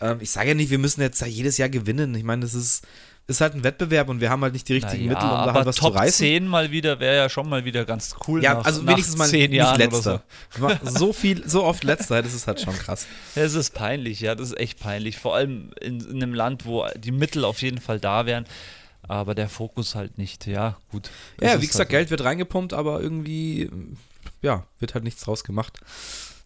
Ähm, 0.00 0.18
ich 0.20 0.30
sage 0.30 0.48
ja 0.48 0.54
nicht, 0.54 0.70
wir 0.70 0.78
müssen 0.78 1.00
jetzt 1.02 1.20
da 1.20 1.26
jedes 1.26 1.58
Jahr 1.58 1.68
gewinnen. 1.68 2.14
Ich 2.14 2.24
meine, 2.24 2.42
das 2.42 2.54
ist, 2.54 2.86
ist 3.30 3.40
halt 3.40 3.54
ein 3.54 3.64
Wettbewerb 3.64 4.08
und 4.08 4.20
wir 4.20 4.28
haben 4.28 4.42
halt 4.42 4.52
nicht 4.52 4.68
die 4.68 4.74
richtigen 4.74 5.06
Naja, 5.06 5.14
Mittel, 5.14 5.30
um 5.30 5.46
da 5.46 5.54
halt 5.54 5.66
was 5.66 5.76
Top 5.76 5.92
zu 5.92 5.98
reißen. 5.98 6.18
10 6.18 6.46
mal 6.46 6.70
wieder 6.70 7.00
wäre 7.00 7.16
ja 7.16 7.28
schon 7.28 7.48
mal 7.48 7.64
wieder 7.64 7.84
ganz 7.84 8.14
cool. 8.26 8.42
Ja, 8.42 8.54
nach, 8.54 8.64
also 8.64 8.86
wenigstens 8.86 9.16
mal 9.16 9.28
zehn 9.28 9.50
nicht 9.50 9.58
Jahren 9.58 9.78
letzter. 9.78 10.22
Oder 10.58 10.78
so. 10.82 10.90
So 11.00 11.12
viel, 11.12 11.48
so 11.48 11.64
oft 11.64 11.84
letzter, 11.84 12.22
das 12.22 12.34
ist 12.34 12.46
halt 12.46 12.60
schon 12.60 12.74
krass. 12.74 13.06
Es 13.34 13.54
ist 13.54 13.72
peinlich, 13.72 14.20
ja, 14.20 14.34
das 14.34 14.48
ist 14.48 14.58
echt 14.58 14.80
peinlich. 14.80 15.16
Vor 15.16 15.34
allem 15.34 15.70
in, 15.80 16.00
in 16.00 16.22
einem 16.22 16.34
Land, 16.34 16.66
wo 16.66 16.86
die 16.96 17.12
Mittel 17.12 17.44
auf 17.44 17.62
jeden 17.62 17.80
Fall 17.80 18.00
da 18.00 18.26
wären, 18.26 18.44
aber 19.02 19.34
der 19.34 19.48
Fokus 19.48 19.94
halt 19.94 20.18
nicht. 20.18 20.46
Ja, 20.46 20.76
gut. 20.90 21.10
Ja, 21.40 21.56
wie 21.62 21.66
gesagt, 21.66 21.78
halt 21.78 21.88
Geld 21.90 22.10
wird 22.10 22.24
reingepumpt, 22.24 22.74
aber 22.74 23.00
irgendwie, 23.00 23.70
ja, 24.42 24.64
wird 24.78 24.94
halt 24.94 25.04
nichts 25.04 25.22
draus 25.22 25.44
gemacht. 25.44 25.78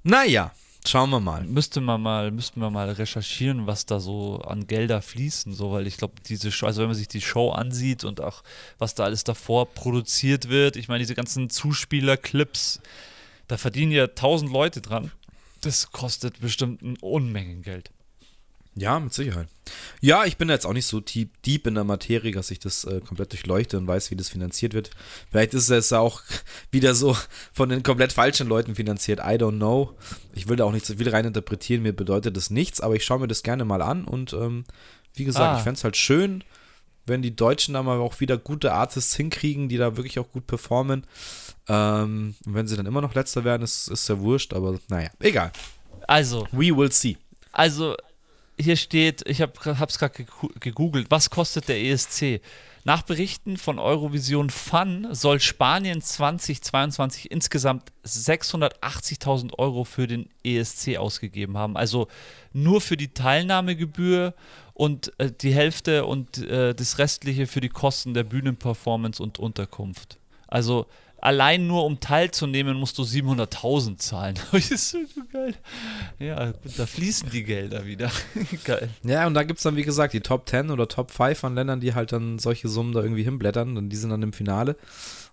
Naja, 0.03 0.53
schauen 0.87 1.11
wir 1.11 1.21
mal. 1.21 1.45
Müsste 1.45 1.81
man 1.81 2.01
mal, 2.03 2.31
müssten 2.31 2.61
wir 2.61 2.71
mal 2.71 2.91
recherchieren, 2.91 3.67
was 3.67 3.87
da 3.87 4.01
so 4.01 4.39
an 4.39 4.67
Gelder 4.67 5.03
fließen, 5.03 5.55
so, 5.55 5.73
weil 5.73 5.87
ich 5.87 5.97
glaube, 5.97 6.15
diese 6.27 6.53
Show, 6.53 6.67
also 6.67 6.81
wenn 6.83 6.89
man 6.89 6.97
sich 6.97 7.09
die 7.09 7.21
Show 7.21 7.51
ansieht 7.51 8.05
und 8.05 8.21
auch 8.21 8.43
was 8.79 8.95
da 8.95 9.05
alles 9.05 9.25
davor 9.25 9.67
produziert 9.67 10.49
wird, 10.49 10.77
ich 10.77 10.89
meine, 10.89 11.01
diese 11.01 11.15
ganzen 11.15 11.51
Zuspieler-Clips, 11.51 12.81
da 13.49 13.57
verdienen 13.57 13.93
ja 13.93 14.07
tausend 14.09 14.53
Leute 14.53 14.81
dran. 14.81 15.11
Das 15.61 15.93
kostet 15.93 16.41
bestimmt 16.41 16.83
ein 16.83 16.97
Unmengen 17.01 17.63
Geld. 17.63 17.91
Ja, 18.77 18.99
mit 18.99 19.15
Sicherheit. 19.15 19.47
Ja, 20.01 20.25
ich 20.25 20.37
bin 20.37 20.49
jetzt 20.49 20.67
auch 20.67 20.73
nicht 20.73 20.87
so 20.87 21.01
deep, 21.01 21.31
deep 21.43 21.67
in 21.67 21.75
der 21.77 21.85
Materie, 21.85 22.33
dass 22.33 22.51
ich 22.51 22.59
das 22.59 22.85
äh, 22.85 23.01
komplett 23.01 23.33
durchleuchte 23.33 23.79
und 23.79 23.87
weiß, 23.87 24.11
wie 24.11 24.17
das 24.17 24.29
finanziert 24.29 24.75
wird. 24.75 24.91
Vielleicht 25.31 25.55
ist 25.55 25.71
es 25.71 25.93
auch 25.93 26.23
wieder 26.73 26.95
so 26.95 27.17
von 27.53 27.69
den 27.69 27.83
komplett 27.85 28.13
falschen 28.13 28.49
Leuten 28.49 28.75
finanziert. 28.75 29.21
I 29.21 29.39
don't 29.39 29.57
know. 29.59 29.95
Ich 30.35 30.49
will 30.49 30.57
da 30.57 30.65
auch 30.65 30.73
nicht 30.73 30.87
so 30.87 30.97
viel 30.97 31.09
reininterpretieren. 31.09 31.83
Mir 31.83 31.93
bedeutet 31.95 32.37
das 32.37 32.51
nichts, 32.51 32.81
aber 32.81 32.97
ich 32.97 33.05
schaue 33.05 33.21
mir 33.21 33.29
das 33.29 33.43
gerne 33.45 33.65
mal 33.65 33.81
an 33.81 34.05
und 34.05 34.33
ähm, 34.33 34.65
wie 35.15 35.25
gesagt, 35.25 35.55
Ah. 35.55 35.57
ich 35.59 35.63
fände 35.63 35.79
es 35.79 35.85
halt 35.85 35.97
schön, 35.97 36.43
wenn 37.07 37.23
die 37.23 37.37
Deutschen 37.37 37.75
da 37.75 37.83
mal 37.85 37.99
auch 37.99 38.19
wieder 38.19 38.37
gute 38.39 38.73
Artists 38.73 39.15
hinkriegen, 39.15 39.69
die 39.69 39.77
da 39.77 39.97
wirklich 39.97 40.19
auch 40.19 40.31
gut 40.33 40.47
performen. 40.49 41.07
Ähm, 41.69 42.35
und 42.45 42.55
wenn 42.55 42.67
sie 42.67 42.77
dann 42.77 42.87
immer 42.87 43.01
noch 43.03 43.15
letzter 43.15 43.45
werden, 43.45 43.63
ist, 43.63 43.89
ist 43.89 44.09
ja 44.09 44.19
wurscht, 44.19 44.53
aber 44.53 44.79
naja, 44.89 45.11
egal. 45.21 45.53
Also, 46.09 46.47
We 46.51 46.77
will 46.77 46.91
see. 46.91 47.17
Also, 47.53 47.95
hier 48.59 48.77
steht, 48.77 49.29
ich 49.29 49.41
habe 49.41 49.53
es 49.89 49.99
gerade 49.99 50.27
gegoogelt, 50.61 51.11
was 51.11 51.31
kostet 51.31 51.69
der 51.69 51.83
ESC? 51.83 52.41
Nach 52.87 53.01
Berichten 53.01 53.57
von 53.57 53.79
Eurovision 53.79 54.51
Fun 54.51 55.09
soll 55.13 55.41
Spanien 55.41 56.03
2022 56.03 57.31
insgesamt 57.31 57.93
680.000 58.05 59.59
Euro 59.59 59.85
für 59.85 60.07
den 60.07 60.29
ESC 60.45 60.99
ausgegeben 60.99 61.57
haben. 61.57 61.79
Also 61.79 62.09
nur 62.53 62.83
für 62.83 62.99
die 62.99 63.09
Teilnahmegebühr 63.09 64.35
und 64.75 65.19
äh, 65.19 65.33
die 65.33 65.55
Hälfte 65.55 66.05
und 66.05 66.37
äh, 66.39 66.75
das 66.75 66.99
Restliche 66.99 67.47
für 67.47 67.63
die 67.63 67.71
Kosten 67.71 68.13
der 68.13 68.25
Bühnenperformance 68.25 69.23
und 69.23 69.39
Unterkunft. 69.39 70.19
Also 70.47 70.87
allein 71.25 71.67
nur 71.67 71.85
um 71.87 72.01
teilzunehmen, 72.01 72.77
musst 72.77 72.99
du 72.99 73.03
700.000 73.03 73.97
zahlen. 73.99 74.39
Das 74.53 74.71
ist 74.71 74.91
so 74.91 74.99
geil. 75.33 75.55
Ja, 76.19 76.53
da 76.77 76.87
fließen 76.87 77.31
die 77.31 77.43
Gelder 77.45 77.87
wieder. 77.87 78.11
geil. 78.65 78.91
Ja, 79.03 79.27
und 79.27 79.35
da 79.35 79.43
gibt 79.43 79.59
es 79.59 79.65
dann, 79.65 79.77
wie 79.77 79.83
gesagt, 79.83 80.13
die 80.13 80.21
Top 80.21 80.49
10 80.49 80.71
oder 80.71 80.87
Top 80.87 81.11
5 81.11 81.39
von 81.39 81.55
Ländern, 81.55 81.81
die 81.81 81.95
halt 81.95 82.13
dann 82.13 82.39
solche 82.39 82.69
Summen 82.69 82.93
da 82.93 83.01
irgendwie 83.03 83.25
hinblättern 83.25 83.77
und 83.77 83.89
die 83.89 83.97
sind 83.97 84.11
dann 84.11 84.23
im 84.23 84.33
Finale. 84.33 84.77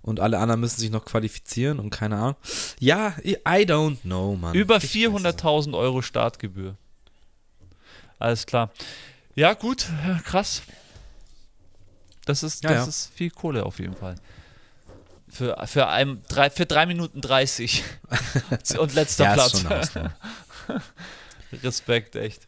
Und 0.02 0.20
alle 0.20 0.40
anderen 0.40 0.62
müssen 0.62 0.80
sich 0.80 0.90
noch 0.90 1.06
qualifizieren 1.06 1.80
und 1.80 1.92
keine 1.92 2.16
Ahnung. 2.18 2.36
Ja, 2.80 3.14
I 3.24 3.66
don't 3.66 4.02
know, 4.02 4.36
Mann. 4.36 4.56
Über 4.56 4.78
Ich 4.78 4.84
weiß 4.84 4.90
es 4.90 4.96
nicht. 4.96 5.42
400.000 5.44 5.78
Euro 5.78 6.02
Startgebühr. 6.02 6.76
Alles 8.18 8.46
klar. 8.46 8.72
Ja, 9.36 9.54
gut, 9.54 9.88
krass. 10.24 10.64
Das 12.26 12.44
ist, 12.44 12.64
Ja, 12.64 12.70
das 12.72 12.80
ja. 12.80 12.90
ist 12.90 13.12
viel 13.14 13.30
Kohle 13.30 13.66
auf 13.66 13.80
jeden 13.80 13.96
Fall. 13.96 14.16
Für, 15.32 15.66
für, 15.66 15.88
ein, 15.88 16.22
drei, 16.28 16.50
für 16.50 16.66
3 16.66 16.88
Minuten 16.88 17.22
30. 17.22 17.84
Und 18.78 18.94
letzter 18.94 19.24
Ja, 19.24 19.34
Platz. 19.34 19.64
Respekt, 21.64 22.18
echt. 22.18 22.42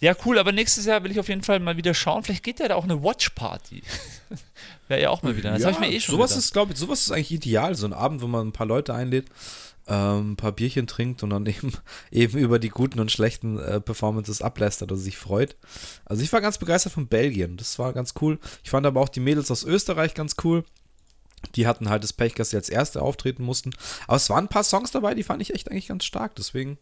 Ja, 0.00 0.14
cool, 0.24 0.38
aber 0.38 0.52
nächstes 0.52 0.84
Jahr 0.84 1.02
will 1.04 1.10
ich 1.10 1.20
auf 1.20 1.28
jeden 1.28 1.42
Fall 1.42 1.60
mal 1.60 1.76
wieder 1.76 1.94
schauen. 1.94 2.22
Vielleicht 2.22 2.42
geht 2.42 2.60
ja 2.60 2.68
da 2.68 2.74
auch 2.74 2.84
eine 2.84 3.02
Watch-Party. 3.02 3.82
Wäre 4.88 5.02
ja 5.02 5.10
auch 5.10 5.22
mal 5.22 5.36
wieder. 5.36 5.52
Das 5.52 5.62
ja, 5.62 5.70
ich 5.70 5.78
mir 5.78 5.90
eh 5.90 6.00
schon 6.00 6.16
sowas 6.16 6.30
gedacht. 6.30 6.44
ist, 6.44 6.52
glaube 6.52 6.72
ich, 6.72 6.78
sowas 6.78 7.02
ist 7.02 7.12
eigentlich 7.12 7.32
ideal. 7.32 7.74
So 7.74 7.86
ein 7.86 7.92
Abend, 7.92 8.20
wo 8.20 8.26
man 8.26 8.48
ein 8.48 8.52
paar 8.52 8.66
Leute 8.66 8.92
einlädt, 8.92 9.26
ähm, 9.86 10.32
ein 10.32 10.36
paar 10.36 10.52
Bierchen 10.52 10.86
trinkt 10.86 11.22
und 11.22 11.30
dann 11.30 11.46
eben, 11.46 11.72
eben 12.10 12.38
über 12.38 12.58
die 12.58 12.68
guten 12.68 13.00
und 13.00 13.10
schlechten 13.10 13.58
äh, 13.58 13.80
Performances 13.80 14.42
ablästert 14.42 14.92
oder 14.92 15.00
sich 15.00 15.16
freut. 15.16 15.56
Also 16.04 16.22
ich 16.22 16.32
war 16.32 16.42
ganz 16.42 16.58
begeistert 16.58 16.92
von 16.92 17.06
Belgien. 17.06 17.56
Das 17.56 17.78
war 17.78 17.94
ganz 17.94 18.12
cool. 18.20 18.38
Ich 18.64 18.70
fand 18.70 18.84
aber 18.84 19.00
auch 19.00 19.08
die 19.08 19.20
Mädels 19.20 19.50
aus 19.50 19.64
Österreich 19.64 20.12
ganz 20.14 20.34
cool. 20.44 20.64
Die 21.54 21.66
hatten 21.66 21.88
halt 21.88 22.02
das 22.02 22.12
Pech, 22.12 22.34
dass 22.34 22.50
sie 22.50 22.56
als 22.56 22.68
Erste 22.68 23.02
auftreten 23.02 23.44
mussten. 23.44 23.72
Aber 24.06 24.16
es 24.16 24.28
waren 24.30 24.44
ein 24.44 24.48
paar 24.48 24.64
Songs 24.64 24.90
dabei, 24.90 25.14
die 25.14 25.22
fand 25.22 25.42
ich 25.42 25.54
echt 25.54 25.70
eigentlich 25.70 25.88
ganz 25.88 26.04
stark. 26.04 26.34
Deswegen, 26.36 26.78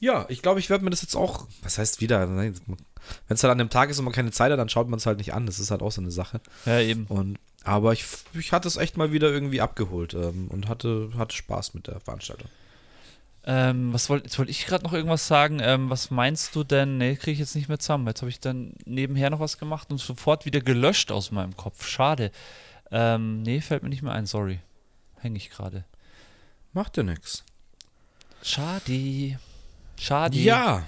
ja, 0.00 0.26
ich 0.28 0.42
glaube, 0.42 0.60
ich 0.60 0.70
werde 0.70 0.84
mir 0.84 0.90
das 0.90 1.02
jetzt 1.02 1.16
auch, 1.16 1.46
was 1.62 1.78
heißt 1.78 2.00
wieder, 2.00 2.28
wenn 2.28 2.54
es 3.28 3.42
halt 3.42 3.52
an 3.52 3.58
dem 3.58 3.70
Tag 3.70 3.90
ist 3.90 3.98
und 3.98 4.04
man 4.04 4.14
keine 4.14 4.32
Zeit 4.32 4.50
hat, 4.50 4.58
dann 4.58 4.68
schaut 4.68 4.88
man 4.88 4.98
es 4.98 5.06
halt 5.06 5.18
nicht 5.18 5.32
an. 5.34 5.46
Das 5.46 5.58
ist 5.58 5.70
halt 5.70 5.82
auch 5.82 5.92
so 5.92 6.00
eine 6.00 6.10
Sache. 6.10 6.40
Ja, 6.66 6.80
eben. 6.80 7.06
Und, 7.06 7.38
aber 7.62 7.92
ich, 7.92 8.04
ich 8.32 8.52
hatte 8.52 8.68
es 8.68 8.76
echt 8.76 8.96
mal 8.96 9.12
wieder 9.12 9.30
irgendwie 9.30 9.60
abgeholt 9.60 10.14
ähm, 10.14 10.48
und 10.48 10.68
hatte, 10.68 11.10
hatte 11.16 11.36
Spaß 11.36 11.74
mit 11.74 11.86
der 11.86 12.00
Veranstaltung. 12.00 12.48
Ähm, 13.46 13.92
was 13.92 14.08
wollte 14.08 14.24
jetzt 14.24 14.38
wollte 14.38 14.50
ich 14.50 14.66
gerade 14.66 14.84
noch 14.84 14.94
irgendwas 14.94 15.26
sagen? 15.26 15.60
Ähm, 15.60 15.90
was 15.90 16.10
meinst 16.10 16.54
du 16.56 16.64
denn? 16.64 16.96
Nee, 16.96 17.16
kriege 17.16 17.32
ich 17.32 17.38
jetzt 17.38 17.54
nicht 17.54 17.68
mehr 17.68 17.78
zusammen. 17.78 18.06
Jetzt 18.06 18.22
habe 18.22 18.30
ich 18.30 18.40
dann 18.40 18.72
nebenher 18.86 19.28
noch 19.28 19.40
was 19.40 19.58
gemacht 19.58 19.90
und 19.90 19.98
sofort 19.98 20.46
wieder 20.46 20.60
gelöscht 20.60 21.12
aus 21.12 21.30
meinem 21.30 21.54
Kopf. 21.56 21.86
Schade. 21.86 22.30
Ähm, 22.96 23.42
nee, 23.42 23.60
fällt 23.60 23.82
mir 23.82 23.88
nicht 23.88 24.02
mehr 24.02 24.12
ein, 24.12 24.24
sorry. 24.26 24.60
Hänge 25.18 25.36
ich 25.36 25.50
gerade. 25.50 25.84
Macht 26.72 26.96
ja 26.96 27.02
nix. 27.02 27.44
Schade. 28.40 29.38
Schade. 29.98 30.36
Ja. 30.38 30.86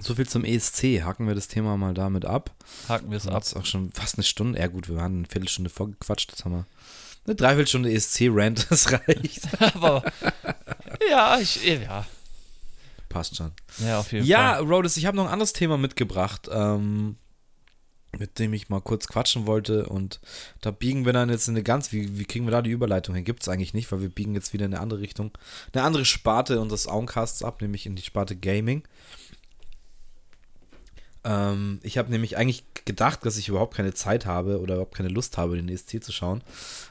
So 0.00 0.14
viel 0.14 0.26
zum 0.26 0.44
ESC. 0.44 1.02
Haken 1.02 1.26
wir 1.26 1.34
das 1.34 1.48
Thema 1.48 1.76
mal 1.76 1.92
damit 1.92 2.24
ab. 2.24 2.54
Haken 2.88 3.10
wir 3.10 3.18
es 3.18 3.26
ab. 3.26 3.34
Jetzt 3.42 3.56
auch 3.56 3.66
schon 3.66 3.92
fast 3.92 4.16
eine 4.16 4.24
Stunde. 4.24 4.58
Ja, 4.58 4.68
gut, 4.68 4.88
wir 4.88 4.96
waren 4.96 5.18
eine 5.18 5.26
Viertelstunde 5.26 5.68
vorgequatscht. 5.70 6.30
Jetzt 6.30 6.44
haben 6.46 6.52
wir 6.52 6.66
eine 7.26 7.34
Dreiviertelstunde 7.34 7.92
ESC-Rant. 7.92 8.70
Das 8.70 8.90
reicht. 8.90 9.48
Aber 9.74 10.02
ja, 11.10 11.38
ich, 11.40 11.62
ja. 11.62 12.06
Passt 13.10 13.36
schon. 13.36 13.52
Ja, 13.78 13.98
auf 14.00 14.12
jeden 14.12 14.24
Ja, 14.26 14.54
Fall. 14.54 14.64
Rhodes, 14.64 14.96
ich 14.96 15.04
habe 15.04 15.16
noch 15.16 15.26
ein 15.26 15.32
anderes 15.32 15.52
Thema 15.52 15.76
mitgebracht, 15.76 16.48
ähm, 16.50 17.16
mit 18.16 18.38
dem 18.38 18.52
ich 18.52 18.68
mal 18.68 18.80
kurz 18.80 19.06
quatschen 19.06 19.46
wollte. 19.46 19.86
Und 19.86 20.20
da 20.60 20.70
biegen 20.70 21.04
wir 21.04 21.12
dann 21.12 21.28
jetzt 21.28 21.48
in 21.48 21.54
eine 21.54 21.62
ganz, 21.62 21.92
wie, 21.92 22.18
wie 22.18 22.24
kriegen 22.24 22.46
wir 22.46 22.52
da 22.52 22.62
die 22.62 22.70
Überleitung 22.70 23.14
hin? 23.14 23.24
Gibt 23.24 23.42
es 23.42 23.48
eigentlich 23.48 23.74
nicht, 23.74 23.90
weil 23.92 24.00
wir 24.00 24.08
biegen 24.08 24.34
jetzt 24.34 24.52
wieder 24.52 24.66
in 24.66 24.74
eine 24.74 24.82
andere 24.82 25.00
Richtung, 25.00 25.30
eine 25.72 25.82
andere 25.84 26.04
Sparte 26.04 26.60
unseres 26.60 26.86
Augencasts 26.88 27.42
ab, 27.42 27.60
nämlich 27.60 27.86
in 27.86 27.96
die 27.96 28.02
Sparte 28.02 28.36
Gaming. 28.36 28.82
Ähm, 31.24 31.80
ich 31.82 31.98
habe 31.98 32.10
nämlich 32.10 32.36
eigentlich 32.36 32.64
gedacht, 32.84 33.24
dass 33.26 33.36
ich 33.36 33.48
überhaupt 33.48 33.74
keine 33.74 33.92
Zeit 33.92 34.24
habe 34.24 34.60
oder 34.60 34.74
überhaupt 34.74 34.96
keine 34.96 35.10
Lust 35.10 35.36
habe, 35.36 35.56
den 35.56 35.68
ESC 35.68 36.02
zu 36.02 36.12
schauen, 36.12 36.42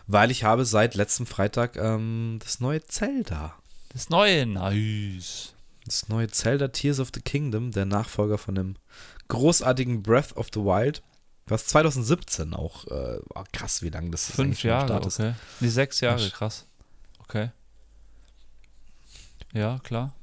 weil 0.05 0.32
ich 0.32 0.43
habe 0.43 0.65
seit 0.65 0.95
letztem 0.95 1.26
Freitag 1.26 1.76
ähm, 1.78 2.39
das 2.43 2.59
neue 2.59 2.84
Zelda 2.84 3.55
Das 3.93 4.09
neue, 4.09 4.45
nice. 4.45 5.53
das 5.86 6.09
neue 6.09 6.28
Zelda 6.28 6.68
Tears 6.68 6.99
of 6.99 7.09
the 7.13 7.22
Kingdom, 7.22 7.72
der 7.72 7.86
Nachfolger 7.86 8.38
von 8.38 8.55
dem 8.55 8.76
großartigen 9.28 10.03
Breath 10.03 10.36
of 10.36 10.47
the 10.53 10.61
Wild, 10.61 11.03
was 11.47 11.67
2017 11.67 12.53
auch, 12.53 12.86
äh, 12.88 13.19
war 13.34 13.45
krass, 13.53 13.82
wie 13.82 13.89
lange 13.89 14.09
das 14.11 14.30
Fünf 14.32 14.63
Jahre, 14.63 14.88
Start 14.88 15.05
ist. 15.05 15.19
okay. 15.19 15.34
Nee, 15.59 15.69
sechs 15.69 16.01
Jahre, 16.01 16.30
Ach. 16.32 16.34
krass. 16.34 16.65
Okay. 17.19 17.51
Ja, 19.53 19.80
klar. 19.80 20.13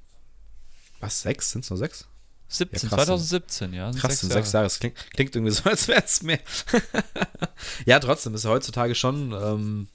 Was, 1.00 1.22
sechs? 1.22 1.50
Sind 1.50 1.64
es 1.64 1.70
nur 1.70 1.78
sechs? 1.78 2.06
17, 2.48 2.88
krass. 2.88 3.06
2017, 3.06 3.72
ja. 3.72 3.92
sind 3.92 4.00
Krass, 4.00 4.20
sind 4.20 4.32
sechs 4.32 4.52
Jahre. 4.52 4.66
Das 4.66 4.78
klingt, 4.78 4.96
klingt 5.12 5.34
irgendwie 5.34 5.52
so, 5.52 5.64
als 5.68 5.88
wäre 5.88 6.04
es 6.04 6.22
mehr. 6.22 6.40
ja, 7.86 7.98
trotzdem 7.98 8.34
ist 8.34 8.44
er 8.44 8.50
heutzutage 8.50 8.94
schon, 8.94 9.32
ähm, 9.32 9.88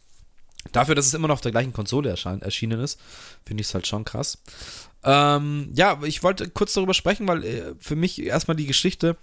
dafür, 0.72 0.96
dass 0.96 1.06
es 1.06 1.14
immer 1.14 1.28
noch 1.28 1.36
auf 1.36 1.42
der 1.42 1.52
gleichen 1.52 1.74
Konsole 1.74 2.10
erschienen 2.10 2.80
ist, 2.82 3.00
finde 3.46 3.62
ich 3.62 3.68
es 3.68 3.74
halt 3.74 3.88
schon 3.88 4.04
krass. 4.04 4.40
Ähm, 5.04 5.72
ja, 5.74 6.00
ich 6.04 6.24
wollte 6.24 6.50
kurz 6.50 6.74
darüber 6.74 6.94
sprechen, 6.94 7.28
weil 7.28 7.44
äh, 7.44 7.76
für 7.80 7.96
mich 7.96 8.22
erstmal 8.22 8.58
die 8.58 8.66
Geschichte, 8.66 9.18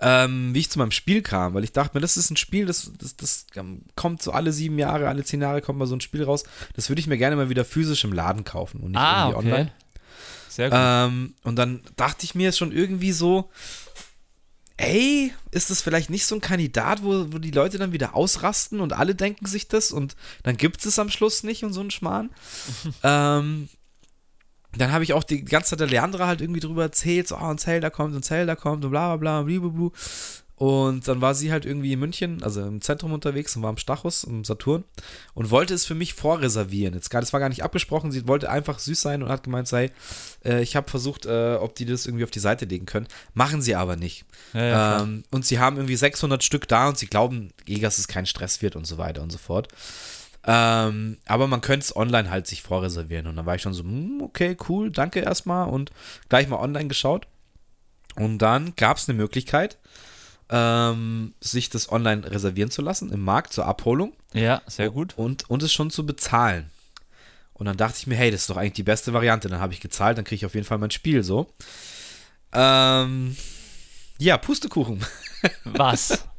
ähm, 0.00 0.54
wie 0.54 0.60
ich 0.60 0.70
zu 0.70 0.78
meinem 0.78 0.90
Spiel 0.90 1.22
kam, 1.22 1.54
weil 1.54 1.64
ich 1.64 1.72
dachte 1.72 1.96
mir, 1.96 2.00
das 2.00 2.16
ist 2.16 2.30
ein 2.30 2.36
Spiel, 2.36 2.66
das, 2.66 2.90
das, 2.98 3.16
das 3.16 3.46
ähm, 3.54 3.82
kommt 3.94 4.22
so 4.22 4.32
alle 4.32 4.52
sieben 4.52 4.78
Jahre, 4.78 5.08
alle 5.08 5.24
zehn 5.24 5.40
Jahre 5.40 5.62
kommt 5.62 5.78
mal 5.78 5.86
so 5.86 5.96
ein 5.96 6.00
Spiel 6.00 6.24
raus. 6.24 6.44
Das 6.74 6.88
würde 6.88 7.00
ich 7.00 7.06
mir 7.06 7.18
gerne 7.18 7.36
mal 7.36 7.48
wieder 7.48 7.64
physisch 7.64 8.04
im 8.04 8.12
Laden 8.12 8.44
kaufen 8.44 8.80
und 8.80 8.92
nicht 8.92 9.00
Ah, 9.00 9.28
irgendwie 9.28 9.36
okay. 9.36 9.52
online. 9.52 9.72
Sehr 10.48 10.70
gut. 10.70 10.78
Ähm, 10.80 11.34
und 11.44 11.56
dann 11.56 11.82
dachte 11.96 12.24
ich 12.24 12.34
mir 12.34 12.52
schon 12.52 12.72
irgendwie 12.72 13.12
so, 13.12 13.50
ey, 14.76 15.32
ist 15.50 15.70
das 15.70 15.82
vielleicht 15.82 16.10
nicht 16.10 16.26
so 16.26 16.34
ein 16.34 16.40
Kandidat, 16.40 17.02
wo, 17.02 17.32
wo 17.32 17.38
die 17.38 17.50
Leute 17.52 17.78
dann 17.78 17.92
wieder 17.92 18.14
ausrasten 18.14 18.80
und 18.80 18.92
alle 18.92 19.14
denken 19.14 19.46
sich 19.46 19.68
das 19.68 19.92
und 19.92 20.16
dann 20.42 20.56
gibt 20.56 20.80
es 20.80 20.86
es 20.86 20.98
am 20.98 21.10
Schluss 21.10 21.42
nicht 21.42 21.64
und 21.64 21.72
so 21.72 21.80
ein 21.80 21.90
Schmarrn. 21.90 22.30
ähm, 23.02 23.68
dann 24.76 24.92
habe 24.92 25.04
ich 25.04 25.12
auch 25.12 25.24
die 25.24 25.44
ganze 25.44 25.70
Zeit 25.70 25.80
der 25.80 25.88
Leandra 25.88 26.26
halt 26.26 26.40
irgendwie 26.40 26.60
drüber 26.60 26.82
erzählt, 26.82 27.28
so, 27.28 27.36
ah, 27.36 27.50
ein 27.50 27.58
Zelda 27.58 27.90
kommt, 27.90 28.14
ein 28.14 28.22
Zelda 28.22 28.56
kommt 28.56 28.84
und 28.84 28.90
bla 28.90 29.16
bla 29.16 29.42
bla, 29.42 29.42
blablabla. 29.42 29.90
Und 30.62 31.08
dann 31.08 31.20
war 31.20 31.34
sie 31.34 31.50
halt 31.50 31.64
irgendwie 31.66 31.92
in 31.92 31.98
München, 31.98 32.40
also 32.44 32.62
im 32.62 32.80
Zentrum 32.80 33.12
unterwegs 33.12 33.56
und 33.56 33.62
war 33.62 33.70
am 33.70 33.78
Stachus, 33.78 34.22
im 34.22 34.44
Saturn 34.44 34.84
und 35.34 35.50
wollte 35.50 35.74
es 35.74 35.84
für 35.84 35.96
mich 35.96 36.14
vorreservieren. 36.14 36.94
Jetzt 36.94 37.12
das 37.12 37.32
war 37.32 37.40
gar 37.40 37.48
nicht 37.48 37.64
abgesprochen, 37.64 38.12
sie 38.12 38.28
wollte 38.28 38.48
einfach 38.48 38.78
süß 38.78 39.00
sein 39.00 39.24
und 39.24 39.28
hat 39.28 39.42
gemeint, 39.42 39.66
sei, 39.66 39.90
äh, 40.44 40.62
ich 40.62 40.76
habe 40.76 40.88
versucht, 40.88 41.26
äh, 41.26 41.56
ob 41.56 41.74
die 41.74 41.84
das 41.84 42.06
irgendwie 42.06 42.22
auf 42.22 42.30
die 42.30 42.38
Seite 42.38 42.66
legen 42.66 42.86
können. 42.86 43.08
Machen 43.34 43.60
sie 43.60 43.74
aber 43.74 43.96
nicht. 43.96 44.24
Ja, 44.52 44.64
ja, 44.64 45.02
ähm, 45.02 45.24
und 45.32 45.44
sie 45.44 45.58
haben 45.58 45.78
irgendwie 45.78 45.96
600 45.96 46.44
Stück 46.44 46.68
da 46.68 46.88
und 46.88 46.96
sie 46.96 47.06
glauben, 47.08 47.50
eh, 47.66 47.80
dass 47.80 47.98
es 47.98 48.06
kein 48.06 48.26
Stress 48.26 48.62
wird 48.62 48.76
und 48.76 48.86
so 48.86 48.98
weiter 48.98 49.22
und 49.22 49.32
so 49.32 49.38
fort. 49.38 49.66
Ähm, 50.44 51.18
aber 51.26 51.46
man 51.46 51.60
könnte 51.60 51.84
es 51.84 51.94
online 51.94 52.30
halt 52.30 52.46
sich 52.46 52.62
vorreservieren. 52.62 53.26
Und 53.26 53.36
dann 53.36 53.46
war 53.46 53.54
ich 53.54 53.62
schon 53.62 53.74
so, 53.74 53.82
hm, 53.82 54.20
okay, 54.22 54.56
cool, 54.68 54.90
danke 54.90 55.20
erstmal 55.20 55.68
und 55.68 55.92
gleich 56.28 56.48
mal 56.48 56.58
online 56.58 56.88
geschaut. 56.88 57.26
Und 58.16 58.38
dann 58.38 58.74
gab 58.76 58.96
es 58.96 59.08
eine 59.08 59.16
Möglichkeit, 59.16 59.78
ähm, 60.50 61.34
sich 61.40 61.70
das 61.70 61.90
online 61.90 62.30
reservieren 62.30 62.70
zu 62.70 62.82
lassen 62.82 63.10
im 63.12 63.20
Markt 63.20 63.52
zur 63.52 63.66
Abholung. 63.66 64.12
Ja, 64.34 64.62
sehr 64.66 64.90
gut. 64.90 65.14
Und, 65.16 65.48
und 65.48 65.62
es 65.62 65.72
schon 65.72 65.90
zu 65.90 66.04
bezahlen. 66.04 66.70
Und 67.54 67.66
dann 67.66 67.76
dachte 67.76 67.98
ich 67.98 68.06
mir, 68.06 68.16
hey, 68.16 68.30
das 68.30 68.42
ist 68.42 68.50
doch 68.50 68.56
eigentlich 68.56 68.72
die 68.72 68.82
beste 68.82 69.12
Variante. 69.12 69.48
Dann 69.48 69.60
habe 69.60 69.72
ich 69.72 69.80
gezahlt, 69.80 70.18
dann 70.18 70.24
kriege 70.24 70.36
ich 70.36 70.46
auf 70.46 70.54
jeden 70.54 70.66
Fall 70.66 70.78
mein 70.78 70.90
Spiel 70.90 71.22
so. 71.22 71.52
Ähm, 72.52 73.36
ja, 74.18 74.36
Pustekuchen. 74.36 75.04
Was? 75.64 76.26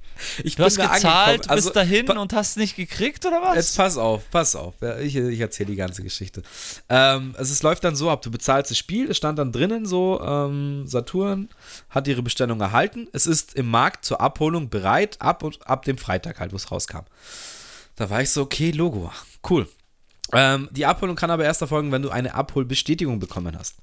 Ich 0.43 0.55
du 0.55 0.63
hast 0.63 0.77
gezahlt, 0.77 1.49
also, 1.49 1.69
bist 1.69 1.75
dahin 1.75 2.09
und 2.09 2.33
hast 2.33 2.57
nicht 2.57 2.75
gekriegt, 2.75 3.25
oder 3.25 3.41
was? 3.41 3.55
Jetzt 3.55 3.77
pass 3.77 3.97
auf, 3.97 4.29
pass 4.31 4.55
auf. 4.55 4.75
Ich, 5.01 5.15
ich 5.15 5.39
erzähle 5.39 5.71
die 5.71 5.75
ganze 5.75 6.03
Geschichte. 6.03 6.41
Ähm, 6.89 7.33
also 7.37 7.51
es 7.51 7.63
läuft 7.63 7.83
dann 7.83 7.95
so 7.95 8.09
ab, 8.09 8.21
du 8.21 8.31
bezahlst 8.31 8.71
das 8.71 8.77
Spiel, 8.77 9.09
es 9.09 9.17
stand 9.17 9.39
dann 9.39 9.51
drinnen 9.51 9.85
so, 9.85 10.21
ähm, 10.21 10.87
Saturn 10.87 11.49
hat 11.89 12.07
ihre 12.07 12.21
Bestellung 12.21 12.59
erhalten. 12.61 13.07
Es 13.13 13.25
ist 13.25 13.55
im 13.55 13.69
Markt 13.69 14.05
zur 14.05 14.21
Abholung 14.21 14.69
bereit, 14.69 15.21
ab, 15.21 15.43
und, 15.43 15.65
ab 15.67 15.85
dem 15.85 15.97
Freitag 15.97 16.39
halt, 16.39 16.51
wo 16.51 16.55
es 16.55 16.71
rauskam. 16.71 17.05
Da 17.95 18.09
war 18.09 18.21
ich 18.21 18.29
so, 18.31 18.41
okay, 18.41 18.71
Logo, 18.71 19.11
cool. 19.49 19.67
Ähm, 20.31 20.69
die 20.71 20.85
Abholung 20.85 21.15
kann 21.15 21.29
aber 21.29 21.43
erst 21.43 21.61
erfolgen, 21.61 21.91
wenn 21.91 22.01
du 22.01 22.09
eine 22.09 22.33
Abholbestätigung 22.33 23.19
bekommen 23.19 23.57
hast. 23.57 23.75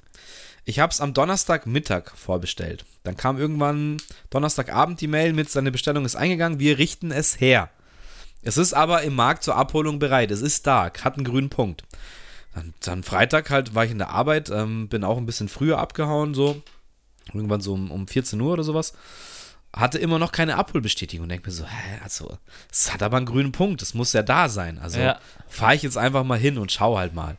Ich 0.65 0.79
habe 0.79 0.93
es 0.93 1.01
am 1.01 1.15
Donnerstagmittag 1.15 2.13
vorbestellt. 2.15 2.85
Dann 3.03 3.17
kam 3.17 3.39
irgendwann 3.39 3.97
Donnerstagabend 4.31 5.01
die 5.01 5.09
Mail 5.09 5.33
mit, 5.33 5.51
seine 5.51 5.73
Bestellung 5.73 6.05
ist 6.05 6.17
eingegangen, 6.17 6.59
wir 6.61 6.79
richten 6.79 7.11
es 7.11 7.41
her. 7.41 7.71
Es 8.43 8.57
ist 8.57 8.73
aber 8.73 9.03
im 9.03 9.15
Markt 9.15 9.43
zur 9.43 9.57
Abholung 9.57 9.99
bereit. 9.99 10.31
Es 10.31 10.41
ist 10.41 10.67
da, 10.67 10.85
hat 10.85 11.17
einen 11.17 11.25
grünen 11.25 11.51
Punkt. 11.51 11.85
Dann, 12.55 12.75
dann 12.81 13.03
Freitag 13.03 13.51
halt 13.51 13.75
war 13.75 13.85
ich 13.85 13.91
in 13.91 13.99
der 13.99 14.11
Arbeit, 14.11 14.51
ähm, 14.51 14.89
bin 14.89 15.05
auch 15.05 15.19
ein 15.19 15.27
bisschen 15.27 15.49
früher 15.49 15.79
abgehauen, 15.79 16.35
so. 16.35 16.63
Irgendwann 17.33 17.61
so 17.61 17.75
um, 17.75 17.91
um 17.91 18.09
14 18.09 18.41
Uhr 18.41 18.53
oder 18.55 18.65
sowas. 18.65 18.95
Hatte 19.73 19.99
immer 19.99 20.19
noch 20.19 20.33
keine 20.33 20.57
Abholbestätigung. 20.57 21.29
Denke 21.29 21.49
mir 21.49 21.55
so, 21.55 21.65
hä, 21.65 22.01
also, 22.03 22.39
es 22.73 22.93
hat 22.93 23.03
aber 23.03 23.19
einen 23.19 23.27
grünen 23.27 23.53
Punkt, 23.53 23.83
es 23.83 23.95
muss 23.95 24.13
ja 24.13 24.23
da 24.23 24.49
sein. 24.49 24.79
Also 24.79 24.99
ja. 24.99 25.21
fahre 25.49 25.77
ich 25.77 25.83
jetzt 25.83 25.97
einfach 25.97 26.25
mal 26.25 26.39
hin 26.39 26.59
und 26.59 26.73
schau 26.73 26.99
halt 26.99 27.15
mal. 27.15 27.37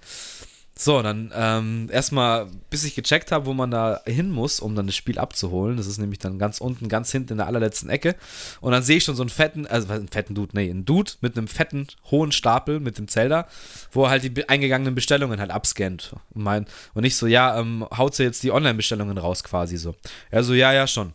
So, 0.84 1.04
dann 1.04 1.32
ähm, 1.36 1.90
erstmal, 1.92 2.48
bis 2.72 2.84
ich 2.86 2.96
gecheckt 2.96 3.32
habe, 3.32 3.46
wo 3.46 3.54
man 3.54 3.70
da 3.70 4.02
hin 4.08 4.32
muss, 4.32 4.60
um 4.60 4.76
dann 4.76 4.88
das 4.88 4.96
Spiel 4.96 5.20
abzuholen. 5.20 5.78
Das 5.78 5.86
ist 5.86 6.00
nämlich 6.00 6.18
dann 6.18 6.40
ganz 6.40 6.58
unten, 6.58 6.90
ganz 6.90 7.12
hinten 7.12 7.34
in 7.34 7.38
der 7.38 7.46
allerletzten 7.46 7.88
Ecke. 7.88 8.16
Und 8.62 8.72
dann 8.72 8.82
sehe 8.82 8.98
ich 8.98 9.04
schon 9.04 9.16
so 9.16 9.22
einen 9.22 9.30
fetten, 9.30 9.68
also 9.68 9.94
einen 9.94 10.08
fetten 10.08 10.34
Dude, 10.34 10.54
nee, 10.56 10.72
einen 10.72 10.84
Dude 10.84 11.12
mit 11.22 11.38
einem 11.38 11.48
fetten, 11.48 11.86
hohen 12.10 12.32
Stapel 12.32 12.80
mit 12.80 12.98
dem 12.98 13.08
Zelda, 13.08 13.48
wo 13.92 14.06
er 14.06 14.10
halt 14.10 14.24
die 14.24 14.50
eingegangenen 14.50 14.96
Bestellungen 14.96 15.40
halt 15.40 15.52
abscannt. 15.52 16.16
Und, 16.32 16.42
mein, 16.42 16.66
und 16.96 17.04
ich 17.04 17.16
so, 17.16 17.28
ja, 17.28 17.60
ähm, 17.60 17.86
haut 17.96 18.16
sie 18.16 18.24
jetzt 18.24 18.42
die 18.42 18.52
Online-Bestellungen 18.52 19.20
raus 19.20 19.44
quasi 19.44 19.78
so. 19.78 19.94
Er 20.32 20.44
so, 20.44 20.56
ja, 20.56 20.74
ja, 20.74 20.88
schon. 20.88 21.14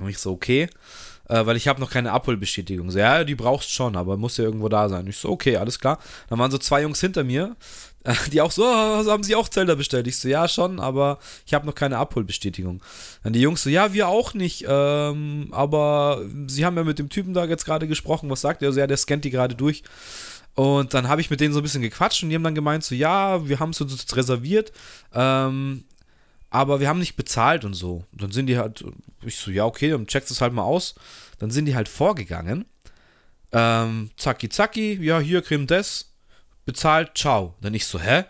Und 0.00 0.08
ich 0.08 0.18
so, 0.18 0.32
okay 0.32 0.68
äh, 1.30 1.46
weil 1.46 1.56
ich 1.56 1.68
habe 1.68 1.80
noch 1.80 1.90
keine 1.90 2.12
Abholbestätigung. 2.12 2.90
So, 2.90 2.98
ja, 2.98 3.24
die 3.24 3.36
brauchst 3.36 3.72
schon, 3.72 3.96
aber 3.96 4.16
muss 4.16 4.36
ja 4.36 4.44
irgendwo 4.44 4.68
da 4.68 4.88
sein. 4.88 5.06
Ich 5.06 5.16
so, 5.16 5.30
okay, 5.30 5.56
alles 5.56 5.78
klar. 5.78 5.98
Dann 6.28 6.38
waren 6.38 6.50
so 6.50 6.58
zwei 6.58 6.82
Jungs 6.82 7.00
hinter 7.00 7.22
mir, 7.24 7.56
die 8.32 8.40
auch 8.40 8.50
so, 8.50 8.64
oh, 8.64 8.66
haben 9.10 9.22
sie 9.22 9.34
auch 9.34 9.48
Zelda 9.48 9.74
bestellt? 9.74 10.06
Ich 10.06 10.16
so, 10.16 10.28
ja, 10.28 10.48
schon, 10.48 10.80
aber 10.80 11.18
ich 11.46 11.54
habe 11.54 11.66
noch 11.66 11.74
keine 11.74 11.98
Abholbestätigung. 11.98 12.82
Dann 13.22 13.32
die 13.32 13.40
Jungs 13.40 13.62
so, 13.62 13.70
ja, 13.70 13.92
wir 13.92 14.08
auch 14.08 14.34
nicht, 14.34 14.64
ähm, 14.66 15.48
aber 15.50 16.22
sie 16.46 16.64
haben 16.64 16.76
ja 16.76 16.84
mit 16.84 16.98
dem 16.98 17.10
Typen 17.10 17.34
da 17.34 17.44
jetzt 17.44 17.64
gerade 17.64 17.86
gesprochen, 17.86 18.30
was 18.30 18.40
sagt 18.40 18.62
er? 18.62 18.72
So, 18.72 18.80
ja, 18.80 18.86
der 18.86 18.96
scannt 18.96 19.24
die 19.24 19.30
gerade 19.30 19.54
durch. 19.54 19.82
Und 20.54 20.94
dann 20.94 21.08
habe 21.08 21.20
ich 21.20 21.30
mit 21.30 21.40
denen 21.40 21.52
so 21.52 21.60
ein 21.60 21.62
bisschen 21.62 21.82
gequatscht 21.82 22.22
und 22.22 22.30
die 22.30 22.34
haben 22.34 22.42
dann 22.42 22.54
gemeint, 22.54 22.84
so, 22.84 22.94
ja, 22.94 23.46
wir 23.48 23.60
haben 23.60 23.70
es 23.70 23.80
uns 23.80 24.16
reserviert, 24.16 24.72
ähm, 25.14 25.84
aber 26.50 26.80
wir 26.80 26.88
haben 26.88 26.98
nicht 26.98 27.16
bezahlt 27.16 27.64
und 27.64 27.74
so. 27.74 28.04
Und 28.12 28.22
dann 28.22 28.32
sind 28.32 28.46
die 28.46 28.58
halt, 28.58 28.84
ich 29.22 29.36
so, 29.36 29.50
ja, 29.50 29.64
okay, 29.64 29.90
dann 29.90 30.06
checkst 30.06 30.30
du 30.30 30.34
es 30.34 30.40
halt 30.40 30.52
mal 30.52 30.64
aus. 30.64 30.94
Dann 31.38 31.50
sind 31.50 31.66
die 31.66 31.76
halt 31.76 31.88
vorgegangen. 31.88 32.64
Ähm, 33.52 34.10
zacki, 34.16 34.48
zacki, 34.48 34.98
ja, 35.00 35.20
hier, 35.20 35.42
Creme 35.42 35.66
des, 35.66 36.09
bezahlt, 36.70 37.10
ciao. 37.16 37.54
Dann 37.60 37.74
ich 37.74 37.84
so, 37.84 37.98
hä? 37.98 38.24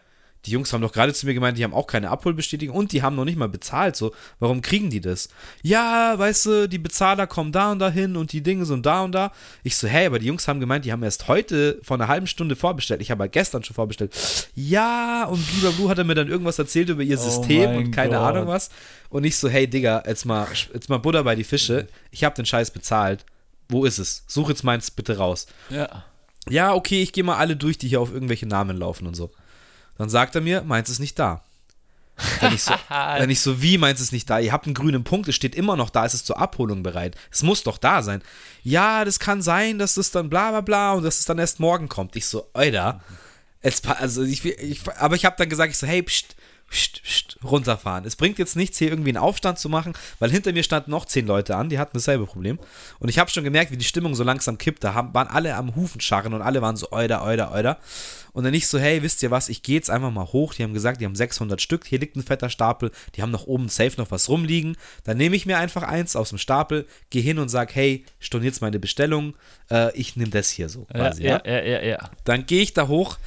Die 0.47 0.53
Jungs 0.53 0.73
haben 0.73 0.81
doch 0.81 0.93
gerade 0.93 1.13
zu 1.13 1.27
mir 1.27 1.35
gemeint, 1.35 1.59
die 1.59 1.65
haben 1.65 1.75
auch 1.75 1.87
keine 1.87 2.09
Abholbestätigung 2.09 2.75
und 2.75 2.93
die 2.93 3.03
haben 3.03 3.15
noch 3.15 3.27
nicht 3.27 3.37
mal 3.37 3.51
bezahlt. 3.51 3.95
So, 3.95 4.13
warum 4.39 4.63
kriegen 4.63 4.89
die 4.89 5.03
das? 5.03 5.29
Ja, 5.63 6.19
weißt 6.19 6.47
du, 6.47 6.67
die 6.67 6.79
Bezahler 6.79 7.27
kommen 7.27 7.53
da 7.53 7.73
und 7.73 7.79
da 7.79 7.91
hin 7.91 8.17
und 8.17 8.33
die 8.33 8.43
Dinge 8.43 8.65
sind 8.65 8.87
da 8.87 9.03
und 9.03 9.13
da. 9.13 9.33
Ich 9.65 9.77
so, 9.77 9.87
hey, 9.87 10.07
aber 10.07 10.19
die 10.19 10.25
Jungs 10.25 10.49
haben 10.49 10.59
gemeint, 10.59 10.87
die 10.87 10.93
haben 10.93 11.03
erst 11.03 11.29
heute 11.29 11.79
vor 11.83 11.99
einer 11.99 12.09
halben 12.09 12.27
Stunde 12.27 12.57
vorbestellt. 12.57 13.03
Ich 13.03 13.11
habe 13.11 13.25
halt 13.25 13.33
gestern 13.33 13.63
schon 13.63 13.75
vorbestellt. 13.75 14.17
Ja, 14.55 15.25
und 15.27 15.45
Blue 15.77 15.91
hat 15.91 15.99
er 15.99 16.05
mir 16.05 16.15
dann 16.15 16.29
irgendwas 16.29 16.59
erzählt 16.59 16.89
über 16.89 17.03
ihr 17.03 17.19
oh 17.19 17.23
System 17.23 17.77
und 17.77 17.91
keine 17.91 18.15
Gott. 18.15 18.35
Ahnung 18.35 18.47
was. 18.47 18.71
Und 19.11 19.25
ich 19.25 19.37
so, 19.37 19.51
hey 19.51 19.69
Digga, 19.69 20.05
jetzt 20.07 20.25
mal, 20.25 20.49
jetzt 20.73 20.89
mal 20.89 20.99
Butter 20.99 21.23
bei 21.23 21.35
die 21.35 21.45
Fische. 21.45 21.87
Ich 22.11 22.25
habe 22.25 22.35
den 22.35 22.47
Scheiß 22.47 22.71
bezahlt. 22.71 23.27
Wo 23.69 23.85
ist 23.85 23.99
es? 23.99 24.25
Such 24.27 24.49
jetzt 24.49 24.65
meins 24.65 24.91
bitte 24.91 25.19
raus. 25.19 25.47
Ja. 25.69 26.05
Ja, 26.51 26.75
okay, 26.75 27.03
ich 27.03 27.13
gehe 27.13 27.25
mal 27.25 27.37
alle 27.37 27.57
durch, 27.57 27.79
die 27.79 27.89
hier 27.89 28.01
auf 28.01 28.13
irgendwelche 28.13 28.47
Namen 28.47 28.77
laufen 28.77 29.07
und 29.07 29.15
so. 29.15 29.31
Dann 29.99 30.09
sagt 30.09 30.35
er 30.35 30.41
mir, 30.41 30.63
meins 30.63 30.89
ist 30.91 30.99
nicht 30.99 31.19
da. 31.19 31.43
Wenn 32.41 32.55
ich, 32.55 32.63
so, 32.63 32.75
wenn 32.89 33.31
ich 33.31 33.41
so, 33.41 33.63
wie 33.63 33.79
meins 33.79 34.01
ist 34.01 34.13
nicht 34.13 34.29
da? 34.29 34.39
Ihr 34.39 34.53
habt 34.53 34.67
einen 34.67 34.75
grünen 34.75 35.05
Punkt, 35.05 35.29
es 35.29 35.35
steht 35.35 35.55
immer 35.55 35.77
noch 35.77 35.91
da, 35.91 36.05
es 36.05 36.15
ist 36.15 36.27
zur 36.27 36.39
Abholung 36.39 36.83
bereit. 36.83 37.17
Es 37.31 37.43
muss 37.43 37.63
doch 37.63 37.79
da 37.79 38.03
sein. 38.03 38.23
Ja, 38.63 39.05
das 39.05 39.19
kann 39.19 39.43
sein, 39.43 39.79
dass 39.79 39.95
das 39.95 40.11
dann 40.11 40.29
bla 40.31 40.51
bla 40.51 40.61
bla 40.61 40.93
und 40.93 41.03
dass 41.03 41.19
es 41.19 41.25
dann 41.25 41.39
erst 41.39 41.61
morgen 41.61 41.89
kommt. 41.89 42.17
Ich 42.17 42.27
so, 42.27 42.49
Alter. 42.53 43.01
Jetzt, 43.63 43.87
also 43.87 44.23
ich, 44.23 44.45
ich, 44.45 44.81
aber 44.99 45.17
ich 45.17 45.25
habe 45.25 45.37
dann 45.39 45.49
gesagt, 45.49 45.73
ich 45.73 45.79
so, 45.79 45.87
hey, 45.87 46.03
pst, 46.03 46.35
pst, 46.71 47.03
pst, 47.03 47.37
runterfahren. 47.45 48.05
Es 48.05 48.17
bringt 48.17 48.39
jetzt 48.39 48.57
nichts, 48.57 48.79
hier 48.79 48.89
irgendwie 48.89 49.11
einen 49.11 49.19
Aufstand 49.19 49.59
zu 49.59 49.69
machen, 49.69 49.93
weil 50.19 50.31
hinter 50.31 50.53
mir 50.53 50.63
standen 50.63 50.93
noch 50.93 51.05
zehn 51.05 51.27
Leute 51.27 51.57
an, 51.57 51.69
die 51.69 51.79
hatten 51.79 51.93
dasselbe 51.95 52.27
Problem. 52.27 52.59
Und 53.01 53.09
ich 53.09 53.19
habe 53.19 53.31
schon 53.31 53.45
gemerkt, 53.45 53.73
wie 53.73 53.77
die 53.77 53.85
Stimmung 53.85 54.15
so 54.15 54.23
langsam 54.23 54.57
kippt. 54.57 54.85
Da 54.85 54.95
haben, 54.95 55.13
waren 55.13 55.29
alle 55.29 55.55
am 55.57 55.75
Hufen 55.75 56.01
scharren 56.01 56.33
und 56.33 56.43
alle 56.43 56.63
waren 56.63 56.77
so, 56.77 56.91
oida, 56.93 57.25
oida, 57.27 57.53
oida. 57.53 57.79
Und 58.33 58.45
dann 58.45 58.53
nicht 58.53 58.69
so, 58.69 58.79
hey, 58.79 59.03
wisst 59.03 59.23
ihr 59.25 59.33
was, 59.33 59.49
ich 59.49 59.63
gehe 59.63 59.75
jetzt 59.75 59.91
einfach 59.91 60.13
mal 60.13 60.27
hoch. 60.27 60.55
Die 60.55 60.63
haben 60.63 60.73
gesagt, 60.73 61.01
die 61.01 61.05
haben 61.05 61.17
600 61.17 61.61
Stück, 61.61 61.85
hier 61.87 61.99
liegt 61.99 62.17
ein 62.17 62.23
fetter 62.23 62.49
Stapel, 62.49 62.93
die 63.17 63.23
haben 63.23 63.33
noch 63.33 63.47
oben 63.49 63.69
safe 63.69 63.95
noch 63.99 64.13
was 64.13 64.29
rumliegen. 64.29 64.77
Dann 65.03 65.17
nehme 65.17 65.35
ich 65.35 65.47
mir 65.47 65.59
einfach 65.59 65.83
eins 65.83 66.15
aus 66.15 66.29
dem 66.29 66.39
Stapel, 66.39 66.87
gehe 67.11 67.23
hin 67.23 67.41
und 67.41 67.49
sage, 67.49 67.75
hey, 67.75 68.05
storniert 68.21 68.61
meine 68.61 68.79
Bestellung, 68.79 69.35
äh, 69.71 69.97
ich 69.97 70.17
nehme 70.17 70.31
das 70.31 70.51
hier 70.51 70.69
so 70.69 70.85
quasi. 70.85 71.25
Ja, 71.25 71.43
ja, 71.45 71.53
ja, 71.53 71.63
ja. 71.63 71.83
ja. 71.83 72.11
Dann 72.25 72.47
gehe 72.47 72.63
ich 72.63 72.73
da 72.73 72.89
hoch 72.89 73.19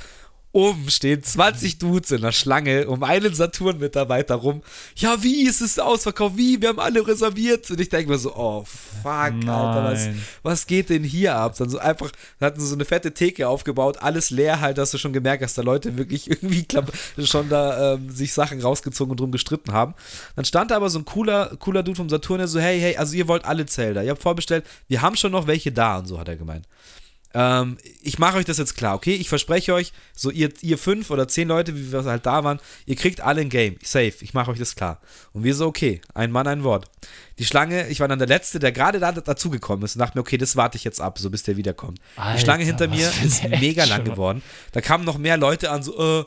Oben 0.54 0.88
stehen 0.92 1.24
20 1.24 1.80
Dudes 1.80 2.12
in 2.12 2.22
der 2.22 2.32
Schlange 2.32 2.88
um 2.88 3.02
einen 3.02 3.34
Saturn-Mitarbeiter 3.34 4.36
rum. 4.36 4.62
Ja, 4.96 5.24
wie 5.24 5.48
ist 5.48 5.62
es 5.62 5.80
ausverkauft? 5.80 6.38
Wie? 6.38 6.62
Wir 6.62 6.70
haben 6.70 6.80
alle 6.80 7.08
reserviert. 7.08 7.72
Und 7.72 7.80
ich 7.80 7.90
denke 7.90 8.12
mir 8.12 8.20
so, 8.20 8.36
oh 8.36 8.64
fuck, 8.64 9.34
Nein. 9.34 9.50
Alter, 9.50 9.84
was, 9.84 10.10
was 10.44 10.68
geht 10.68 10.92
denn 10.92 11.04
hier 11.04 11.36
ab? 11.36 11.56
Dann 11.58 11.70
so 11.70 11.80
einfach, 11.80 12.12
hatten 12.40 12.60
sie 12.60 12.68
so 12.68 12.76
eine 12.76 12.86
fette 12.86 13.16
Theke 13.16 13.48
aufgebaut, 13.48 13.98
alles 14.04 14.30
leer 14.30 14.62
halt, 14.62 14.78
hast 14.78 14.94
du 14.94 15.00
schon 15.00 15.12
gemerkt, 15.12 15.42
dass 15.42 15.56
da 15.56 15.64
Leute 15.64 15.98
wirklich 15.98 16.30
irgendwie 16.30 16.68
schon 17.24 17.50
da 17.50 17.96
ähm, 17.96 18.12
sich 18.12 18.32
Sachen 18.32 18.62
rausgezogen 18.62 19.10
und 19.10 19.20
drum 19.20 19.32
gestritten 19.32 19.74
haben. 19.74 19.96
Dann 20.36 20.46
stand 20.46 20.70
da 20.70 20.76
aber 20.76 20.92
so 20.92 21.00
ein 21.00 21.06
cooler, 21.06 21.56
cooler 21.58 21.82
Dude 21.82 21.98
vom 21.98 22.10
Saturn, 22.10 22.38
der 22.38 22.48
so, 22.48 22.60
hey, 22.60 22.80
hey, 22.80 22.96
also 22.96 23.16
ihr 23.16 23.28
wollt 23.28 23.44
alle 23.46 23.66
Zelda. 23.66 24.04
Ihr 24.04 24.12
habt 24.12 24.22
vorbestellt, 24.22 24.66
wir 24.88 25.02
haben 25.02 25.16
schon 25.16 25.32
noch 25.32 25.48
welche 25.48 25.72
da 25.72 25.98
und 25.98 26.06
so 26.06 26.20
hat 26.20 26.28
er 26.28 26.36
gemeint. 26.36 26.68
Ähm, 27.34 27.78
ich 28.02 28.20
mache 28.20 28.38
euch 28.38 28.46
das 28.46 28.58
jetzt 28.58 28.76
klar, 28.76 28.96
okay? 28.96 29.16
Ich 29.16 29.28
verspreche 29.28 29.74
euch, 29.74 29.92
so 30.16 30.30
ihr, 30.30 30.50
ihr 30.62 30.78
fünf 30.78 31.10
oder 31.10 31.28
zehn 31.28 31.48
Leute, 31.48 31.76
wie 31.76 31.92
wir 31.92 32.04
halt 32.04 32.26
da 32.26 32.44
waren, 32.44 32.60
ihr 32.86 32.96
kriegt 32.96 33.22
alle 33.22 33.42
ein 33.42 33.50
Game. 33.50 33.78
Safe. 33.84 34.14
Ich 34.22 34.34
mache 34.34 34.52
euch 34.52 34.60
das 34.60 34.76
klar. 34.76 35.02
Und 35.34 35.44
wir 35.44 35.56
so, 35.56 35.66
okay, 35.68 36.02
ein 36.14 36.32
Mann, 36.32 36.48
ein 36.48 36.64
Wort. 36.64 36.86
Die 37.40 37.46
Schlange, 37.46 37.88
ich 37.88 38.00
war 38.00 38.08
dann 38.08 38.20
der 38.20 38.28
Letzte, 38.28 38.60
der 38.60 38.72
gerade 38.72 39.00
da 39.00 39.12
dazugekommen 39.12 39.84
ist 39.84 39.96
und 39.96 40.00
dachte 40.00 40.18
mir, 40.18 40.22
okay, 40.22 40.38
das 40.38 40.56
warte 40.56 40.78
ich 40.78 40.84
jetzt 40.84 41.02
ab, 41.02 41.18
so 41.18 41.30
bis 41.30 41.44
der 41.44 41.58
wiederkommt. 41.58 42.00
Alter, 42.16 42.38
die 42.38 42.44
Schlange 42.44 42.64
hinter 42.66 42.88
mir 42.88 43.12
ist 43.26 43.44
mega 43.50 43.86
lang 43.86 44.04
geworden. 44.04 44.44
Da 44.72 44.82
kamen 44.82 45.04
noch 45.04 45.18
mehr 45.18 45.38
Leute 45.38 45.72
an, 45.72 45.82
so, 45.82 46.22
äh, 46.22 46.26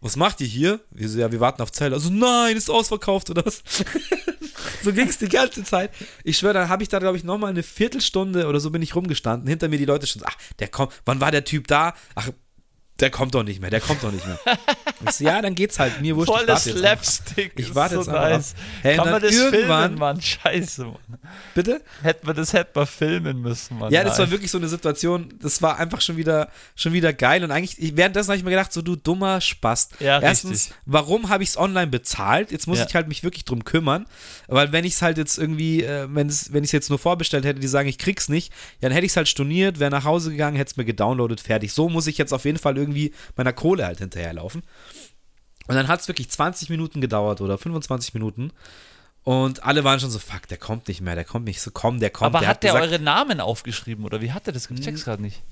was 0.00 0.16
macht 0.16 0.40
ihr 0.40 0.46
hier? 0.46 0.80
Wir 0.90 1.08
so, 1.08 1.18
ja, 1.18 1.32
wir 1.32 1.40
warten 1.40 1.60
auf 1.60 1.72
Zelle. 1.72 1.94
Also, 1.94 2.10
nein, 2.10 2.56
ist 2.56 2.70
ausverkauft 2.70 3.30
oder 3.30 3.44
was? 3.44 3.62
so 4.82 4.92
ging 4.92 5.08
es 5.08 5.18
die 5.18 5.28
ganze 5.28 5.64
Zeit. 5.64 5.90
Ich 6.24 6.38
schwöre, 6.38 6.54
dann 6.54 6.68
habe 6.68 6.82
ich 6.82 6.88
da, 6.88 6.98
glaube 6.98 7.16
ich, 7.16 7.24
nochmal 7.24 7.50
eine 7.50 7.62
Viertelstunde 7.62 8.46
oder 8.46 8.60
so 8.60 8.70
bin 8.70 8.82
ich 8.82 8.94
rumgestanden. 8.94 9.48
Hinter 9.48 9.68
mir 9.68 9.78
die 9.78 9.84
Leute 9.84 10.06
schon, 10.06 10.22
ach, 10.24 10.36
der 10.58 10.68
kommt, 10.68 10.92
wann 11.04 11.20
war 11.20 11.30
der 11.30 11.44
Typ 11.44 11.66
da? 11.66 11.94
Ach, 12.14 12.30
der 13.00 13.10
kommt 13.10 13.34
doch 13.34 13.42
nicht 13.42 13.60
mehr, 13.60 13.70
der 13.70 13.80
kommt 13.80 14.02
doch 14.02 14.10
nicht 14.12 14.26
mehr. 14.26 14.38
ich 15.06 15.10
so, 15.12 15.24
ja, 15.24 15.40
dann 15.40 15.54
geht's 15.54 15.78
halt. 15.78 16.00
Mir 16.00 16.16
wurscht. 16.16 16.30
Voller 16.32 16.56
Slapstick. 16.56 17.52
Ich 17.56 17.74
warte 17.74 17.94
so 17.96 18.00
jetzt 18.00 18.08
einfach 18.08 18.30
nice. 18.30 18.54
ab. 18.54 18.60
Hey, 18.82 18.96
Kann 18.96 19.10
man 19.10 19.22
das 19.22 19.32
irgendwann- 19.34 19.80
filmen, 19.82 19.98
Mann? 19.98 20.20
Scheiße, 20.20 20.84
Mann. 20.84 20.96
Bitte? 21.54 21.80
Hätte 22.02 22.26
man 22.26 22.36
das 22.36 22.52
hätte 22.52 22.70
man 22.74 22.86
filmen 22.86 23.40
müssen, 23.40 23.78
Mann. 23.78 23.92
Ja, 23.92 24.02
das 24.04 24.18
war 24.18 24.26
Nice. 24.26 24.32
wirklich 24.32 24.50
so 24.50 24.58
eine 24.58 24.68
Situation, 24.68 25.34
das 25.40 25.62
war 25.62 25.78
einfach 25.78 26.00
schon 26.00 26.16
wieder, 26.16 26.48
schon 26.74 26.92
wieder 26.92 27.12
geil. 27.12 27.44
Und 27.44 27.50
eigentlich, 27.50 27.80
ich- 27.80 27.96
währenddessen 27.96 28.28
habe 28.30 28.38
ich 28.38 28.44
mir 28.44 28.50
gedacht, 28.50 28.72
so 28.72 28.82
du 28.82 28.96
dummer 28.96 29.40
Spast. 29.40 29.92
Ja, 30.00 30.20
Erstens, 30.20 30.50
richtig. 30.52 30.74
warum 30.86 31.28
habe 31.28 31.42
ich 31.42 31.50
es 31.50 31.56
online 31.56 31.86
bezahlt? 31.88 32.50
Jetzt 32.50 32.66
muss 32.66 32.78
Ja. 32.78 32.86
ich 32.88 32.94
halt 32.94 33.08
mich 33.08 33.22
wirklich 33.22 33.44
drum 33.44 33.64
kümmern. 33.64 34.06
Weil 34.48 34.72
wenn 34.72 34.84
ich 34.84 34.94
es 34.94 35.02
halt 35.02 35.18
jetzt 35.18 35.38
irgendwie, 35.38 35.82
äh, 35.84 36.06
wenn 36.10 36.26
es 36.28 36.52
wenn 36.52 36.64
ich 36.64 36.68
es 36.68 36.72
jetzt 36.72 36.88
nur 36.90 36.98
vorbestellt 36.98 37.44
hätte, 37.44 37.60
die 37.60 37.68
sagen, 37.68 37.88
ich 37.88 37.98
krieg's 37.98 38.28
nicht, 38.28 38.52
dann 38.80 38.90
hätte 38.92 39.04
ich 39.06 39.12
es 39.12 39.16
halt 39.16 39.28
storniert, 39.28 39.78
wäre 39.78 39.90
nach 39.90 40.04
Hause 40.04 40.30
gegangen, 40.30 40.56
hätte 40.56 40.70
es 40.70 40.76
mir 40.76 40.84
gedownloadet, 40.84 41.40
fertig. 41.40 41.72
So 41.72 41.88
muss 41.88 42.06
ich 42.06 42.16
jetzt 42.18 42.32
auf 42.32 42.44
jeden 42.44 42.58
Fall 42.58 42.76
irgendwie 42.76 42.87
meiner 43.36 43.52
Kohle 43.52 43.86
halt 43.86 43.98
hinterherlaufen. 43.98 44.62
Und 45.66 45.74
dann 45.74 45.88
hat 45.88 46.00
es 46.00 46.08
wirklich 46.08 46.30
20 46.30 46.70
Minuten 46.70 47.00
gedauert 47.00 47.40
oder 47.40 47.58
25 47.58 48.14
Minuten. 48.14 48.52
Und 49.24 49.62
alle 49.64 49.84
waren 49.84 50.00
schon 50.00 50.10
so, 50.10 50.18
fuck, 50.18 50.48
der 50.48 50.56
kommt 50.56 50.88
nicht 50.88 51.02
mehr, 51.02 51.14
der 51.14 51.24
kommt 51.24 51.44
nicht. 51.44 51.60
So, 51.60 51.70
komm, 51.70 52.00
der 52.00 52.08
kommt. 52.10 52.34
Aber 52.34 52.46
hat 52.46 52.62
der 52.62 52.72
gesagt, 52.72 52.90
eure 52.90 52.98
Namen 53.02 53.40
aufgeschrieben 53.40 54.04
oder 54.06 54.22
wie 54.22 54.32
hat 54.32 54.46
er 54.46 54.52
das? 54.54 54.70
Ich 54.70 54.80
check's 54.80 55.04
gerade 55.04 55.20
nicht. 55.20 55.42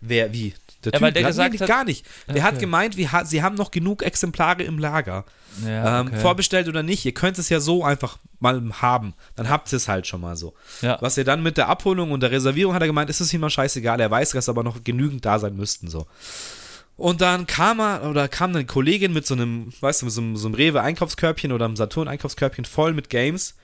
Wer, 0.00 0.32
wie? 0.32 0.52
Der 0.84 0.92
Ja, 0.94 1.00
weil 1.00 1.12
der 1.12 1.22
hat- 1.22 1.28
gesagt 1.30 1.60
hat- 1.60 1.68
gar 1.68 1.84
nicht. 1.84 2.04
Der 2.26 2.42
hat 2.42 2.54
Okay. 2.54 2.62
gemeint, 2.62 2.96
wir, 2.96 3.08
sie 3.24 3.40
haben 3.44 3.54
noch 3.54 3.70
genug 3.70 4.02
Exemplare 4.02 4.64
im 4.64 4.80
Lager. 4.80 5.24
Ja, 5.64 6.00
ähm, 6.00 6.08
okay. 6.08 6.18
vorbestellt 6.18 6.66
oder 6.66 6.82
nicht, 6.82 7.04
ihr 7.04 7.14
könnt 7.14 7.38
es 7.38 7.48
ja 7.50 7.60
so 7.60 7.84
einfach 7.84 8.18
mal 8.40 8.60
haben. 8.80 9.14
Dann 9.36 9.48
habt 9.48 9.70
ihr 9.72 9.76
es 9.76 9.86
halt 9.86 10.08
schon 10.08 10.20
mal 10.22 10.34
so. 10.34 10.54
Ja. 10.80 10.98
Was 11.00 11.16
ihr 11.16 11.24
dann 11.24 11.44
mit 11.44 11.56
der 11.58 11.68
Abholung 11.68 12.10
und 12.10 12.20
der 12.20 12.32
Reservierung 12.32 12.74
hat 12.74 12.80
er 12.82 12.88
gemeint, 12.88 13.10
ist 13.10 13.20
es 13.20 13.32
ihm 13.32 13.42
mal 13.42 13.50
scheißegal. 13.50 14.00
Er 14.00 14.10
weiß, 14.10 14.30
dass 14.30 14.48
aber 14.48 14.64
noch 14.64 14.82
genügend 14.82 15.24
da 15.24 15.38
sein 15.38 15.54
müssten. 15.54 15.88
So. 15.88 16.06
Und 16.96 17.20
dann 17.20 17.46
kam 17.46 17.80
er, 17.80 18.08
oder 18.08 18.28
kam 18.28 18.50
eine 18.50 18.64
Kollegin 18.64 19.12
mit 19.12 19.26
so 19.26 19.34
einem, 19.34 19.72
weißt 19.80 20.02
du, 20.02 20.06
mit 20.06 20.14
so 20.14 20.20
einem, 20.20 20.36
so 20.36 20.46
einem 20.46 20.54
Rewe-Einkaufskörbchen 20.54 21.52
oder 21.52 21.64
einem 21.64 21.76
Saturn-Einkaufskörbchen 21.76 22.64
voll 22.64 22.92
mit 22.92 23.08
Games 23.08 23.54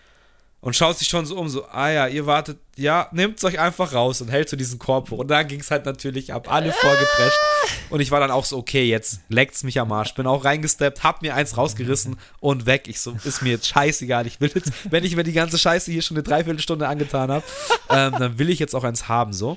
und 0.60 0.74
schaut 0.74 0.98
sich 0.98 1.06
schon 1.06 1.24
so 1.24 1.36
um, 1.36 1.48
so, 1.48 1.64
ah 1.66 1.88
ja, 1.88 2.08
ihr 2.08 2.26
wartet, 2.26 2.58
ja, 2.76 3.08
nehmt 3.12 3.42
euch 3.44 3.60
einfach 3.60 3.92
raus 3.92 4.20
und 4.20 4.28
hält 4.28 4.48
so 4.48 4.56
diesen 4.56 4.80
Korb 4.80 5.08
hoch. 5.10 5.18
Und 5.18 5.28
dann 5.28 5.46
ging 5.46 5.60
es 5.60 5.70
halt 5.70 5.86
natürlich 5.86 6.32
ab, 6.32 6.50
alle 6.50 6.72
vorgeprescht. 6.72 7.38
Und 7.90 8.00
ich 8.00 8.10
war 8.10 8.20
dann 8.20 8.30
auch 8.30 8.44
so, 8.44 8.58
okay, 8.58 8.84
jetzt 8.84 9.20
leckt's 9.28 9.62
mich 9.62 9.80
am 9.80 9.90
Arsch. 9.92 10.14
Bin 10.14 10.26
auch 10.26 10.44
reingesteppt, 10.44 11.04
hab 11.04 11.22
mir 11.22 11.34
eins 11.34 11.56
rausgerissen 11.56 12.16
und 12.40 12.66
weg. 12.66 12.84
Ich 12.86 13.00
so, 13.00 13.16
ist 13.24 13.40
mir 13.40 13.50
jetzt 13.50 13.66
scheißegal. 13.66 14.26
Ich 14.26 14.40
will 14.42 14.50
jetzt, 14.54 14.72
wenn 14.90 15.04
ich 15.04 15.16
mir 15.16 15.22
die 15.22 15.32
ganze 15.32 15.58
Scheiße 15.58 15.90
hier 15.90 16.02
schon 16.02 16.16
eine 16.16 16.22
Dreiviertelstunde 16.22 16.86
angetan 16.86 17.30
habe, 17.30 17.44
ähm, 17.88 18.12
dann 18.18 18.38
will 18.38 18.50
ich 18.50 18.58
jetzt 18.58 18.74
auch 18.74 18.84
eins 18.84 19.08
haben, 19.08 19.32
so. 19.32 19.56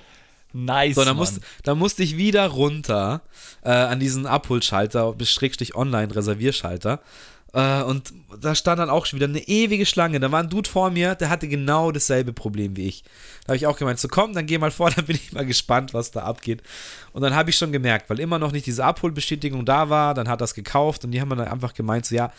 Nice. 0.53 0.95
So, 0.95 1.05
dann, 1.05 1.17
musste, 1.17 1.41
dann 1.63 1.77
musste 1.77 2.03
ich 2.03 2.17
wieder 2.17 2.47
runter 2.47 3.21
äh, 3.63 3.69
an 3.69 3.99
diesen 3.99 4.25
Abholschalter, 4.25 5.13
bis 5.13 5.31
Schrägstrich 5.31 5.75
Online-Reservierschalter. 5.75 6.99
Äh, 7.53 7.83
und 7.83 8.13
da 8.39 8.55
stand 8.55 8.79
dann 8.79 8.89
auch 8.89 9.05
schon 9.05 9.19
wieder 9.19 9.27
eine 9.27 9.45
ewige 9.47 9.85
Schlange. 9.85 10.19
Da 10.19 10.31
war 10.31 10.41
ein 10.41 10.49
Dude 10.49 10.69
vor 10.69 10.89
mir, 10.89 11.15
der 11.15 11.29
hatte 11.29 11.47
genau 11.47 11.91
dasselbe 11.91 12.33
Problem 12.33 12.77
wie 12.77 12.87
ich. 12.87 13.03
Da 13.43 13.49
habe 13.49 13.57
ich 13.57 13.67
auch 13.67 13.77
gemeint, 13.77 13.99
so 13.99 14.07
komm, 14.07 14.33
dann 14.33 14.45
geh 14.45 14.57
mal 14.57 14.71
vor, 14.71 14.89
dann 14.95 15.05
bin 15.05 15.15
ich 15.15 15.33
mal 15.33 15.45
gespannt, 15.45 15.93
was 15.93 16.11
da 16.11 16.23
abgeht. 16.23 16.61
Und 17.13 17.21
dann 17.21 17.35
habe 17.35 17.49
ich 17.49 17.57
schon 17.57 17.71
gemerkt, 17.71 18.09
weil 18.09 18.19
immer 18.19 18.39
noch 18.39 18.51
nicht 18.51 18.65
diese 18.65 18.85
Abholbestätigung 18.85 19.65
da 19.65 19.89
war, 19.89 20.13
dann 20.13 20.29
hat 20.29 20.41
er 20.41 20.45
es 20.45 20.53
gekauft 20.53 21.03
und 21.03 21.11
die 21.11 21.19
haben 21.19 21.29
dann 21.29 21.41
einfach 21.41 21.73
gemeint, 21.73 22.05
so 22.05 22.15
ja, 22.15 22.31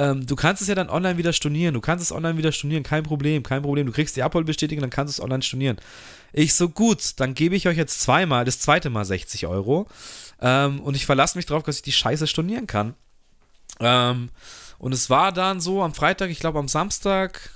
ähm, 0.00 0.26
du 0.26 0.34
kannst 0.34 0.62
es 0.62 0.68
ja 0.68 0.74
dann 0.74 0.88
online 0.88 1.18
wieder 1.18 1.32
stornieren. 1.32 1.74
Du 1.74 1.80
kannst 1.80 2.02
es 2.02 2.10
online 2.12 2.38
wieder 2.38 2.52
stornieren, 2.52 2.82
kein 2.82 3.02
Problem, 3.02 3.42
kein 3.42 3.62
Problem. 3.62 3.86
Du 3.86 3.92
kriegst 3.92 4.16
die 4.16 4.22
Abholbestätigung, 4.22 4.80
dann 4.80 4.90
kannst 4.90 5.16
du 5.18 5.20
es 5.20 5.24
online 5.24 5.42
stornieren. 5.42 5.76
Ich 6.32 6.54
so, 6.54 6.68
gut, 6.68 7.20
dann 7.20 7.34
gebe 7.34 7.54
ich 7.56 7.68
euch 7.68 7.76
jetzt 7.76 8.00
zweimal, 8.00 8.44
das 8.44 8.60
zweite 8.60 8.88
Mal 8.88 9.04
60 9.04 9.46
Euro. 9.46 9.86
Ähm, 10.40 10.80
und 10.80 10.94
ich 10.94 11.04
verlasse 11.06 11.36
mich 11.36 11.46
drauf, 11.46 11.62
dass 11.64 11.76
ich 11.76 11.82
die 11.82 11.92
Scheiße 11.92 12.26
stornieren 12.26 12.66
kann. 12.66 12.94
Ähm, 13.78 14.30
und 14.78 14.92
es 14.92 15.10
war 15.10 15.32
dann 15.32 15.60
so 15.60 15.82
am 15.82 15.92
Freitag, 15.92 16.30
ich 16.30 16.38
glaube 16.40 16.58
am 16.58 16.68
Samstag 16.68 17.50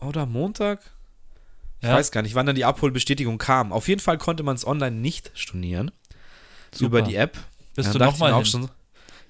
oder 0.00 0.24
Montag. 0.24 0.80
Ich 1.80 1.88
Ja. 1.88 1.94
weiß 1.94 2.10
gar 2.10 2.22
nicht, 2.22 2.34
wann 2.34 2.46
dann 2.46 2.56
die 2.56 2.64
Abholbestätigung 2.64 3.38
kam. 3.38 3.72
Auf 3.72 3.88
jeden 3.88 4.00
Fall 4.00 4.18
konnte 4.18 4.42
man 4.42 4.56
es 4.56 4.66
online 4.66 4.96
nicht 4.96 5.30
stornieren. 5.34 5.90
Super. 6.72 6.86
Über 6.86 7.02
die 7.02 7.16
App. 7.16 7.36
Bist 7.74 7.88
Ja, 7.88 7.92
du 7.92 8.04
nochmal 8.04 8.32
hin? 8.32 8.40
auch 8.42 8.46
schon. 8.46 8.68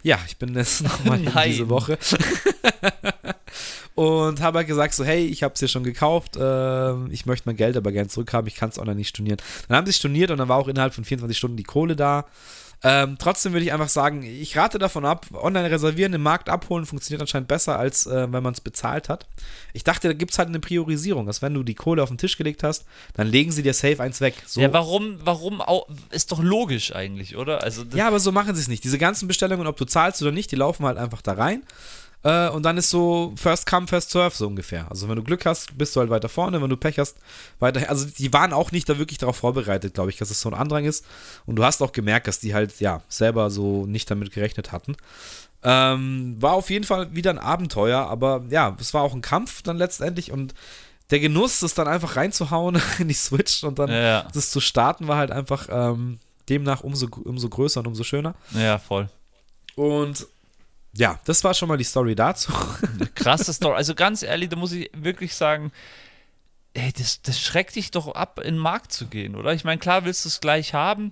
Ja, 0.02 0.18
ich 0.26 0.36
bin 0.36 0.54
jetzt 0.54 0.82
nochmal 1.06 1.20
diese 1.46 1.68
Woche. 1.68 1.98
und 3.94 4.40
habe 4.40 4.58
halt 4.58 4.68
gesagt 4.68 4.94
so, 4.94 5.04
hey, 5.04 5.26
ich 5.26 5.42
habe 5.42 5.54
es 5.54 5.60
hier 5.60 5.68
schon 5.68 5.82
gekauft, 5.82 6.36
äh, 6.36 7.06
ich 7.08 7.26
möchte 7.26 7.48
mein 7.48 7.56
Geld 7.56 7.76
aber 7.76 7.90
gerne 7.90 8.08
zurückhaben, 8.08 8.46
ich 8.46 8.54
kann 8.54 8.70
es 8.70 8.78
online 8.78 8.96
nicht 8.96 9.08
stornieren. 9.08 9.40
Dann 9.66 9.76
haben 9.76 9.86
sie 9.86 9.92
storniert 9.92 10.30
und 10.30 10.38
dann 10.38 10.48
war 10.48 10.58
auch 10.58 10.68
innerhalb 10.68 10.94
von 10.94 11.04
24 11.04 11.36
Stunden 11.36 11.56
die 11.56 11.64
Kohle 11.64 11.96
da. 11.96 12.26
Ähm, 12.84 13.16
trotzdem 13.18 13.52
würde 13.52 13.64
ich 13.64 13.72
einfach 13.72 13.88
sagen, 13.88 14.22
ich 14.22 14.56
rate 14.56 14.78
davon 14.78 15.04
ab, 15.04 15.26
online 15.32 15.68
reservieren, 15.70 16.12
im 16.12 16.22
Markt 16.22 16.48
abholen 16.48 16.86
funktioniert 16.86 17.20
anscheinend 17.20 17.48
besser, 17.48 17.76
als 17.76 18.06
äh, 18.06 18.32
wenn 18.32 18.42
man 18.42 18.54
es 18.54 18.60
bezahlt 18.60 19.08
hat. 19.08 19.26
Ich 19.72 19.82
dachte, 19.82 20.06
da 20.06 20.14
gibt 20.14 20.30
es 20.30 20.38
halt 20.38 20.48
eine 20.48 20.60
Priorisierung, 20.60 21.26
dass 21.26 21.42
wenn 21.42 21.54
du 21.54 21.64
die 21.64 21.74
Kohle 21.74 22.02
auf 22.02 22.08
den 22.08 22.18
Tisch 22.18 22.36
gelegt 22.36 22.62
hast, 22.62 22.84
dann 23.14 23.26
legen 23.26 23.50
sie 23.50 23.64
dir 23.64 23.74
safe 23.74 24.00
eins 24.00 24.20
weg. 24.20 24.34
So, 24.46 24.60
Ja, 24.60 24.72
warum, 24.72 25.18
warum 25.24 25.60
auch, 25.60 25.88
ist 26.10 26.30
doch 26.30 26.40
logisch 26.40 26.94
eigentlich, 26.94 27.36
oder? 27.36 27.62
Also, 27.64 27.82
ja, 27.94 28.06
aber 28.06 28.20
so 28.20 28.30
machen 28.30 28.54
sie 28.54 28.60
es 28.60 28.68
nicht. 28.68 28.84
Diese 28.84 28.98
ganzen 28.98 29.26
Bestellungen, 29.26 29.66
ob 29.66 29.76
du 29.76 29.84
zahlst 29.84 30.22
oder 30.22 30.30
nicht, 30.30 30.52
die 30.52 30.56
laufen 30.56 30.86
halt 30.86 30.98
einfach 30.98 31.20
da 31.22 31.32
rein. 31.32 31.62
Äh, 32.28 32.50
und 32.50 32.62
dann 32.64 32.76
ist 32.76 32.90
so 32.90 33.32
First 33.36 33.66
Come, 33.66 33.86
First 33.86 34.10
Serve 34.10 34.34
so 34.36 34.46
ungefähr. 34.46 34.86
Also 34.90 35.08
wenn 35.08 35.16
du 35.16 35.22
Glück 35.22 35.46
hast, 35.46 35.78
bist 35.78 35.96
du 35.96 36.00
halt 36.00 36.10
weiter 36.10 36.28
vorne. 36.28 36.60
Wenn 36.60 36.68
du 36.68 36.76
Pech 36.76 36.98
hast, 36.98 37.16
weiter. 37.58 37.88
Also 37.88 38.04
die 38.06 38.32
waren 38.34 38.52
auch 38.52 38.70
nicht 38.70 38.86
da 38.88 38.98
wirklich 38.98 39.16
darauf 39.16 39.36
vorbereitet, 39.36 39.94
glaube 39.94 40.10
ich, 40.10 40.18
dass 40.18 40.30
es 40.30 40.40
so 40.40 40.50
ein 40.50 40.54
Andrang 40.54 40.84
ist. 40.84 41.06
Und 41.46 41.56
du 41.56 41.64
hast 41.64 41.80
auch 41.80 41.92
gemerkt, 41.92 42.28
dass 42.28 42.38
die 42.38 42.52
halt, 42.52 42.80
ja, 42.80 43.00
selber 43.08 43.50
so 43.50 43.86
nicht 43.86 44.10
damit 44.10 44.30
gerechnet 44.32 44.72
hatten. 44.72 44.94
Ähm, 45.62 46.36
war 46.38 46.52
auf 46.52 46.68
jeden 46.68 46.84
Fall 46.84 47.14
wieder 47.14 47.30
ein 47.30 47.38
Abenteuer, 47.38 48.00
aber 48.00 48.44
ja, 48.50 48.76
es 48.78 48.92
war 48.92 49.02
auch 49.02 49.14
ein 49.14 49.22
Kampf 49.22 49.62
dann 49.62 49.76
letztendlich 49.78 50.30
und 50.30 50.54
der 51.10 51.18
Genuss, 51.18 51.60
das 51.60 51.74
dann 51.74 51.88
einfach 51.88 52.14
reinzuhauen 52.14 52.80
in 52.98 53.08
die 53.08 53.14
Switch 53.14 53.64
und 53.64 53.78
dann 53.78 53.90
ja, 53.90 54.00
ja, 54.00 54.28
das 54.32 54.50
zu 54.50 54.60
starten, 54.60 55.08
war 55.08 55.16
halt 55.16 55.32
einfach 55.32 55.66
ähm, 55.70 56.20
demnach 56.48 56.82
umso, 56.82 57.08
umso 57.24 57.48
größer 57.48 57.80
und 57.80 57.88
umso 57.88 58.04
schöner. 58.04 58.34
ja, 58.52 58.78
voll. 58.78 59.08
Und 59.74 60.26
ja, 60.98 61.18
das 61.24 61.44
war 61.44 61.54
schon 61.54 61.68
mal 61.68 61.76
die 61.76 61.84
Story 61.84 62.14
dazu. 62.14 62.52
Krasse 63.14 63.52
Story. 63.52 63.76
Also 63.76 63.94
ganz 63.94 64.22
ehrlich, 64.22 64.48
da 64.48 64.56
muss 64.56 64.72
ich 64.72 64.90
wirklich 64.94 65.34
sagen, 65.34 65.70
ey, 66.74 66.92
das, 66.92 67.22
das 67.22 67.40
schreckt 67.40 67.76
dich 67.76 67.92
doch 67.92 68.08
ab, 68.14 68.40
in 68.40 68.54
den 68.54 68.58
Markt 68.58 68.92
zu 68.92 69.06
gehen, 69.06 69.36
oder? 69.36 69.52
Ich 69.52 69.64
meine, 69.64 69.78
klar 69.78 70.04
willst 70.04 70.24
du 70.24 70.28
es 70.28 70.40
gleich 70.40 70.74
haben, 70.74 71.10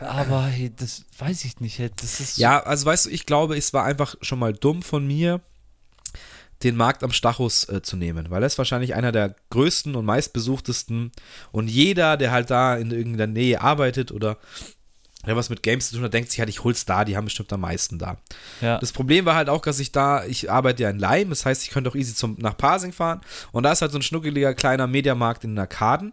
aber 0.00 0.44
hey, 0.46 0.72
das 0.74 1.04
weiß 1.18 1.44
ich 1.44 1.60
nicht. 1.60 1.78
Hey, 1.78 1.90
das 2.00 2.20
ist 2.20 2.38
Ja, 2.38 2.60
also 2.62 2.86
weißt 2.86 3.06
du, 3.06 3.10
ich 3.10 3.26
glaube, 3.26 3.56
es 3.56 3.72
war 3.74 3.84
einfach 3.84 4.14
schon 4.22 4.38
mal 4.38 4.54
dumm 4.54 4.82
von 4.82 5.06
mir, 5.06 5.40
den 6.62 6.76
Markt 6.76 7.02
am 7.02 7.12
Stachus 7.12 7.68
äh, 7.68 7.82
zu 7.82 7.96
nehmen, 7.96 8.30
weil 8.30 8.42
er 8.42 8.46
ist 8.46 8.58
wahrscheinlich 8.58 8.94
einer 8.94 9.12
der 9.12 9.34
größten 9.50 9.96
und 9.96 10.04
meistbesuchtesten 10.04 11.12
und 11.52 11.68
jeder, 11.68 12.16
der 12.16 12.32
halt 12.32 12.50
da 12.50 12.76
in 12.76 12.90
irgendeiner 12.90 13.32
Nähe 13.32 13.60
arbeitet 13.60 14.12
oder 14.12 14.38
der 15.26 15.36
was 15.36 15.50
mit 15.50 15.62
Games 15.62 15.88
zu 15.88 15.96
tun 15.96 16.04
hat, 16.04 16.14
denkt 16.14 16.30
sich 16.30 16.40
halt, 16.40 16.48
ich 16.48 16.64
hol's 16.64 16.84
da, 16.84 17.04
die 17.04 17.16
haben 17.16 17.24
bestimmt 17.24 17.52
am 17.52 17.60
meisten 17.60 17.98
da. 17.98 18.16
ja. 18.60 18.78
Das 18.78 18.92
Problem 18.92 19.24
war 19.24 19.34
halt 19.34 19.48
auch, 19.48 19.62
dass 19.62 19.78
ich 19.78 19.92
da, 19.92 20.24
ich 20.24 20.50
arbeite 20.50 20.82
ja 20.82 20.90
in 20.90 20.98
Leim, 20.98 21.30
das 21.30 21.44
heißt, 21.44 21.62
ich 21.62 21.70
könnte 21.70 21.90
auch 21.90 21.94
easy 21.94 22.14
zum, 22.14 22.36
nach 22.38 22.56
Pasing 22.56 22.92
fahren 22.92 23.20
und 23.52 23.64
da 23.64 23.72
ist 23.72 23.82
halt 23.82 23.92
so 23.92 23.98
ein 23.98 24.02
schnuckeliger 24.02 24.54
kleiner 24.54 24.86
Mediamarkt 24.86 25.44
in 25.44 25.50
den 25.52 25.58
Arkaden. 25.58 26.12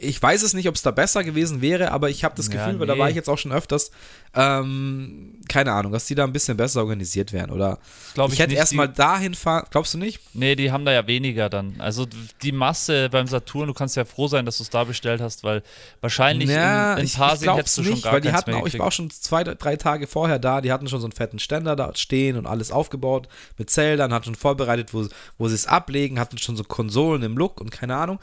Ich 0.00 0.22
weiß 0.22 0.42
es 0.42 0.54
nicht, 0.54 0.68
ob 0.68 0.74
es 0.74 0.82
da 0.82 0.90
besser 0.90 1.24
gewesen 1.24 1.60
wäre, 1.60 1.92
aber 1.92 2.10
ich 2.10 2.24
habe 2.24 2.34
das 2.36 2.48
Ja, 2.48 2.52
Gefühl, 2.52 2.80
weil 2.80 2.86
da 2.86 2.94
nee. 2.94 3.00
war 3.00 3.08
ich 3.10 3.16
jetzt 3.16 3.28
auch 3.28 3.38
schon 3.38 3.52
öfters, 3.52 3.90
ähm, 4.34 5.34
keine 5.48 5.72
Ahnung, 5.72 5.92
dass 5.92 6.06
die 6.06 6.14
da 6.14 6.24
ein 6.24 6.32
bisschen 6.32 6.56
besser 6.56 6.80
organisiert 6.80 7.32
wären. 7.32 7.50
Oder 7.50 7.78
Glaub 8.14 8.28
ich, 8.28 8.34
ich 8.34 8.40
hätte 8.40 8.50
nicht, 8.50 8.58
erstmal 8.58 8.88
dahin 8.88 9.34
fahren, 9.34 9.66
glaubst 9.70 9.94
du 9.94 9.98
nicht? 9.98 10.20
Nee, 10.34 10.54
die 10.56 10.70
haben 10.70 10.84
da 10.84 10.92
ja 10.92 11.06
weniger 11.06 11.48
dann. 11.48 11.74
Also 11.80 12.06
die 12.42 12.52
Masse 12.52 13.08
beim 13.10 13.26
Saturn, 13.26 13.66
du 13.68 13.74
kannst 13.74 13.96
ja 13.96 14.04
froh 14.04 14.28
sein, 14.28 14.44
dass 14.44 14.58
du 14.58 14.62
es 14.62 14.70
da 14.70 14.84
bestellt 14.84 15.20
hast, 15.20 15.44
weil 15.44 15.62
wahrscheinlich 16.00 16.48
Ja, 16.50 16.94
in, 16.94 17.06
in 17.06 17.12
Pasing 17.12 17.54
hättest 17.54 17.78
du 17.78 17.82
schon 17.82 17.92
nicht, 17.94 18.04
gar 18.04 18.12
weil 18.12 18.20
die 18.20 18.28
keins 18.28 18.38
hatten 18.38 18.50
mehr 18.52 18.60
auch, 18.60 18.66
ich 18.66 18.78
war 18.78 18.86
auch 18.86 18.92
schon 18.92 19.10
zwei, 19.10 19.44
drei 19.44 19.76
Tage 19.76 20.06
vorher 20.06 20.38
da, 20.38 20.60
die 20.60 20.72
hatten 20.72 20.88
schon 20.88 21.00
so 21.00 21.06
einen 21.06 21.12
fetten 21.12 21.38
Ständer 21.38 21.74
da 21.76 21.94
stehen 21.94 22.36
und 22.36 22.46
alles 22.46 22.70
aufgebaut 22.70 23.28
mit 23.56 23.70
Zeltern, 23.70 24.12
hatten 24.12 24.26
schon 24.26 24.34
vorbereitet, 24.34 24.92
wo, 24.94 25.06
wo 25.38 25.48
sie 25.48 25.54
es 25.54 25.66
ablegen, 25.66 26.18
hatten 26.20 26.38
schon 26.38 26.56
so 26.56 26.64
Konsolen 26.64 27.22
im 27.22 27.36
Look 27.36 27.60
und 27.60 27.70
keine 27.70 27.96
Ahnung. 27.96 28.18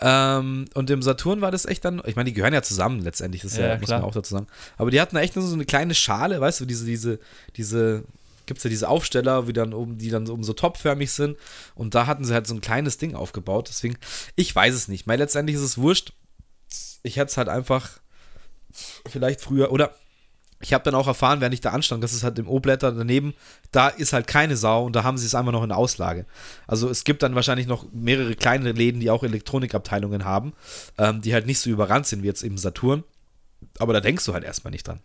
Ähm, 0.00 0.64
und 0.74 0.90
im 0.90 1.02
Saturn 1.02 1.11
war 1.40 1.50
das 1.50 1.64
echt 1.66 1.84
dann, 1.84 2.02
ich 2.06 2.16
meine, 2.16 2.30
die 2.30 2.34
gehören 2.34 2.54
ja 2.54 2.62
zusammen 2.62 3.00
letztendlich, 3.00 3.42
das 3.42 3.56
ja, 3.56 3.68
Ja, 3.68 3.76
muss 3.76 3.86
klar. 3.86 4.00
man 4.00 4.08
auch 4.08 4.14
dazu 4.14 4.34
sagen. 4.34 4.46
Aber 4.76 4.90
die 4.90 5.00
hatten 5.00 5.16
echt 5.16 5.36
nur 5.36 5.44
so 5.44 5.54
eine 5.54 5.64
kleine 5.64 5.94
Schale, 5.94 6.40
weißt 6.40 6.60
du, 6.60 6.64
diese, 6.66 6.84
diese, 6.84 7.18
diese, 7.56 8.04
gibt 8.46 8.58
es 8.58 8.64
ja 8.64 8.70
diese 8.70 8.88
Aufsteller, 8.88 9.46
wie 9.46 9.52
dann 9.52 9.72
oben, 9.72 9.98
die 9.98 10.10
dann 10.10 10.26
so, 10.26 10.32
oben 10.34 10.44
so 10.44 10.52
topförmig 10.52 11.12
sind. 11.12 11.36
Und 11.74 11.94
da 11.94 12.06
hatten 12.06 12.24
sie 12.24 12.34
halt 12.34 12.46
so 12.46 12.54
ein 12.54 12.60
kleines 12.60 12.98
Ding 12.98 13.14
aufgebaut. 13.14 13.68
Deswegen, 13.68 13.96
ich 14.36 14.54
weiß 14.54 14.74
es 14.74 14.88
nicht. 14.88 15.06
Weil 15.06 15.18
letztendlich 15.18 15.56
ist 15.56 15.62
es 15.62 15.78
wurscht. 15.78 16.12
Ich 17.02 17.16
hätte 17.16 17.30
es 17.30 17.36
halt 17.36 17.48
einfach 17.48 18.00
vielleicht 19.08 19.40
früher, 19.40 19.70
oder 19.70 19.94
ich 20.62 20.72
habe 20.72 20.84
dann 20.84 20.94
auch 20.94 21.08
erfahren, 21.08 21.40
während 21.40 21.54
ich 21.54 21.60
da 21.60 21.70
anstand, 21.70 22.02
dass 22.02 22.12
es 22.12 22.22
halt 22.22 22.38
im 22.38 22.48
O-Blätter 22.48 22.92
daneben, 22.92 23.34
da 23.72 23.88
ist 23.88 24.12
halt 24.12 24.26
keine 24.26 24.56
Sau 24.56 24.86
und 24.86 24.94
da 24.94 25.02
haben 25.02 25.18
sie 25.18 25.26
es 25.26 25.34
einfach 25.34 25.52
noch 25.52 25.64
in 25.64 25.72
Auslage. 25.72 26.24
Also 26.66 26.88
es 26.88 27.04
gibt 27.04 27.22
dann 27.22 27.34
wahrscheinlich 27.34 27.66
noch 27.66 27.86
mehrere 27.92 28.34
kleine 28.34 28.72
Läden, 28.72 29.00
die 29.00 29.10
auch 29.10 29.24
Elektronikabteilungen 29.24 30.24
haben, 30.24 30.52
ähm, 30.98 31.20
die 31.20 31.34
halt 31.34 31.46
nicht 31.46 31.58
so 31.58 31.68
überrannt 31.68 32.06
sind 32.06 32.22
wie 32.22 32.28
jetzt 32.28 32.44
eben 32.44 32.58
Saturn. 32.58 33.02
Aber 33.78 33.92
da 33.92 34.00
denkst 34.00 34.24
du 34.24 34.32
halt 34.34 34.44
erstmal 34.44 34.70
nicht 34.70 34.86
dran. 34.86 35.00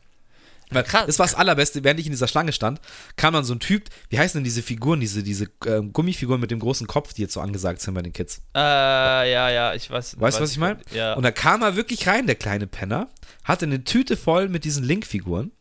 Weil 0.69 0.84
Krass. 0.84 1.06
Das 1.07 1.19
war 1.19 1.26
das 1.26 1.35
Allerbeste, 1.35 1.84
während 1.84 1.99
ich 1.99 2.06
in 2.06 2.11
dieser 2.11 2.27
Schlange 2.27 2.52
stand, 2.52 2.81
kam 3.15 3.34
dann 3.34 3.45
so 3.45 3.53
ein 3.53 3.60
Typ, 3.60 3.85
wie 4.10 4.19
heißen 4.19 4.39
denn 4.39 4.44
diese 4.44 4.61
Figuren, 4.61 4.99
diese, 4.99 5.23
diese 5.23 5.48
ähm, 5.65 5.94
Gummifiguren 5.94 6.41
mit 6.41 6.52
dem 6.52 6.60
großen 6.60 6.88
Kopf, 6.88 7.14
die 7.14 7.22
jetzt 7.22 7.34
so 7.34 7.41
angesagt 7.41 7.81
sind 7.81 7.94
bei 7.94 8.02
den 8.02 8.14
Kids. 8.14 8.41
Äh, 8.56 8.60
ja, 8.60 9.49
ja, 9.49 9.73
ich 9.73 9.89
weiß. 9.89 10.19
Weißt 10.19 10.39
du, 10.39 10.44
was 10.44 10.52
ich 10.52 10.57
meine? 10.57 10.80
Ja. 10.94 11.14
Und 11.14 11.23
da 11.23 11.31
kam 11.31 11.61
er 11.61 11.76
wirklich 11.76 12.07
rein, 12.07 12.27
der 12.27 12.35
kleine 12.35 12.68
Penner, 12.68 13.10
hatte 13.44 13.65
eine 13.65 13.84
Tüte 13.84 14.18
voll 14.18 14.49
mit 14.49 14.65
diesen 14.65 14.84
Link-Figuren 14.84 15.52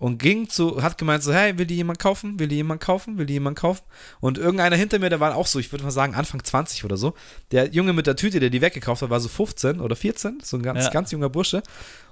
und 0.00 0.18
ging 0.18 0.48
zu, 0.48 0.82
hat 0.82 0.98
gemeint 0.98 1.22
so, 1.22 1.32
hey, 1.32 1.56
will 1.58 1.66
die 1.66 1.76
jemand 1.76 1.98
kaufen? 2.00 2.40
Will 2.40 2.48
die 2.48 2.56
jemand 2.56 2.80
kaufen? 2.80 3.18
Will 3.18 3.26
die 3.26 3.34
jemand 3.34 3.56
kaufen? 3.58 3.82
Und 4.20 4.38
irgendeiner 4.38 4.74
hinter 4.74 4.98
mir, 4.98 5.10
der 5.10 5.20
war 5.20 5.36
auch 5.36 5.46
so, 5.46 5.58
ich 5.60 5.70
würde 5.70 5.84
mal 5.84 5.90
sagen, 5.90 6.14
Anfang 6.14 6.42
20 6.42 6.84
oder 6.84 6.96
so. 6.96 7.14
Der 7.52 7.68
Junge 7.68 7.92
mit 7.92 8.06
der 8.08 8.16
Tüte, 8.16 8.40
der 8.40 8.50
die 8.50 8.62
weggekauft 8.62 9.02
hat, 9.02 9.10
war 9.10 9.20
so 9.20 9.28
15 9.28 9.78
oder 9.78 9.94
14, 9.94 10.38
so 10.42 10.56
ein 10.56 10.62
ganz, 10.62 10.84
Ja. 10.84 10.90
ganz 10.90 11.12
junger 11.12 11.28
Bursche. 11.28 11.62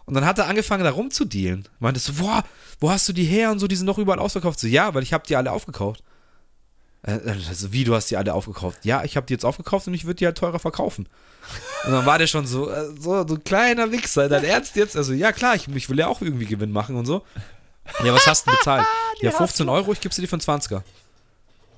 Und 0.05 0.15
dann 0.15 0.27
hat 0.27 0.39
er 0.39 0.47
angefangen, 0.49 0.85
da 0.85 0.91
rumzudealen. 0.91 1.67
Meinte 1.81 1.99
so, 1.99 2.13
boah, 2.13 2.45
wo 2.79 2.91
hast 2.91 3.09
du 3.09 3.13
die 3.15 3.25
her 3.25 3.51
und 3.51 3.59
so, 3.59 3.67
die 3.67 3.77
sind 3.77 3.87
doch 3.87 3.99
überall 3.99 4.19
ausverkauft. 4.19 4.61
So, 4.61 4.67
ja, 4.67 4.95
weil 4.95 5.03
ich 5.03 5.13
habe 5.15 5.27
die 5.27 5.35
alle 5.37 5.51
aufgekauft. 5.51 6.03
Also, 7.03 7.73
wie, 7.73 7.85
du 7.85 7.95
hast 7.95 8.11
die 8.11 8.17
alle 8.17 8.35
aufgekauft? 8.35 8.85
Ja, 8.85 9.03
ich 9.05 9.17
habe 9.17 9.25
die 9.27 9.33
jetzt 9.33 9.45
aufgekauft 9.45 9.87
und 9.87 9.95
ich 9.95 10.05
würde 10.05 10.17
die 10.17 10.27
halt 10.27 10.37
teurer 10.37 10.59
verkaufen. 10.59 11.09
Und 11.87 11.93
dann 11.93 12.05
war 12.05 12.19
der 12.19 12.27
schon 12.27 12.45
so, 12.47 12.69
äh, 12.71 12.87
so, 12.99 13.27
so 13.27 13.35
ein 13.37 13.45
kleiner 13.45 13.91
Wichser. 13.93 14.29
Dein 14.29 14.45
Ernst 14.45 14.77
jetzt? 14.77 14.97
Also, 14.97 15.15
ja, 15.15 15.33
klar, 15.33 15.55
ich, 15.55 15.69
ich 15.69 15.89
will 15.89 15.99
ja 15.99 16.09
auch 16.09 16.21
irgendwie 16.21 16.45
Gewinn 16.45 16.71
machen 16.73 16.97
und 16.97 17.07
so. 17.07 17.23
Ja, 18.05 18.13
was 18.13 18.27
hast 18.27 18.47
du 18.47 18.51
denn 18.51 18.59
bezahlt? 18.59 18.87
ja, 19.21 19.31
15 19.31 19.69
Euro, 19.69 19.93
ich 19.93 20.01
gebe 20.01 20.15
sie 20.15 20.21
dir 20.21 20.29
für 20.29 20.35
einen 20.35 20.43
20er. 20.61 20.83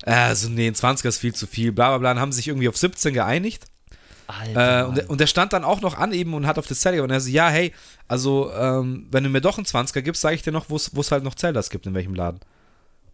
Also, 0.03 0.49
nee, 0.49 0.67
ein 0.67 0.75
20er 0.75 1.07
ist 1.07 1.19
viel 1.19 1.33
zu 1.33 1.47
viel, 1.47 1.71
bla 1.71 1.89
bla 1.89 1.97
bla. 1.99 2.13
Dann 2.13 2.21
haben 2.21 2.31
sie 2.31 2.37
sich 2.37 2.47
irgendwie 2.47 2.69
auf 2.69 2.77
17 2.77 3.13
geeinigt. 3.13 3.65
Alter. 4.27 4.81
Äh, 4.81 4.85
und, 4.85 4.97
der, 4.97 5.09
und 5.09 5.19
der 5.19 5.27
stand 5.27 5.53
dann 5.53 5.63
auch 5.63 5.81
noch 5.81 5.97
an 5.97 6.13
eben 6.13 6.33
und 6.33 6.47
hat 6.47 6.57
auf 6.57 6.67
das 6.67 6.79
Zelda 6.79 7.03
und 7.03 7.11
er 7.11 7.19
so, 7.19 7.29
ja, 7.29 7.49
hey, 7.49 7.73
also, 8.07 8.51
ähm, 8.53 9.07
wenn 9.11 9.23
du 9.23 9.29
mir 9.29 9.41
doch 9.41 9.57
einen 9.57 9.65
20er 9.65 10.01
gibst, 10.01 10.21
sage 10.21 10.35
ich 10.35 10.41
dir 10.41 10.51
noch, 10.51 10.69
wo 10.69 10.75
es 10.75 11.11
halt 11.11 11.23
noch 11.23 11.35
Zeldas 11.35 11.69
gibt, 11.69 11.85
in 11.85 11.93
welchem 11.93 12.15
Laden. 12.15 12.39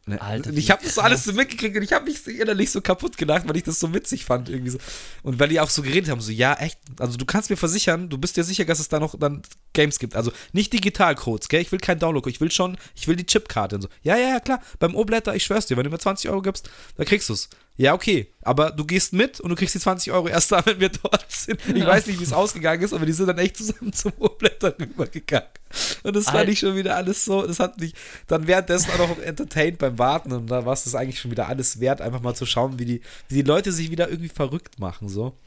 Ne, 0.07 0.21
Alter, 0.21 0.51
und 0.51 0.57
ich 0.57 0.71
habe 0.71 0.81
das 0.83 0.95
so 0.95 1.01
alles 1.01 1.25
so 1.25 1.33
mitgekriegt 1.33 1.75
und 1.75 1.83
ich 1.83 1.91
habe 1.91 2.05
mich 2.05 2.25
innerlich 2.27 2.71
so 2.71 2.79
kaputt 2.79 3.17
gedacht, 3.17 3.43
weil 3.45 3.57
ich 3.57 3.63
das 3.63 3.77
so 3.77 3.93
witzig 3.93 4.23
fand 4.23 4.47
irgendwie 4.47 4.69
so. 4.69 4.77
Und 5.21 5.37
weil 5.37 5.49
die 5.49 5.59
auch 5.59 5.69
so 5.69 5.81
geredet 5.81 6.09
haben, 6.09 6.21
so, 6.21 6.31
ja, 6.31 6.53
echt, 6.53 6.79
also 6.97 7.17
du 7.17 7.25
kannst 7.25 7.49
mir 7.49 7.57
versichern, 7.57 8.07
du 8.07 8.17
bist 8.17 8.37
dir 8.37 8.45
sicher, 8.45 8.63
dass 8.63 8.79
es 8.79 8.87
da 8.87 9.01
noch 9.01 9.19
dann 9.19 9.41
Games 9.77 9.99
gibt. 9.99 10.15
Also 10.15 10.31
nicht 10.53 10.73
Digitalcodes, 10.73 11.47
gell? 11.47 11.61
Ich 11.61 11.71
will 11.71 11.79
kein 11.79 11.99
Download, 11.99 12.27
ich 12.29 12.41
will 12.41 12.51
schon, 12.51 12.77
ich 12.95 13.07
will 13.07 13.15
die 13.15 13.25
Chipkarte 13.25 13.75
und 13.75 13.83
so. 13.83 13.89
Ja, 14.01 14.17
ja, 14.17 14.29
ja, 14.29 14.39
klar, 14.39 14.59
beim 14.79 14.95
O-Blätter, 14.95 15.35
ich 15.35 15.45
schwör's 15.45 15.67
dir, 15.67 15.77
wenn 15.77 15.83
du 15.83 15.91
mir 15.91 15.99
20 15.99 16.29
Euro 16.29 16.41
gibst, 16.41 16.69
dann 16.97 17.05
kriegst 17.05 17.29
du's. 17.29 17.47
Ja, 17.79 17.93
okay, 17.93 18.33
aber 18.41 18.71
du 18.71 18.85
gehst 18.85 19.13
mit 19.13 19.39
und 19.39 19.51
du 19.51 19.55
kriegst 19.55 19.75
die 19.75 19.79
20 19.79 20.11
Euro 20.11 20.27
erst 20.27 20.51
dann, 20.51 20.65
wenn 20.65 20.79
wir 20.79 20.89
dort 20.89 21.31
sind. 21.31 21.59
Ich 21.67 21.85
weiß 21.85 22.07
nicht, 22.07 22.19
wie 22.19 22.23
es 22.23 22.33
ausgegangen 22.33 22.81
ist, 22.81 22.91
aber 22.91 23.05
die 23.05 23.11
sind 23.11 23.27
dann 23.27 23.37
echt 23.37 23.55
zusammen 23.57 23.93
zum 23.93 24.13
O-Blätter 24.17 24.75
rübergegangen. 24.79 25.49
Und 26.01 26.15
das 26.15 26.25
fand 26.25 26.37
Alter. 26.37 26.51
ich 26.51 26.59
schon 26.59 26.75
wieder 26.75 26.95
alles 26.95 27.23
so, 27.23 27.45
das 27.45 27.59
hat 27.59 27.79
mich 27.79 27.93
dann 28.25 28.47
währenddessen 28.47 28.89
auch 28.91 29.09
noch 29.09 29.19
entertained 29.19 29.77
beim 29.77 29.99
Warten 29.99 30.31
und 30.31 30.47
da 30.47 30.65
war 30.65 30.73
es 30.73 30.85
das 30.85 30.95
eigentlich 30.95 31.19
schon 31.19 31.29
wieder 31.29 31.47
alles 31.47 31.79
wert, 31.79 32.01
einfach 32.01 32.21
mal 32.21 32.33
zu 32.33 32.47
schauen, 32.47 32.79
wie 32.79 32.85
die, 32.85 33.01
wie 33.27 33.35
die 33.35 33.41
Leute 33.47 33.71
sich 33.71 33.91
wieder 33.91 34.09
irgendwie 34.09 34.29
verrückt 34.29 34.79
machen, 34.79 35.07
so. 35.07 35.37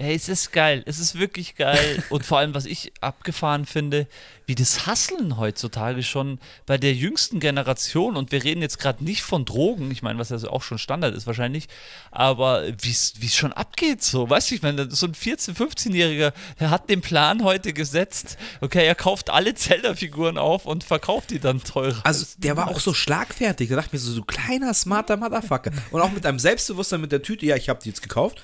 Hey, 0.00 0.14
es 0.14 0.28
ist 0.28 0.52
geil. 0.52 0.82
Es 0.86 1.00
ist 1.00 1.18
wirklich 1.18 1.56
geil. 1.56 2.02
Und 2.10 2.24
vor 2.24 2.38
allem, 2.38 2.54
was 2.54 2.66
ich 2.66 2.92
abgefahren 3.00 3.66
finde, 3.66 4.06
wie 4.46 4.54
das 4.54 4.86
Hasseln 4.86 5.36
heutzutage 5.38 6.02
schon 6.02 6.38
bei 6.64 6.78
der 6.78 6.94
jüngsten 6.94 7.40
Generation, 7.40 8.16
und 8.16 8.32
wir 8.32 8.42
reden 8.44 8.62
jetzt 8.62 8.78
gerade 8.78 9.04
nicht 9.04 9.22
von 9.22 9.44
Drogen, 9.44 9.90
ich 9.90 10.02
meine, 10.02 10.18
was 10.18 10.30
ja 10.30 10.38
auch 10.48 10.62
schon 10.62 10.78
Standard 10.78 11.14
ist 11.14 11.26
wahrscheinlich, 11.26 11.68
aber 12.10 12.66
wie 12.80 12.90
es 12.90 13.34
schon 13.34 13.52
abgeht 13.52 14.02
so. 14.02 14.30
Weißt 14.30 14.50
du, 14.50 14.54
ich 14.54 14.62
meine, 14.62 14.90
so 14.90 15.06
ein 15.06 15.12
14-, 15.12 15.54
15-Jähriger, 15.54 16.32
der 16.60 16.70
hat 16.70 16.88
den 16.88 17.02
Plan 17.02 17.44
heute 17.44 17.74
gesetzt, 17.74 18.38
okay, 18.62 18.86
er 18.86 18.94
kauft 18.94 19.28
alle 19.28 19.54
Zelda-Figuren 19.54 20.38
auf 20.38 20.64
und 20.64 20.82
verkauft 20.82 21.30
die 21.30 21.40
dann 21.40 21.62
teurer. 21.62 22.00
Also 22.04 22.24
der 22.38 22.56
war 22.56 22.68
auch 22.68 22.80
so 22.80 22.94
schlagfertig, 22.94 23.68
da 23.68 23.76
dachte 23.76 23.88
ich 23.88 23.92
mir 23.92 23.98
so, 23.98 24.12
so 24.12 24.22
kleiner, 24.22 24.72
smarter 24.72 25.18
Motherfucker. 25.18 25.72
Und 25.90 26.00
auch 26.00 26.10
mit 26.10 26.24
einem 26.24 26.38
Selbstbewusstsein 26.38 27.02
mit 27.02 27.12
der 27.12 27.22
Tüte, 27.22 27.44
ja, 27.44 27.56
ich 27.56 27.68
habe 27.68 27.80
die 27.82 27.90
jetzt 27.90 28.02
gekauft. 28.02 28.42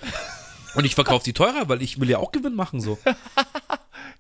Und 0.75 0.85
ich 0.85 0.95
verkaufe 0.95 1.25
die 1.25 1.33
teurer, 1.33 1.69
weil 1.69 1.83
ich 1.83 2.01
will 2.01 2.11
ja 2.11 2.19
auch 2.19 2.33
Gewinn 2.33 2.55
machen, 2.55 2.81
so. 2.81 2.99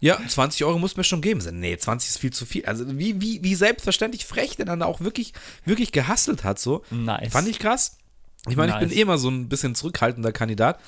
Ja, 0.00 0.18
20 0.26 0.64
Euro 0.64 0.78
muss 0.78 0.96
mir 0.96 1.04
schon 1.04 1.22
geben. 1.22 1.40
Nee, 1.60 1.78
20 1.78 2.10
ist 2.10 2.18
viel 2.18 2.32
zu 2.32 2.44
viel. 2.44 2.66
Also 2.66 2.84
wie, 2.98 3.20
wie, 3.22 3.42
wie 3.42 3.54
selbstverständlich 3.54 4.26
frech 4.26 4.56
der 4.56 4.66
dann 4.66 4.82
auch 4.82 5.00
wirklich, 5.00 5.32
wirklich 5.64 5.92
gehasselt 5.92 6.44
hat, 6.44 6.58
so. 6.58 6.84
Nice. 6.90 7.32
Fand 7.32 7.48
ich 7.48 7.58
krass. 7.58 7.96
Ich 8.48 8.56
meine, 8.56 8.72
ich 8.72 8.78
bin 8.78 8.88
Nice. 8.88 8.98
eh 8.98 9.00
immer 9.00 9.16
so 9.16 9.30
ein 9.30 9.48
bisschen 9.48 9.74
zurückhaltender 9.74 10.32
Kandidat. 10.32 10.78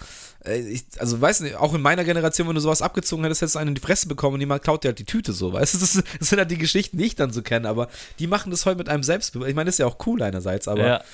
Äh, 0.44 0.58
Ich, 0.60 0.84
also, 0.98 1.18
weiß 1.18 1.40
nicht, 1.40 1.54
auch 1.56 1.72
in 1.72 1.80
meiner 1.80 2.04
Generation, 2.04 2.46
wenn 2.48 2.56
du 2.56 2.60
sowas 2.60 2.82
abgezogen 2.82 3.22
hättest, 3.24 3.40
hättest 3.40 3.54
du 3.54 3.58
einen 3.60 3.68
in 3.68 3.74
die 3.76 3.80
Fresse 3.80 4.06
bekommen 4.08 4.34
und 4.34 4.40
jemand 4.40 4.62
klaut 4.62 4.84
dir 4.84 4.88
halt 4.88 4.98
die 4.98 5.04
Tüte 5.04 5.32
so, 5.32 5.52
weißt 5.52 5.74
du? 5.74 5.78
Das, 5.78 6.02
das 6.18 6.28
sind 6.28 6.38
halt 6.38 6.50
die 6.50 6.58
Geschichten, 6.58 6.98
die 6.98 7.04
ich 7.06 7.14
dann 7.14 7.32
so 7.32 7.40
kenne, 7.40 7.68
aber 7.68 7.88
die 8.18 8.26
machen 8.26 8.50
das 8.50 8.66
heute 8.66 8.76
mit 8.76 8.90
einem 8.90 9.02
Selbstbewusstsein. 9.02 9.50
Ich 9.50 9.56
meine, 9.56 9.66
das 9.68 9.76
ist 9.76 9.78
ja 9.78 9.86
auch 9.86 9.96
cool 10.06 10.20
einerseits, 10.22 10.68
aber, 10.68 10.86
ja. 10.86 11.04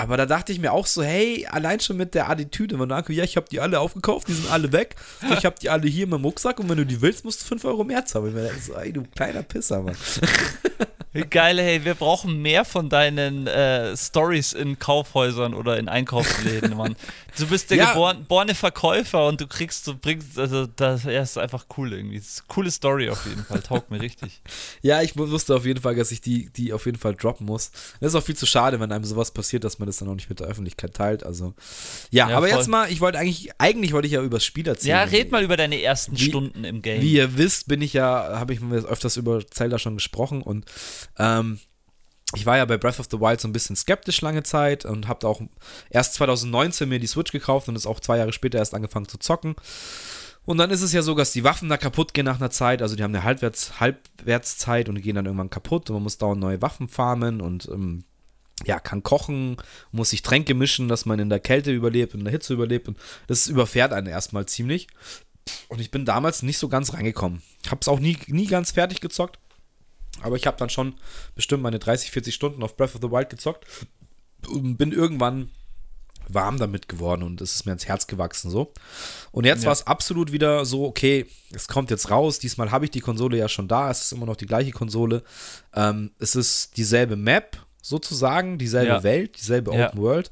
Aber 0.00 0.16
da 0.16 0.24
dachte 0.24 0.50
ich 0.50 0.58
mir 0.58 0.72
auch 0.72 0.86
so, 0.86 1.02
hey, 1.02 1.46
allein 1.50 1.78
schon 1.78 1.98
mit 1.98 2.14
der 2.14 2.30
Attitüde, 2.30 2.80
wenn 2.80 2.88
du 2.88 3.12
ja, 3.12 3.22
ich 3.22 3.36
habe 3.36 3.46
die 3.50 3.60
alle 3.60 3.80
aufgekauft, 3.80 4.28
die 4.28 4.32
sind 4.32 4.50
alle 4.50 4.72
weg, 4.72 4.96
ich 5.36 5.44
habe 5.44 5.56
die 5.60 5.68
alle 5.68 5.86
hier 5.88 6.04
in 6.04 6.10
meinem 6.10 6.24
Rucksack 6.24 6.58
und 6.58 6.70
wenn 6.70 6.78
du 6.78 6.86
die 6.86 7.02
willst, 7.02 7.22
musst 7.22 7.42
du 7.42 7.44
5 7.44 7.66
Euro 7.66 7.84
mehr 7.84 8.06
zahlen. 8.06 8.28
Ich 8.28 8.34
mir 8.34 8.50
so, 8.58 8.74
ey, 8.76 8.94
du 8.94 9.02
kleiner 9.14 9.42
Pisser, 9.42 9.82
Mann. 9.82 9.96
Geil, 11.30 11.58
hey, 11.60 11.84
wir 11.84 11.94
brauchen 11.94 12.40
mehr 12.40 12.64
von 12.64 12.88
deinen 12.88 13.48
äh, 13.48 13.96
Stories 13.96 14.52
in 14.52 14.78
Kaufhäusern 14.78 15.54
oder 15.54 15.76
in 15.76 15.88
Einkaufsläden, 15.88 16.76
Mann. 16.76 16.94
Du 17.36 17.46
bist 17.48 17.70
der 17.70 17.78
Ja. 17.78 17.92
geborene, 18.14 18.54
Verkäufer 18.54 19.26
und 19.26 19.40
du 19.40 19.48
kriegst, 19.48 19.86
du 19.88 19.94
bringst, 19.96 20.38
also 20.38 20.66
das 20.66 21.02
ja, 21.04 21.20
ist 21.22 21.36
einfach 21.36 21.66
cool 21.76 21.92
irgendwie. 21.94 22.16
Ist 22.16 22.40
eine 22.40 22.54
coole 22.54 22.70
Story 22.70 23.10
auf 23.10 23.26
jeden 23.26 23.44
Fall, 23.44 23.60
taugt 23.60 23.90
mir 23.90 24.00
richtig. 24.00 24.40
Ja, 24.82 25.02
ich 25.02 25.16
wusste 25.16 25.54
auf 25.56 25.66
jeden 25.66 25.80
Fall, 25.80 25.94
dass 25.96 26.10
ich 26.12 26.20
die, 26.20 26.48
die 26.50 26.72
auf 26.72 26.86
jeden 26.86 26.98
Fall 26.98 27.14
droppen 27.14 27.44
muss. 27.46 27.70
Das 28.00 28.12
ist 28.12 28.14
auch 28.14 28.24
viel 28.24 28.36
zu 28.36 28.46
schade, 28.46 28.78
wenn 28.80 28.90
einem 28.92 29.04
sowas 29.04 29.30
passiert, 29.32 29.64
dass 29.64 29.78
man 29.78 29.86
das 29.86 29.96
dann 29.98 30.08
auch 30.08 30.14
nicht 30.14 30.28
mit 30.30 30.40
der 30.40 30.46
Öffentlichkeit 30.46 30.94
teilt. 30.94 31.24
Also, 31.24 31.54
ja, 32.10 32.28
Ja, 32.30 32.36
aber 32.36 32.48
voll. 32.48 32.56
jetzt 32.58 32.68
mal, 32.68 32.90
ich 32.90 33.00
wollte 33.00 33.18
eigentlich, 33.18 33.50
eigentlich 33.58 33.92
wollte 33.92 34.06
ich 34.06 34.12
ja 34.14 34.22
über 34.22 34.36
das 34.38 34.44
Spiel 34.44 34.66
erzählen. 34.66 34.90
Ja, 34.96 35.02
red 35.02 35.32
mal 35.32 35.42
über 35.42 35.56
deine 35.56 35.80
ersten 35.82 36.16
Wie- 36.18 36.24
Stunden 36.28 36.64
im 36.64 36.82
Game. 36.82 37.02
Wie 37.02 37.12
ihr 37.14 37.36
wisst, 37.36 37.66
bin 37.68 37.82
ich 37.82 37.92
ja, 37.94 38.38
habe 38.38 38.52
ich 38.54 38.60
mir 38.60 38.76
öfters 38.78 39.16
über 39.16 39.44
Zelda 39.46 39.78
schon 39.78 39.94
gesprochen 39.96 40.40
und 40.42 40.64
ähm, 41.18 41.60
ich 42.34 42.46
war 42.46 42.56
ja 42.56 42.64
bei 42.64 42.78
Breath 42.78 43.00
of 43.00 43.08
the 43.10 43.20
Wild 43.20 43.40
so 43.40 43.48
ein 43.48 43.52
bisschen 43.52 43.76
skeptisch 43.76 44.20
lange 44.20 44.42
Zeit 44.42 44.84
und 44.84 45.08
habe 45.08 45.26
auch 45.26 45.40
erst 45.90 46.14
2019 46.14 46.88
mir 46.88 47.00
die 47.00 47.08
Switch 47.08 47.32
gekauft 47.32 47.68
und 47.68 47.76
es 47.76 47.86
auch 47.86 48.00
zwei 48.00 48.18
Jahre 48.18 48.32
später 48.32 48.58
erst 48.58 48.74
angefangen 48.74 49.08
zu 49.08 49.18
zocken. 49.18 49.56
Und 50.44 50.58
dann 50.58 50.70
ist 50.70 50.82
es 50.82 50.92
ja 50.92 51.02
so, 51.02 51.14
dass 51.14 51.32
die 51.32 51.44
Waffen 51.44 51.68
da 51.68 51.76
kaputt 51.76 52.14
gehen 52.14 52.24
nach 52.24 52.40
einer 52.40 52.50
Zeit, 52.50 52.82
also 52.82 52.96
die 52.96 53.02
haben 53.02 53.14
eine 53.14 53.24
Halbwerts 53.24 53.78
Halbwertszeit 53.80 54.88
und 54.88 54.94
die 54.94 55.02
gehen 55.02 55.16
dann 55.16 55.26
irgendwann 55.26 55.50
kaputt 55.50 55.90
und 55.90 55.94
man 55.94 56.02
muss 56.04 56.18
dauernd 56.18 56.40
neue 56.40 56.62
Waffen 56.62 56.88
farmen 56.88 57.40
und 57.40 57.68
ähm, 57.68 58.04
ja, 58.64 58.78
kann 58.78 59.02
kochen, 59.02 59.56
muss 59.90 60.10
sich 60.10 60.22
Tränke 60.22 60.54
mischen, 60.54 60.88
dass 60.88 61.06
man 61.06 61.18
in 61.18 61.30
der 61.30 61.40
Kälte 61.40 61.72
überlebt 61.72 62.14
und 62.14 62.20
in 62.20 62.24
der 62.24 62.32
Hitze 62.32 62.54
überlebt 62.54 62.88
und 62.88 62.98
das 63.26 63.48
überfährt 63.48 63.92
einen 63.92 64.06
erstmal 64.06 64.46
ziemlich. 64.46 64.88
Und 65.68 65.80
ich 65.80 65.90
bin 65.90 66.04
damals 66.04 66.42
nicht 66.42 66.58
so 66.58 66.68
ganz 66.68 66.92
reingekommen. 66.94 67.42
Ich 67.64 67.70
habe 67.70 67.80
es 67.80 67.88
auch 67.88 67.98
nie, 67.98 68.18
nie 68.26 68.46
ganz 68.46 68.72
fertig 68.72 69.00
gezockt. 69.00 69.38
Aber 70.22 70.36
ich 70.36 70.46
habe 70.46 70.56
dann 70.56 70.70
schon 70.70 70.94
bestimmt 71.34 71.62
meine 71.62 71.78
30, 71.78 72.10
40 72.10 72.34
Stunden 72.34 72.62
auf 72.62 72.76
Breath 72.76 72.94
of 72.94 73.00
the 73.02 73.10
Wild 73.10 73.30
gezockt. 73.30 73.64
Und 74.48 74.76
bin 74.76 74.92
irgendwann 74.92 75.50
warm 76.28 76.58
damit 76.58 76.88
geworden 76.88 77.24
und 77.24 77.40
es 77.40 77.54
ist 77.56 77.66
mir 77.66 77.72
ins 77.72 77.86
Herz 77.88 78.06
gewachsen 78.06 78.50
so. 78.50 78.72
Und 79.32 79.44
jetzt 79.46 79.62
Ja. 79.62 79.66
war 79.66 79.72
es 79.72 79.86
absolut 79.86 80.30
wieder 80.30 80.64
so, 80.64 80.84
okay, 80.84 81.26
es 81.52 81.66
kommt 81.66 81.90
jetzt 81.90 82.10
raus. 82.10 82.38
Diesmal 82.38 82.70
habe 82.70 82.84
ich 82.84 82.90
die 82.92 83.00
Konsole 83.00 83.36
ja 83.36 83.48
schon 83.48 83.66
da. 83.68 83.90
Es 83.90 84.02
ist 84.02 84.12
immer 84.12 84.26
noch 84.26 84.36
die 84.36 84.46
gleiche 84.46 84.70
Konsole. 84.70 85.22
Ähm, 85.74 86.12
es 86.20 86.36
ist 86.36 86.76
dieselbe 86.76 87.16
Map 87.16 87.58
sozusagen, 87.82 88.58
dieselbe 88.58 88.88
Ja. 88.92 89.02
Welt, 89.02 89.36
dieselbe 89.38 89.74
Ja. 89.74 89.88
Open 89.88 90.00
World. 90.00 90.30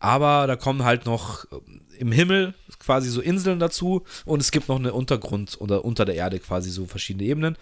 Aber 0.00 0.46
da 0.46 0.56
kommen 0.56 0.84
halt 0.84 1.06
noch 1.06 1.46
ähm, 1.50 1.80
im 1.98 2.12
Himmel 2.12 2.54
quasi 2.78 3.08
so 3.08 3.20
Inseln 3.20 3.58
dazu 3.58 4.04
und 4.24 4.40
es 4.40 4.50
gibt 4.50 4.68
noch 4.68 4.78
eine 4.78 4.92
Untergrund 4.92 5.56
oder 5.60 5.84
unter 5.84 6.04
der 6.04 6.14
Erde 6.14 6.38
quasi 6.40 6.70
so 6.70 6.86
verschiedene 6.86 7.24
Ebenen. 7.24 7.56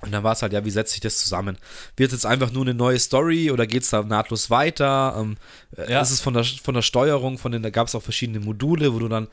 Und 0.00 0.12
dann 0.12 0.22
war 0.22 0.32
es 0.32 0.42
halt, 0.42 0.52
ja, 0.52 0.64
wie 0.64 0.70
setzt 0.70 0.92
sich 0.92 1.00
das 1.00 1.18
zusammen? 1.18 1.58
Wird 1.96 2.12
es 2.12 2.18
jetzt 2.18 2.26
einfach 2.26 2.52
nur 2.52 2.62
eine 2.62 2.74
neue 2.74 2.98
Story 2.98 3.50
oder 3.50 3.66
geht 3.66 3.82
es 3.82 3.90
da 3.90 4.02
nahtlos 4.02 4.48
weiter? 4.48 5.16
Ähm, 5.18 5.36
äh, 5.76 5.92
Ja. 5.92 6.00
Ist 6.00 6.10
es 6.10 6.20
von 6.20 6.34
der, 6.34 6.44
von 6.44 6.74
der 6.74 6.82
Steuerung, 6.82 7.36
von 7.38 7.50
den, 7.50 7.62
da 7.62 7.70
gab 7.70 7.88
es 7.88 7.94
auch 7.94 8.02
verschiedene 8.02 8.40
Module, 8.40 8.94
wo 8.94 9.00
du 9.00 9.08
dann 9.08 9.28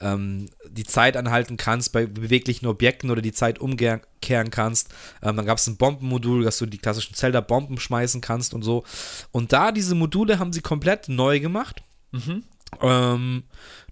ähm, 0.00 0.48
die 0.68 0.84
Zeit 0.84 1.16
anhalten 1.16 1.56
kannst 1.56 1.92
bei 1.92 2.06
beweglichen 2.06 2.66
Objekten 2.66 3.10
oder 3.10 3.22
die 3.22 3.32
Zeit 3.32 3.58
umkehren 3.58 4.50
kannst. 4.50 4.90
Ähm, 5.22 5.36
dann 5.36 5.46
gab 5.46 5.58
es 5.58 5.66
ein 5.66 5.76
Bombenmodul, 5.76 6.44
dass 6.44 6.58
du 6.58 6.66
die 6.66 6.78
klassischen 6.78 7.14
Zelda-Bomben 7.14 7.78
schmeißen 7.78 8.20
kannst 8.20 8.54
und 8.54 8.62
so. 8.62 8.84
Und 9.32 9.52
da 9.52 9.72
diese 9.72 9.94
Module 9.94 10.38
haben 10.38 10.52
sie 10.52 10.60
komplett 10.60 11.08
neu 11.08 11.40
gemacht. 11.40 11.82
Mhm. 12.12 12.44
Ähm, 12.82 13.44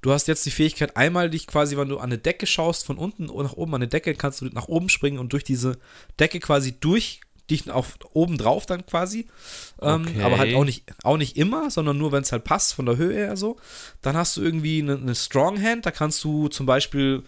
du 0.07 0.12
hast 0.12 0.28
jetzt 0.28 0.47
die 0.47 0.53
Fähigkeit, 0.53 0.97
einmal 0.97 1.31
dich 1.31 1.49
quasi, 1.49 1.77
wenn 1.77 1.89
du 1.89 1.99
an 1.99 2.05
eine 2.05 2.19
Decke 2.19 2.47
schaust, 2.47 2.87
von 2.87 2.97
unten 2.97 3.24
nach 3.24 3.55
oben 3.55 3.74
an 3.74 3.83
eine 3.83 3.89
Decke, 3.89 4.15
kannst 4.15 4.41
du 4.41 4.45
nach 4.47 4.69
oben 4.69 4.89
springen 4.89 5.19
und 5.19 5.33
durch 5.33 5.43
diese 5.43 5.78
Decke 6.20 6.39
quasi 6.39 6.78
durch 6.78 7.20
dich 7.51 7.69
auf 7.69 7.99
oben 8.12 8.39
drauf 8.39 8.66
dann 8.66 8.87
quasi. 8.87 9.27
Ähm, 9.83 10.07
Okay. 10.07 10.23
Aber 10.23 10.39
halt 10.39 10.55
auch 10.55 10.65
nicht, 10.65 10.85
auch 11.03 11.16
nicht 11.16 11.37
immer, 11.37 11.73
sondern 11.73 11.99
nur, 11.99 12.12
wenn 12.12 12.23
es 12.23 12.31
halt 12.31 12.45
passt, 12.45 12.74
von 12.74 12.87
der 12.87 12.99
Höhe 12.99 13.15
her 13.15 13.37
so. 13.37 13.57
Dann 14.01 14.16
hast 14.16 14.37
du 14.37 14.43
irgendwie 14.43 14.81
eine, 14.81 14.97
eine 14.97 15.16
Strong 15.16 15.61
Hand, 15.61 15.87
da 15.87 15.91
kannst 15.91 16.23
du 16.23 16.47
zum 16.49 16.66
Beispiel 16.66 17.24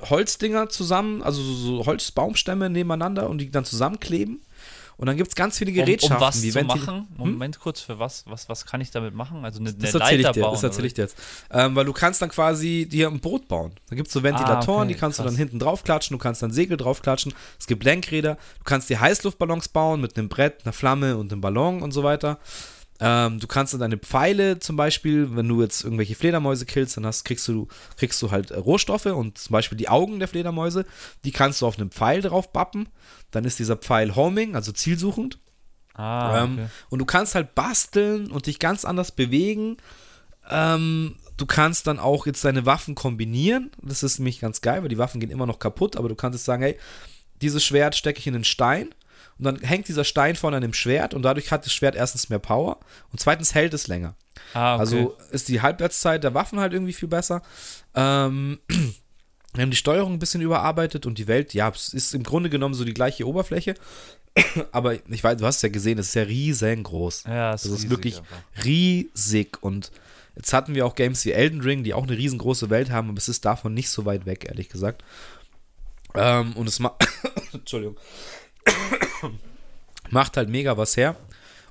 Holzdinger 0.00 0.68
zusammen, 0.68 1.22
also 1.22 1.40
so, 1.40 1.54
so 1.54 1.86
Holzbaumstämme 1.86 2.68
nebeneinander 2.68 3.30
und 3.30 3.38
die 3.38 3.50
dann 3.50 3.64
zusammenkleben. 3.64 4.40
Und 4.98 5.06
dann 5.06 5.16
gibt 5.18 5.28
es 5.28 5.34
ganz 5.34 5.58
viele 5.58 5.72
Gerätschaften. 5.72 6.16
Um, 6.16 6.22
um 6.22 6.26
was 6.28 6.42
wie 6.42 6.50
zu 6.50 6.64
machen? 6.64 7.06
Moment 7.18 7.60
kurz, 7.60 7.80
für 7.82 7.98
was, 7.98 8.24
was? 8.26 8.48
Was 8.48 8.64
kann 8.64 8.80
ich 8.80 8.90
damit 8.90 9.14
machen? 9.14 9.44
Also 9.44 9.60
eine, 9.60 9.68
eine 9.68 9.78
Das 9.78 9.94
erzähle 9.94 10.16
ich 10.16 10.22
Leiter 10.22 10.32
dir, 10.32 10.40
bauen? 10.42 10.52
das 10.54 10.62
erzähle 10.62 10.86
ich 10.86 10.94
dir 10.94 11.02
jetzt. 11.02 11.16
Ähm, 11.50 11.76
weil 11.76 11.84
du 11.84 11.92
kannst 11.92 12.22
dann 12.22 12.30
quasi 12.30 12.86
dir 12.90 13.08
ein 13.08 13.20
Boot 13.20 13.46
bauen. 13.46 13.72
Da 13.90 13.96
gibt 13.96 14.08
es 14.08 14.14
so 14.14 14.22
Ventilatoren, 14.22 14.80
Ah, 14.80 14.82
okay, 14.84 14.94
die 14.94 14.98
kannst 14.98 15.18
du 15.18 15.22
krass. 15.22 15.32
dann 15.32 15.38
hinten 15.38 15.58
draufklatschen, 15.58 16.16
du 16.16 16.18
kannst 16.22 16.42
dann 16.42 16.50
Segel 16.50 16.76
draufklatschen. 16.78 17.34
Es 17.58 17.66
gibt 17.66 17.84
Lenkräder, 17.84 18.36
du 18.58 18.64
kannst 18.64 18.88
dir 18.88 19.00
Heißluftballons 19.00 19.68
bauen 19.68 20.00
mit 20.00 20.16
einem 20.16 20.28
Brett, 20.30 20.64
einer 20.64 20.72
Flamme 20.72 21.16
und 21.18 21.30
einem 21.30 21.42
Ballon 21.42 21.82
und 21.82 21.92
so 21.92 22.02
weiter. 22.02 22.38
Ähm, 22.98 23.40
du 23.40 23.46
kannst 23.46 23.72
dann 23.74 23.80
deine 23.80 23.98
Pfeile 23.98 24.58
zum 24.58 24.76
Beispiel, 24.76 25.36
wenn 25.36 25.48
du 25.48 25.60
jetzt 25.60 25.84
irgendwelche 25.84 26.14
Fledermäuse 26.14 26.64
killst, 26.64 26.96
dann 26.96 27.04
hast, 27.04 27.24
kriegst, 27.24 27.46
du, 27.48 27.68
kriegst 27.96 28.20
du 28.22 28.30
halt 28.30 28.50
äh, 28.50 28.58
Rohstoffe 28.58 29.06
und 29.06 29.36
zum 29.38 29.52
Beispiel 29.52 29.76
die 29.76 29.88
Augen 29.88 30.18
der 30.18 30.28
Fledermäuse, 30.28 30.86
die 31.24 31.32
kannst 31.32 31.60
du 31.60 31.66
auf 31.66 31.78
einem 31.78 31.90
Pfeil 31.90 32.22
drauf 32.22 32.52
bappen. 32.52 32.88
Dann 33.30 33.44
ist 33.44 33.58
dieser 33.58 33.76
Pfeil 33.76 34.16
homing, 34.16 34.54
also 34.54 34.72
zielsuchend. 34.72 35.38
Ah, 35.94 36.44
Ähm, 36.44 36.52
okay. 36.54 36.66
Und 36.90 36.98
du 37.00 37.04
kannst 37.04 37.34
halt 37.34 37.54
basteln 37.54 38.30
und 38.30 38.46
dich 38.46 38.58
ganz 38.58 38.84
anders 38.84 39.12
bewegen. 39.12 39.76
Ähm, 40.48 41.16
du 41.36 41.46
kannst 41.46 41.86
dann 41.86 41.98
auch 41.98 42.26
jetzt 42.26 42.44
deine 42.44 42.64
Waffen 42.66 42.94
kombinieren. 42.94 43.70
Das 43.82 44.02
ist 44.02 44.18
nämlich 44.18 44.40
ganz 44.40 44.60
geil, 44.60 44.82
weil 44.82 44.88
die 44.88 44.98
Waffen 44.98 45.20
gehen 45.20 45.30
immer 45.30 45.46
noch 45.46 45.58
kaputt, 45.58 45.96
aber 45.96 46.08
du 46.08 46.14
kannst 46.14 46.38
jetzt 46.38 46.46
sagen, 46.46 46.62
hey, 46.62 46.78
dieses 47.42 47.64
Schwert 47.64 47.94
stecke 47.94 48.20
ich 48.20 48.26
in 48.26 48.32
den 48.32 48.44
Stein 48.44 48.94
und 49.38 49.44
dann 49.44 49.60
hängt 49.60 49.88
dieser 49.88 50.04
Stein 50.04 50.34
vorne 50.36 50.56
an 50.56 50.62
dem 50.62 50.72
Schwert 50.74 51.12
und 51.14 51.22
dadurch 51.22 51.50
hat 51.52 51.64
das 51.66 51.72
Schwert 51.72 51.94
erstens 51.94 52.28
mehr 52.30 52.38
Power 52.38 52.78
und 53.12 53.20
zweitens 53.20 53.54
hält 53.54 53.74
es 53.74 53.86
länger. 53.86 54.14
Ah, 54.54 54.74
okay. 54.74 54.80
Also 54.80 55.16
ist 55.30 55.48
die 55.48 55.60
Halbwertszeit 55.62 56.24
der 56.24 56.34
Waffen 56.34 56.60
halt 56.60 56.72
irgendwie 56.72 56.92
viel 56.92 57.08
besser. 57.08 57.42
Ähm, 57.94 58.58
wir 59.54 59.62
haben 59.62 59.70
die 59.70 59.76
Steuerung 59.76 60.12
ein 60.14 60.18
bisschen 60.18 60.40
überarbeitet 60.42 61.06
und 61.06 61.18
die 61.18 61.26
Welt, 61.26 61.54
ja, 61.54 61.68
es 61.70 61.92
ist 61.94 62.14
im 62.14 62.22
Grunde 62.22 62.50
genommen 62.50 62.74
so 62.74 62.84
die 62.84 62.94
gleiche 62.94 63.26
Oberfläche. 63.26 63.74
Aber 64.72 64.94
ich 65.08 65.24
weiß, 65.24 65.38
du 65.38 65.46
hast 65.46 65.56
es 65.56 65.62
ja 65.62 65.68
gesehen, 65.70 65.98
es 65.98 66.08
ist 66.08 66.14
ja 66.14 66.22
riesengroß. 66.22 67.24
ja, 67.24 67.52
Das 67.52 67.64
ist 67.64 67.72
riesig 67.72 67.90
wirklich 67.90 68.18
einfach. 68.18 68.36
riesig. 68.64 69.62
Und 69.62 69.90
jetzt 70.34 70.52
hatten 70.52 70.74
wir 70.74 70.84
auch 70.86 70.94
Games 70.94 71.24
wie 71.24 71.32
Elden 71.32 71.62
Ring, 71.62 71.84
die 71.84 71.94
auch 71.94 72.02
eine 72.04 72.16
riesengroße 72.16 72.68
Welt 72.68 72.90
haben, 72.90 73.08
aber 73.08 73.18
es 73.18 73.28
ist 73.28 73.44
davon 73.46 73.72
nicht 73.74 73.88
so 73.88 74.04
weit 74.04 74.26
weg, 74.26 74.44
ehrlich 74.46 74.68
gesagt. 74.68 75.02
Ähm, 76.14 76.52
und 76.54 76.68
es 76.68 76.78
macht. 76.78 77.06
Entschuldigung. 77.52 77.96
Macht 80.10 80.36
halt 80.36 80.48
mega 80.48 80.76
was 80.76 80.96
her. 80.96 81.16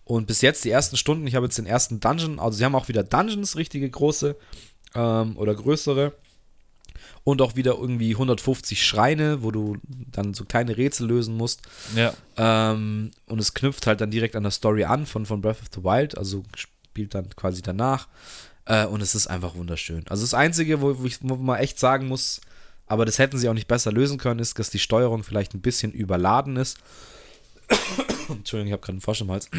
Und 0.04 0.28
bis 0.28 0.42
jetzt 0.42 0.64
die 0.66 0.70
ersten 0.70 0.98
Stunden, 0.98 1.26
ich 1.26 1.36
habe 1.36 1.48
jetzt 1.48 1.58
den 1.58 1.66
ersten 1.66 2.00
Dungeon, 2.00 2.40
also 2.40 2.58
sie 2.58 2.66
haben 2.66 2.76
auch 2.76 2.88
wieder 2.88 3.04
Dungeons, 3.04 3.56
richtige 3.56 3.90
große 3.90 4.36
ähm, 4.94 5.36
oder 5.38 5.56
größere. 5.56 6.14
Und 7.24 7.42
auch 7.42 7.56
wieder 7.56 7.74
irgendwie 7.80 8.12
150 8.12 8.86
Schreine, 8.86 9.42
wo 9.42 9.50
du 9.50 9.78
dann 9.88 10.36
so 10.36 10.46
kleine 10.46 10.78
Rätsel 10.78 11.08
lösen 11.08 11.36
musst. 11.36 11.62
Ja, 11.96 12.14
Ähm, 12.38 13.12
und 13.26 13.40
es 13.40 13.56
knüpft 13.56 13.88
halt 13.88 14.00
dann 14.00 14.12
direkt 14.12 14.36
an 14.36 14.44
der 14.44 14.52
Story 14.52 14.84
an 14.84 15.08
von, 15.08 15.26
von 15.26 15.42
Breath 15.42 15.62
of 15.62 15.70
the 15.74 15.84
Wild, 15.84 16.16
also 16.16 16.44
spielt 16.56 17.16
dann 17.16 17.30
quasi 17.36 17.64
danach. 17.64 18.08
Äh, 18.66 18.86
und 18.86 19.02
es 19.02 19.16
ist 19.16 19.26
einfach 19.26 19.56
wunderschön. 19.56 20.04
Also 20.08 20.24
das 20.24 20.36
Einzige, 20.36 20.82
wo, 20.82 21.00
wo 21.00 21.06
ich 21.06 21.18
wo 21.22 21.36
man 21.36 21.60
echt 21.60 21.80
sagen 21.80 22.08
muss, 22.08 22.42
aber 22.86 23.06
das 23.06 23.18
hätten 23.18 23.40
sie 23.40 23.50
auch 23.50 23.54
nicht 23.54 23.68
besser 23.68 23.92
lösen 23.92 24.20
können, 24.20 24.40
ist, 24.40 24.58
dass 24.60 24.70
die 24.70 24.80
Steuerung 24.80 25.24
vielleicht 25.24 25.56
ein 25.56 25.62
bisschen 25.62 25.92
überladen 25.92 26.58
ist. 26.58 26.78
Entschuldigung, 28.30 28.68
ich 28.68 28.74
habe 28.74 28.82
gerade 28.82 28.94
einen 28.94 29.02
Frosch 29.02 29.22
im 29.22 29.32
Hals. 29.32 29.50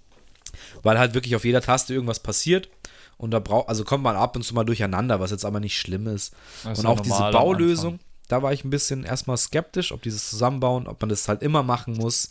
Weil 0.82 0.98
halt 0.98 1.14
wirklich 1.14 1.36
auf 1.36 1.44
jeder 1.44 1.60
Taste 1.60 1.94
irgendwas 1.94 2.20
passiert. 2.20 2.68
Und 3.16 3.32
da 3.32 3.38
braucht, 3.38 3.68
also 3.68 3.84
kommt 3.84 4.02
man 4.02 4.16
ab 4.16 4.34
und 4.34 4.42
zu 4.42 4.54
mal 4.54 4.64
durcheinander, 4.64 5.20
was 5.20 5.30
jetzt 5.30 5.44
aber 5.44 5.60
nicht 5.60 5.78
schlimm 5.78 6.06
ist. 6.06 6.34
Ist 6.70 6.78
und 6.78 6.86
auch 6.86 7.00
diese 7.00 7.30
Baulösung, 7.30 7.98
da 8.28 8.42
war 8.42 8.52
ich 8.52 8.64
ein 8.64 8.70
bisschen 8.70 9.04
erstmal 9.04 9.36
skeptisch, 9.36 9.92
ob 9.92 10.02
dieses 10.02 10.30
Zusammenbauen, 10.30 10.86
ob 10.86 11.00
man 11.02 11.10
das 11.10 11.28
halt 11.28 11.42
immer 11.42 11.62
machen 11.62 11.94
muss, 11.94 12.30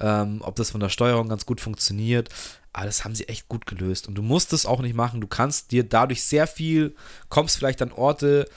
ähm, 0.00 0.40
ob 0.40 0.56
das 0.56 0.70
von 0.70 0.80
der 0.80 0.88
Steuerung 0.88 1.28
ganz 1.28 1.44
gut 1.44 1.60
funktioniert. 1.60 2.30
Aber 2.72 2.86
das 2.86 3.04
haben 3.04 3.14
sie 3.14 3.28
echt 3.28 3.48
gut 3.48 3.66
gelöst. 3.66 4.08
Und 4.08 4.14
du 4.14 4.22
musst 4.22 4.54
es 4.54 4.64
auch 4.64 4.80
nicht 4.80 4.94
machen. 4.94 5.20
Du 5.20 5.26
kannst 5.26 5.70
dir 5.72 5.84
dadurch 5.84 6.24
sehr 6.24 6.46
viel, 6.46 6.96
kommst 7.28 7.58
vielleicht 7.58 7.82
an 7.82 7.92
Orte 7.92 8.48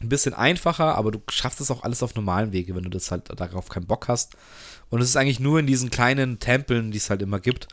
ein 0.00 0.08
bisschen 0.08 0.34
einfacher, 0.34 0.94
aber 0.96 1.10
du 1.10 1.22
schaffst 1.30 1.60
es 1.60 1.70
auch 1.70 1.82
alles 1.82 2.02
auf 2.02 2.14
normalen 2.14 2.52
Wege, 2.52 2.74
wenn 2.74 2.84
du 2.84 2.90
das 2.90 3.10
halt 3.10 3.28
darauf 3.38 3.68
keinen 3.68 3.86
Bock 3.86 4.08
hast. 4.08 4.34
Und 4.88 5.00
es 5.00 5.08
ist 5.10 5.16
eigentlich 5.16 5.40
nur 5.40 5.58
in 5.60 5.66
diesen 5.66 5.90
kleinen 5.90 6.38
Tempeln, 6.38 6.90
die 6.90 6.98
es 6.98 7.10
halt 7.10 7.22
immer 7.22 7.38
gibt, 7.38 7.68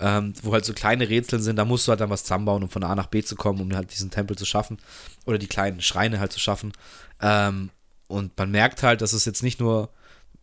ähm, 0.00 0.34
wo 0.42 0.52
halt 0.52 0.64
so 0.64 0.72
kleine 0.74 1.08
Rätsel 1.08 1.40
sind, 1.40 1.56
da 1.56 1.64
musst 1.64 1.86
du 1.86 1.90
halt 1.90 2.00
dann 2.00 2.10
was 2.10 2.22
zusammenbauen, 2.24 2.62
um 2.62 2.68
von 2.68 2.84
A 2.84 2.94
nach 2.94 3.06
B 3.06 3.22
zu 3.22 3.36
kommen, 3.36 3.60
um 3.60 3.74
halt 3.74 3.92
diesen 3.92 4.10
Tempel 4.10 4.36
zu 4.36 4.44
schaffen. 4.44 4.78
Oder 5.24 5.38
die 5.38 5.46
kleinen 5.46 5.80
Schreine 5.80 6.20
halt 6.20 6.32
zu 6.32 6.40
schaffen. 6.40 6.72
Ähm, 7.20 7.70
und 8.06 8.36
man 8.38 8.50
merkt 8.50 8.82
halt, 8.82 9.00
dass 9.00 9.12
es 9.12 9.24
jetzt 9.24 9.42
nicht 9.42 9.60
nur, 9.60 9.90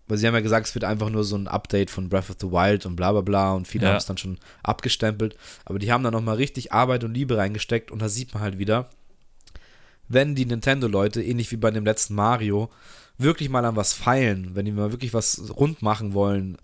weil 0.08 0.18
sie 0.18 0.28
haben 0.28 0.34
ja 0.36 0.42
gesagt, 0.42 0.68
es 0.68 0.76
wird 0.76 0.84
einfach 0.86 1.10
nur 1.10 1.24
so 1.24 1.36
ein 1.36 1.48
Update 1.48 1.90
von 1.90 2.10
Breath 2.10 2.30
of 2.30 2.38
the 2.40 2.52
Wild 2.52 2.86
und 2.86 2.96
bla 2.96 3.12
bla 3.12 3.22
bla 3.22 3.54
und 3.54 3.68
viele 3.68 3.86
Ja. 3.86 3.92
haben 3.92 3.98
es 3.98 4.06
dann 4.06 4.18
schon 4.18 4.38
abgestempelt. 4.64 5.36
Aber 5.66 5.80
die 5.80 5.92
haben 5.92 6.04
da 6.04 6.12
nochmal 6.12 6.36
richtig 6.38 6.72
Arbeit 6.74 7.04
und 7.04 7.14
Liebe 7.14 7.38
reingesteckt 7.38 7.92
und 7.92 8.02
da 8.02 8.10
sieht 8.10 8.34
man 8.34 8.42
halt 8.44 8.58
wieder, 8.58 8.90
wenn 10.08 10.36
die 10.36 10.46
Nintendo-Leute, 10.46 11.24
ähnlich 11.24 11.52
wie 11.52 11.58
bei 11.58 11.72
dem 11.72 11.86
letzten 11.86 12.16
Mario, 12.16 12.70
wirklich 13.18 13.50
mal 13.50 13.66
an 13.66 13.76
was 13.76 13.94
feilen, 13.94 14.52
wenn 14.54 14.66
die 14.66 14.72
mal 14.72 14.92
wirklich 14.92 15.14
was 15.14 15.50
rund 15.56 15.82
machen 15.82 16.14
wollen, 16.14 16.58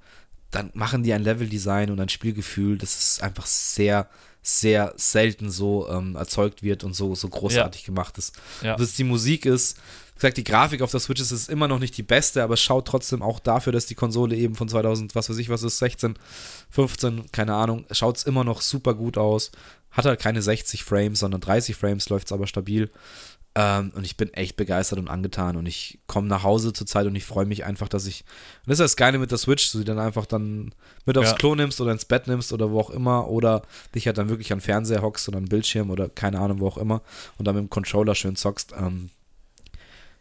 dann 0.51 0.69
machen 0.73 1.03
die 1.03 1.13
ein 1.13 1.23
Leveldesign 1.23 1.89
und 1.91 1.99
ein 1.99 2.09
Spielgefühl, 2.09 2.77
das 2.77 2.97
ist 2.99 3.23
einfach 3.23 3.45
sehr, 3.45 4.09
sehr 4.43 4.93
selten 4.97 5.49
so 5.49 5.87
ähm, 5.89 6.15
erzeugt 6.15 6.61
wird 6.61 6.83
und 6.83 6.93
so, 6.93 7.15
so 7.15 7.29
großartig 7.29 7.85
gemacht 7.85 8.17
ist. 8.17 8.35
Ja. 8.61 8.73
Ob 8.73 8.81
es 8.81 8.95
die 8.95 9.05
Musik 9.05 9.45
ist, 9.45 9.77
wie 10.15 10.19
gesagt, 10.27 10.37
die 10.37 10.43
Grafik 10.43 10.81
auf 10.81 10.91
der 10.91 10.99
Switch 10.99 11.21
ist, 11.21 11.31
ist 11.31 11.49
immer 11.49 11.67
noch 11.67 11.79
nicht 11.79 11.97
die 11.97 12.03
beste, 12.03 12.43
aber 12.43 12.55
es 12.55 12.61
schaut 12.61 12.87
trotzdem 12.87 13.21
auch 13.21 13.39
dafür, 13.39 13.73
dass 13.73 13.87
die 13.87 13.95
Konsole 13.95 14.35
eben 14.35 14.55
von 14.55 14.67
2000, 14.67 15.15
was 15.15 15.29
weiß 15.29 15.37
ich, 15.37 15.49
was 15.49 15.63
ist, 15.63 15.79
16, 15.79 16.15
15, 16.69 17.31
keine 17.31 17.55
Ahnung, 17.55 17.85
schaut 17.91 18.17
es 18.17 18.23
immer 18.23 18.43
noch 18.43 18.61
super 18.61 18.93
gut 18.93 19.17
aus. 19.17 19.51
Hat 19.89 20.05
halt 20.05 20.19
keine 20.19 20.41
60 20.41 20.83
Frames, 20.83 21.19
sondern 21.19 21.41
30 21.41 21.75
Frames 21.75 22.07
läuft 22.09 22.27
es 22.27 22.31
aber 22.31 22.45
stabil. 22.45 22.91
Ähm, 23.53 23.91
und 23.95 24.05
ich 24.05 24.15
bin 24.15 24.33
echt 24.33 24.55
begeistert 24.55 24.97
und 24.97 25.09
angetan 25.09 25.57
und 25.57 25.65
ich 25.65 25.99
komme 26.07 26.27
nach 26.27 26.43
Hause 26.43 26.71
zur 26.71 26.87
Zeit 26.87 27.05
und 27.05 27.15
ich 27.15 27.25
freue 27.25 27.45
mich 27.45 27.65
einfach, 27.65 27.89
dass 27.89 28.05
ich. 28.05 28.23
Und 28.65 28.69
das 28.69 28.79
ist 28.79 28.83
das 28.83 28.95
Geile 28.95 29.19
mit 29.19 29.31
der 29.31 29.37
Switch, 29.37 29.65
dass 29.65 29.71
du 29.73 29.79
die 29.79 29.85
dann 29.85 29.99
einfach 29.99 30.25
dann 30.25 30.73
mit 31.05 31.17
aufs 31.17 31.31
Ja. 31.31 31.35
Klo 31.35 31.55
nimmst 31.55 31.81
oder 31.81 31.91
ins 31.91 32.05
Bett 32.05 32.27
nimmst 32.27 32.53
oder 32.53 32.71
wo 32.71 32.79
auch 32.79 32.89
immer 32.89 33.27
oder 33.27 33.63
dich 33.93 34.07
halt 34.07 34.17
dann 34.17 34.29
wirklich 34.29 34.53
an 34.53 34.61
Fernseher 34.61 35.01
hockst 35.01 35.27
oder 35.27 35.37
an 35.37 35.45
Bildschirm 35.45 35.89
oder 35.89 36.07
keine 36.07 36.39
Ahnung, 36.39 36.61
wo 36.61 36.67
auch 36.67 36.77
immer 36.77 37.01
und 37.37 37.45
dann 37.45 37.55
mit 37.55 37.63
dem 37.65 37.69
Controller 37.69 38.15
schön 38.15 38.37
zockst. 38.37 38.73
Ähm, 38.77 39.09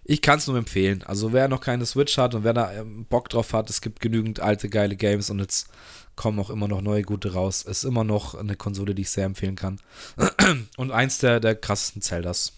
ich 0.02 0.22
kann 0.22 0.38
es 0.38 0.48
nur 0.48 0.58
empfehlen. 0.58 1.04
Also 1.04 1.32
wer 1.32 1.46
noch 1.46 1.60
keine 1.60 1.86
Switch 1.86 2.18
hat 2.18 2.34
und 2.34 2.42
wer 2.42 2.52
da 2.52 2.72
ähm, 2.72 3.04
Bock 3.08 3.28
drauf 3.28 3.52
hat, 3.52 3.70
es 3.70 3.80
gibt 3.80 4.00
genügend 4.00 4.40
alte 4.40 4.68
geile 4.68 4.96
Games 4.96 5.30
und 5.30 5.38
jetzt 5.38 5.68
kommen 6.16 6.40
auch 6.40 6.50
immer 6.50 6.66
noch 6.66 6.80
neue 6.80 7.02
gute 7.02 7.32
raus. 7.32 7.62
Ist 7.62 7.84
immer 7.84 8.02
noch 8.02 8.34
eine 8.34 8.56
Konsole, 8.56 8.96
die 8.96 9.02
ich 9.02 9.10
sehr 9.10 9.24
empfehlen 9.24 9.54
kann. 9.54 9.80
Und 10.76 10.90
eins 10.90 11.18
der, 11.18 11.40
der 11.40 11.54
krassesten 11.54 12.02
Zeldas 12.02 12.52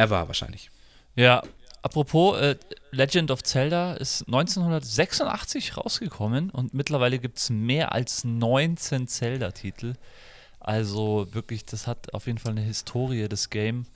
ever 0.00 0.26
wahrscheinlich. 0.26 0.70
Ja, 1.16 1.42
apropos, 1.82 2.38
äh, 2.38 2.56
Legend 2.92 3.30
of 3.30 3.42
Zelda 3.42 3.94
ist 3.94 4.26
1986 4.26 5.76
rausgekommen 5.76 6.50
und 6.50 6.74
mittlerweile 6.74 7.18
gibt 7.18 7.38
es 7.38 7.50
mehr 7.50 7.92
als 7.92 8.24
19 8.24 9.06
Zelda-Titel. 9.06 9.94
Also 10.58 11.28
wirklich, 11.32 11.64
das 11.64 11.86
hat 11.86 12.12
auf 12.14 12.26
jeden 12.26 12.38
Fall 12.38 12.52
eine 12.52 12.62
Historie, 12.62 13.28
das 13.28 13.50
Game. 13.50 13.86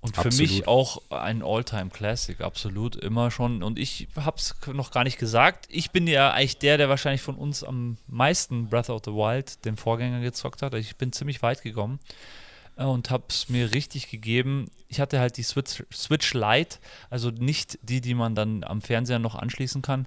Und 0.00 0.16
für 0.16 0.26
Absolut. 0.26 0.50
mich 0.50 0.68
auch 0.68 1.00
ein 1.08 1.42
All-Time-Classic, 1.42 2.38
absolut, 2.42 2.94
immer 2.96 3.30
schon. 3.30 3.62
Und 3.62 3.78
ich 3.78 4.06
habe 4.16 4.36
es 4.36 4.54
noch 4.70 4.90
gar 4.90 5.02
nicht 5.04 5.18
gesagt. 5.18 5.66
Ich 5.70 5.92
bin 5.92 6.06
ja 6.06 6.30
eigentlich 6.30 6.58
der, 6.58 6.76
der 6.76 6.90
wahrscheinlich 6.90 7.22
von 7.22 7.36
uns 7.36 7.64
am 7.64 7.96
meisten 8.06 8.68
Breath 8.68 8.90
of 8.90 9.00
the 9.06 9.12
Wild, 9.12 9.64
den 9.64 9.78
Vorgänger, 9.78 10.20
gezockt 10.20 10.60
hat. 10.60 10.74
Ich 10.74 10.96
bin 10.96 11.12
ziemlich 11.12 11.40
weit 11.42 11.62
gekommen 11.62 12.00
und 12.76 13.10
habe 13.10 13.24
es 13.28 13.48
mir 13.48 13.72
richtig 13.72 14.10
gegeben. 14.10 14.70
Ich 14.88 15.00
hatte 15.00 15.20
halt 15.20 15.36
die 15.36 15.42
Switch, 15.42 15.82
Switch 15.92 16.34
Lite, 16.34 16.78
also 17.10 17.30
nicht 17.30 17.78
die, 17.82 18.00
die 18.00 18.14
man 18.14 18.34
dann 18.34 18.64
am 18.64 18.82
Fernseher 18.82 19.18
noch 19.18 19.34
anschließen 19.34 19.82
kann. 19.82 20.06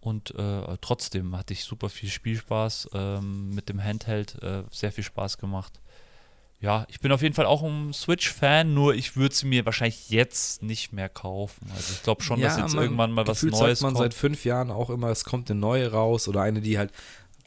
Und 0.00 0.34
äh, 0.36 0.76
trotzdem 0.80 1.36
hatte 1.36 1.52
ich 1.52 1.64
super 1.64 1.88
viel 1.88 2.08
Spielspaß 2.08 2.90
ähm, 2.94 3.54
mit 3.54 3.68
dem 3.68 3.82
Handheld, 3.82 4.40
äh, 4.42 4.62
sehr 4.70 4.92
viel 4.92 5.04
Spaß 5.04 5.38
gemacht. 5.38 5.80
Ja, 6.60 6.86
ich 6.88 6.98
bin 7.00 7.12
auf 7.12 7.22
jeden 7.22 7.34
Fall 7.34 7.46
auch 7.46 7.62
ein 7.62 7.92
Switch-Fan, 7.92 8.74
nur 8.74 8.94
ich 8.94 9.16
würde 9.16 9.34
sie 9.34 9.46
mir 9.46 9.64
wahrscheinlich 9.64 10.10
jetzt 10.10 10.62
nicht 10.62 10.92
mehr 10.92 11.08
kaufen. 11.08 11.70
Also 11.74 11.92
ich 11.92 12.02
glaube 12.02 12.22
schon, 12.22 12.40
dass 12.40 12.58
jetzt 12.58 12.74
irgendwann 12.74 13.12
mal 13.12 13.26
was 13.26 13.42
Neues 13.44 13.58
sagt 13.58 13.82
man 13.82 13.94
kommt. 13.94 14.02
seit 14.02 14.14
fünf 14.14 14.44
Jahren 14.44 14.72
auch 14.72 14.90
immer, 14.90 15.08
es 15.08 15.24
kommt 15.24 15.50
eine 15.50 15.60
neue 15.60 15.92
raus 15.92 16.26
oder 16.26 16.42
eine, 16.42 16.60
die 16.60 16.76
halt, 16.76 16.92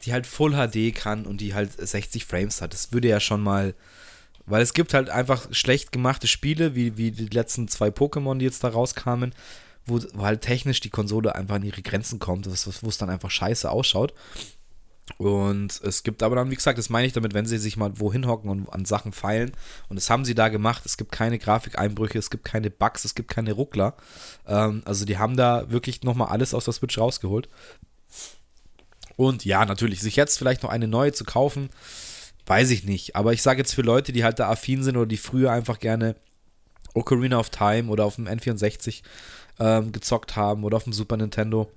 die 0.04 0.14
halt 0.14 0.26
Full 0.26 0.52
HD 0.52 0.94
kann 0.94 1.26
und 1.26 1.42
die 1.42 1.52
halt 1.52 1.72
60 1.72 2.24
Frames 2.24 2.62
hat. 2.62 2.72
Das 2.72 2.92
würde 2.92 3.08
ja 3.08 3.20
schon 3.20 3.42
mal, 3.42 3.74
weil 4.46 4.62
es 4.62 4.74
gibt 4.74 4.94
halt 4.94 5.10
einfach 5.10 5.48
schlecht 5.52 5.92
gemachte 5.92 6.26
Spiele, 6.26 6.74
wie, 6.74 6.96
wie 6.96 7.10
die 7.10 7.26
letzten 7.26 7.68
zwei 7.68 7.88
Pokémon, 7.88 8.38
die 8.38 8.44
jetzt 8.44 8.64
da 8.64 8.68
rauskamen, 8.68 9.34
wo, 9.86 10.00
wo 10.14 10.24
halt 10.24 10.42
technisch 10.42 10.80
die 10.80 10.90
Konsole 10.90 11.34
einfach 11.34 11.56
an 11.56 11.64
ihre 11.64 11.82
Grenzen 11.82 12.18
kommt, 12.18 12.46
wo 12.46 12.88
es 12.88 12.98
dann 12.98 13.10
einfach 13.10 13.30
scheiße 13.30 13.70
ausschaut. 13.70 14.14
Und 15.18 15.80
es 15.82 16.04
gibt 16.04 16.22
aber 16.22 16.36
dann, 16.36 16.50
wie 16.50 16.54
gesagt, 16.54 16.78
das 16.78 16.88
meine 16.88 17.06
ich 17.06 17.12
damit, 17.12 17.34
wenn 17.34 17.46
sie 17.46 17.58
sich 17.58 17.76
mal 17.76 17.98
wohin 17.98 18.26
hocken 18.26 18.48
und 18.50 18.72
an 18.72 18.84
Sachen 18.84 19.12
feilen. 19.12 19.52
Und 19.88 19.96
das 19.96 20.08
haben 20.08 20.24
sie 20.24 20.34
da 20.34 20.48
gemacht. 20.48 20.86
Es 20.86 20.96
gibt 20.96 21.12
keine 21.12 21.38
Grafikeinbrüche, 21.38 22.18
es 22.18 22.30
gibt 22.30 22.44
keine 22.44 22.70
Bugs, 22.70 23.04
es 23.04 23.14
gibt 23.14 23.28
keine 23.28 23.52
Ruckler. 23.52 23.94
Ähm, 24.46 24.82
also 24.84 25.04
die 25.04 25.18
haben 25.18 25.36
da 25.36 25.70
wirklich 25.70 26.02
nochmal 26.02 26.28
alles 26.28 26.54
aus 26.54 26.64
der 26.64 26.74
Switch 26.74 26.98
rausgeholt. 26.98 27.48
Und 29.16 29.44
ja, 29.44 29.64
natürlich, 29.64 30.00
sich 30.00 30.16
jetzt 30.16 30.38
vielleicht 30.38 30.62
noch 30.62 30.70
eine 30.70 30.88
neue 30.88 31.12
zu 31.12 31.24
kaufen, 31.24 31.68
weiß 32.46 32.70
ich 32.70 32.84
nicht. 32.84 33.16
Aber 33.16 33.32
ich 33.32 33.42
sage 33.42 33.60
jetzt 33.60 33.74
für 33.74 33.82
Leute, 33.82 34.12
die 34.12 34.24
halt 34.24 34.38
da 34.38 34.48
affin 34.50 34.82
sind 34.82 34.96
oder 34.96 35.06
die 35.06 35.16
früher 35.16 35.52
einfach 35.52 35.78
gerne 35.78 36.16
Ocarina 36.94 37.38
of 37.38 37.50
Time 37.50 37.88
oder 37.88 38.04
auf 38.04 38.16
dem 38.16 38.26
N64 38.26 39.02
ähm, 39.58 39.92
gezockt 39.92 40.36
haben 40.36 40.64
oder 40.64 40.76
auf 40.76 40.84
dem 40.84 40.92
Super 40.92 41.16
Nintendo 41.16 41.70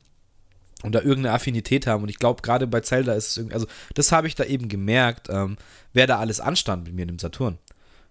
und 0.83 0.93
da 0.93 0.99
irgendeine 0.99 1.33
Affinität 1.33 1.87
haben. 1.87 2.03
Und 2.03 2.09
ich 2.09 2.19
glaube, 2.19 2.41
gerade 2.41 2.67
bei 2.67 2.81
Zelda 2.81 3.13
ist 3.13 3.29
es 3.29 3.37
irgendwie, 3.37 3.55
also 3.55 3.67
das 3.93 4.11
habe 4.11 4.27
ich 4.27 4.35
da 4.35 4.43
eben 4.43 4.69
gemerkt, 4.69 5.27
ähm, 5.29 5.57
wer 5.93 6.07
da 6.07 6.19
alles 6.19 6.39
anstand 6.39 6.85
mit 6.85 6.93
mir 6.93 7.03
in 7.03 7.09
dem 7.09 7.19
Saturn. 7.19 7.57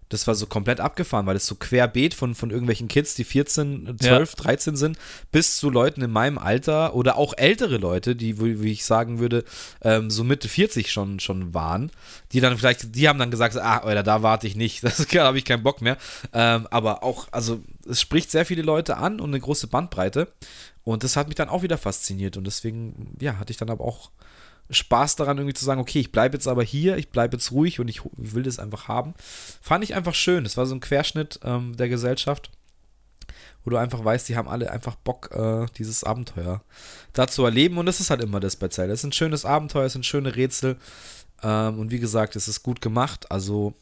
Das 0.09 0.27
war 0.27 0.35
so 0.35 0.47
komplett 0.47 0.81
abgefahren, 0.81 1.27
weil 1.27 1.37
es 1.37 1.47
so 1.47 1.55
querbeet 1.55 2.15
von, 2.15 2.35
von 2.35 2.51
irgendwelchen 2.51 2.89
Kids, 2.89 3.15
die 3.15 3.25
14, 3.25 3.97
12, 3.99 4.35
ja. 4.37 4.45
13 4.45 4.77
sind, 4.77 4.99
bis 5.33 5.57
zu 5.57 5.71
Leuten 5.71 6.03
in 6.03 6.11
meinem 6.11 6.39
Alter 6.39 6.95
oder 6.95 7.17
auch 7.17 7.35
ältere 7.37 7.79
Leute, 7.79 8.15
die, 8.15 8.41
wie 8.41 8.73
ich 8.73 8.85
sagen 8.85 9.19
würde, 9.19 9.45
ähm, 9.83 10.11
so 10.11 10.25
Mitte 10.25 10.49
40 10.49 10.93
schon, 10.93 11.21
schon 11.21 11.55
waren, 11.55 11.91
die 12.33 12.41
dann 12.41 12.57
vielleicht, 12.57 12.95
die 12.95 13.09
haben 13.09 13.19
dann 13.19 13.31
gesagt, 13.31 13.57
ah, 13.57 13.79
Alter, 13.79 14.03
da 14.03 14.23
warte 14.23 14.47
ich 14.47 14.57
nicht, 14.57 14.85
das 14.85 15.07
habe 15.15 15.39
ich 15.39 15.45
keinen 15.45 15.63
Bock 15.63 15.81
mehr. 15.81 15.97
Ähm, 16.33 16.67
aber 16.71 17.03
auch, 17.03 17.29
also 17.33 17.61
es 17.89 18.01
spricht 18.01 18.31
sehr 18.31 18.47
viele 18.47 18.63
Leute 18.63 18.97
an 18.97 19.21
und 19.21 19.31
eine 19.31 19.41
große 19.41 19.67
Bandbreite. 19.67 20.29
Und 20.85 21.03
das 21.03 21.17
hat 21.17 21.29
mich 21.29 21.37
dann 21.37 21.49
auch 21.49 21.63
wieder 21.63 21.79
fasziniert. 21.79 22.37
Und 22.37 22.45
deswegen, 22.45 23.17
ja, 23.19 23.39
hatte 23.39 23.51
ich 23.51 23.57
dann 23.57 23.71
aber 23.71 23.85
auch 23.85 24.11
Spaß 24.71 25.17
daran, 25.17 25.39
irgendwie 25.39 25.55
zu 25.55 25.65
sagen, 25.65 25.81
okay, 25.81 26.01
ich 26.01 26.13
bleibe 26.13 26.37
jetzt 26.37 26.49
aber 26.49 26.63
hier, 26.63 26.97
ich 26.97 27.11
bleibe 27.11 27.37
jetzt 27.37 27.53
ruhig 27.53 27.81
und 27.81 27.89
ich, 27.89 28.03
will 28.17 28.43
das 28.43 28.59
einfach 28.59 28.89
haben. 28.89 29.15
Fand 29.61 29.85
ich 29.85 29.95
einfach 29.95 30.15
schön. 30.15 30.47
Es 30.47 30.57
war 30.57 30.67
so 30.67 30.75
ein 30.75 30.81
Querschnitt 30.81 31.41
ähm, 31.45 31.77
der 31.77 31.89
Gesellschaft, 31.89 32.51
wo 33.65 33.71
du 33.71 33.77
einfach 33.77 34.05
weißt, 34.05 34.29
die 34.29 34.37
haben 34.37 34.49
alle 34.49 34.71
einfach 34.71 34.95
Bock, 34.95 35.31
äh, 35.33 35.67
dieses 35.77 36.05
Abenteuer 36.05 36.63
da 37.13 37.27
zu 37.27 37.45
erleben. 37.45 37.77
Und 37.79 37.87
das 37.87 38.01
ist 38.01 38.11
halt 38.11 38.23
immer 38.23 38.41
das 38.41 38.57
bei 38.57 38.69
Zelda. 38.69 38.95
Es 38.95 39.01
ist 39.01 39.05
ein 39.05 39.13
schönes 39.13 39.45
Abenteuer, 39.45 39.87
es 39.87 39.93
sind 39.93 40.07
schöne 40.07 40.35
Rätsel. 40.35 40.77
Ähm, 41.43 41.79
und 41.79 41.91
wie 41.91 42.01
gesagt, 42.01 42.35
es 42.37 42.49
ist 42.49 42.63
gut 42.63 42.81
gemacht. 42.81 43.31
Also 43.31 43.75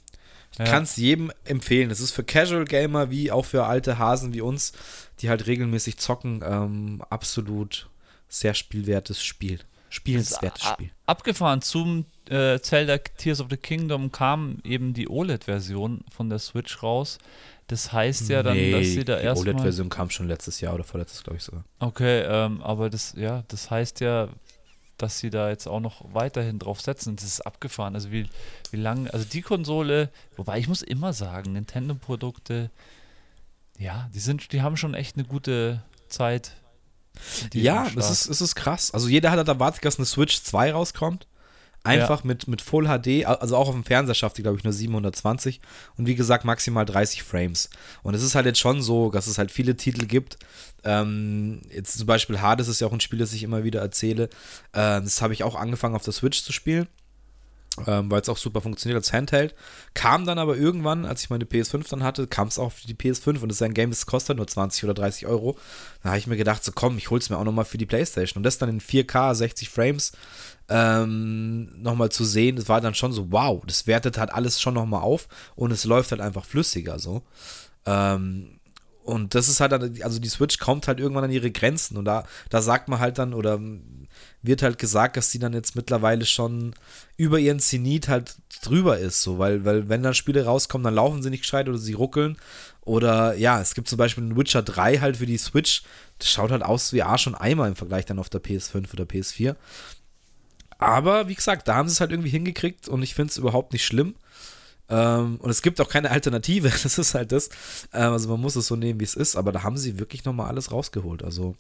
ich 0.53 0.59
ja. 0.59 0.65
kann 0.67 0.83
es 0.83 0.97
jedem 0.97 1.33
empfehlen. 1.45 1.91
Es 1.91 2.01
ist 2.01 2.11
für 2.11 2.25
Casual 2.25 2.65
Gamer 2.65 3.11
wie 3.11 3.31
auch 3.31 3.45
für 3.45 3.65
alte 3.65 3.99
Hasen 3.99 4.35
wie 4.35 4.41
uns, 4.41 4.73
die 5.21 5.31
halt 5.31 5.47
regelmäßig 5.47 5.99
zocken, 5.99 6.43
ähm, 6.45 7.03
absolut 7.09 7.89
sehr 8.29 8.55
spielwertes 8.55 9.23
Spiel. 9.23 9.61
Spielenswertes 9.93 10.65
Spiel. 10.65 10.91
Abgefahren 11.05 11.61
zum 11.61 12.07
äh, 12.31 12.59
Zelda 12.61 12.97
Tears 12.97 13.41
of 13.43 13.49
the 13.51 13.59
Kingdom 13.59 14.11
kam 14.11 14.59
eben 14.65 14.95
die 14.95 15.07
OLED-Version 15.07 16.05
von 16.11 16.31
der 16.31 16.39
Switch 16.39 16.83
raus. 16.83 17.19
Das 17.67 17.93
heißt 17.93 18.31
ja 18.31 18.43
dann, 18.43 18.57
nee, 18.57 18.73
dass 18.73 18.87
sie 18.87 19.05
da 19.05 19.19
erstmal. 19.19 19.45
Die 19.45 19.51
OLED-Version 19.51 19.89
kam 19.91 20.09
schon 20.09 20.29
letztes 20.29 20.63
Jahr 20.63 20.75
oder 20.75 20.85
vorletztes, 20.85 21.23
glaube 21.23 21.37
ich 21.37 21.43
sogar. 21.43 21.65
Okay, 21.79 22.23
ähm, 22.23 22.63
aber 22.63 22.89
das, 22.89 23.13
ja, 23.19 23.45
das 23.49 23.71
heißt 23.71 24.01
ja, 24.01 24.29
dass 24.97 25.19
sie 25.19 25.29
da 25.29 25.51
jetzt 25.51 25.67
auch 25.67 25.81
noch 25.81 26.15
weiterhin 26.15 26.59
drauf 26.59 26.81
setzen. 26.81 27.17
Das 27.17 27.27
ist 27.27 27.43
abgefahren. 27.43 27.95
Also 27.95 28.11
wie, 28.11 28.29
wie 28.71 28.77
lange, 28.79 29.13
also 29.13 29.27
die 29.27 29.43
Konsole, 29.43 30.11
wobei 30.37 30.59
ich 30.59 30.69
muss 30.69 30.81
immer 30.81 31.13
sagen, 31.13 31.53
Nintendo-Produkte, 31.53 32.71
ja, 33.79 34.09
die 34.15 34.21
sind, 34.21 34.53
die 34.53 34.63
haben 34.63 34.79
schon 34.79 34.95
echt 34.95 35.17
eine 35.17 35.27
gute 35.27 35.83
Zeit. 36.09 36.57
Ja, 37.53 37.87
es 37.97 38.11
ist, 38.11 38.29
es 38.29 38.41
ist 38.41 38.55
krass. 38.55 38.91
Also 38.93 39.09
jeder 39.09 39.31
hat 39.31 39.39
halt 39.39 39.49
erwartet, 39.49 39.85
dass 39.85 39.99
eine 39.99 40.07
Switch 40.07 40.43
2 40.43 40.73
rauskommt. 40.73 41.27
Einfach 41.85 42.21
ja. 42.21 42.29
mit, 42.29 42.47
mit 42.47 42.63
Full 42.63 42.87
HD, 42.87 43.27
also 43.27 43.57
auch 43.57 43.67
auf 43.67 43.75
dem 43.75 43.83
Fernseher 43.83 44.15
schafft 44.15 44.39
die, 44.39 44.43
glaube 44.43 44.57
ich, 44.57 44.63
nur 44.63 44.73
720 44.73 45.61
und 45.97 46.07
wie 46.07 46.15
gesagt 46.15 46.45
maximal 46.45 46.85
30 46.85 47.25
Frames. 47.25 47.71
Und 48.05 48.15
es 48.15 48.23
ist 48.23 48.37
halt 48.37 48.47
jetzt 48.47 48.61
schon 48.61 48.83
so, 48.83 49.11
dass 49.11 49.27
es 49.27 49.37
halt 49.37 49.51
viele 49.51 49.77
Titel 49.77 50.07
gibt. 50.07 50.39
Ähm, 50.85 51.63
jetzt 51.75 51.99
zum 51.99 52.07
Beispiel 52.07 52.41
Hades 52.41 52.69
ist 52.69 52.81
ja 52.81 52.87
auch 52.87 52.93
ein 52.93 53.01
Spiel, 53.01 53.19
das 53.19 53.33
ich 53.33 53.43
immer 53.43 53.65
wieder 53.65 53.81
erzähle. 53.81 54.25
Äh, 54.73 55.03
das 55.03 55.23
habe 55.23 55.33
ich 55.33 55.43
auch 55.43 55.57
angefangen 55.57 55.97
auf 55.97 56.05
der 56.05 56.13
Switch 56.13 56.45
zu 56.45 56.53
spielen 56.53 56.87
ähm, 57.87 58.11
weil 58.11 58.21
es 58.21 58.29
auch 58.29 58.37
super 58.37 58.61
funktioniert 58.61 58.97
als 58.97 59.13
Handheld. 59.13 59.55
Kam 59.95 60.27
dann 60.27 60.39
aber 60.39 60.57
irgendwann, 60.57 61.05
als 61.05 61.23
ich 61.23 61.31
meine 61.31 61.45
PS5 61.45 61.89
dann 61.89 62.03
hatte, 62.03 62.27
kam 62.27 62.49
es 62.49 62.59
auch 62.59 62.73
für 62.73 62.87
die 62.87 62.95
PS5 62.95 63.41
und 63.41 63.49
das 63.49 63.57
ist 63.57 63.63
ein 63.63 63.75
Game, 63.75 63.91
das 63.91 64.07
kostet 64.07 64.37
nur 64.37 64.47
20 64.47 64.85
oder 64.85 64.95
30 64.95 65.27
Euro. 65.27 65.57
Da 66.03 66.11
habe 66.11 66.19
ich 66.19 66.27
mir 66.27 66.37
gedacht, 66.37 66.63
so 66.65 66.73
komm, 66.73 66.99
ich 66.99 67.11
hol's 67.11 67.31
mir 67.31 67.39
auch 67.39 67.45
nochmal 67.45 67.65
für 67.65 67.79
die 67.79 67.87
Playstation. 67.87 68.39
Und 68.39 68.43
das 68.45 68.59
dann 68.59 68.69
in 68.69 68.81
4K, 68.81 69.35
60 69.35 69.69
Frames 69.71 70.13
ähm, 70.69 71.71
nochmal 71.83 72.11
zu 72.11 72.25
sehen, 72.25 72.57
das 72.57 72.69
war 72.69 72.81
dann 72.81 72.95
schon 72.95 73.13
so, 73.13 73.31
wow, 73.31 73.63
das 73.67 73.87
wertet 73.87 74.19
halt 74.19 74.33
alles 74.33 74.61
schon 74.61 74.75
nochmal 74.75 75.03
auf 75.03 75.29
und 75.55 75.71
es 75.71 75.85
läuft 75.85 76.11
halt 76.13 76.21
einfach 76.21 76.45
flüssiger 76.45 76.99
so. 76.99 77.23
Ähm, 77.87 78.59
und 79.05 79.35
das 79.35 79.49
ist 79.49 79.61
halt 79.61 79.73
dann, 79.73 79.99
also 80.03 80.21
die 80.21 80.29
Switch 80.29 80.59
kommt 80.59 80.87
halt 80.87 81.01
irgendwann 81.01 81.25
an 81.25 81.33
ihre 81.33 81.51
Grenzen 81.51 81.97
und 81.97 82.05
da, 82.05 82.25
da 82.51 82.63
sagt 82.63 82.89
man 82.89 83.01
halt 83.01 83.19
dann, 83.19 83.35
oder 83.35 83.59
wird 84.43 84.63
halt 84.63 84.79
gesagt, 84.79 85.17
dass 85.17 85.31
die 85.31 85.39
dann 85.39 85.53
jetzt 85.53 85.77
mittlerweile 85.77 86.27
schon 86.27 86.75
über 87.17 87.39
ihren 87.39 87.61
Zenit 87.61 88.09
halt 88.09 88.37
drüber 88.63 88.99
ist, 88.99 89.23
so, 89.23 89.39
weil, 89.39 89.65
weil 89.65 89.89
wenn 89.89 90.03
dann 90.03 90.15
Spiele 90.15 90.45
rauskommen, 90.45 90.85
dann 90.85 90.95
laufen 90.95 91.23
sie 91.23 91.31
nicht 91.31 91.43
gescheit 91.43 91.69
oder 91.69 91.79
sie 91.79 91.93
ruckeln. 91.93 92.37
Oder 92.85 93.35
ja, 93.35 93.61
es 93.61 93.75
gibt 93.75 93.89
zum 93.89 93.99
Beispiel 93.99 94.25
einen 94.25 94.37
Witcher 94.37 94.63
3 94.63 94.99
halt 94.99 95.19
für 95.19 95.27
die 95.27 95.39
Switch. 95.39 95.85
Das 96.19 96.29
schaut 96.29 96.51
halt 96.51 96.63
aus 96.63 96.93
wie 96.93 97.03
A 97.03 97.17
schon 97.17 97.37
einmal 97.37 97.69
im 97.69 97.77
Vergleich 97.77 98.07
dann 98.07 98.19
auf 98.19 98.29
der 98.29 98.43
PS5 98.43 98.93
oder 98.93 99.05
PS4. 99.05 99.55
Aber 100.79 101.29
wie 101.29 101.37
gesagt, 101.37 101.69
da 101.69 101.77
haben 101.77 101.89
sie 101.89 101.93
es 101.93 102.01
halt 102.01 102.11
irgendwie 102.11 102.31
hingekriegt 102.31 102.89
und 102.89 103.03
ich 103.05 103.15
finde 103.15 103.31
es 103.31 103.37
überhaupt 103.37 103.73
nicht 103.73 103.85
schlimm. 103.85 104.17
Ähm, 104.89 105.37
und 105.37 105.49
es 105.49 105.63
gibt 105.63 105.81
auch 105.81 105.89
keine 105.89 106.11
Alternative, 106.11 106.69
das 106.83 106.99
ist 106.99 107.15
halt 107.15 107.31
das. 107.31 107.51
Ähm, 107.93 108.13
also 108.13 108.29
man 108.29 108.41
muss 108.41 108.57
es 108.57 108.67
so 108.67 108.75
nehmen, 108.75 108.99
wie 108.99 109.05
es 109.05 109.15
ist, 109.15 109.37
aber 109.37 109.53
da 109.53 109.63
haben 109.63 109.77
sie 109.77 110.01
wirklich 110.01 110.25
nochmal 110.25 110.49
alles 110.49 110.73
rausgeholt. 110.73 111.23
Also 111.23 111.55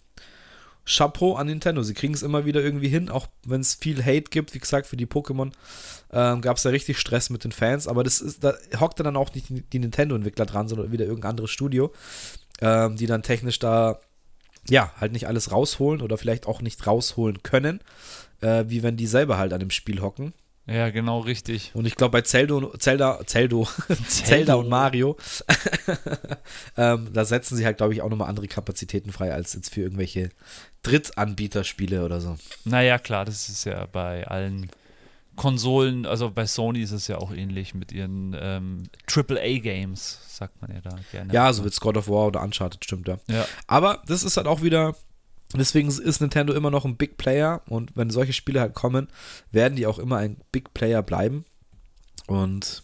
Chapeau 0.84 1.34
an 1.34 1.46
Nintendo. 1.46 1.82
Sie 1.82 1.94
kriegen 1.94 2.14
es 2.14 2.22
immer 2.22 2.44
wieder 2.44 2.60
irgendwie 2.60 2.88
hin, 2.88 3.08
auch 3.08 3.26
wenn 3.44 3.60
es 3.60 3.74
viel 3.74 4.04
Hate 4.04 4.30
gibt. 4.30 4.54
Wie 4.54 4.58
gesagt, 4.58 4.86
für 4.86 4.96
die 4.96 5.06
Pokémon 5.06 5.52
ähm, 6.12 6.40
gab 6.40 6.56
es 6.56 6.64
da 6.64 6.70
richtig 6.70 6.98
Stress 6.98 7.30
mit 7.30 7.44
den 7.44 7.52
Fans. 7.52 7.86
Aber 7.86 8.02
das 8.02 8.20
ist, 8.20 8.42
da 8.42 8.54
hockt 8.80 9.00
dann 9.00 9.16
auch 9.16 9.32
nicht 9.34 9.46
die 9.48 9.78
Nintendo-Entwickler 9.78 10.46
dran, 10.46 10.68
sondern 10.68 10.90
wieder 10.92 11.04
irgendein 11.04 11.30
anderes 11.30 11.50
Studio, 11.50 11.92
ähm, 12.60 12.96
die 12.96 13.06
dann 13.06 13.22
technisch 13.22 13.58
da, 13.58 14.00
ja, 14.68 14.92
halt 14.96 15.12
nicht 15.12 15.28
alles 15.28 15.52
rausholen 15.52 16.02
oder 16.02 16.18
vielleicht 16.18 16.46
auch 16.46 16.60
nicht 16.60 16.86
rausholen 16.86 17.42
können, 17.42 17.80
äh, 18.40 18.64
wie 18.66 18.82
wenn 18.82 18.96
die 18.96 19.06
selber 19.06 19.38
halt 19.38 19.52
an 19.52 19.60
dem 19.60 19.70
Spiel 19.70 20.00
hocken. 20.00 20.34
Ja, 20.66 20.90
genau, 20.90 21.20
richtig. 21.20 21.72
Und 21.74 21.86
ich 21.86 21.96
glaube, 21.96 22.12
bei 22.12 22.22
Zeldo, 22.22 22.72
Zelda, 22.78 23.20
Zeldo, 23.26 23.66
Zelda 24.08 24.54
und 24.54 24.68
Mario, 24.68 25.16
ähm, 26.76 27.08
da 27.12 27.24
setzen 27.24 27.56
sie 27.56 27.66
halt, 27.66 27.78
glaube 27.78 27.94
ich, 27.94 28.02
auch 28.02 28.08
nochmal 28.08 28.28
andere 28.28 28.46
Kapazitäten 28.46 29.10
frei 29.10 29.32
als 29.32 29.54
jetzt 29.54 29.74
für 29.74 29.80
irgendwelche 29.80 30.30
Drittanbieterspiele 30.82 32.04
oder 32.04 32.20
so. 32.20 32.36
Naja, 32.64 32.98
klar, 32.98 33.24
das 33.24 33.48
ist 33.48 33.64
ja 33.64 33.86
bei 33.86 34.26
allen 34.28 34.70
Konsolen, 35.34 36.06
also 36.06 36.30
bei 36.30 36.46
Sony 36.46 36.82
ist 36.82 36.92
es 36.92 37.08
ja 37.08 37.18
auch 37.18 37.32
ähnlich 37.32 37.74
mit 37.74 37.90
ihren 37.90 38.36
ähm, 38.38 38.84
AAA-Games, 39.12 40.20
sagt 40.28 40.60
man 40.60 40.72
ja 40.72 40.80
da 40.80 40.96
gerne. 41.10 41.32
Ja, 41.32 41.52
so 41.52 41.64
wie 41.64 41.70
God 41.80 41.96
of 41.96 42.08
War 42.08 42.28
oder 42.28 42.42
Uncharted, 42.42 42.84
stimmt 42.84 43.08
ja. 43.08 43.18
ja. 43.28 43.46
Aber 43.66 44.02
das 44.06 44.22
ist 44.22 44.36
halt 44.36 44.46
auch 44.46 44.62
wieder 44.62 44.94
Deswegen 45.54 45.88
ist 45.88 46.20
Nintendo 46.20 46.54
immer 46.54 46.70
noch 46.70 46.84
ein 46.84 46.96
Big 46.96 47.16
Player 47.18 47.62
und 47.66 47.96
wenn 47.96 48.10
solche 48.10 48.32
Spiele 48.32 48.60
halt 48.60 48.74
kommen, 48.74 49.08
werden 49.50 49.76
die 49.76 49.86
auch 49.86 49.98
immer 49.98 50.16
ein 50.16 50.38
Big 50.50 50.72
Player 50.72 51.02
bleiben. 51.02 51.44
Und 52.26 52.82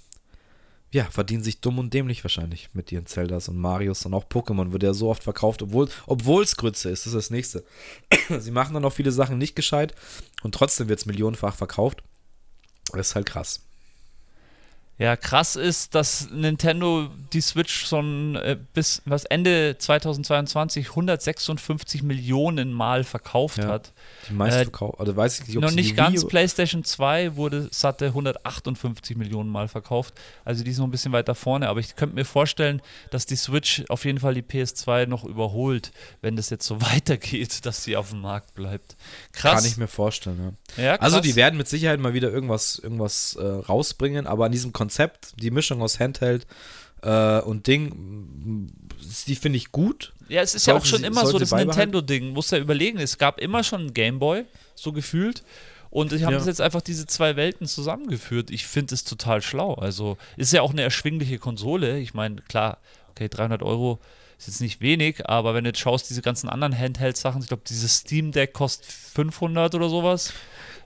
ja, 0.91 1.05
verdienen 1.05 1.43
sich 1.43 1.61
dumm 1.61 1.79
und 1.79 1.93
dämlich 1.93 2.25
wahrscheinlich 2.25 2.71
mit 2.73 2.91
ihren 2.93 3.07
Zeldas 3.07 3.49
und 3.49 3.59
Marios 3.59 4.07
und 4.07 4.15
auch 4.15 4.25
Pokémon 4.25 4.73
wird 4.73 4.83
ja 4.83 4.95
so 4.95 5.11
oft 5.11 5.23
verkauft, 5.23 5.63
obwohl 5.63 6.43
es 6.43 6.57
Grütze 6.57 6.91
ist. 6.91 7.03
Das 7.05 7.13
ist 7.13 7.17
das 7.17 7.31
nächste. 7.31 7.65
Sie 8.39 8.51
machen 8.51 8.75
dann 8.75 8.85
auch 8.85 8.93
viele 8.93 9.13
Sachen 9.13 9.39
nicht 9.39 9.55
gescheit 9.55 9.95
und 10.43 10.55
trotzdem 10.55 10.89
wird 10.89 11.01
es 11.01 11.07
millionenfach 11.07 11.55
verkauft. 11.55 12.03
Das 12.93 13.09
ist 13.09 13.15
halt 13.15 13.27
krass. 13.27 13.68
Ja, 14.99 15.15
krass 15.15 15.55
ist, 15.55 15.95
dass 15.95 16.29
Nintendo 16.31 17.09
die 17.33 17.41
Switch 17.41 17.87
schon 17.87 18.35
äh, 18.35 18.59
bis 18.75 19.01
was 19.05 19.25
Ende 19.27 19.77
2022 19.79 20.89
156 20.89 22.03
Millionen 22.03 22.73
Mal 22.73 23.05
verkauft 23.05 23.59
ja, 23.59 23.69
hat. 23.69 23.93
Die 24.29 24.33
meisten 24.33 24.61
äh, 24.61 24.65
verkauft, 24.65 24.99
also 24.99 25.15
weiß 25.15 25.39
ich 25.39 25.47
nicht, 25.47 25.57
ob 25.57 25.63
Noch 25.63 25.71
nicht 25.71 25.97
ganz, 25.97 26.27
PlayStation 26.27 26.83
2 26.83 27.37
wurde 27.37 27.69
satte 27.71 28.07
158 28.07 29.17
Millionen 29.17 29.51
Mal 29.51 29.69
verkauft. 29.69 30.15
Also 30.45 30.65
die 30.65 30.73
ist 30.73 30.79
noch 30.79 30.89
ein 30.89 30.91
bisschen 30.91 31.13
weiter 31.13 31.37
vorne, 31.37 31.69
aber 31.69 31.79
ich 31.79 31.95
könnte 31.95 32.17
mir 32.17 32.25
vorstellen, 32.25 32.83
dass 33.11 33.25
die 33.25 33.37
Switch 33.37 33.85
auf 33.89 34.05
jeden 34.05 34.19
Fall 34.19 34.35
die 34.35 34.43
PS2 34.43 35.07
noch 35.07 35.25
überholt, 35.25 35.93
wenn 36.23 36.35
das 36.35 36.51
jetzt 36.51 36.67
so 36.67 36.81
weitergeht, 36.93 37.65
dass 37.67 37.85
sie 37.85 37.97
auf 37.97 38.11
dem 38.11 38.21
Markt 38.21 38.55
bleibt. 38.55 38.97
Krass. 39.31 39.63
Kann 39.63 39.65
ich 39.65 39.77
mir 39.77 39.87
vorstellen, 39.87 40.57
ja. 40.77 40.83
ja 40.83 40.95
also 40.97 41.21
die 41.21 41.37
werden 41.37 41.57
mit 41.57 41.69
Sicherheit 41.69 42.01
mal 42.01 42.15
wieder 42.15 42.33
irgendwas, 42.33 42.81
irgendwas 42.81 43.37
äh, 43.37 43.45
rausbringen, 43.45 44.27
aber 44.27 44.47
an 44.47 44.53
diesem 44.53 44.73
Konzept 44.73 44.88
Konzept, 44.89 45.35
die 45.43 45.51
Mischung 45.51 45.83
aus 45.83 46.01
Handheld 46.01 46.47
äh, 47.03 47.41
und 47.41 47.67
Ding, 47.67 48.73
die 49.27 49.37
finde 49.37 49.59
ich 49.59 49.71
gut. 49.71 50.13
Ja, 50.29 50.41
es 50.41 50.55
ist 50.55 50.65
sollte 50.65 50.79
ja 50.79 50.83
auch 50.83 50.87
schon 50.87 51.01
sie, 51.01 51.07
immer 51.07 51.27
so 51.27 51.39
das 51.39 51.53
Nintendo-Ding. 51.53 52.31
Muss 52.31 52.51
ja 52.51 52.59
überlegen, 52.59 52.99
es 52.99 53.19
gab 53.19 53.39
immer 53.39 53.63
schon 53.65 53.81
einen 53.83 53.95
Gameboy, 53.95 54.45
so 54.75 54.93
gefühlt. 54.93 55.43
Und 55.91 56.13
ich 56.13 56.23
habe 56.25 56.37
Ja. 56.37 56.45
jetzt 56.45 56.61
einfach 56.61 56.83
diese 56.83 57.07
zwei 57.07 57.37
Welten 57.37 57.67
zusammengeführt. 57.67 58.51
Ich 58.51 58.67
finde 58.67 58.95
es 58.95 59.05
total 59.05 59.41
schlau. 59.43 59.75
Also 59.75 60.17
ist 60.37 60.53
ja 60.53 60.63
auch 60.63 60.73
eine 60.73 60.83
erschwingliche 60.83 61.39
Konsole. 61.39 61.99
Ich 61.99 62.15
meine, 62.15 62.37
klar, 62.43 62.79
okay, 63.11 63.29
300 63.29 63.63
Euro 63.63 63.99
ist 64.39 64.47
jetzt 64.49 64.61
nicht 64.61 64.81
wenig, 64.81 65.29
aber 65.29 65.55
wenn 65.55 65.65
du 65.65 65.71
jetzt 65.71 65.81
schaust, 65.81 66.09
diese 66.11 66.23
ganzen 66.23 66.49
anderen 66.49 66.77
Handheld-Sachen, 66.79 67.43
ich 67.43 67.49
glaube, 67.49 67.63
dieses 67.69 67.97
Steam 67.99 68.33
Deck 68.33 68.53
kostet 68.55 68.87
500 68.91 69.75
oder 69.75 69.89
sowas. 69.89 70.33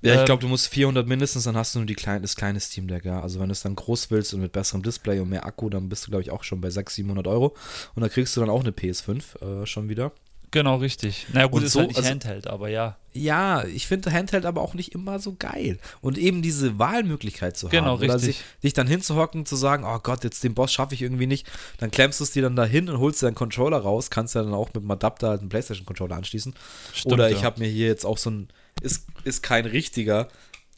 Ja, 0.03 0.15
ich 0.15 0.21
Ähm, 0.21 0.27
glaube, 0.27 0.41
du 0.43 0.49
musst 0.49 0.69
400 0.69 1.07
mindestens, 1.07 1.45
dann 1.45 1.57
hast 1.57 1.75
du 1.75 1.79
nur 1.79 1.87
die 1.87 1.95
kleine, 1.95 2.21
das 2.23 2.35
kleine 2.37 2.59
Steam 2.61 2.89
Deck, 2.89 3.05
ja. 3.05 3.21
Also 3.21 3.39
wenn 3.41 3.49
du 3.49 3.53
es 3.53 3.63
dann 3.63 3.77
groß 3.77 4.11
willst 4.11 4.35
und 4.35 4.41
mit 4.41 4.53
besserem 4.53 4.83
Display 4.83 5.21
und 5.21 5.29
mehr 5.29 5.47
Akku, 5.47 5.71
dann 5.71 5.89
bist 5.89 6.07
du, 6.07 6.11
glaube 6.11 6.23
ich, 6.23 6.31
auch 6.31 6.43
schon 6.45 6.61
bei 6.61 6.71
600, 6.71 6.93
700 6.95 7.27
Euro. 7.29 7.55
Und 7.95 8.03
dann 8.03 8.11
kriegst 8.11 8.37
du 8.37 8.41
dann 8.41 8.51
auch 8.51 8.61
eine 8.63 8.71
PS5 8.73 9.63
äh, 9.63 9.67
schon 9.67 9.89
wieder. 9.89 10.13
Genau, 10.51 10.77
richtig. 10.77 11.27
Na 11.29 11.37
naja, 11.37 11.47
gut, 11.47 11.61
Und 11.61 11.67
ist 11.67 11.73
so- 11.73 11.79
halt 11.79 11.89
nicht 11.89 11.97
also- 11.99 12.11
Handheld, 12.11 12.47
aber 12.47 12.69
ja. 12.69 12.97
Ja, 13.15 13.65
ich 13.65 13.87
finde 13.87 14.11
Handheld 14.13 14.45
aber 14.45 14.61
auch 14.61 14.75
nicht 14.75 14.93
immer 14.95 15.19
so 15.19 15.35
geil. 15.39 15.79
Und 16.03 16.19
eben 16.19 16.43
diese 16.43 16.79
Wahlmöglichkeit 16.79 17.57
zu 17.57 17.69
Genau, 17.69 17.93
haben. 17.93 18.03
Oder 18.03 18.15
richtig. 18.17 18.37
sich, 18.37 18.45
dich 18.63 18.73
dann 18.75 18.87
hinzuhocken, 18.87 19.47
zu 19.47 19.57
sagen, 19.57 19.85
oh 19.87 19.99
Gott, 20.03 20.25
jetzt 20.25 20.45
den 20.45 20.53
Boss 20.55 20.73
schaffe 20.73 20.95
ich 20.95 21.01
irgendwie 21.03 21.27
nicht. 21.27 21.47
Dann 21.79 21.91
klemmst 21.91 22.21
du 22.21 22.25
es 22.25 22.33
dir 22.33 22.43
dann 22.43 22.57
dahin 22.57 22.89
und 22.91 22.99
holst 22.99 23.23
dir 23.23 23.27
deinen 23.27 23.35
Controller 23.35 23.79
raus, 23.79 24.11
kannst 24.11 24.35
ja 24.35 24.43
dann 24.43 24.53
auch 24.53 24.69
mit 24.75 24.83
dem 24.83 24.91
Adapter 24.91 25.29
halt 25.29 25.41
einen 25.41 25.49
Playstation-Controller 25.49 26.17
anschließen. 26.17 26.55
Stimmt, 26.93 27.13
Oder 27.15 27.31
ich 27.31 27.39
ja. 27.39 27.45
habe 27.45 27.61
mir 27.61 27.69
hier 27.69 27.87
jetzt 27.87 28.05
auch 28.05 28.19
so 28.19 28.31
ein, 28.31 28.49
ist, 28.81 29.07
ist 29.25 29.43
kein 29.43 29.67
richtiger, 29.67 30.29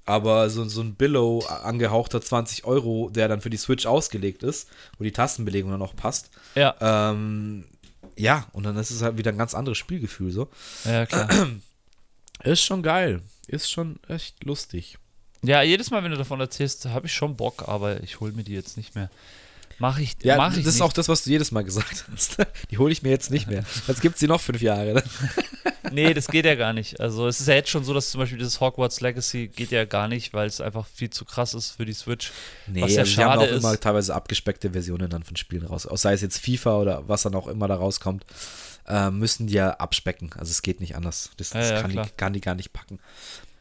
aber 0.04 0.50
so, 0.50 0.64
so 0.64 0.82
ein 0.82 0.94
Billow 0.94 1.40
angehauchter 1.40 2.20
20 2.20 2.64
Euro, 2.64 3.10
der 3.10 3.28
dann 3.28 3.40
für 3.40 3.50
die 3.50 3.56
Switch 3.56 3.86
ausgelegt 3.86 4.42
ist, 4.42 4.68
wo 4.98 5.04
die 5.04 5.12
Tastenbelegung 5.12 5.70
dann 5.70 5.82
auch 5.82 5.96
passt. 5.96 6.30
Ja, 6.54 6.74
Ähm, 6.80 7.64
ja, 8.16 8.46
und 8.52 8.64
dann 8.64 8.76
ist 8.76 8.90
es 8.90 9.02
halt 9.02 9.18
wieder 9.18 9.32
ein 9.32 9.38
ganz 9.38 9.54
anderes 9.54 9.78
Spielgefühl 9.78 10.30
so. 10.30 10.48
ja, 10.84 11.06
klar. 11.06 11.28
Ist 12.42 12.62
schon 12.62 12.82
geil. 12.82 13.22
Ist 13.46 13.70
schon 13.70 13.98
echt 14.08 14.44
lustig. 14.44 14.98
ja, 15.42 15.62
jedes 15.62 15.90
Mal, 15.90 16.02
wenn 16.04 16.10
du 16.10 16.16
davon 16.16 16.40
erzählst, 16.40 16.86
habe 16.86 17.06
ich 17.06 17.14
schon 17.14 17.36
Bock, 17.36 17.68
aber 17.68 18.02
ich 18.02 18.20
hole 18.20 18.32
mir 18.32 18.44
die 18.44 18.52
jetzt 18.52 18.76
nicht 18.76 18.94
mehr. 18.94 19.10
Mache 19.78 20.02
ich, 20.02 20.14
Ja, 20.22 20.36
mach 20.36 20.48
das 20.50 20.58
ich 20.58 20.66
ist 20.66 20.74
nicht. 20.74 20.82
auch 20.82 20.92
das, 20.92 21.08
was 21.08 21.24
du 21.24 21.30
jedes 21.30 21.50
Mal 21.50 21.64
gesagt 21.64 22.04
hast. 22.12 22.36
Die 22.70 22.78
hole 22.78 22.92
ich 22.92 23.02
mir 23.02 23.10
jetzt 23.10 23.30
nicht 23.30 23.46
mehr. 23.48 23.64
Jetzt 23.88 24.00
gibt 24.00 24.14
es 24.14 24.20
die 24.20 24.26
noch 24.28 24.40
fünf 24.40 24.60
Jahre. 24.62 24.94
ne? 24.94 25.02
Nee, 25.92 26.14
das 26.14 26.28
geht 26.28 26.46
ja 26.46 26.54
gar 26.54 26.72
nicht. 26.72 26.98
Also 26.98 27.28
es 27.28 27.40
ist 27.40 27.46
ja 27.46 27.54
jetzt 27.54 27.68
schon 27.68 27.84
so, 27.84 27.92
dass 27.92 28.10
zum 28.10 28.18
Beispiel 28.20 28.38
dieses 28.38 28.58
Hogwarts 28.58 29.00
Legacy 29.02 29.48
geht 29.48 29.70
ja 29.70 29.84
gar 29.84 30.08
nicht, 30.08 30.32
weil 30.32 30.46
es 30.46 30.60
einfach 30.62 30.86
viel 30.86 31.10
zu 31.10 31.24
krass 31.26 31.52
ist 31.52 31.72
für 31.72 31.84
die 31.84 31.92
Switch. 31.92 32.32
Nee, 32.66 32.80
Was 32.80 32.94
ja 32.94 33.00
also 33.02 33.12
die 33.14 33.22
haben 33.22 33.32
schade 33.32 33.40
auch 33.42 33.54
ist. 33.56 33.62
immer 33.62 33.78
teilweise 33.78 34.14
abgespeckte 34.14 34.70
Versionen 34.70 35.10
dann 35.10 35.22
von 35.22 35.36
Spielen 35.36 35.64
raus. 35.66 35.86
Auch 35.86 35.98
sei 35.98 36.14
es 36.14 36.22
jetzt 36.22 36.38
FIFA 36.38 36.78
oder 36.78 37.08
was 37.08 37.22
dann 37.22 37.34
auch 37.34 37.46
immer 37.48 37.68
da 37.68 37.76
rauskommt, 37.76 38.24
äh, 38.88 39.10
müssen 39.10 39.46
die 39.46 39.54
ja 39.54 39.72
abspecken. 39.72 40.30
Also 40.38 40.50
es 40.50 40.62
geht 40.62 40.80
nicht 40.80 40.96
anders. 40.96 41.30
Das, 41.36 41.50
das 41.50 41.68
Ja, 41.68 41.74
ja, 41.76 41.82
kann, 41.82 41.90
die, 41.92 42.02
kann 42.16 42.32
die 42.32 42.40
gar 42.40 42.54
nicht 42.54 42.72
packen. 42.72 42.98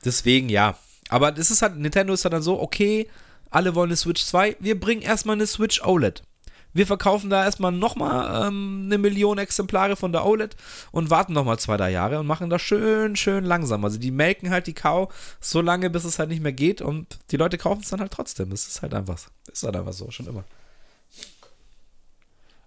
Deswegen 0.06 0.48
ja. 0.50 0.78
Aber 1.10 1.32
das 1.34 1.52
ist 1.52 1.62
halt, 1.62 1.76
Nintendo 1.78 2.14
ist 2.14 2.24
halt 2.24 2.34
dann 2.34 2.42
so, 2.42 2.60
okay, 2.60 3.08
alle 3.54 3.76
wollen 3.76 3.90
eine 3.90 3.96
Switch 3.98 4.24
2, 4.24 4.58
wir 4.60 4.80
bringen 4.80 5.02
erstmal 5.02 5.36
eine 5.36 5.48
Switch 5.48 5.82
OLED. 5.84 6.24
Wir 6.74 6.88
verkaufen 6.88 7.30
da 7.30 7.44
erstmal 7.44 7.72
nochmal 7.72 8.48
ähm, 8.48 8.84
eine 8.86 8.98
Million 8.98 9.38
Exemplare 9.38 9.96
von 9.96 10.12
der 10.12 10.26
OLED 10.26 10.56
und 10.92 11.12
warten 11.12 11.34
nochmal 11.34 11.60
zwei, 11.60 11.78
drei 11.78 11.92
Jahre 11.92 12.20
und 12.20 12.26
machen 12.26 12.50
das 12.50 12.64
schön, 12.64 13.16
schön 13.16 13.46
langsam. 13.46 13.86
Also 13.86 14.00
die 14.00 14.10
melken 14.10 14.50
halt 14.50 14.66
die 14.66 14.74
Kau 14.74 15.12
so 15.40 15.62
lange, 15.62 15.92
bis 15.92 16.04
es 16.04 16.18
halt 16.18 16.30
nicht 16.30 16.42
mehr 16.42 16.52
geht 16.52 16.82
und 16.82 17.20
die 17.30 17.38
Leute 17.38 17.60
kaufen 17.60 17.82
es 17.82 17.90
dann 17.90 18.00
halt 18.00 18.12
trotzdem. 18.12 18.52
Es 18.52 18.68
ist 18.68 18.82
halt 18.82 18.96
einfach, 18.96 19.20
ist 19.52 19.64
halt 19.64 19.76
einfach 19.76 19.94
so, 19.94 20.10
schon 20.10 20.26
immer. 20.26 20.44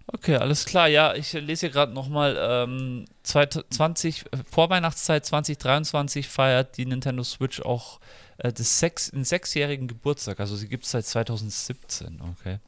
Okay, 0.07 0.37
alles 0.37 0.63
klar. 0.63 0.87
Ja, 0.87 1.13
ich 1.15 1.33
lese 1.33 1.67
hier 1.67 1.69
gerade 1.69 1.91
nochmal, 1.91 2.37
ähm, 2.39 3.05
20, 3.23 4.25
äh, 4.31 4.37
Vorweihnachtszeit 4.49 5.25
2023 5.25 6.29
feiert 6.29 6.77
die 6.77 6.85
Nintendo 6.85 7.23
Switch 7.23 7.61
auch 7.61 7.99
äh, 8.37 8.51
das 8.53 8.79
sechs, 8.79 9.11
den 9.11 9.23
sechsjährigen 9.23 9.87
Geburtstag. 9.87 10.39
Also 10.39 10.55
sie 10.55 10.67
gibt 10.67 10.85
es 10.85 10.91
seit 10.91 11.05
2017, 11.05 12.21
okay. 12.31 12.59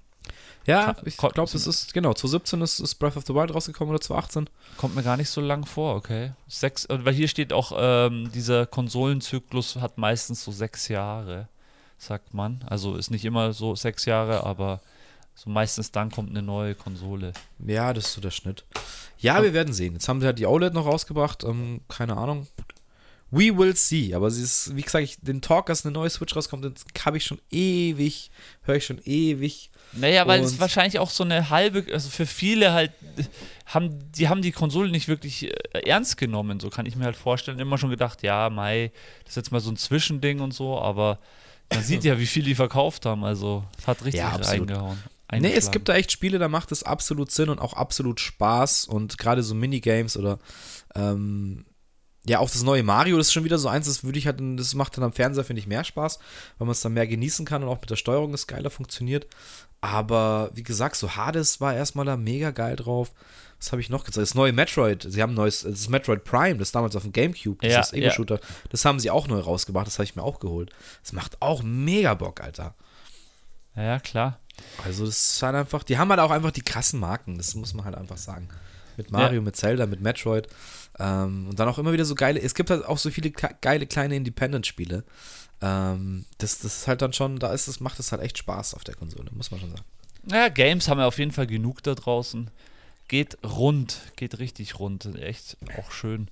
Ja, 0.66 0.96
ich 1.06 1.18
glaube, 1.18 1.50
es 1.56 1.66
ist, 1.66 1.94
genau, 1.94 2.14
2017 2.14 2.62
ist, 2.62 2.80
ist 2.80 2.96
Breath 2.96 3.18
of 3.18 3.26
the 3.26 3.34
Wild 3.34 3.54
rausgekommen 3.54 3.92
oder 3.92 4.02
2018. 4.02 4.50
Kommt 4.78 4.96
mir 4.96 5.02
gar 5.02 5.18
nicht 5.18 5.30
so 5.30 5.42
lang 5.42 5.66
vor, 5.66 5.96
okay. 5.96 6.34
Sechs, 6.48 6.86
weil 6.90 7.14
hier 7.14 7.28
steht 7.28 7.54
auch, 7.54 7.72
ähm, 7.76 8.30
dieser 8.34 8.68
Konsolenzyklus 8.68 9.78
hat 9.78 9.98
meistens 9.98 10.44
so 10.44 10.52
sechs 10.52 10.88
Jahre, 10.88 11.48
sagt 11.98 12.34
man. 12.34 12.64
Also 12.68 12.96
ist 12.96 13.10
nicht 13.10 13.26
immer 13.26 13.54
so 13.54 13.76
sechs 13.76 14.06
Jahre, 14.06 14.44
aber 14.44 14.82
so 15.34 15.50
meistens 15.50 15.92
dann 15.92 16.12
kommt 16.12 16.30
eine 16.30 16.42
neue 16.42 16.76
Konsole. 16.76 17.34
Ja, 17.66 17.94
das 17.94 18.08
ist 18.08 18.14
so 18.14 18.22
der 18.22 18.32
Schnitt. 18.32 18.66
Ja, 19.18 19.42
wir 19.42 19.54
werden 19.54 19.74
sehen. 19.74 19.94
Jetzt 19.94 20.08
haben 20.08 20.20
sie 20.20 20.28
halt 20.28 20.38
die 20.38 20.46
OLED 20.46 20.74
noch 20.74 20.86
rausgebracht. 20.86 21.44
Ähm, 21.46 21.82
keine 21.88 22.16
Ahnung. 22.16 22.48
We 23.32 23.56
will 23.56 23.76
see. 23.76 24.14
Aber 24.14 24.32
sie 24.32 24.44
ist, 24.44 24.76
wie 24.76 24.82
gesagt, 24.82 25.04
ich, 25.04 25.18
den 25.22 25.42
Talk, 25.42 25.68
dass 25.68 25.86
eine 25.86 25.94
neue 25.94 26.10
Switch 26.10 26.36
rauskommt, 26.36 26.64
den 26.64 26.74
habe 27.06 27.18
ich 27.18 27.26
schon 27.26 27.40
ewig, 27.52 28.32
höre 28.64 28.76
ich 28.76 28.86
schon 28.86 29.00
ewig. 29.04 29.70
Naja, 29.94 30.28
weil 30.28 30.42
es 30.42 30.60
wahrscheinlich 30.60 31.00
auch 31.00 31.10
so 31.10 31.24
eine 31.24 31.50
halbe, 31.50 31.86
also 31.92 32.10
für 32.10 32.26
viele 32.26 32.74
halt, 32.74 32.92
haben, 33.66 34.12
die 34.12 34.30
haben 34.30 34.42
die 34.42 34.52
Konsole 34.52 34.92
nicht 34.92 35.08
wirklich 35.08 35.46
äh, 35.46 35.80
ernst 35.86 36.18
genommen, 36.18 36.60
so 36.60 36.70
kann 36.70 36.86
ich 36.86 36.96
mir 36.96 37.06
halt 37.06 37.16
vorstellen. 37.16 37.60
Immer 37.60 37.78
schon 37.78 37.90
gedacht, 37.90 38.22
ja, 38.22 38.50
Mai, 38.50 38.92
das 39.24 39.32
ist 39.32 39.38
jetzt 39.38 39.52
mal 39.52 39.62
so 39.62 39.72
ein 39.72 39.78
Zwischending 39.78 40.42
und 40.42 40.54
so, 40.54 40.80
aber 40.80 41.20
man 41.74 41.84
sieht 41.84 42.04
ja, 42.04 42.20
wie 42.20 42.28
viel 42.28 42.44
die 42.44 42.56
verkauft 42.56 43.06
haben, 43.06 43.24
also 43.24 43.64
es 43.78 43.88
hat 43.88 44.04
richtig 44.04 44.22
Ja, 44.22 44.36
reingehauen. 44.36 44.98
Nee, 45.32 45.54
es 45.54 45.70
gibt 45.70 45.88
da 45.90 45.94
echt 45.94 46.12
Spiele, 46.12 46.40
da 46.40 46.48
macht 46.48 46.72
es 46.72 46.82
absolut 46.82 47.32
Sinn 47.32 47.50
und 47.50 47.60
auch 47.60 47.74
absolut 47.74 48.20
Spaß. 48.20 48.86
Und 48.86 49.20
gerade 49.20 49.44
so 49.44 49.54
Minigames 49.54 50.18
oder 50.18 50.40
ähm, 50.96 51.66
ja, 52.30 52.38
auch 52.38 52.50
das 52.50 52.62
neue 52.62 52.84
Mario, 52.84 53.18
das 53.18 53.28
ist 53.28 53.34
schon 53.34 53.44
wieder 53.44 53.58
so 53.58 53.70
eins, 53.70 53.88
das 53.88 54.04
würde 54.04 54.20
ich 54.20 54.28
halt, 54.28 54.38
das 54.40 54.76
macht 54.76 54.96
dann 54.96 55.04
am 55.04 55.14
Fernseher, 55.14 55.44
finde 55.44 55.62
ich, 55.62 55.68
mehr 55.68 55.84
Spaß, 55.84 56.20
weil 56.60 56.68
man 56.68 56.74
es 56.74 56.82
dann 56.82 56.94
mehr 56.94 57.08
genießen 57.08 57.44
kann 57.44 57.64
und 57.64 57.70
auch 57.70 57.82
mit 57.82 57.90
der 57.90 57.96
Steuerung 57.96 58.36
es 58.36 58.46
geiler 58.46 58.70
funktioniert. 58.70 59.26
Aber 59.82 60.52
wie 60.54 60.62
gesagt, 60.62 60.96
so 60.96 61.16
Hades 61.16 61.60
war 61.60 61.74
erstmal 61.74 62.06
da 62.06 62.18
mega 62.18 62.52
geil 62.52 62.76
drauf. 62.76 63.14
Was 63.60 63.72
habe 63.72 63.82
ich 63.82 63.90
noch 63.90 64.04
gezeigt? 64.04 64.22
Das 64.22 64.36
neue 64.36 64.54
Metroid, 64.54 65.08
sie 65.10 65.24
haben 65.24 65.32
ein 65.32 65.36
neues, 65.38 65.64
das 65.64 65.90
Metroid 65.90 66.24
Prime, 66.24 66.58
das 66.58 66.72
damals 66.72 66.96
auf 66.96 67.02
dem 67.02 67.14
Gamecube, 67.14 67.66
Ja, 67.66 67.80
das 67.80 67.94
Ego-Shooter, 67.94 68.40
das 68.70 68.86
haben 68.86 69.00
sie 69.00 69.10
auch 69.10 69.28
neu 69.28 69.40
rausgebracht, 69.40 69.88
das 69.88 69.96
habe 69.96 70.04
ich 70.04 70.16
mir 70.16 70.24
auch 70.24 70.40
geholt. 70.40 70.70
Das 71.02 71.14
macht 71.14 71.42
auch 71.42 71.64
mega 71.64 72.14
Bock, 72.14 72.42
Alter. 72.42 72.76
Ja, 73.76 73.84
ja, 73.84 74.00
klar. 74.00 74.40
Also 74.86 75.06
das 75.06 75.34
ist 75.34 75.42
halt 75.42 75.56
einfach, 75.56 75.84
die 75.84 75.98
haben 75.98 76.10
halt 76.10 76.20
auch 76.20 76.32
einfach 76.32 76.52
die 76.52 76.62
krassen 76.62 77.00
Marken, 77.00 77.38
das 77.38 77.56
muss 77.56 77.74
man 77.74 77.86
halt 77.86 77.96
einfach 77.96 78.18
sagen. 78.18 78.50
Mit 79.00 79.12
Mario, 79.12 79.42
mit 79.42 79.56
Zelda, 79.56 79.86
mit 79.86 80.02
Metroid. 80.02 80.50
Ähm, 81.00 81.48
und 81.50 81.58
dann 81.58 81.70
auch 81.70 81.78
immer 81.78 81.94
wieder 81.94 82.04
so 82.04 82.16
geile, 82.16 82.42
es 82.42 82.54
gibt 82.54 82.70
halt 82.70 82.86
auch 82.86 82.98
so 82.98 83.10
viele 83.10 83.32
geile 83.32 83.88
kleine 83.88 84.18
Independent-Spiele. 84.18 85.06
Ähm, 85.62 86.26
das, 86.38 86.60
das 86.60 86.80
ist 86.82 86.88
halt 86.88 87.02
dann 87.02 87.14
schon, 87.14 87.40
da 87.40 87.54
ist 87.54 87.68
es, 87.68 87.80
macht 87.80 88.00
es 88.00 88.12
halt 88.12 88.22
echt 88.22 88.38
Spaß 88.38 88.74
auf 88.74 88.84
der 88.84 88.96
Konsole, 88.96 89.30
muss 89.32 89.52
man 89.52 89.62
schon 89.62 89.70
sagen. 89.70 89.84
Naja, 90.24 90.50
Games 90.50 90.90
haben 90.90 90.98
wir 90.98 91.08
auf 91.08 91.18
jeden 91.18 91.32
Fall 91.32 91.48
genug 91.48 91.82
da 91.84 91.96
draußen. 91.96 92.52
Geht 93.08 93.38
rund, 93.44 94.02
geht 94.18 94.40
richtig 94.40 94.78
rund. 94.78 95.06
Echt 95.16 95.58
auch 95.78 95.92
schön. 95.92 96.28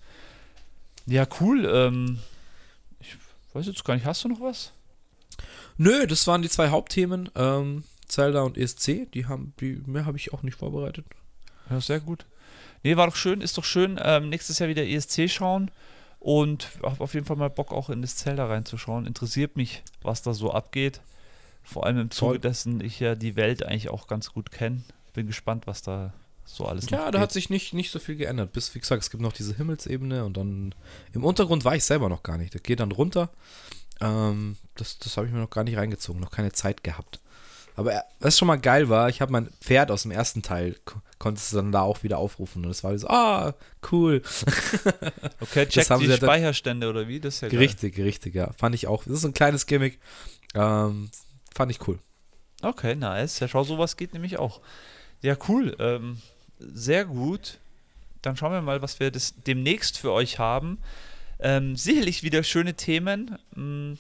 Ja, 1.05 1.25
cool. 1.39 1.65
Ähm, 1.65 2.19
ich 2.99 3.15
weiß 3.53 3.65
jetzt 3.65 3.85
gar 3.85 3.95
nicht, 3.95 4.05
hast 4.05 4.25
du 4.25 4.27
noch 4.27 4.41
was? 4.41 4.73
Nö, 5.77 6.05
das 6.05 6.27
waren 6.27 6.41
die 6.41 6.49
zwei 6.49 6.69
Hauptthemen, 6.69 7.29
ähm, 7.35 7.83
Zelda 8.07 8.41
und 8.41 8.57
ESC. 8.57 9.09
Die 9.13 9.25
haben, 9.25 9.53
die, 9.59 9.81
mehr 9.85 10.05
habe 10.05 10.17
ich 10.17 10.33
auch 10.33 10.43
nicht 10.43 10.57
vorbereitet. 10.57 11.05
Ja, 11.69 11.79
sehr 11.79 11.99
gut. 11.99 12.25
Nee, 12.87 12.95
war 12.95 13.07
doch 13.07 13.17
schön, 13.17 13.41
ist 13.41 13.57
doch 13.57 13.65
schön. 13.65 13.99
Ähm, 14.01 14.29
nächstes 14.29 14.59
Jahr 14.59 14.69
wieder 14.69 14.85
ESC 14.87 15.29
schauen 15.29 15.69
und 16.21 16.69
habe 16.83 17.03
auf 17.03 17.13
jeden 17.15 17.25
Fall 17.25 17.35
mal 17.35 17.49
Bock 17.49 17.73
auch 17.73 17.89
in 17.89 18.01
das 18.01 18.15
Zelda 18.15 18.45
reinzuschauen. 18.45 19.05
Interessiert 19.05 19.57
mich, 19.57 19.83
was 20.03 20.21
da 20.21 20.33
so 20.33 20.53
abgeht. 20.53 21.01
Vor 21.63 21.85
allem 21.85 21.97
im 21.99 22.11
Zuge 22.11 22.29
Voll. 22.35 22.39
dessen 22.39 22.79
ich 22.79 23.01
ja 23.01 23.15
die 23.15 23.35
Welt 23.35 23.61
eigentlich 23.63 23.89
auch 23.89 24.07
ganz 24.07 24.31
gut 24.31 24.51
kenne. 24.51 24.83
Bin 25.13 25.27
gespannt, 25.27 25.67
was 25.67 25.81
da 25.81 26.13
so 26.45 26.65
alles 26.65 26.89
Ja, 26.89 27.11
da 27.11 27.11
geht. 27.11 27.19
hat 27.19 27.33
sich 27.33 27.49
nicht, 27.49 27.73
nicht 27.73 27.91
so 27.91 27.99
viel 27.99 28.15
geändert. 28.15 28.53
Bis, 28.53 28.73
wie 28.73 28.79
gesagt, 28.79 29.03
es 29.03 29.09
gibt 29.09 29.21
noch 29.21 29.33
diese 29.33 29.53
Himmelsebene 29.57 30.23
und 30.23 30.37
dann 30.37 30.73
im 31.11 31.25
Untergrund 31.25 31.65
war 31.65 31.75
ich 31.75 31.83
selber 31.83 32.07
noch 32.07 32.23
gar 32.23 32.37
nicht. 32.37 32.55
Das 32.55 32.63
geht 32.63 32.79
dann 32.79 32.93
runter. 32.93 33.29
Ähm, 33.99 34.55
das 34.75 34.97
das 34.97 35.17
habe 35.17 35.27
ich 35.27 35.33
mir 35.33 35.39
noch 35.39 35.49
gar 35.49 35.65
nicht 35.65 35.75
reingezogen, 35.75 36.21
noch 36.21 36.31
keine 36.31 36.53
Zeit 36.53 36.85
gehabt. 36.85 37.19
Aber 37.77 37.93
äh, 37.93 38.01
was 38.19 38.37
schon 38.37 38.47
mal 38.47 38.57
geil 38.59 38.89
war, 38.89 39.07
ich 39.07 39.21
habe 39.21 39.31
mein 39.31 39.47
Pferd 39.61 39.91
aus 39.91 40.01
dem 40.01 40.11
ersten 40.11 40.41
Teil, 40.41 40.75
ko- 40.83 40.99
konntest 41.19 41.51
du 41.53 41.57
dann 41.57 41.71
da 41.71 41.81
auch 41.81 42.03
wieder 42.03 42.17
aufrufen. 42.17 42.63
Und 42.63 42.69
das 42.69 42.83
war 42.83 42.97
so, 42.97 43.07
ah, 43.07 43.53
cool. 43.91 44.21
Okay, 45.39 45.65
Das 45.65 45.69
check 45.73 45.89
haben 45.89 46.01
die 46.03 46.11
Speicherstände 46.11 46.89
oder 46.89 47.07
wie? 47.07 47.19
Das 47.19 47.35
ist 47.35 47.41
ja 47.41 47.47
geil. 47.49 47.59
Richtig, 47.59 47.97
richtig, 47.99 48.35
ja. 48.35 48.51
Fand 48.57 48.75
ich 48.75 48.87
auch. 48.87 49.03
Das 49.03 49.13
ist 49.13 49.21
so 49.21 49.27
ein 49.27 49.33
kleines 49.33 49.65
Gimmick. 49.67 49.99
Ähm, 50.55 51.09
fand 51.55 51.71
ich 51.71 51.87
cool. 51.87 51.99
Okay, 52.61 52.95
nice. 52.95 53.39
Ja, 53.39 53.47
schau, 53.47 53.63
sowas 53.63 53.95
geht 53.97 54.13
nämlich 54.13 54.39
auch. 54.39 54.59
Ja, 55.21 55.35
cool. 55.47 55.75
Ähm, 55.79 56.19
sehr 56.59 57.05
gut. 57.05 57.59
Dann 58.23 58.35
schauen 58.35 58.51
wir 58.51 58.61
mal, 58.61 58.81
was 58.81 58.99
wir 58.99 59.11
das 59.11 59.35
demnächst 59.45 59.97
für 59.99 60.11
euch 60.11 60.39
haben. 60.39 60.79
Ähm, 61.39 61.75
sicherlich 61.75 62.23
wieder 62.23 62.41
schöne 62.43 62.73
Themen. 62.73 63.37
Mm, 63.55 63.93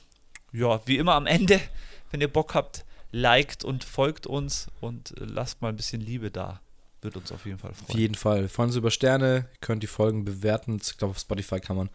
ja, 0.51 0.81
wie 0.87 0.97
immer 0.97 1.13
am 1.13 1.27
Ende, 1.27 1.59
wenn 2.11 2.21
ihr 2.21 2.27
Bock 2.27 2.55
habt, 2.55 2.83
liked 3.11 3.63
und 3.63 3.83
folgt 3.83 4.27
uns 4.27 4.67
und 4.81 5.11
äh, 5.19 5.25
lasst 5.25 5.61
mal 5.61 5.69
ein 5.69 5.75
bisschen 5.75 6.01
Liebe 6.01 6.31
da. 6.31 6.61
Wird 7.01 7.15
uns 7.15 7.31
auf 7.31 7.45
jeden 7.45 7.59
Fall 7.59 7.73
freuen. 7.73 7.89
Auf 7.89 7.95
jeden 7.95 8.15
Fall. 8.15 8.47
Freuen 8.47 8.69
uns 8.69 8.75
über 8.75 8.89
Sterne, 8.89 9.47
ihr 9.51 9.57
könnt 9.61 9.83
die 9.83 9.87
Folgen 9.87 10.25
bewerten. 10.25 10.79
Ich 10.81 10.97
glaube, 10.97 11.11
auf 11.11 11.19
Spotify 11.19 11.59
kann 11.59 11.77
man, 11.77 11.89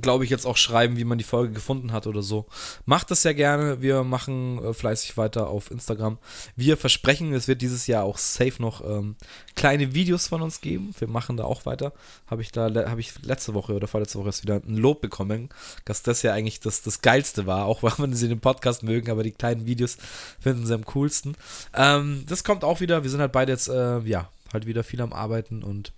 glaube 0.00 0.22
ich, 0.22 0.30
jetzt 0.30 0.46
auch 0.46 0.56
schreiben, 0.56 0.96
wie 0.96 1.04
man 1.04 1.18
die 1.18 1.24
Folge 1.24 1.52
gefunden 1.52 1.90
hat 1.90 2.06
oder 2.06 2.22
so. 2.22 2.46
Macht 2.84 3.10
das 3.10 3.22
sehr 3.22 3.34
gerne. 3.34 3.82
Wir 3.82 4.04
machen 4.04 4.62
äh, 4.62 4.72
fleißig 4.72 5.16
weiter 5.16 5.48
auf 5.48 5.72
Instagram. 5.72 6.18
Wir 6.54 6.76
versprechen, 6.76 7.32
es 7.32 7.48
wird 7.48 7.62
dieses 7.62 7.88
Jahr 7.88 8.04
auch 8.04 8.16
safe 8.16 8.62
noch 8.62 8.84
ähm, 8.84 9.16
kleine 9.56 9.92
Videos 9.94 10.28
von 10.28 10.40
uns 10.40 10.60
geben. 10.60 10.94
Wir 10.98 11.08
machen 11.08 11.36
da 11.36 11.42
auch 11.42 11.66
weiter. 11.66 11.92
Habe 12.28 12.42
ich 12.42 12.52
da, 12.52 12.72
habe 12.88 13.00
ich 13.00 13.20
letzte 13.22 13.54
Woche 13.54 13.74
oder 13.74 13.88
vorletzte 13.88 14.20
Woche 14.20 14.28
erst 14.28 14.44
wieder 14.44 14.62
ein 14.64 14.76
Lob 14.76 15.00
bekommen, 15.00 15.48
dass 15.84 16.04
das 16.04 16.22
ja 16.22 16.32
eigentlich 16.32 16.60
das, 16.60 16.82
das 16.82 17.00
Geilste 17.00 17.46
war, 17.46 17.64
auch 17.64 17.82
wenn 17.98 18.14
sie 18.14 18.28
den 18.28 18.40
Podcast 18.40 18.84
mögen, 18.84 19.10
aber 19.10 19.24
die 19.24 19.32
kleinen 19.32 19.66
Videos 19.66 19.96
finden 20.38 20.64
sie 20.64 20.74
am 20.74 20.84
coolsten. 20.84 21.36
Ähm, 21.74 22.24
das 22.28 22.44
kommt 22.44 22.62
auch 22.62 22.78
wieder. 22.78 23.02
Wir 23.02 23.10
sind 23.10 23.20
halt 23.20 23.32
beide 23.32 23.50
jetzt, 23.50 23.68
äh, 23.68 23.98
ja, 24.00 24.30
halt 24.52 24.66
wieder 24.66 24.82
viel 24.84 25.00
am 25.00 25.12
Arbeiten 25.12 25.62
und 25.62 25.92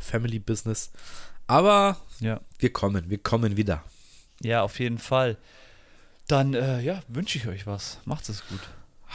Family 0.00 0.38
Business. 0.38 0.90
Aber 1.46 1.96
Ja. 2.20 2.40
wir 2.58 2.72
kommen, 2.72 3.10
wir 3.10 3.18
kommen 3.18 3.56
wieder. 3.56 3.82
Ja, 4.40 4.62
auf 4.62 4.78
jeden 4.80 4.98
Fall. 4.98 5.36
Dann, 6.26 6.54
äh, 6.54 6.80
ja, 6.80 7.02
wünsche 7.08 7.38
ich 7.38 7.46
euch 7.46 7.66
was. 7.66 7.98
Macht 8.04 8.28
es 8.28 8.46
gut. 8.48 8.60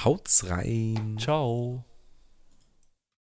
Haut's 0.05 0.47
rein. 0.49 1.17
Ciao. 1.19 1.83